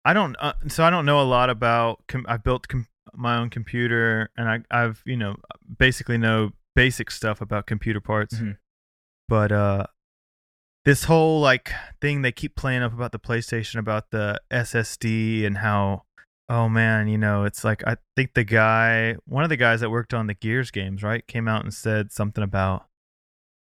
I 0.04 0.12
don't. 0.12 0.36
Uh, 0.40 0.54
so 0.68 0.84
I 0.84 0.90
don't 0.90 1.06
know 1.06 1.20
a 1.20 1.24
lot 1.24 1.50
about. 1.50 2.02
Com- 2.08 2.26
I 2.28 2.36
built 2.36 2.68
com- 2.68 2.86
my 3.14 3.36
own 3.38 3.50
computer, 3.50 4.30
and 4.36 4.48
I 4.48 4.60
I've 4.70 5.02
you 5.04 5.16
know 5.16 5.36
basically 5.78 6.18
know 6.18 6.50
basic 6.74 7.10
stuff 7.10 7.40
about 7.40 7.66
computer 7.66 8.00
parts, 8.00 8.34
Mhm. 8.36 8.56
but 9.28 9.52
uh 9.52 9.86
this 10.84 11.04
whole 11.04 11.40
like 11.40 11.70
thing 12.00 12.22
they 12.22 12.32
keep 12.32 12.56
playing 12.56 12.82
up 12.82 12.92
about 12.92 13.12
the 13.12 13.18
PlayStation 13.18 13.78
about 13.78 14.10
the 14.10 14.40
SSD 14.50 15.46
and 15.46 15.58
how 15.58 16.02
oh 16.48 16.68
man, 16.68 17.08
you 17.08 17.16
know, 17.16 17.44
it's 17.44 17.64
like 17.64 17.82
I 17.86 17.96
think 18.16 18.34
the 18.34 18.44
guy, 18.44 19.16
one 19.26 19.44
of 19.44 19.50
the 19.50 19.56
guys 19.56 19.80
that 19.80 19.90
worked 19.90 20.12
on 20.12 20.26
the 20.26 20.34
Gears 20.34 20.70
games, 20.70 21.02
right, 21.02 21.26
came 21.26 21.48
out 21.48 21.62
and 21.64 21.72
said 21.72 22.12
something 22.12 22.44
about 22.44 22.86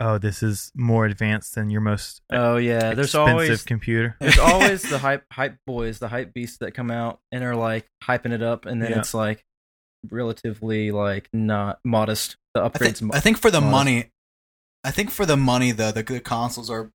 oh, 0.00 0.18
this 0.18 0.42
is 0.42 0.72
more 0.74 1.04
advanced 1.06 1.54
than 1.54 1.70
your 1.70 1.80
most 1.80 2.22
Oh 2.32 2.56
yeah, 2.56 2.94
there's 2.94 3.08
expensive 3.08 3.28
always 3.34 3.62
computer. 3.64 4.16
there's 4.20 4.38
always 4.38 4.82
the 4.90 4.98
hype 4.98 5.24
hype 5.32 5.56
boys, 5.66 5.98
the 5.98 6.08
hype 6.08 6.32
beasts 6.34 6.58
that 6.58 6.72
come 6.74 6.90
out 6.90 7.20
and 7.30 7.44
are 7.44 7.54
like 7.56 7.86
hyping 8.04 8.32
it 8.32 8.42
up, 8.42 8.66
and 8.66 8.82
then 8.82 8.90
Yeah. 8.92 8.98
it's 8.98 9.14
like 9.14 9.44
relatively 10.10 10.90
like 10.90 11.28
not 11.32 11.78
modest. 11.84 12.36
The 12.54 12.62
I, 12.62 12.68
upgrades. 12.68 12.98
think, 12.98 13.14
I 13.14 13.20
think 13.20 13.38
for 13.38 13.50
the 13.50 13.60
modest. 13.60 13.72
money, 13.72 14.10
I 14.84 14.90
think 14.90 15.10
for 15.10 15.24
the 15.24 15.36
money 15.36 15.72
though, 15.72 15.90
the, 15.92 16.02
the 16.02 16.20
consoles 16.20 16.68
are, 16.70 16.90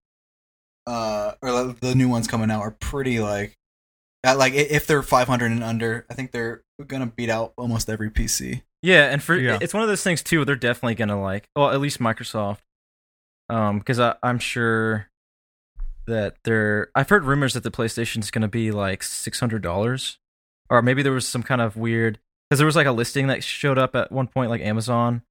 uh, 0.85 1.33
or 1.41 1.51
the- 1.51 1.77
the 1.81 1.95
new 1.95 2.09
ones 2.09 2.27
coming 2.27 2.51
out 2.51 2.61
are 2.61 2.71
pretty 2.71 3.19
like, 3.19 3.55
at 4.23 4.37
like 4.37 4.53
i- 4.53 4.57
if 4.57 4.85
they're 4.87 5.01
500 5.01 5.51
and 5.51 5.63
under, 5.63 6.05
I 6.09 6.13
think 6.13 6.31
they're 6.31 6.61
gonna 6.85 7.07
beat 7.07 7.29
out 7.29 7.53
almost 7.57 7.89
every 7.89 8.09
PC. 8.11 8.61
yeah, 8.83 9.05
and 9.11 9.23
for 9.23 9.35
Yeah. 9.35 9.57
it's 9.61 9.73
one 9.73 9.81
of 9.83 9.89
those 9.89 10.03
things 10.03 10.21
too. 10.21 10.45
They're 10.45 10.55
definitely 10.55 10.95
gonna 10.95 11.19
like, 11.19 11.47
well, 11.55 11.71
at 11.71 11.79
least 11.81 11.99
Microsoft. 11.99 12.59
Um, 13.49 13.79
because 13.79 13.99
I'm 13.99 14.39
sure 14.39 15.09
that 16.05 16.35
they're. 16.43 16.89
I've 16.95 17.09
heard 17.09 17.23
rumors 17.23 17.53
that 17.53 17.63
the 17.63 17.71
PlayStation 17.71 18.19
is 18.19 18.31
going 18.31 18.41
to 18.41 18.47
be 18.47 18.71
like 18.71 19.03
six 19.03 19.39
hundred 19.39 19.61
dollars, 19.61 20.17
or 20.69 20.81
maybe 20.81 21.01
there 21.03 21.13
was 21.13 21.27
some 21.27 21.43
kind 21.43 21.61
of 21.61 21.77
weird 21.77 22.19
because 22.49 22.59
there 22.59 22.65
was 22.65 22.75
like 22.75 22.87
a 22.87 22.91
listing 22.91 23.27
that 23.27 23.43
showed 23.43 23.77
up 23.77 23.95
at 23.95 24.11
one 24.11 24.27
point, 24.27 24.49
like 24.49 24.61
Amazon. 24.61 25.21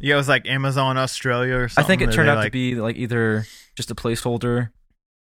Yeah, 0.00 0.14
it 0.14 0.18
was 0.18 0.28
like 0.28 0.46
Amazon 0.46 0.96
Australia 0.96 1.56
or 1.56 1.68
something. 1.68 1.84
I 1.84 1.86
think 1.86 2.02
it 2.02 2.12
turned 2.12 2.28
out 2.28 2.42
to 2.42 2.50
be 2.50 2.74
like 2.76 2.96
either 2.96 3.46
just 3.76 3.90
a 3.90 3.94
placeholder, 3.94 4.70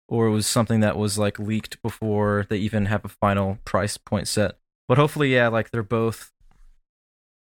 or 0.09 0.28
it 0.28 0.32
was 0.32 0.47
something 0.47 0.82
that 0.82 0.97
was 0.97 1.17
like 1.17 1.39
leaked 1.39 1.82
before 1.82 2.45
they 2.49 2.57
even 2.57 2.88
have 2.88 3.05
a 3.05 3.09
final 3.09 3.59
price 3.63 3.97
point 3.97 4.28
set. 4.28 4.57
But 4.88 4.97
hopefully, 4.97 5.34
yeah, 5.34 5.47
like 5.47 5.71
they're 5.71 5.84
both, 5.84 6.32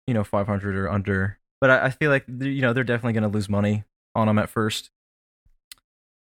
you 0.08 0.14
know, 0.14 0.24
five 0.24 0.48
hundred 0.48 0.76
or 0.76 0.90
under. 0.90 1.38
But 1.60 1.70
I, 1.70 1.86
I 1.86 1.90
feel 1.92 2.10
like 2.10 2.26
you 2.28 2.62
know 2.62 2.74
they're 2.74 2.84
definitely 2.84 3.14
going 3.14 3.30
to 3.30 3.36
lose 3.36 3.50
money 3.50 3.84
on 4.16 4.28
them 4.28 4.40
at 4.40 4.50
first. 4.50 4.90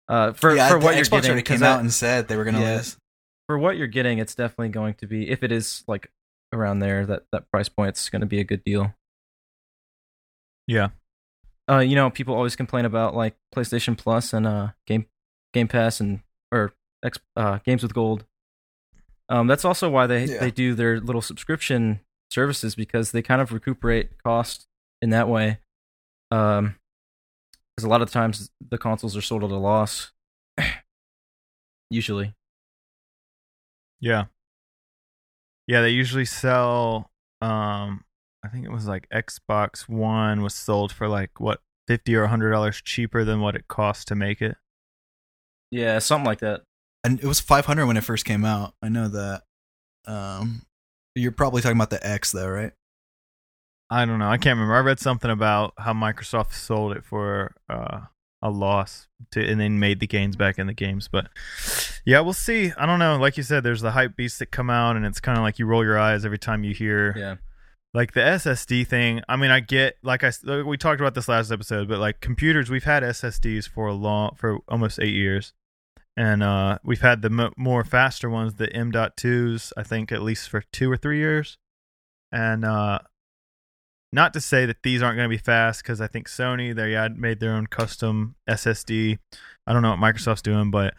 Uh, 0.07 0.33
for 0.33 0.55
yeah, 0.55 0.69
for 0.69 0.77
what 0.77 0.95
you're 0.95 1.03
Xbox 1.05 1.09
getting, 1.11 1.31
already 1.31 1.43
'cause 1.43 1.59
came 1.59 1.63
out 1.67 1.79
and 1.79 1.91
said 1.91 2.27
they 2.27 2.37
were 2.37 2.43
gonna 2.43 2.61
Yeah. 2.61 2.75
lose. 2.77 2.97
for 3.47 3.57
what 3.59 3.77
you're 3.77 3.85
getting, 3.87 4.17
it's 4.17 4.33
definitely 4.33 4.69
going 4.69 4.95
to 4.95 5.05
be 5.07 5.29
if 5.29 5.43
it 5.43 5.51
is 5.51 5.83
like 5.87 6.11
around 6.53 6.79
there 6.79 7.05
that 7.05 7.23
that 7.31 7.49
price 7.51 7.69
point, 7.69 7.89
it's 7.89 8.09
going 8.09 8.21
to 8.21 8.25
be 8.25 8.39
a 8.39 8.43
good 8.43 8.63
deal. 8.63 8.95
Yeah. 10.67 10.89
Uh, 11.69 11.79
you 11.79 11.95
know, 11.95 12.09
people 12.09 12.33
always 12.35 12.55
complain 12.55 12.85
about 12.85 13.15
like 13.15 13.35
PlayStation 13.53 13.97
Plus 13.97 14.33
and 14.33 14.45
uh 14.47 14.69
Game 14.87 15.05
Game 15.53 15.67
Pass 15.67 15.99
and 15.99 16.21
or 16.51 16.73
X 17.03 17.19
uh 17.35 17.59
Games 17.65 17.83
with 17.83 17.93
Gold. 17.93 18.25
Um, 19.29 19.47
that's 19.47 19.65
also 19.65 19.89
why 19.89 20.05
they 20.07 20.25
Yeah. 20.25 20.39
they 20.39 20.51
do 20.51 20.75
their 20.75 20.99
little 20.99 21.21
subscription 21.21 22.01
services 22.31 22.75
because 22.75 23.11
they 23.11 23.21
kind 23.21 23.41
of 23.41 23.51
recuperate 23.51 24.21
cost 24.23 24.67
in 25.01 25.09
that 25.11 25.27
way. 25.27 25.59
Um, 26.31 26.75
because 27.75 27.85
a 27.85 27.89
lot 27.89 28.01
of 28.01 28.11
times 28.11 28.49
the 28.69 28.77
consoles 28.77 29.17
are 29.17 29.21
sold 29.21 29.43
at 29.43 29.51
a 29.51 29.57
loss. 29.57 30.11
Usually. 31.89 32.33
Yeah. 33.99 34.25
Yeah, 35.67 35.81
they 35.81 35.89
usually 35.89 36.25
sell 36.25 37.11
um 37.41 38.03
I 38.43 38.47
think 38.47 38.65
it 38.65 38.71
was 38.71 38.87
like 38.87 39.09
Xbox 39.09 39.89
One 39.89 40.41
was 40.41 40.53
sold 40.53 40.91
for 40.91 41.07
like 41.07 41.39
what 41.39 41.61
50 41.87 42.15
or 42.15 42.21
100 42.21 42.51
dollars 42.51 42.81
cheaper 42.81 43.23
than 43.23 43.41
what 43.41 43.55
it 43.55 43.67
cost 43.67 44.07
to 44.09 44.15
make 44.15 44.41
it. 44.41 44.55
Yeah, 45.71 45.99
something 45.99 46.25
like 46.25 46.39
that. 46.39 46.61
And 47.03 47.19
it 47.19 47.25
was 47.25 47.39
500 47.39 47.85
when 47.85 47.97
it 47.97 48.03
first 48.03 48.25
came 48.25 48.45
out. 48.45 48.73
I 48.81 48.89
know 48.89 49.07
that. 49.07 49.43
Um, 50.05 50.61
you're 51.15 51.31
probably 51.31 51.61
talking 51.61 51.77
about 51.77 51.89
the 51.89 52.05
X 52.05 52.31
though, 52.31 52.47
right? 52.47 52.73
I 54.01 54.05
don't 54.05 54.19
know. 54.19 54.27
I 54.29 54.37
can't 54.37 54.55
remember. 54.57 54.75
I 54.75 54.79
read 54.79 54.99
something 54.99 55.31
about 55.31 55.73
how 55.77 55.93
Microsoft 55.93 56.53
sold 56.53 56.95
it 56.95 57.03
for 57.03 57.55
uh 57.69 58.01
a 58.41 58.49
loss 58.49 59.07
to 59.31 59.43
and 59.43 59.59
then 59.59 59.79
made 59.79 59.99
the 59.99 60.05
gains 60.05 60.35
back 60.35 60.59
in 60.59 60.67
the 60.67 60.73
games, 60.73 61.07
but 61.07 61.29
yeah, 62.05 62.19
we'll 62.19 62.33
see. 62.33 62.71
I 62.77 62.85
don't 62.85 62.99
know. 62.99 63.17
Like 63.17 63.37
you 63.37 63.43
said 63.43 63.63
there's 63.63 63.81
the 63.81 63.91
hype 63.91 64.15
beasts 64.15 64.37
that 64.39 64.51
come 64.51 64.69
out 64.69 64.95
and 64.95 65.05
it's 65.05 65.19
kind 65.19 65.37
of 65.37 65.43
like 65.43 65.57
you 65.57 65.65
roll 65.65 65.83
your 65.83 65.97
eyes 65.97 66.25
every 66.25 66.37
time 66.37 66.63
you 66.63 66.73
hear 66.73 67.13
Yeah. 67.17 67.35
like 67.93 68.13
the 68.13 68.19
SSD 68.19 68.85
thing. 68.87 69.21
I 69.27 69.35
mean, 69.35 69.49
I 69.49 69.61
get 69.61 69.97
like 70.03 70.23
I 70.23 70.31
we 70.63 70.77
talked 70.77 70.99
about 71.01 71.15
this 71.15 71.27
last 71.27 71.51
episode, 71.51 71.87
but 71.87 71.97
like 71.99 72.19
computers, 72.19 72.69
we've 72.69 72.83
had 72.83 73.01
SSDs 73.01 73.67
for 73.67 73.87
a 73.87 73.93
long 73.93 74.35
for 74.35 74.59
almost 74.67 74.99
eight 74.99 75.13
years, 75.15 75.53
and 76.15 76.43
uh, 76.43 76.77
we've 76.83 77.01
had 77.01 77.23
the 77.23 77.29
mo 77.31 77.49
more 77.57 77.83
faster 77.83 78.29
ones, 78.29 78.55
the 78.55 78.71
M.2s, 78.75 79.71
I 79.75 79.81
think 79.83 80.11
at 80.11 80.21
least 80.21 80.49
for 80.49 80.61
two 80.71 80.91
or 80.91 80.97
three 80.97 81.17
years, 81.17 81.57
and 82.31 82.63
uh, 82.63 82.99
not 84.15 84.33
to 84.33 84.41
say 84.41 84.65
that 84.65 84.81
these 84.81 85.03
aren't 85.03 85.17
going 85.17 85.29
to 85.29 85.37
be 85.37 85.41
fast 85.41 85.83
because 85.83 85.99
I 86.01 86.07
think 86.07 86.27
Sony 86.27 86.73
they 86.73 86.93
had 86.93 87.17
made 87.19 87.39
their 87.39 87.51
own 87.53 87.67
custom 87.67 88.35
SSD. 88.49 89.19
I 89.67 89.73
don't 89.73 89.81
know 89.81 89.91
what 89.91 89.99
Microsoft's 89.99 90.41
doing, 90.41 90.71
but 90.71 90.95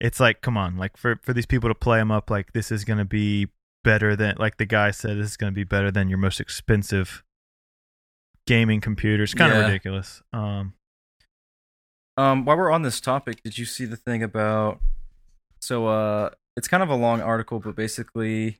it's 0.00 0.20
like 0.20 0.42
come 0.42 0.56
on, 0.56 0.76
like 0.76 0.96
for 0.96 1.18
for 1.22 1.32
these 1.32 1.46
people 1.46 1.68
to 1.70 1.74
play 1.74 1.98
them 1.98 2.12
up, 2.12 2.30
like 2.30 2.52
this 2.52 2.70
is 2.70 2.84
going 2.84 2.98
to 2.98 3.04
be 3.04 3.48
better 3.84 4.14
than 4.14 4.36
like 4.38 4.58
the 4.58 4.66
guy 4.66 4.90
said 4.90 5.16
this 5.18 5.30
is 5.30 5.36
going 5.36 5.52
to 5.52 5.54
be 5.56 5.64
better 5.64 5.90
than 5.90 6.08
your 6.08 6.18
most 6.18 6.40
expensive 6.40 7.24
gaming 8.46 8.80
computer. 8.80 9.22
It's 9.22 9.34
kind 9.34 9.50
of 9.52 9.58
Yeah. 9.58 9.66
ridiculous. 9.66 10.22
Um 10.32 10.74
Um, 12.16 12.44
while 12.44 12.56
we're 12.56 12.70
on 12.72 12.82
this 12.82 13.00
topic, 13.00 13.42
did 13.44 13.56
you 13.58 13.64
see 13.64 13.84
the 13.84 13.96
thing 13.96 14.22
about? 14.24 14.80
So, 15.60 15.86
uh, 15.86 16.30
it's 16.56 16.66
kind 16.66 16.82
of 16.82 16.88
a 16.90 16.96
long 16.96 17.20
article, 17.20 17.60
but 17.60 17.76
basically, 17.76 18.58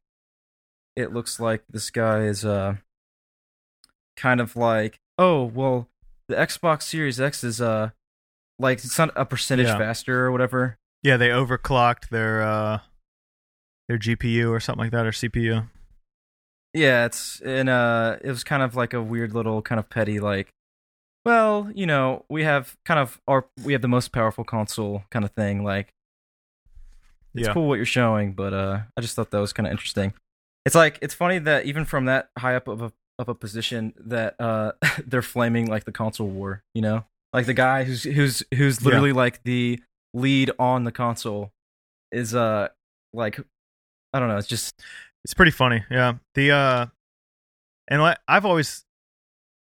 it 0.94 1.12
looks 1.12 1.40
like 1.40 1.64
this 1.68 1.90
guy 1.90 2.20
is 2.22 2.44
uh, 2.44 2.76
kind 4.18 4.40
of 4.40 4.56
like, 4.56 4.98
oh, 5.16 5.44
well, 5.44 5.88
the 6.28 6.34
Xbox 6.34 6.82
Series 6.82 7.20
X 7.20 7.42
is 7.44 7.60
uh, 7.60 7.90
like 8.58 8.78
it's 8.84 8.98
not 8.98 9.10
a 9.16 9.24
percentage 9.24 9.68
Yeah. 9.68 9.78
faster 9.78 10.26
or 10.26 10.32
whatever. 10.32 10.76
yeah, 11.02 11.16
they 11.16 11.28
overclocked 11.28 12.08
their 12.10 12.42
uh 12.42 12.80
their 13.88 13.98
GPU 13.98 14.50
or 14.50 14.60
something 14.60 14.82
like 14.84 14.92
that 14.92 15.06
or 15.06 15.12
CPU. 15.12 15.68
Yeah, 16.74 17.06
it's 17.06 17.40
and 17.40 17.68
uh, 17.70 18.18
it 18.20 18.28
was 18.28 18.44
kind 18.44 18.62
of 18.62 18.76
like 18.76 18.92
a 18.92 19.00
weird 19.02 19.32
little 19.32 19.62
kind 19.62 19.78
of 19.78 19.88
petty 19.88 20.20
like, 20.20 20.48
well, 21.24 21.70
you 21.74 21.86
know, 21.86 22.24
we 22.28 22.44
have 22.44 22.76
kind 22.84 23.00
of 23.00 23.20
our 23.26 23.46
we 23.64 23.72
have 23.72 23.80
the 23.82 23.88
most 23.88 24.12
powerful 24.12 24.44
console 24.44 25.04
kind 25.10 25.24
of 25.24 25.30
thing. 25.32 25.64
Like, 25.64 25.94
it's 27.34 27.46
Yeah. 27.46 27.54
cool 27.54 27.68
what 27.68 27.76
you're 27.76 27.86
showing, 27.86 28.34
but 28.34 28.52
uh, 28.52 28.80
I 28.96 29.00
just 29.00 29.16
thought 29.16 29.30
that 29.30 29.38
was 29.38 29.52
kind 29.54 29.66
of 29.66 29.70
interesting. 29.70 30.12
It's 30.66 30.74
like 30.74 30.98
it's 31.00 31.14
funny 31.14 31.38
that 31.38 31.64
even 31.64 31.84
from 31.86 32.04
that 32.04 32.28
high 32.36 32.54
up 32.56 32.68
of 32.68 32.82
a 32.82 32.92
of 33.18 33.28
a 33.28 33.34
position 33.34 33.92
that 33.98 34.34
uh 34.40 34.72
they're 35.06 35.22
flaming 35.22 35.66
like 35.66 35.84
the 35.84 35.92
console 35.92 36.28
war. 36.28 36.62
You 36.74 36.82
know, 36.82 37.04
like 37.32 37.46
the 37.46 37.54
guy 37.54 37.84
who's 37.84 38.02
who's 38.04 38.42
who's 38.54 38.80
Yeah. 38.80 38.84
literally 38.86 39.12
like 39.12 39.42
the 39.44 39.80
lead 40.14 40.50
on 40.58 40.84
the 40.84 40.92
console 40.92 41.52
is 42.12 42.34
uh 42.34 42.68
like 43.12 43.38
I 44.12 44.18
don't 44.20 44.28
know. 44.28 44.36
It's 44.38 44.46
just 44.48 44.80
It's 45.24 45.34
pretty 45.34 45.50
funny. 45.52 45.84
Yeah. 45.90 46.14
The 46.34 46.50
uh 46.52 46.86
and 47.88 48.16
I've 48.28 48.44
always 48.46 48.84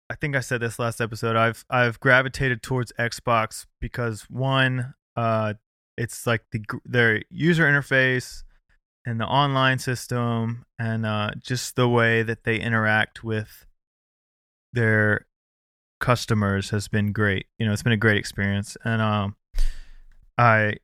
I 0.10 0.16
think 0.16 0.36
I 0.36 0.42
said 0.42 0.60
this 0.62 0.78
last 0.80 1.00
episode. 1.02 1.36
I've 1.36 1.66
I've 1.70 2.00
gravitated 2.00 2.62
towards 2.62 2.92
Xbox 3.00 3.66
because 3.80 4.24
one 4.30 4.94
uh 5.16 5.54
it's 5.98 6.26
like 6.28 6.44
the 6.52 6.62
their 6.86 7.22
user 7.30 7.66
interface 7.66 8.44
and 9.06 9.20
the 9.20 9.26
online 9.26 9.80
system 9.80 10.66
and 10.78 11.06
uh 11.06 11.32
just 11.40 11.76
the 11.76 11.88
way 11.88 12.24
that 12.24 12.44
they 12.44 12.58
interact 12.58 13.24
with 13.24 13.66
their 14.74 15.26
customers 16.00 16.70
has 16.70 16.88
been 16.88 17.12
great. 17.12 17.46
You 17.60 17.66
know, 17.66 17.74
it's 17.74 17.84
been 17.84 17.94
a 17.94 17.98
great 17.98 18.18
experience 18.18 18.78
and 18.84 19.02
um 19.02 19.36
I 20.38 20.76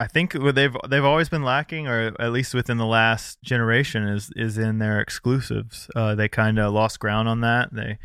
I 0.00 0.06
think 0.08 0.32
they've 0.32 0.76
they've 0.88 1.04
always 1.04 1.28
been 1.28 1.44
lacking, 1.44 1.86
or 1.86 2.12
at 2.18 2.32
least 2.32 2.52
within 2.52 2.78
the 2.78 2.86
last 2.86 3.40
generation, 3.42 4.02
is 4.08 4.30
is 4.34 4.58
in 4.58 4.78
their 4.78 5.00
exclusives. 5.00 5.88
Uh, 5.94 6.14
they 6.14 6.28
kind 6.28 6.58
of 6.58 6.72
lost 6.72 6.98
ground 6.98 7.28
on 7.28 7.40
that. 7.42 7.72
They 7.72 7.98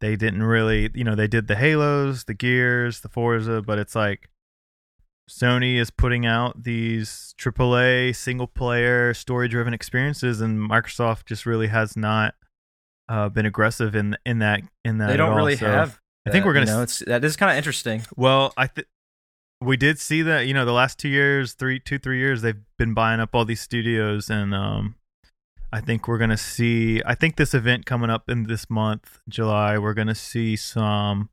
they 0.00 0.16
didn't 0.16 0.42
really, 0.42 0.90
you 0.94 1.04
know, 1.04 1.14
they 1.14 1.28
did 1.28 1.46
the 1.46 1.56
Halos, 1.56 2.24
the 2.24 2.34
Gears, 2.34 3.00
the 3.00 3.08
Forza, 3.08 3.62
but 3.62 3.78
it's 3.78 3.94
like 3.94 4.28
Sony 5.28 5.76
is 5.76 5.90
putting 5.90 6.24
out 6.24 6.62
these 6.62 7.34
AAA 7.38 8.14
single 8.14 8.46
player 8.46 9.12
story 9.14 9.48
driven 9.48 9.74
experiences, 9.74 10.40
and 10.40 10.58
Microsoft 10.58 11.26
just 11.26 11.44
really 11.46 11.66
has 11.66 11.96
not 11.96 12.34
uh, 13.08 13.28
been 13.28 13.46
aggressive 13.46 13.94
in 13.96 14.16
in 14.24 14.38
that 14.40 14.60
in 14.84 14.98
that. 14.98 15.08
they 15.08 15.16
don't 15.16 15.30
all. 15.32 15.36
really 15.36 15.56
So- 15.56 15.66
have. 15.66 16.00
I 16.26 16.30
think 16.32 16.44
we're 16.44 16.54
gonna 16.54 16.66
You 16.66 16.72
know, 16.72 16.82
s- 16.82 17.00
it's 17.02 17.08
that 17.08 17.24
is 17.24 17.36
kind 17.36 17.52
of 17.52 17.56
interesting. 17.56 18.02
well, 18.16 18.52
I 18.56 18.66
think 18.66 18.88
we 19.60 19.76
did 19.76 20.00
see 20.00 20.22
that. 20.22 20.46
You 20.48 20.54
know, 20.54 20.64
the 20.64 20.72
last 20.72 20.98
two 20.98 21.08
years, 21.08 21.52
three, 21.54 21.78
two, 21.78 21.98
three 21.98 22.18
years, 22.18 22.42
they've 22.42 22.60
been 22.78 22.94
buying 22.94 23.20
up 23.20 23.30
all 23.32 23.44
these 23.44 23.60
studios, 23.60 24.28
and 24.28 24.52
um, 24.52 24.96
I 25.72 25.80
think 25.80 26.08
we're 26.08 26.18
gonna 26.18 26.36
see. 26.36 27.00
I 27.06 27.14
think 27.14 27.36
this 27.36 27.54
event 27.54 27.86
coming 27.86 28.10
up 28.10 28.28
in 28.28 28.44
this 28.48 28.68
month, 28.68 29.20
July, 29.28 29.78
we're 29.78 29.94
gonna 29.94 30.16
see 30.16 30.56
some. 30.56 31.30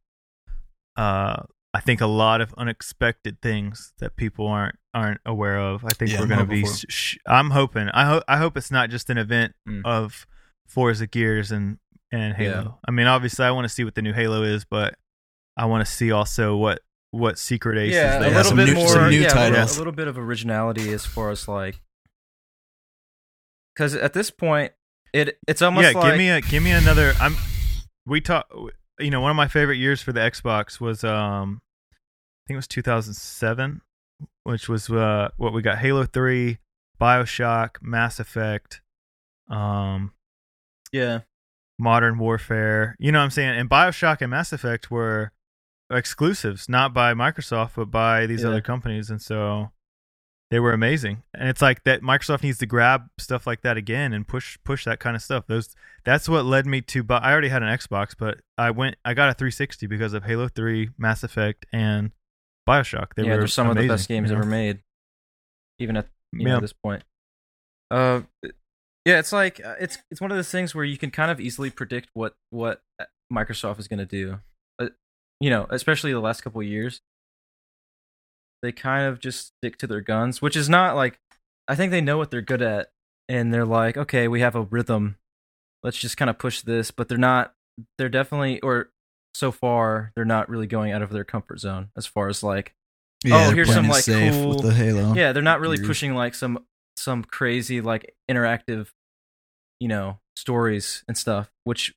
Uh, 0.95 1.43
I 1.75 1.79
think 1.79 2.01
a 2.01 2.07
lot 2.07 2.39
of 2.41 2.53
unexpected 2.57 3.41
things 3.41 3.93
that 3.99 4.15
people 4.15 4.47
aren't 4.47 4.75
aren't 4.93 5.21
aware 5.25 5.57
of. 5.59 5.83
I 5.83 5.89
think 5.89 6.11
Yeah, 6.11 6.19
we're 6.19 6.27
gonna 6.27 6.45
be. 6.45 6.65
Sh- 6.65 7.17
I'm 7.27 7.49
hoping. 7.49 7.89
I 7.89 8.05
hope. 8.05 8.23
I 8.27 8.37
hope 8.37 8.55
it's 8.57 8.69
not 8.71 8.89
just 8.91 9.09
an 9.09 9.17
event 9.17 9.53
Mm. 9.67 9.81
of 9.85 10.27
Forza 10.67 11.07
Gears 11.07 11.51
and 11.51 11.79
and 12.11 12.35
Halo. 12.35 12.61
Yeah. 12.63 12.71
I 12.87 12.91
mean, 12.91 13.07
obviously, 13.07 13.43
I 13.45 13.51
want 13.51 13.65
to 13.65 13.69
see 13.69 13.83
what 13.83 13.95
the 13.95 14.03
new 14.03 14.13
Halo 14.13 14.43
is, 14.43 14.65
but 14.65 14.93
I 15.57 15.65
want 15.65 15.85
to 15.85 15.91
see 15.91 16.11
also 16.11 16.55
what 16.55 16.81
what 17.09 17.39
secret 17.39 17.77
aces 17.79 17.95
yeah, 17.95 18.19
they 18.19 18.27
a 18.27 18.29
have. 18.31 18.35
little 18.37 18.43
some 18.49 18.57
bit 18.57 18.65
new- 18.67 18.73
more. 18.75 18.87
some 18.87 19.09
new 19.09 19.17
yeah, 19.21 19.27
a 19.27 19.33
little- 19.33 19.51
titles. 19.53 19.75
A 19.75 19.79
little 19.79 19.93
bit 19.93 20.07
of 20.07 20.17
originality 20.17 20.93
as 20.93 21.05
far 21.07 21.31
as 21.31 21.47
like, 21.47 21.81
because 23.75 23.95
at 23.95 24.13
this 24.13 24.29
point, 24.29 24.73
it 25.13 25.37
it's 25.47 25.61
almost 25.63 25.91
yeah, 25.91 25.99
like 25.99 26.09
give 26.11 26.17
me 26.17 26.29
a 26.29 26.41
give 26.41 26.61
me 26.63 26.71
another. 26.71 27.13
I'm 27.19 27.35
we 28.05 28.21
talk. 28.21 28.47
You 28.99 29.09
know, 29.09 29.21
one 29.21 29.31
of 29.31 29.35
my 29.37 29.47
favorite 29.47 29.77
years 29.77 30.03
for 30.03 30.13
the 30.13 30.19
Xbox 30.19 30.79
was 30.79 31.03
um, 31.03 31.61
I 31.61 31.62
think 32.53 32.57
it 32.57 32.57
was 32.57 32.67
2007, 32.67 33.81
which 34.43 34.69
was 34.69 34.89
uh 34.89 35.29
what 35.37 35.53
we 35.53 35.61
got: 35.61 35.79
Halo 35.79 36.05
Three, 36.05 36.59
Bioshock, 37.01 37.81
Mass 37.81 38.19
Effect, 38.19 38.81
um, 39.49 40.13
yeah, 40.91 41.21
Modern 41.79 42.19
Warfare. 42.19 42.95
You 42.99 43.11
know 43.11 43.19
what 43.19 43.25
I'm 43.25 43.31
saying? 43.31 43.57
And 43.57 43.69
Bioshock 43.69 44.21
and 44.21 44.31
Mass 44.31 44.53
Effect 44.53 44.91
were 44.91 45.31
exclusives, 45.91 46.69
not 46.69 46.93
by 46.93 47.13
Microsoft, 47.13 47.71
but 47.75 47.91
by 47.91 48.25
these 48.25 48.43
Yeah. 48.43 48.49
other 48.49 48.61
companies, 48.61 49.09
and 49.09 49.21
so 49.21 49.71
they 50.51 50.59
were 50.59 50.73
amazing. 50.73 51.23
And 51.33 51.49
it's 51.49 51.61
like 51.63 51.83
that 51.83 52.01
Microsoft 52.01 52.43
needs 52.43 52.59
to 52.59 52.67
grab 52.67 53.07
stuff 53.17 53.47
like 53.47 53.61
that 53.61 53.75
again 53.75 54.13
and 54.13 54.27
push 54.27 54.57
push 54.63 54.85
that 54.85 54.99
kind 54.99 55.15
of 55.15 55.21
stuff. 55.23 55.47
Those 55.47 55.75
that's 56.05 56.29
what 56.29 56.45
led 56.45 56.67
me 56.67 56.81
to 56.81 57.01
buy. 57.03 57.17
I 57.17 57.31
already 57.31 57.49
had 57.49 57.63
an 57.63 57.69
Xbox, 57.75 58.13
but 58.17 58.39
I 58.57 58.69
went 58.69 58.97
I 59.03 59.13
got 59.15 59.29
a 59.29 59.33
360 59.33 59.87
because 59.87 60.13
of 60.13 60.25
Halo 60.25 60.47
3, 60.47 60.91
Mass 60.97 61.23
Effect, 61.23 61.65
and 61.73 62.11
Bioshock. 62.67 63.15
They 63.15 63.23
yeah, 63.23 63.31
were 63.31 63.37
they're 63.39 63.47
some 63.47 63.69
of 63.69 63.77
the 63.77 63.87
best 63.87 64.07
games 64.07 64.29
you 64.29 64.35
know? 64.35 64.41
ever 64.41 64.49
made, 64.49 64.79
even 65.79 65.97
at 65.97 66.07
you 66.31 66.45
know, 66.45 66.59
this 66.59 66.73
point. 66.73 67.03
Uh, 67.91 68.21
yeah, 69.05 69.19
it's 69.19 69.33
like 69.33 69.63
uh, 69.63 69.75
it's 69.79 69.97
it's 70.09 70.21
one 70.21 70.31
of 70.31 70.37
those 70.37 70.49
things 70.49 70.73
where 70.73 70.85
you 70.85 70.97
can 70.97 71.11
kind 71.11 71.29
of 71.29 71.39
easily 71.39 71.69
predict 71.69 72.09
what 72.13 72.35
what 72.49 72.81
Microsoft 73.31 73.79
is 73.79 73.87
going 73.87 73.99
to 73.99 74.05
do. 74.05 74.39
Uh, 74.79 74.89
you 75.39 75.49
know, 75.49 75.67
especially 75.69 76.13
the 76.13 76.19
last 76.19 76.41
couple 76.41 76.61
of 76.61 76.67
years, 76.67 77.01
they 78.61 78.71
kind 78.71 79.07
of 79.07 79.19
just 79.19 79.53
stick 79.59 79.77
to 79.77 79.87
their 79.87 80.01
guns, 80.01 80.41
which 80.41 80.55
is 80.55 80.69
not 80.69 80.95
like 80.95 81.19
I 81.67 81.75
think 81.75 81.91
they 81.91 82.01
know 82.01 82.17
what 82.17 82.31
they're 82.31 82.41
good 82.41 82.61
at, 82.61 82.91
and 83.27 83.53
they're 83.53 83.65
like, 83.65 83.97
okay, 83.97 84.27
we 84.27 84.39
have 84.39 84.55
a 84.55 84.61
rhythm, 84.61 85.17
let's 85.83 85.97
just 85.97 86.17
kind 86.17 86.29
of 86.29 86.37
push 86.37 86.61
this, 86.61 86.91
but 86.91 87.09
they're 87.09 87.17
not. 87.17 87.53
They're 87.97 88.09
definitely 88.09 88.59
or 88.61 88.91
so 89.33 89.51
far 89.51 90.11
they're 90.15 90.25
not 90.25 90.47
really 90.49 90.67
going 90.67 90.91
out 90.91 91.01
of 91.01 91.09
their 91.11 91.23
comfort 91.23 91.59
zone 91.59 91.89
as 91.97 92.05
far 92.05 92.27
as 92.29 92.43
like 92.43 92.73
Yeah, 93.23 93.47
Oh, 93.47 93.51
here's 93.51 93.73
some, 93.73 93.87
like, 93.87 94.05
cool- 94.05 94.49
with 94.49 94.61
the 94.61 94.73
Halo. 94.73 95.13
yeah 95.15 95.31
they're 95.31 95.41
not 95.43 95.59
really 95.59 95.77
pushing 95.79 96.13
like 96.15 96.35
some 96.35 96.65
some 96.97 97.23
crazy 97.23 97.81
like 97.81 98.13
interactive 98.29 98.89
you 99.79 99.87
know 99.87 100.19
stories 100.35 101.03
and 101.07 101.17
stuff 101.17 101.51
which 101.63 101.93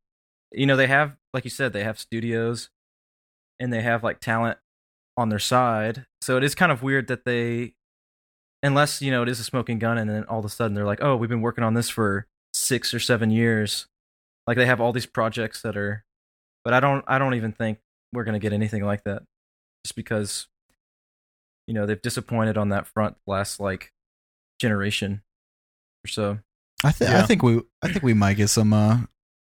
you 0.52 0.66
know 0.66 0.76
they 0.76 0.86
have 0.86 1.16
like 1.34 1.44
you 1.44 1.50
said 1.50 1.72
they 1.72 1.84
have 1.84 1.98
studios 1.98 2.70
and 3.60 3.72
they 3.72 3.82
have 3.82 4.02
like 4.04 4.20
talent 4.20 4.58
on 5.18 5.28
their 5.30 5.38
side. 5.38 6.04
So 6.20 6.36
it 6.36 6.44
is 6.44 6.54
kind 6.54 6.70
of 6.70 6.82
weird 6.82 7.06
that 7.08 7.24
they 7.24 7.74
unless 8.62 9.02
you 9.02 9.10
know 9.10 9.22
it 9.22 9.28
is 9.28 9.40
a 9.40 9.44
smoking 9.44 9.78
gun 9.78 9.98
and 9.98 10.08
then 10.08 10.24
all 10.24 10.38
of 10.38 10.44
a 10.44 10.48
sudden 10.48 10.74
they're 10.74 10.84
like 10.86 11.02
oh 11.02 11.16
we've 11.16 11.30
been 11.30 11.40
working 11.42 11.64
on 11.64 11.74
this 11.74 11.88
for 11.90 12.26
six 12.54 12.94
or 12.94 12.98
seven 13.00 13.30
years. 13.30 13.86
Like 14.46 14.56
they 14.56 14.66
have 14.66 14.80
all 14.80 14.92
these 14.92 15.06
projects 15.06 15.60
that 15.62 15.76
are 15.76 16.04
but 16.66 16.74
i 16.74 16.80
don't 16.80 17.05
i 17.06 17.16
don't 17.16 17.34
even 17.34 17.52
think 17.52 17.78
we're 18.12 18.24
going 18.24 18.32
to 18.32 18.40
get 18.40 18.52
anything 18.52 18.84
like 18.84 19.05
that 19.05 19.22
just 19.84 19.94
because 19.94 20.48
you 21.68 21.74
know 21.74 21.86
they've 21.86 22.02
disappointed 22.02 22.59
on 22.59 22.70
that 22.70 22.88
front 22.88 23.16
last 23.24 23.60
like 23.60 23.93
generation 24.60 25.22
or 26.05 26.09
so 26.09 26.38
I, 26.84 26.90
th- 26.90 27.09
Yeah. 27.09 27.20
I 27.20 27.22
think 27.22 27.44
we 27.44 27.60
I 27.82 27.88
think 27.93 28.02
we 28.02 28.14
might 28.14 28.34
get 28.34 28.48
some 28.48 28.72
uh 28.72 28.98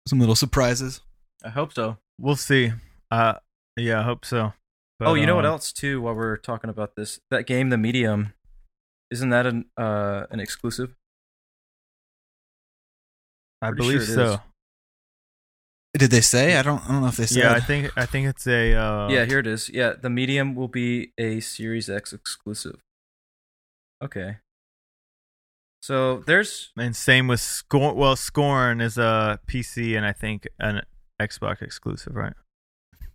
some 0.09 0.19
little 0.19 0.35
surprises. 0.35 1.01
i 1.45 1.49
hope 1.49 1.73
so 1.73 1.97
We'll 2.19 2.37
see. 2.37 2.73
Uh, 3.11 3.35
yeah, 3.77 4.01
I 4.01 4.03
hope 4.03 4.25
so. 4.25 4.53
But, 4.99 5.09
oh 5.09 5.15
you 5.15 5.27
know 5.27 5.35
what 5.37 5.45
um, 5.47 5.53
else 5.53 5.73
too 5.73 6.01
while 6.03 6.15
we're 6.15 6.37
talking 6.37 6.71
about 6.71 6.95
this 6.97 7.21
that 7.31 7.47
game 7.47 7.71
the 7.71 7.79
medium 7.79 8.33
isn't 9.13 9.31
that 9.31 9.47
an 9.47 9.67
uh 9.77 10.27
an 10.31 10.41
exclusive 10.41 10.95
I 13.61 13.69
Pretty 13.69 13.83
believe 13.83 14.05
sure 14.05 14.21
it 14.21 14.27
is. 14.27 14.35
so. 14.35 14.41
Did 15.95 16.11
they 16.11 16.23
say? 16.23 16.57
I 16.57 16.63
don't 16.63 16.83
I 16.85 16.93
don't 16.93 17.03
know 17.03 17.09
if 17.09 17.17
they 17.17 17.27
said. 17.27 17.43
Yeah, 17.43 17.53
I 17.53 17.61
think 17.61 17.93
I 17.97 18.07
think 18.07 18.27
it's 18.27 18.47
a. 18.47 18.75
Uh, 18.75 19.09
yeah 19.09 19.25
here 19.25 19.39
it 19.39 19.47
is 19.47 19.69
yeah 19.69 19.93
the 20.01 20.09
medium 20.09 20.55
will 20.55 20.69
be 20.69 21.13
a 21.19 21.41
series 21.41 21.91
x 21.91 22.13
exclusive 22.13 22.81
okay 24.03 24.39
so 25.83 26.23
there's 26.27 26.71
And 26.79 26.95
same 26.95 27.27
with 27.27 27.41
Scorn. 27.41 27.97
Well, 27.97 28.15
Scorn 28.15 28.81
is 28.81 28.97
a 28.99 29.41
PC 29.49 29.97
and 29.97 30.07
I 30.07 30.13
think 30.13 30.47
an 30.61 30.83
Xbox 31.21 31.61
exclusive, 31.61 32.15
right? 32.15 32.35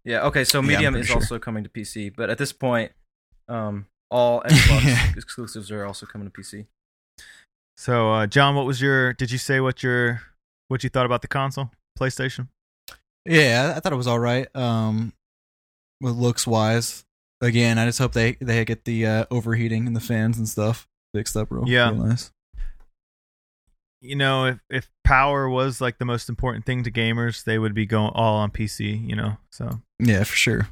Yeah, 0.04 0.26
okay, 0.28 0.44
so 0.44 0.62
Medium 0.62 0.94
pretty 0.94 1.02
is 1.04 1.08
sure. 1.08 1.16
also 1.16 1.40
coming 1.40 1.64
to 1.64 1.70
PC, 1.70 2.14
but 2.16 2.30
at 2.30 2.38
this 2.38 2.54
point, 2.54 2.92
um, 3.48 3.88
all 4.12 4.42
Xbox 4.46 5.18
exclusives 5.18 5.72
are 5.72 5.86
also 5.86 6.06
coming 6.06 6.30
to 6.30 6.42
PC. 6.42 6.66
So, 7.78 8.12
uh, 8.12 8.28
John, 8.28 8.56
what 8.56 8.66
was 8.66 8.82
your? 8.82 9.14
Did 9.14 9.32
you 9.32 9.38
say 9.38 9.60
what 9.60 9.82
your 9.82 10.22
what 10.68 10.84
you 10.84 10.90
thought 10.90 11.06
about 11.06 11.22
the 11.22 11.28
console, 11.28 11.72
PlayStation? 11.98 12.50
Yeah, 13.28 13.74
I 13.76 13.80
thought 13.80 13.94
it 13.94 13.98
was 13.98 14.08
all 14.08 14.20
right. 14.20 14.48
Um, 14.56 15.14
with 16.02 16.16
looks 16.16 16.48
wise, 16.48 17.06
again, 17.42 17.78
I 17.78 17.86
just 17.86 18.00
hope 18.00 18.14
they 18.14 18.34
they 18.40 18.64
get 18.66 18.86
the 18.86 19.06
uh, 19.06 19.26
overheating 19.32 19.86
and 19.88 19.96
the 19.96 20.00
fans 20.00 20.38
and 20.38 20.48
stuff 20.48 20.88
fixed 21.14 21.36
up 21.36 21.48
real, 21.52 21.68
Yeah. 21.68 21.90
real 21.92 22.06
nice. 22.06 22.32
You 24.02 24.16
know, 24.16 24.46
if 24.46 24.60
if 24.70 24.90
power 25.04 25.50
was 25.50 25.82
like 25.82 25.98
the 25.98 26.06
most 26.06 26.30
important 26.30 26.66
thing 26.66 26.84
to 26.84 26.92
gamers, 26.92 27.44
they 27.44 27.58
would 27.58 27.74
be 27.74 27.86
going 27.86 28.12
all 28.14 28.38
on 28.38 28.52
PC. 28.52 29.08
You 29.10 29.16
know, 29.16 29.38
so 29.52 29.82
Yeah, 30.00 30.24
for 30.24 30.36
sure. 30.36 30.68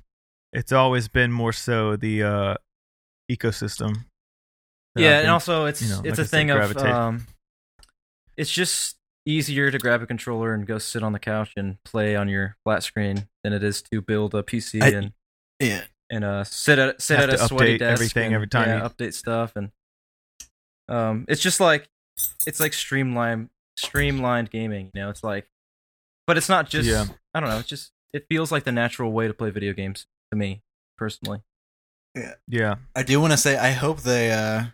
it's 0.53 0.71
always 0.71 1.07
been 1.07 1.31
more 1.31 1.51
so 1.51 1.95
the 1.95 2.21
uh, 2.23 2.55
ecosystem. 3.31 4.05
yeah, 4.95 5.17
I've 5.17 5.23
and 5.23 5.31
also 5.31 5.65
it's 5.65 5.81
you 5.81 5.89
know, 5.89 6.01
it's 6.05 6.05
like 6.05 6.19
a 6.19 6.21
I 6.21 6.23
said, 6.25 6.29
thing 6.29 6.49
of 6.51 6.57
gravitate. 6.57 6.85
um, 6.93 7.27
it's 8.37 8.51
just 8.51 8.95
easier 9.25 9.71
to 9.71 9.77
grab 9.79 10.01
a 10.01 10.05
controller 10.05 10.53
and 10.53 10.65
go 10.67 10.77
sit 10.77 11.01
on 11.03 11.11
the 11.13 11.19
couch 11.19 11.51
and 11.57 11.81
play 11.83 12.15
on 12.15 12.29
your 12.29 12.57
flat 12.63 12.83
screen 12.83 13.27
than 13.43 13.53
it 13.53 13.63
is 13.63 13.81
to 13.81 14.01
build 14.01 14.33
a 14.35 14.43
PC 14.43 14.81
I- 14.81 14.89
and 14.89 15.13
Yeah, 15.59 15.83
and 16.09 16.23
uh 16.23 16.43
sit 16.43 16.77
at 16.79 17.01
sit 17.01 17.19
Have 17.19 17.29
at 17.29 17.35
a 17.35 17.37
to 17.37 17.47
sweaty 17.47 17.75
update 17.75 17.79
desk 17.79 17.91
everything 17.93 18.25
and, 18.27 18.35
every 18.35 18.47
time 18.47 18.67
yeah, 18.67 18.83
you- 18.83 18.89
update 18.89 19.13
stuff 19.13 19.55
and 19.55 19.71
um 20.87 21.25
it's 21.27 21.41
just 21.41 21.59
like 21.59 21.89
it's 22.45 22.59
like 22.59 22.73
streamlined 22.73 23.49
streamlined 23.77 24.49
gaming 24.51 24.91
you 24.93 25.01
know 25.01 25.09
it's 25.09 25.23
like 25.23 25.47
but 26.27 26.37
it's 26.37 26.47
not 26.47 26.69
just 26.69 26.87
Yeah. 26.87 27.05
i 27.33 27.39
don't 27.39 27.49
know 27.49 27.57
it's 27.59 27.67
just 27.67 27.91
it 28.13 28.25
feels 28.29 28.51
like 28.51 28.63
the 28.63 28.71
natural 28.71 29.11
way 29.11 29.27
to 29.27 29.33
play 29.33 29.49
video 29.49 29.73
games 29.73 30.05
to 30.31 30.37
me 30.37 30.61
personally 30.97 31.41
yeah 32.15 32.35
yeah, 32.47 32.75
I 32.95 33.03
do 33.03 33.19
want 33.19 33.33
to 33.33 33.37
say 33.37 33.57
I 33.57 33.71
hope 33.71 34.01
they. 34.01 34.31
uh 34.31 34.65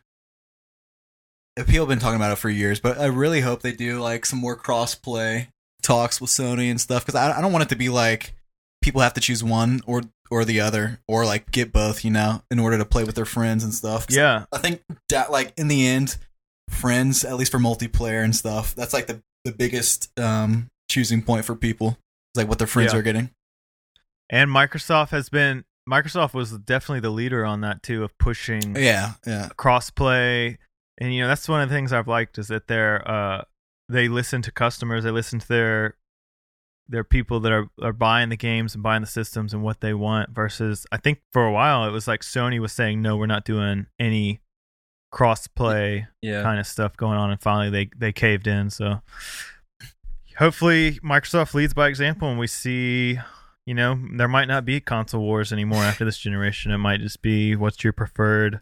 People 1.67 1.81
have 1.85 1.89
been 1.89 1.99
talking 1.99 2.15
about 2.15 2.31
it 2.31 2.38
for 2.38 2.49
years, 2.49 2.79
but 2.79 2.97
I 2.99 3.05
really 3.07 3.41
hope 3.41 3.61
they 3.61 3.71
do 3.73 3.99
like 3.99 4.25
some 4.25 4.39
more 4.39 4.55
cross-play 4.55 5.49
talks 5.81 6.21
with 6.21 6.29
Sony 6.29 6.69
and 6.69 6.79
stuff 6.79 7.05
because 7.05 7.15
I, 7.19 7.38
I 7.38 7.41
don't 7.41 7.51
want 7.51 7.63
it 7.63 7.69
to 7.69 7.75
be 7.75 7.89
like 7.89 8.33
people 8.81 9.01
have 9.01 9.13
to 9.15 9.21
choose 9.21 9.43
one 9.43 9.81
or 9.85 10.01
or 10.29 10.45
the 10.45 10.61
other 10.61 10.99
or 11.07 11.25
like 11.25 11.51
get 11.51 11.71
both, 11.73 12.05
you 12.05 12.11
know, 12.11 12.41
in 12.49 12.59
order 12.59 12.77
to 12.77 12.85
play 12.85 13.03
with 13.03 13.15
their 13.15 13.25
friends 13.25 13.63
and 13.63 13.73
stuff. 13.73 14.07
yeah. 14.09 14.45
I 14.51 14.57
think 14.59 14.81
that 15.09 15.31
like 15.31 15.53
in 15.57 15.67
the 15.67 15.88
end, 15.88 16.17
friends 16.69 17.25
at 17.25 17.35
least 17.35 17.51
for 17.51 17.57
multiplayer 17.59 18.23
and 18.23 18.35
stuff. 18.35 18.73
That's 18.75 18.93
like 18.93 19.07
the 19.07 19.21
the 19.43 19.51
biggest 19.51 20.17
um 20.19 20.69
choosing 20.89 21.21
point 21.21 21.45
for 21.45 21.55
people. 21.55 21.97
It's 22.33 22.38
like 22.38 22.47
what 22.47 22.59
their 22.59 22.67
friends 22.67 22.93
Yeah. 22.93 22.99
are 22.99 23.03
getting. 23.03 23.29
And 24.29 24.49
Microsoft 24.49 25.09
has 25.09 25.29
been 25.29 25.65
Microsoft 25.89 26.33
was 26.33 26.51
definitely 26.51 27.01
the 27.01 27.09
leader 27.09 27.43
on 27.45 27.61
that 27.61 27.81
too 27.83 28.03
of 28.03 28.17
pushing 28.17 28.75
Yeah, 28.77 29.13
yeah, 29.25 29.49
crossplay 29.57 30.57
and 31.02 31.14
you 31.14 31.22
know 31.22 31.28
that's 31.28 31.49
one 31.49 31.61
of 31.61 31.68
the 31.68 31.76
things 31.76 31.91
i've 31.91 32.07
liked 32.07 32.38
is 32.38 32.48
that 32.48 32.68
they're 32.68 33.06
uh 33.10 33.44
they 33.90 34.07
listen 34.07 34.41
to 34.41 34.52
customers 34.52 35.03
they 35.03 35.11
listen 35.11 35.40
to 35.40 35.48
their 35.49 35.95
their 36.88 37.03
people 37.03 37.41
that 37.41 37.52
are 37.52 37.68
are 37.82 37.91
buying 37.91 38.30
the 38.30 38.38
games 38.38 38.73
and 38.73 38.84
buying 38.84 39.02
the 39.02 39.07
systems 39.07 39.53
and 39.53 39.61
what 39.61 39.82
they 39.82 39.94
want 39.94 40.30
versus 40.30 40.88
i 40.94 40.98
think 40.98 41.19
for 41.34 41.45
a 41.45 41.52
while 41.52 41.86
it 41.86 41.91
was 41.91 42.07
like 42.07 42.22
sony 42.22 42.60
was 42.60 42.72
saying 42.72 43.02
no 43.02 43.18
we're 43.18 43.26
not 43.26 43.44
doing 43.44 43.88
any 43.99 44.40
crossplay 45.11 46.07
yeah. 46.22 46.41
kind 46.41 46.60
of 46.60 46.65
stuff 46.65 46.95
going 46.95 47.18
on 47.18 47.32
and 47.32 47.41
finally 47.41 47.69
they 47.69 47.90
they 47.98 48.11
caved 48.11 48.48
in. 48.48 48.69
So 48.69 49.02
hopefully 50.38 50.94
microsoft 51.03 51.53
leads 51.53 51.73
by 51.73 51.88
example 51.88 52.30
and 52.30 52.40
we 52.40 52.48
see 52.48 53.19
you 53.65 53.73
know 53.73 53.99
there 54.14 54.30
might 54.30 54.48
not 54.48 54.65
be 54.65 54.80
console 54.80 55.22
wars 55.22 55.52
anymore 55.52 55.84
after 55.84 56.06
this 56.06 56.18
generation. 56.18 56.72
It 56.72 56.78
might 56.78 57.02
just 57.02 57.22
be 57.22 57.56
what's 57.56 57.84
your 57.84 57.94
preferred 57.94 58.61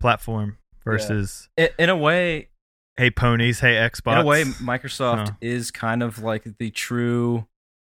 platform 0.00 0.58
versus 0.84 1.48
I- 1.58 1.70
in 1.78 1.88
a 1.90 1.96
way 1.96 2.48
hey 2.96 3.10
ponies 3.10 3.60
hey 3.60 3.74
xbox 3.90 4.12
in 4.12 4.18
a 4.18 4.24
way 4.26 4.44
microsoft 4.44 5.30
Oh. 5.30 5.36
is 5.40 5.70
kind 5.70 6.02
of 6.02 6.18
like 6.22 6.44
the 6.58 6.70
true 6.70 7.46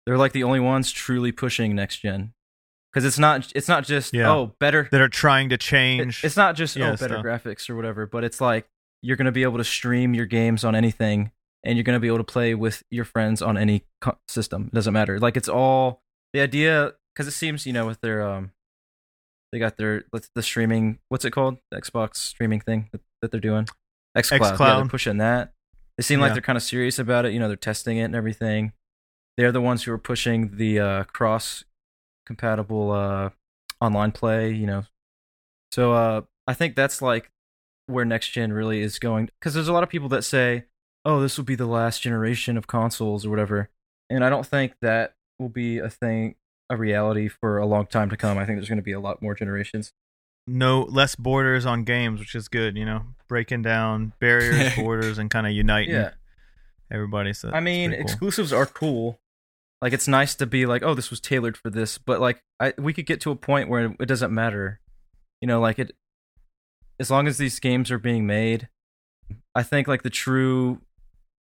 they're 0.07 0.19
like 0.19 0.33
the 0.33 0.45
only 0.45 0.61
ones 0.61 0.91
truly 0.91 1.33
pushing 1.33 1.75
next 1.75 1.99
gen 1.99 2.35
because 2.93 3.05
it's 3.05 3.19
not 3.19 3.51
it's 3.55 3.69
not 3.69 3.85
just 3.85 4.13
Yeah. 4.13 4.31
oh 4.31 4.55
better 4.61 4.89
that 4.93 5.01
are 5.01 5.09
trying 5.09 5.49
to 5.51 5.55
it- 5.55 5.61
change 5.61 6.23
it's 6.25 6.37
not 6.37 6.57
just 6.57 6.77
Yeah, 6.77 6.89
oh 6.89 6.97
better 6.97 7.15
stuff. 7.21 7.25
graphics 7.25 7.71
or 7.71 7.77
whatever 7.77 8.07
but 8.07 8.23
it's 8.25 8.41
like 8.41 8.67
you're 9.03 9.17
going 9.17 9.27
to 9.27 9.33
be 9.33 9.43
able 9.43 9.59
to 9.59 9.65
stream 9.65 10.15
your 10.15 10.27
games 10.27 10.63
on 10.65 10.75
anything 10.75 11.33
and 11.65 11.77
you're 11.77 11.85
going 11.85 11.97
to 11.97 12.01
be 12.01 12.07
able 12.09 12.19
to 12.19 12.25
play 12.25 12.55
with 12.55 12.83
your 12.91 13.05
friends 13.05 13.41
on 13.43 13.57
any 13.57 13.85
co- 14.01 14.19
system 14.29 14.65
it 14.67 14.75
doesn't 14.75 14.93
matter 14.93 15.19
like 15.19 15.37
it's 15.37 15.49
all 15.49 16.03
the 16.35 16.41
idea 16.41 16.93
because 17.15 17.27
it 17.27 17.33
seems 17.33 17.65
you 17.67 17.73
know 17.73 17.87
with 17.87 18.01
their 18.03 18.23
um 18.23 18.51
they 19.53 19.59
got 19.59 19.77
their 19.77 20.05
what's 20.11 20.31
the 20.35 20.43
streaming 20.43 20.99
what's 21.09 21.25
it 21.25 21.31
called? 21.31 21.59
The 21.71 21.81
xbox 21.81 22.17
streaming 22.17 22.61
thing 22.61 22.89
that, 22.93 23.03
that 23.21 23.31
they're 23.31 23.41
doing? 23.41 23.69
Xcloud, 24.17 24.59
yeah 24.59 24.77
they're 24.77 24.85
pushing 24.87 25.19
that. 25.19 25.53
They 25.97 26.03
seem 26.03 26.21
like 26.21 26.33
they're 26.33 26.43
kind 26.43 26.57
of 26.57 26.63
serious 26.63 26.99
about 26.99 27.27
it 27.27 27.33
you 27.33 27.39
know 27.39 27.49
they're 27.49 27.57
testing 27.57 27.99
it 27.99 28.05
and 28.05 28.17
everything. 28.17 28.73
They're 29.37 29.53
the 29.53 29.61
ones 29.61 29.85
who 29.85 29.93
are 29.93 29.99
pushing 29.99 30.57
the 30.57 30.81
uh, 30.81 31.05
cross 31.05 31.65
compatible 32.27 32.91
uh, 32.93 33.31
online 33.81 34.13
play 34.13 34.53
you 34.53 34.67
know? 34.67 34.85
So 35.71 35.93
uh, 35.93 36.23
i 36.47 36.55
think 36.55 36.75
that's 36.75 37.03
like 37.03 37.31
where 37.87 38.05
next 38.05 38.31
gen 38.31 38.53
really 38.53 38.81
is 38.81 38.99
going 38.99 39.29
because 39.39 39.55
there's 39.55 39.69
a 39.69 39.73
lot 39.73 39.83
of 39.83 39.89
people 39.89 40.09
that 40.11 40.23
say 40.23 40.65
oh 41.05 41.21
this 41.21 41.37
will 41.37 41.45
be 41.45 41.55
the 41.55 41.67
last 41.67 42.01
generation 42.01 42.57
of 42.57 42.67
consoles 42.67 43.27
or 43.27 43.31
whatever. 43.31 43.71
And 44.09 44.25
i 44.25 44.31
don't 44.31 44.47
think 44.47 44.75
that 44.83 45.15
will 45.39 45.49
be 45.49 45.79
a 45.79 45.91
thing 45.91 46.37
a 46.73 46.77
reality 46.77 47.29
for 47.29 47.59
a 47.59 47.67
long 47.67 47.87
time 47.87 48.09
to 48.11 48.17
come. 48.17 48.39
I 48.39 48.47
think 48.47 48.59
there's 48.59 48.69
going 48.69 48.79
to 48.79 48.83
be 48.83 48.93
a 48.93 49.01
lot 49.01 49.21
more 49.23 49.35
generations. 49.35 49.93
no 50.47 50.83
less 50.83 51.15
borders 51.15 51.67
on 51.67 51.85
games, 51.85 52.19
which 52.19 52.35
is 52.35 52.49
good. 52.49 52.77
You 52.77 52.85
know, 52.85 53.03
breaking 53.29 53.63
down 53.63 54.13
barriers, 54.21 54.75
borders, 54.77 55.19
and 55.19 55.31
kind 55.31 55.47
of 55.47 55.53
uniting 55.53 55.95
Yeah, 55.95 56.11
everybody. 56.91 57.33
So 57.33 57.51
I 57.53 57.61
mean, 57.61 57.91
cool. 57.93 58.01
exclusives 58.01 58.53
are 58.53 58.67
cool. 58.67 59.21
Like 59.81 59.93
it's 59.93 60.09
nice 60.09 60.35
to 60.37 60.47
be 60.47 60.65
like, 60.67 60.83
oh, 60.83 60.95
this 60.95 61.11
was 61.11 61.21
tailored 61.21 61.57
for 61.57 61.69
this, 61.71 61.99
but 61.99 62.21
like 62.21 62.43
I 62.59 62.73
we 62.79 62.93
could 62.93 63.07
get 63.07 63.21
to 63.23 63.31
a 63.31 63.37
point 63.37 63.69
where 63.69 63.95
it 64.01 64.07
doesn't 64.07 64.33
matter. 64.33 64.81
You 65.41 65.49
know, 65.49 65.61
like 65.61 65.79
it 65.79 65.93
as 66.99 67.11
long 67.11 67.27
as 67.27 67.37
these 67.37 67.59
games 67.61 67.91
are 67.91 67.99
being 67.99 68.27
made, 68.27 68.69
I 69.55 69.63
think 69.65 69.89
like 69.89 70.03
the 70.03 70.11
true 70.11 70.81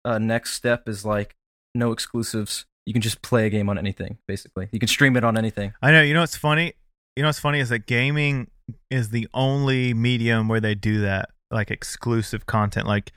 uh, 0.05 0.19
next 0.19 0.53
step 0.53 0.87
is 0.87 1.03
like 1.05 1.35
no 1.75 1.91
exclusives. 1.91 2.65
You 2.89 2.93
can 2.93 3.03
just 3.03 3.21
play 3.21 3.45
a 3.45 3.51
game 3.51 3.69
on 3.69 3.77
anything, 3.77 4.17
basically. 4.27 4.67
You 4.71 4.79
can 4.79 4.87
stream 4.87 5.15
it 5.15 5.23
on 5.23 5.37
anything. 5.37 5.73
I 5.79 5.91
know. 5.91 6.01
You 6.01 6.15
know 6.15 6.21
what's 6.21 6.35
funny? 6.35 6.73
You 7.15 7.21
know 7.21 7.29
what's 7.29 7.37
funny 7.39 7.59
is 7.59 7.69
that 7.69 7.85
gaming 7.85 8.49
is 8.89 9.09
the 9.11 9.27
only 9.31 9.93
medium 9.93 10.47
where 10.47 10.59
they 10.59 10.73
do 10.73 11.01
that, 11.01 11.29
like 11.51 11.69
exclusive 11.69 12.47
content. 12.47 12.87
Like, 12.87 13.11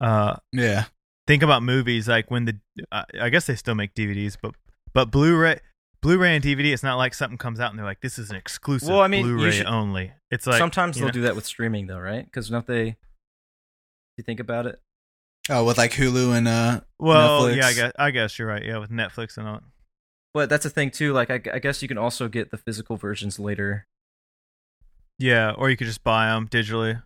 uh, 0.00 0.36
Yeah. 0.52 0.84
think 1.26 1.42
about 1.42 1.64
movies. 1.64 2.06
Like 2.06 2.30
when 2.30 2.44
the, 2.44 2.56
uh, 2.92 3.02
I 3.20 3.28
guess 3.30 3.48
they 3.48 3.56
still 3.56 3.74
make 3.74 3.94
DVDs, 3.96 4.36
but 4.40 4.54
but 4.94 5.10
Blu-ray, 5.10 5.58
Blu-ray 6.02 6.36
and 6.36 6.44
DVD, 6.44 6.72
it's 6.72 6.84
not 6.84 6.94
like 6.96 7.12
something 7.12 7.36
comes 7.36 7.58
out 7.58 7.70
and 7.70 7.78
they're 7.80 7.84
like, 7.84 8.02
this 8.02 8.20
is 8.20 8.30
an 8.30 8.36
exclusive 8.36 8.90
Well, 8.90 9.00
I 9.00 9.08
mean, 9.08 9.24
Blu-ray 9.24 9.42
usually- 9.46 9.66
only. 9.66 10.12
It's 10.30 10.46
like 10.46 10.58
Sometimes 10.58 10.98
they'll 10.98 11.06
know- 11.06 11.12
do 11.12 11.22
that 11.22 11.34
with 11.34 11.46
streaming 11.46 11.88
though, 11.88 11.98
right? 11.98 12.24
Because 12.24 12.48
don't 12.48 12.64
they? 12.66 12.90
If 12.90 12.96
you 14.18 14.22
think 14.24 14.38
about 14.38 14.66
it, 14.66 14.80
Oh, 15.48 15.64
with 15.64 15.78
like 15.78 15.92
Hulu 15.92 16.36
and 16.36 16.48
uh 16.48 16.80
Well, 16.98 17.42
Netflix. 17.44 17.56
yeah, 17.56 17.66
I 17.66 17.72
guess 17.72 17.92
I 17.98 18.10
guess 18.10 18.38
you're 18.38 18.48
right. 18.48 18.64
Yeah, 18.64 18.78
with 18.78 18.90
Netflix 18.90 19.36
and 19.38 19.46
all. 19.46 19.60
but 20.34 20.48
that's 20.48 20.64
a 20.64 20.70
thing 20.70 20.90
too. 20.90 21.12
Like 21.12 21.30
I, 21.30 21.40
I 21.52 21.58
guess 21.60 21.82
you 21.82 21.88
can 21.88 21.98
also 21.98 22.28
get 22.28 22.50
the 22.50 22.56
physical 22.58 22.96
versions 22.96 23.38
later. 23.38 23.86
Yeah, 25.18 25.52
or 25.56 25.70
you 25.70 25.76
could 25.76 25.86
just 25.86 26.04
buy 26.04 26.26
them 26.26 26.48
digitally. 26.48 27.02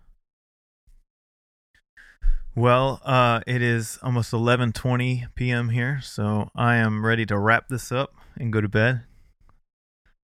Well, 2.56 3.00
uh, 3.04 3.40
it 3.46 3.62
is 3.62 3.98
almost 4.02 4.32
11:20 4.32 5.34
p.m. 5.34 5.68
here, 5.68 6.00
so 6.02 6.50
I 6.56 6.76
am 6.76 7.04
ready 7.06 7.24
to 7.26 7.38
wrap 7.38 7.68
this 7.68 7.92
up 7.92 8.14
and 8.36 8.52
go 8.52 8.60
to 8.60 8.68
bed. 8.68 9.02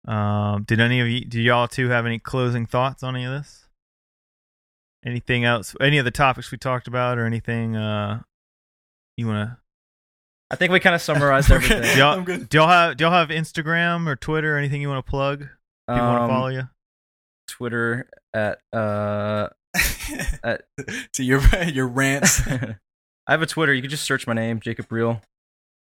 Um, 0.08 0.64
did 0.64 0.80
any 0.80 1.00
of 1.00 1.08
you, 1.08 1.26
do 1.26 1.40
y'all 1.42 1.68
two 1.68 1.90
have 1.90 2.06
any 2.06 2.20
closing 2.20 2.66
thoughts 2.66 3.04
on 3.04 3.16
any 3.16 3.26
of 3.26 3.32
this? 3.32 3.68
Anything 5.06 5.44
else? 5.46 5.76
Any 5.82 5.98
of 5.98 6.06
the 6.06 6.12
topics 6.12 6.52
we 6.52 6.58
talked 6.58 6.88
about, 6.88 7.18
or 7.18 7.26
anything 7.26 7.76
uh, 7.76 8.22
you 9.18 9.28
want 9.28 9.50
to? 9.50 9.58
I 10.52 10.56
think 10.58 10.72
we 10.72 10.80
kind 10.80 10.94
of 10.96 11.02
summarized 11.02 11.50
We're 11.50 11.60
good. 11.60 11.72
everything. 11.72 11.98
Y'all, 11.98 12.18
I'm 12.20 12.24
good. 12.24 12.50
do 12.50 12.58
y'all 12.60 12.68
have 12.68 12.98
do 12.98 13.04
y'all 13.06 13.14
have 13.14 13.30
Instagram 13.30 14.08
or 14.08 14.16
Twitter? 14.16 14.56
Or 14.56 14.58
anything 14.60 14.82
you 14.82 14.90
want 14.90 15.04
to 15.06 15.10
plug? 15.10 15.40
People 15.88 16.02
want 16.06 16.20
to 16.20 16.24
Um, 16.24 16.30
follow 16.30 16.48
you? 16.50 16.70
Twitter 17.48 18.10
at 18.34 18.60
uh 18.72 19.48
at 20.44 20.62
to 21.14 21.24
your 21.24 21.42
your 21.68 21.88
rants. 21.88 22.46
I 22.48 22.76
have 23.28 23.42
a 23.42 23.46
Twitter. 23.48 23.74
You 23.74 23.82
can 23.82 23.90
just 23.90 24.04
search 24.06 24.28
my 24.28 24.34
name, 24.34 24.60
Jacob 24.60 24.92
Real. 24.92 25.22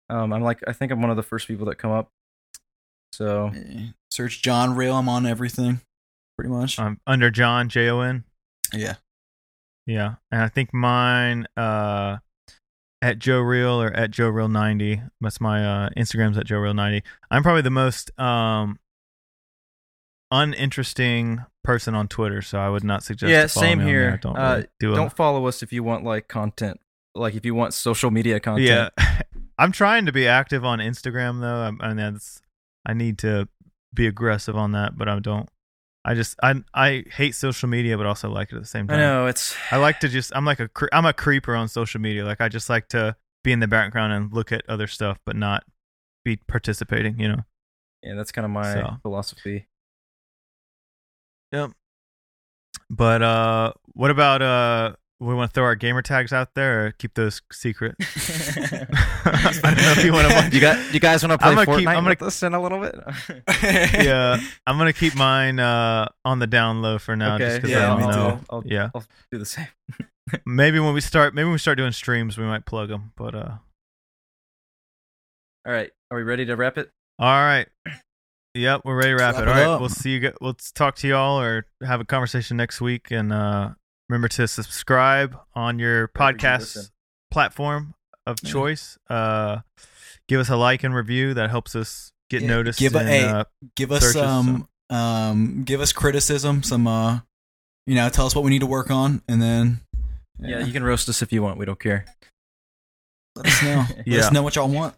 Um, 0.09 0.33
I'm 0.33 0.43
like 0.43 0.61
I 0.67 0.73
think 0.73 0.93
I'm 0.93 1.01
one 1.03 1.11
of 1.11 1.17
the 1.17 1.23
first 1.23 1.47
people 1.47 1.67
that 1.67 1.77
come 1.77 1.91
up. 1.91 2.09
So 3.13 3.53
Search 4.11 4.41
John 4.43 4.75
Real. 4.75 4.95
I'm 4.97 5.09
on 5.09 5.27
everything, 5.27 5.81
pretty 6.39 6.51
much. 6.51 6.79
I'm 6.79 7.01
under 7.07 7.31
John 7.31 7.69
J 7.69 7.89
O 7.91 8.01
N. 8.01 8.25
yeah. 8.73 8.95
Yeah, 9.87 10.15
and 10.31 10.41
I 10.43 10.49
think 10.49 10.73
mine 10.73 11.47
uh 11.57 12.17
at 13.03 13.19
Joe 13.19 13.41
Real 13.41 13.83
or 13.83 13.89
at 13.93 14.11
Joe 14.11 14.29
Real 14.31 14.49
ninety. 14.49 15.03
That's 15.21 15.41
my 15.41 15.65
uh 15.65 15.89
Instagram's 15.97 16.39
at 16.39 16.47
Joe 16.47 16.59
Real 16.59 16.73
ninety. 16.75 17.03
I'm 17.31 17.43
probably 17.43 17.63
the 17.63 17.71
most 17.71 18.19
um 18.19 18.79
uninteresting 20.31 21.45
person 21.63 21.95
on 21.95 22.09
Twitter, 22.09 22.43
so 22.43 22.59
I 22.59 22.69
would 22.69 22.85
not 22.85 23.03
suggest. 23.03 23.31
Yeah, 23.31 23.47
same 23.47 23.81
here. 23.81 24.13
I 24.15 24.17
Don't 24.17 24.37
Uh, 24.37 24.55
really 24.55 24.67
do 24.81 24.95
don't 24.95 25.15
follow 25.15 25.47
us 25.47 25.63
if 25.63 25.73
you 25.73 25.83
want 25.83 26.05
like 26.05 26.29
content, 26.29 26.81
like 27.15 27.35
if 27.35 27.45
you 27.45 27.55
want 27.55 27.75
social 27.75 28.11
media 28.11 28.41
content. 28.41 28.93
Yeah, 28.99 29.23
I'm 29.59 29.73
trying 29.73 30.07
to 30.07 30.13
be 30.13 30.27
active 30.27 30.65
on 30.65 30.79
Instagram 30.79 31.41
though, 31.41 31.63
I'm- 31.65 31.79
and 31.83 31.99
that's 31.99 32.41
I 32.87 32.93
need 32.95 33.19
to 33.19 33.49
be 33.93 34.07
aggressive 34.07 34.57
on 34.57 34.73
that, 34.73 34.97
but 34.99 35.09
I 35.09 35.19
don't. 35.21 35.49
I 36.05 36.15
just 36.15 36.37
I 36.43 36.63
I 36.75 37.05
hate 37.11 37.35
social 37.35 37.69
media, 37.69 37.97
but 37.97 38.07
also 38.07 38.29
like 38.31 38.53
it 38.53 38.57
at 38.57 38.63
the 38.63 38.69
same 38.69 38.87
time. 38.89 38.99
I 38.99 39.01
know 39.01 39.27
it's 39.27 39.57
I 39.71 39.77
like 39.79 40.01
to 40.01 40.09
just 40.09 40.33
I'm 40.37 40.45
like 40.45 40.61
a 40.61 40.69
cre- 40.69 40.89
I'm 40.93 41.07
a 41.07 41.13
creeper 41.15 41.55
on 41.55 41.69
social 41.69 42.01
media. 42.01 42.25
Like 42.25 42.41
I 42.41 42.49
just 42.49 42.69
like 42.69 42.89
to 42.91 43.17
be 43.43 43.53
in 43.53 43.61
the 43.61 43.69
background 43.69 44.13
and 44.13 44.33
look 44.33 44.53
at 44.53 44.63
other 44.69 44.87
stuff, 44.87 45.19
but 45.25 45.35
not 45.37 45.65
be 46.25 46.37
participating. 46.37 47.19
You 47.19 47.29
know. 47.29 47.45
yeah, 48.03 48.15
that's 48.15 48.33
kind 48.33 48.45
of 48.45 48.51
my 48.51 48.75
So. 48.75 48.97
philosophy. 49.03 49.69
Yep. 51.53 51.71
But 52.91 53.23
uh, 53.23 53.73
what 53.95 54.11
about 54.11 54.43
uh, 54.43 54.95
we 55.21 55.33
want 55.35 55.51
to 55.51 55.55
throw 55.55 55.65
our 55.65 55.75
gamer 55.77 56.03
tags 56.03 56.33
out 56.33 56.55
there 56.55 56.87
or 56.87 56.91
keep 56.93 57.15
those 57.15 57.41
secret? 57.53 57.95
I 58.01 59.61
don't 59.63 59.77
know 59.77 59.93
if 59.93 60.05
you 60.05 60.13
want 60.13 60.29
to. 60.51 60.51
you 60.55 60.61
got 60.61 60.93
you 60.95 61.01
guys 61.01 61.23
want 61.23 61.33
to 61.33 61.39
play 61.39 61.49
I'm 61.51 61.55
gonna 61.57 61.67
Fortnite 61.67 61.79
keep- 61.79 61.89
I'm 61.89 61.95
gonna- 61.97 62.09
with 62.11 62.23
us 62.23 62.43
in 62.43 62.55
a 62.55 62.61
little 62.63 62.81
bit? 62.81 62.95
yeah, 64.05 64.39
I'm 64.67 64.77
gonna 64.79 64.93
keep 64.93 65.15
mine 65.15 65.59
uh 65.59 66.09
on 66.25 66.39
the 66.41 66.47
down 66.47 66.83
low 66.83 66.99
for 66.99 67.17
now, 67.17 67.39
just 67.39 67.57
because 67.57 67.71
yeah, 67.71 67.95
I 67.95 68.01
don't 68.01 68.01
me 68.11 68.17
know. 68.17 68.37
too. 68.39 68.47
I'll, 68.51 68.63
Yeah, 68.67 68.91
I'll 68.95 69.05
do 69.33 69.39
the 69.39 69.47
same. 69.47 69.69
maybe 70.47 70.81
when 70.81 70.95
we 70.95 71.01
start, 71.01 71.35
maybe 71.35 71.45
when 71.45 71.53
we 71.53 71.59
start 71.59 71.79
doing 71.79 71.93
streams, 71.93 72.37
we 72.39 72.45
might 72.45 72.65
plug 72.67 72.89
them. 72.89 73.13
But 73.17 73.35
uh, 73.35 73.53
All 75.67 75.73
right, 75.73 75.91
are 76.11 76.17
we 76.17 76.23
ready 76.25 76.45
to 76.47 76.57
wrap 76.57 76.77
it? 76.79 76.91
all 77.19 77.27
right. 77.29 77.69
Yep, 78.57 78.83
we're 78.85 78.97
ready 78.97 79.11
to 79.11 79.17
wrap, 79.17 79.35
Wrap 79.35 79.43
it. 79.43 79.49
it 79.49 79.49
All 79.49 79.55
right, 79.55 79.67
up. 79.67 79.81
we'll 79.81 79.89
see 79.89 80.11
you. 80.11 80.21
gu- 80.21 80.37
We'll 80.41 80.55
talk 80.75 80.95
to 80.97 81.09
y'all 81.09 81.41
or 81.41 81.67
have 81.85 82.01
a 82.01 82.05
conversation 82.05 82.57
next 82.57 82.81
week. 82.81 83.11
And 83.11 83.33
uh, 83.33 83.71
remember 84.09 84.29
to 84.29 84.47
subscribe 84.49 85.37
on 85.55 85.79
your 85.79 86.11
Wherever 86.15 86.33
you 86.33 86.39
podcast 86.39 86.59
listen. 86.61 86.85
platform 87.31 87.95
of 88.27 88.37
Yeah. 88.43 88.51
choice. 88.51 88.99
Uh, 89.09 89.59
give 90.29 90.41
us 90.41 90.49
a 90.49 90.57
like 90.57 90.85
and 90.85 90.95
review. 90.95 91.35
That 91.35 91.51
helps 91.51 91.75
us 91.77 92.13
get 92.31 92.43
Yeah, 92.43 92.49
noticed. 92.49 92.79
give 92.79 92.95
a- 92.95 93.01
in, 93.01 93.07
hey, 93.07 93.25
uh, 93.25 93.45
give 93.77 93.93
us 93.93 94.13
some 94.13 94.69
um 94.91 95.65
give 95.65 95.81
us 95.81 95.93
criticism 95.95 96.63
some 96.63 96.87
uh 96.87 97.21
you 97.87 97.95
know 97.95 98.07
tell 98.11 98.27
us 98.27 98.35
what 98.35 98.45
we 98.45 98.51
need 98.51 98.59
to 98.59 98.67
work 98.67 98.91
on 98.91 99.23
and 99.27 99.41
then 99.41 99.81
Yeah, 100.39 100.59
you 100.61 100.73
can 100.75 100.85
roast 100.85 101.09
us 101.09 101.23
if 101.23 101.33
you 101.33 101.43
want. 101.43 101.59
We 101.59 101.65
don't 101.65 101.81
care. 101.81 102.05
let 103.35 103.47
us 103.47 103.63
know 103.63 103.87
let 103.97 104.07
Yeah. 104.07 104.19
us 104.21 104.33
know 104.33 104.43
what 104.43 104.57
y'all 104.57 104.69
want 104.69 104.95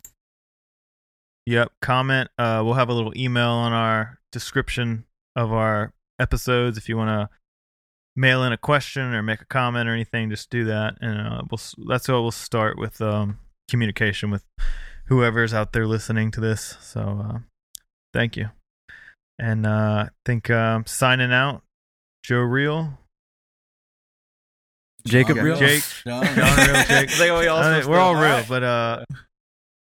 Yep. 1.46 1.70
Comment. 1.80 2.28
Uh, 2.36 2.62
we'll 2.64 2.74
have 2.74 2.88
a 2.88 2.92
little 2.92 3.16
email 3.16 3.50
on 3.50 3.72
our 3.72 4.18
description 4.32 5.04
of 5.36 5.52
our 5.52 5.92
episodes. 6.18 6.76
If 6.76 6.88
you 6.88 6.96
want 6.96 7.08
to 7.30 7.36
mail 8.16 8.42
in 8.42 8.52
a 8.52 8.56
question 8.56 9.14
or 9.14 9.22
make 9.22 9.40
a 9.42 9.46
comment 9.46 9.88
or 9.88 9.92
anything, 9.92 10.30
just 10.30 10.50
do 10.50 10.64
that, 10.64 10.94
and 11.00 11.20
uh, 11.20 11.42
we'll. 11.50 11.60
That's 11.88 12.06
how 12.06 12.22
we'll 12.22 12.30
start 12.32 12.78
with 12.78 13.00
um, 13.00 13.38
communication 13.70 14.30
with 14.30 14.44
whoever's 15.06 15.54
out 15.54 15.72
there 15.72 15.86
listening 15.86 16.30
to 16.32 16.40
this. 16.40 16.76
So, 16.80 17.00
uh, 17.00 17.38
thank 18.12 18.36
you. 18.36 18.50
And 19.38 19.66
uh, 19.66 20.06
I 20.06 20.08
think 20.24 20.50
um, 20.50 20.84
signing 20.86 21.32
out. 21.32 21.62
Joe 22.24 22.38
Real. 22.40 22.98
Jacob 25.06 25.36
Real? 25.36 25.56
Jake. 25.56 25.84
John, 26.04 26.24
John 26.24 26.56
Real. 26.56 26.82
Jake. 26.84 27.18
Like, 27.20 27.30
are 27.30 27.38
we 27.38 27.46
all 27.46 27.58
I 27.58 27.78
mean, 27.78 27.88
we're 27.88 27.94
to- 27.96 28.00
all 28.00 28.14
real, 28.14 28.24
Alright. 28.24 28.48
but 28.48 28.62
uh, 28.64 29.04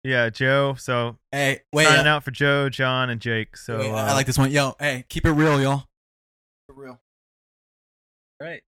yeah, 0.04 0.30
Joe. 0.30 0.76
So 0.78 1.18
hey 1.32 1.62
wait 1.74 1.88
signing 1.88 2.06
uh, 2.06 2.12
out 2.12 2.24
for 2.24 2.30
Joe, 2.30 2.70
John, 2.70 3.10
and 3.10 3.20
Jake. 3.20 3.58
So 3.58 3.80
wait, 3.80 3.90
uh, 3.90 3.96
i 3.96 4.14
like 4.14 4.28
this 4.28 4.38
one 4.38 4.52
yo 4.52 4.76
hey 4.80 5.04
keep 5.10 5.26
it 5.26 5.32
real 5.32 5.60
y'all 5.60 5.80
keep 5.80 6.78
it 6.78 6.80
real 6.80 7.00
All 8.42 8.48
right. 8.48 8.62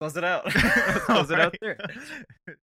Close 0.00 0.16
it 0.16 0.24
out. 0.24 0.44
Close 1.06 1.30
it 1.30 1.40
out 1.40 1.56
there. 1.60 1.78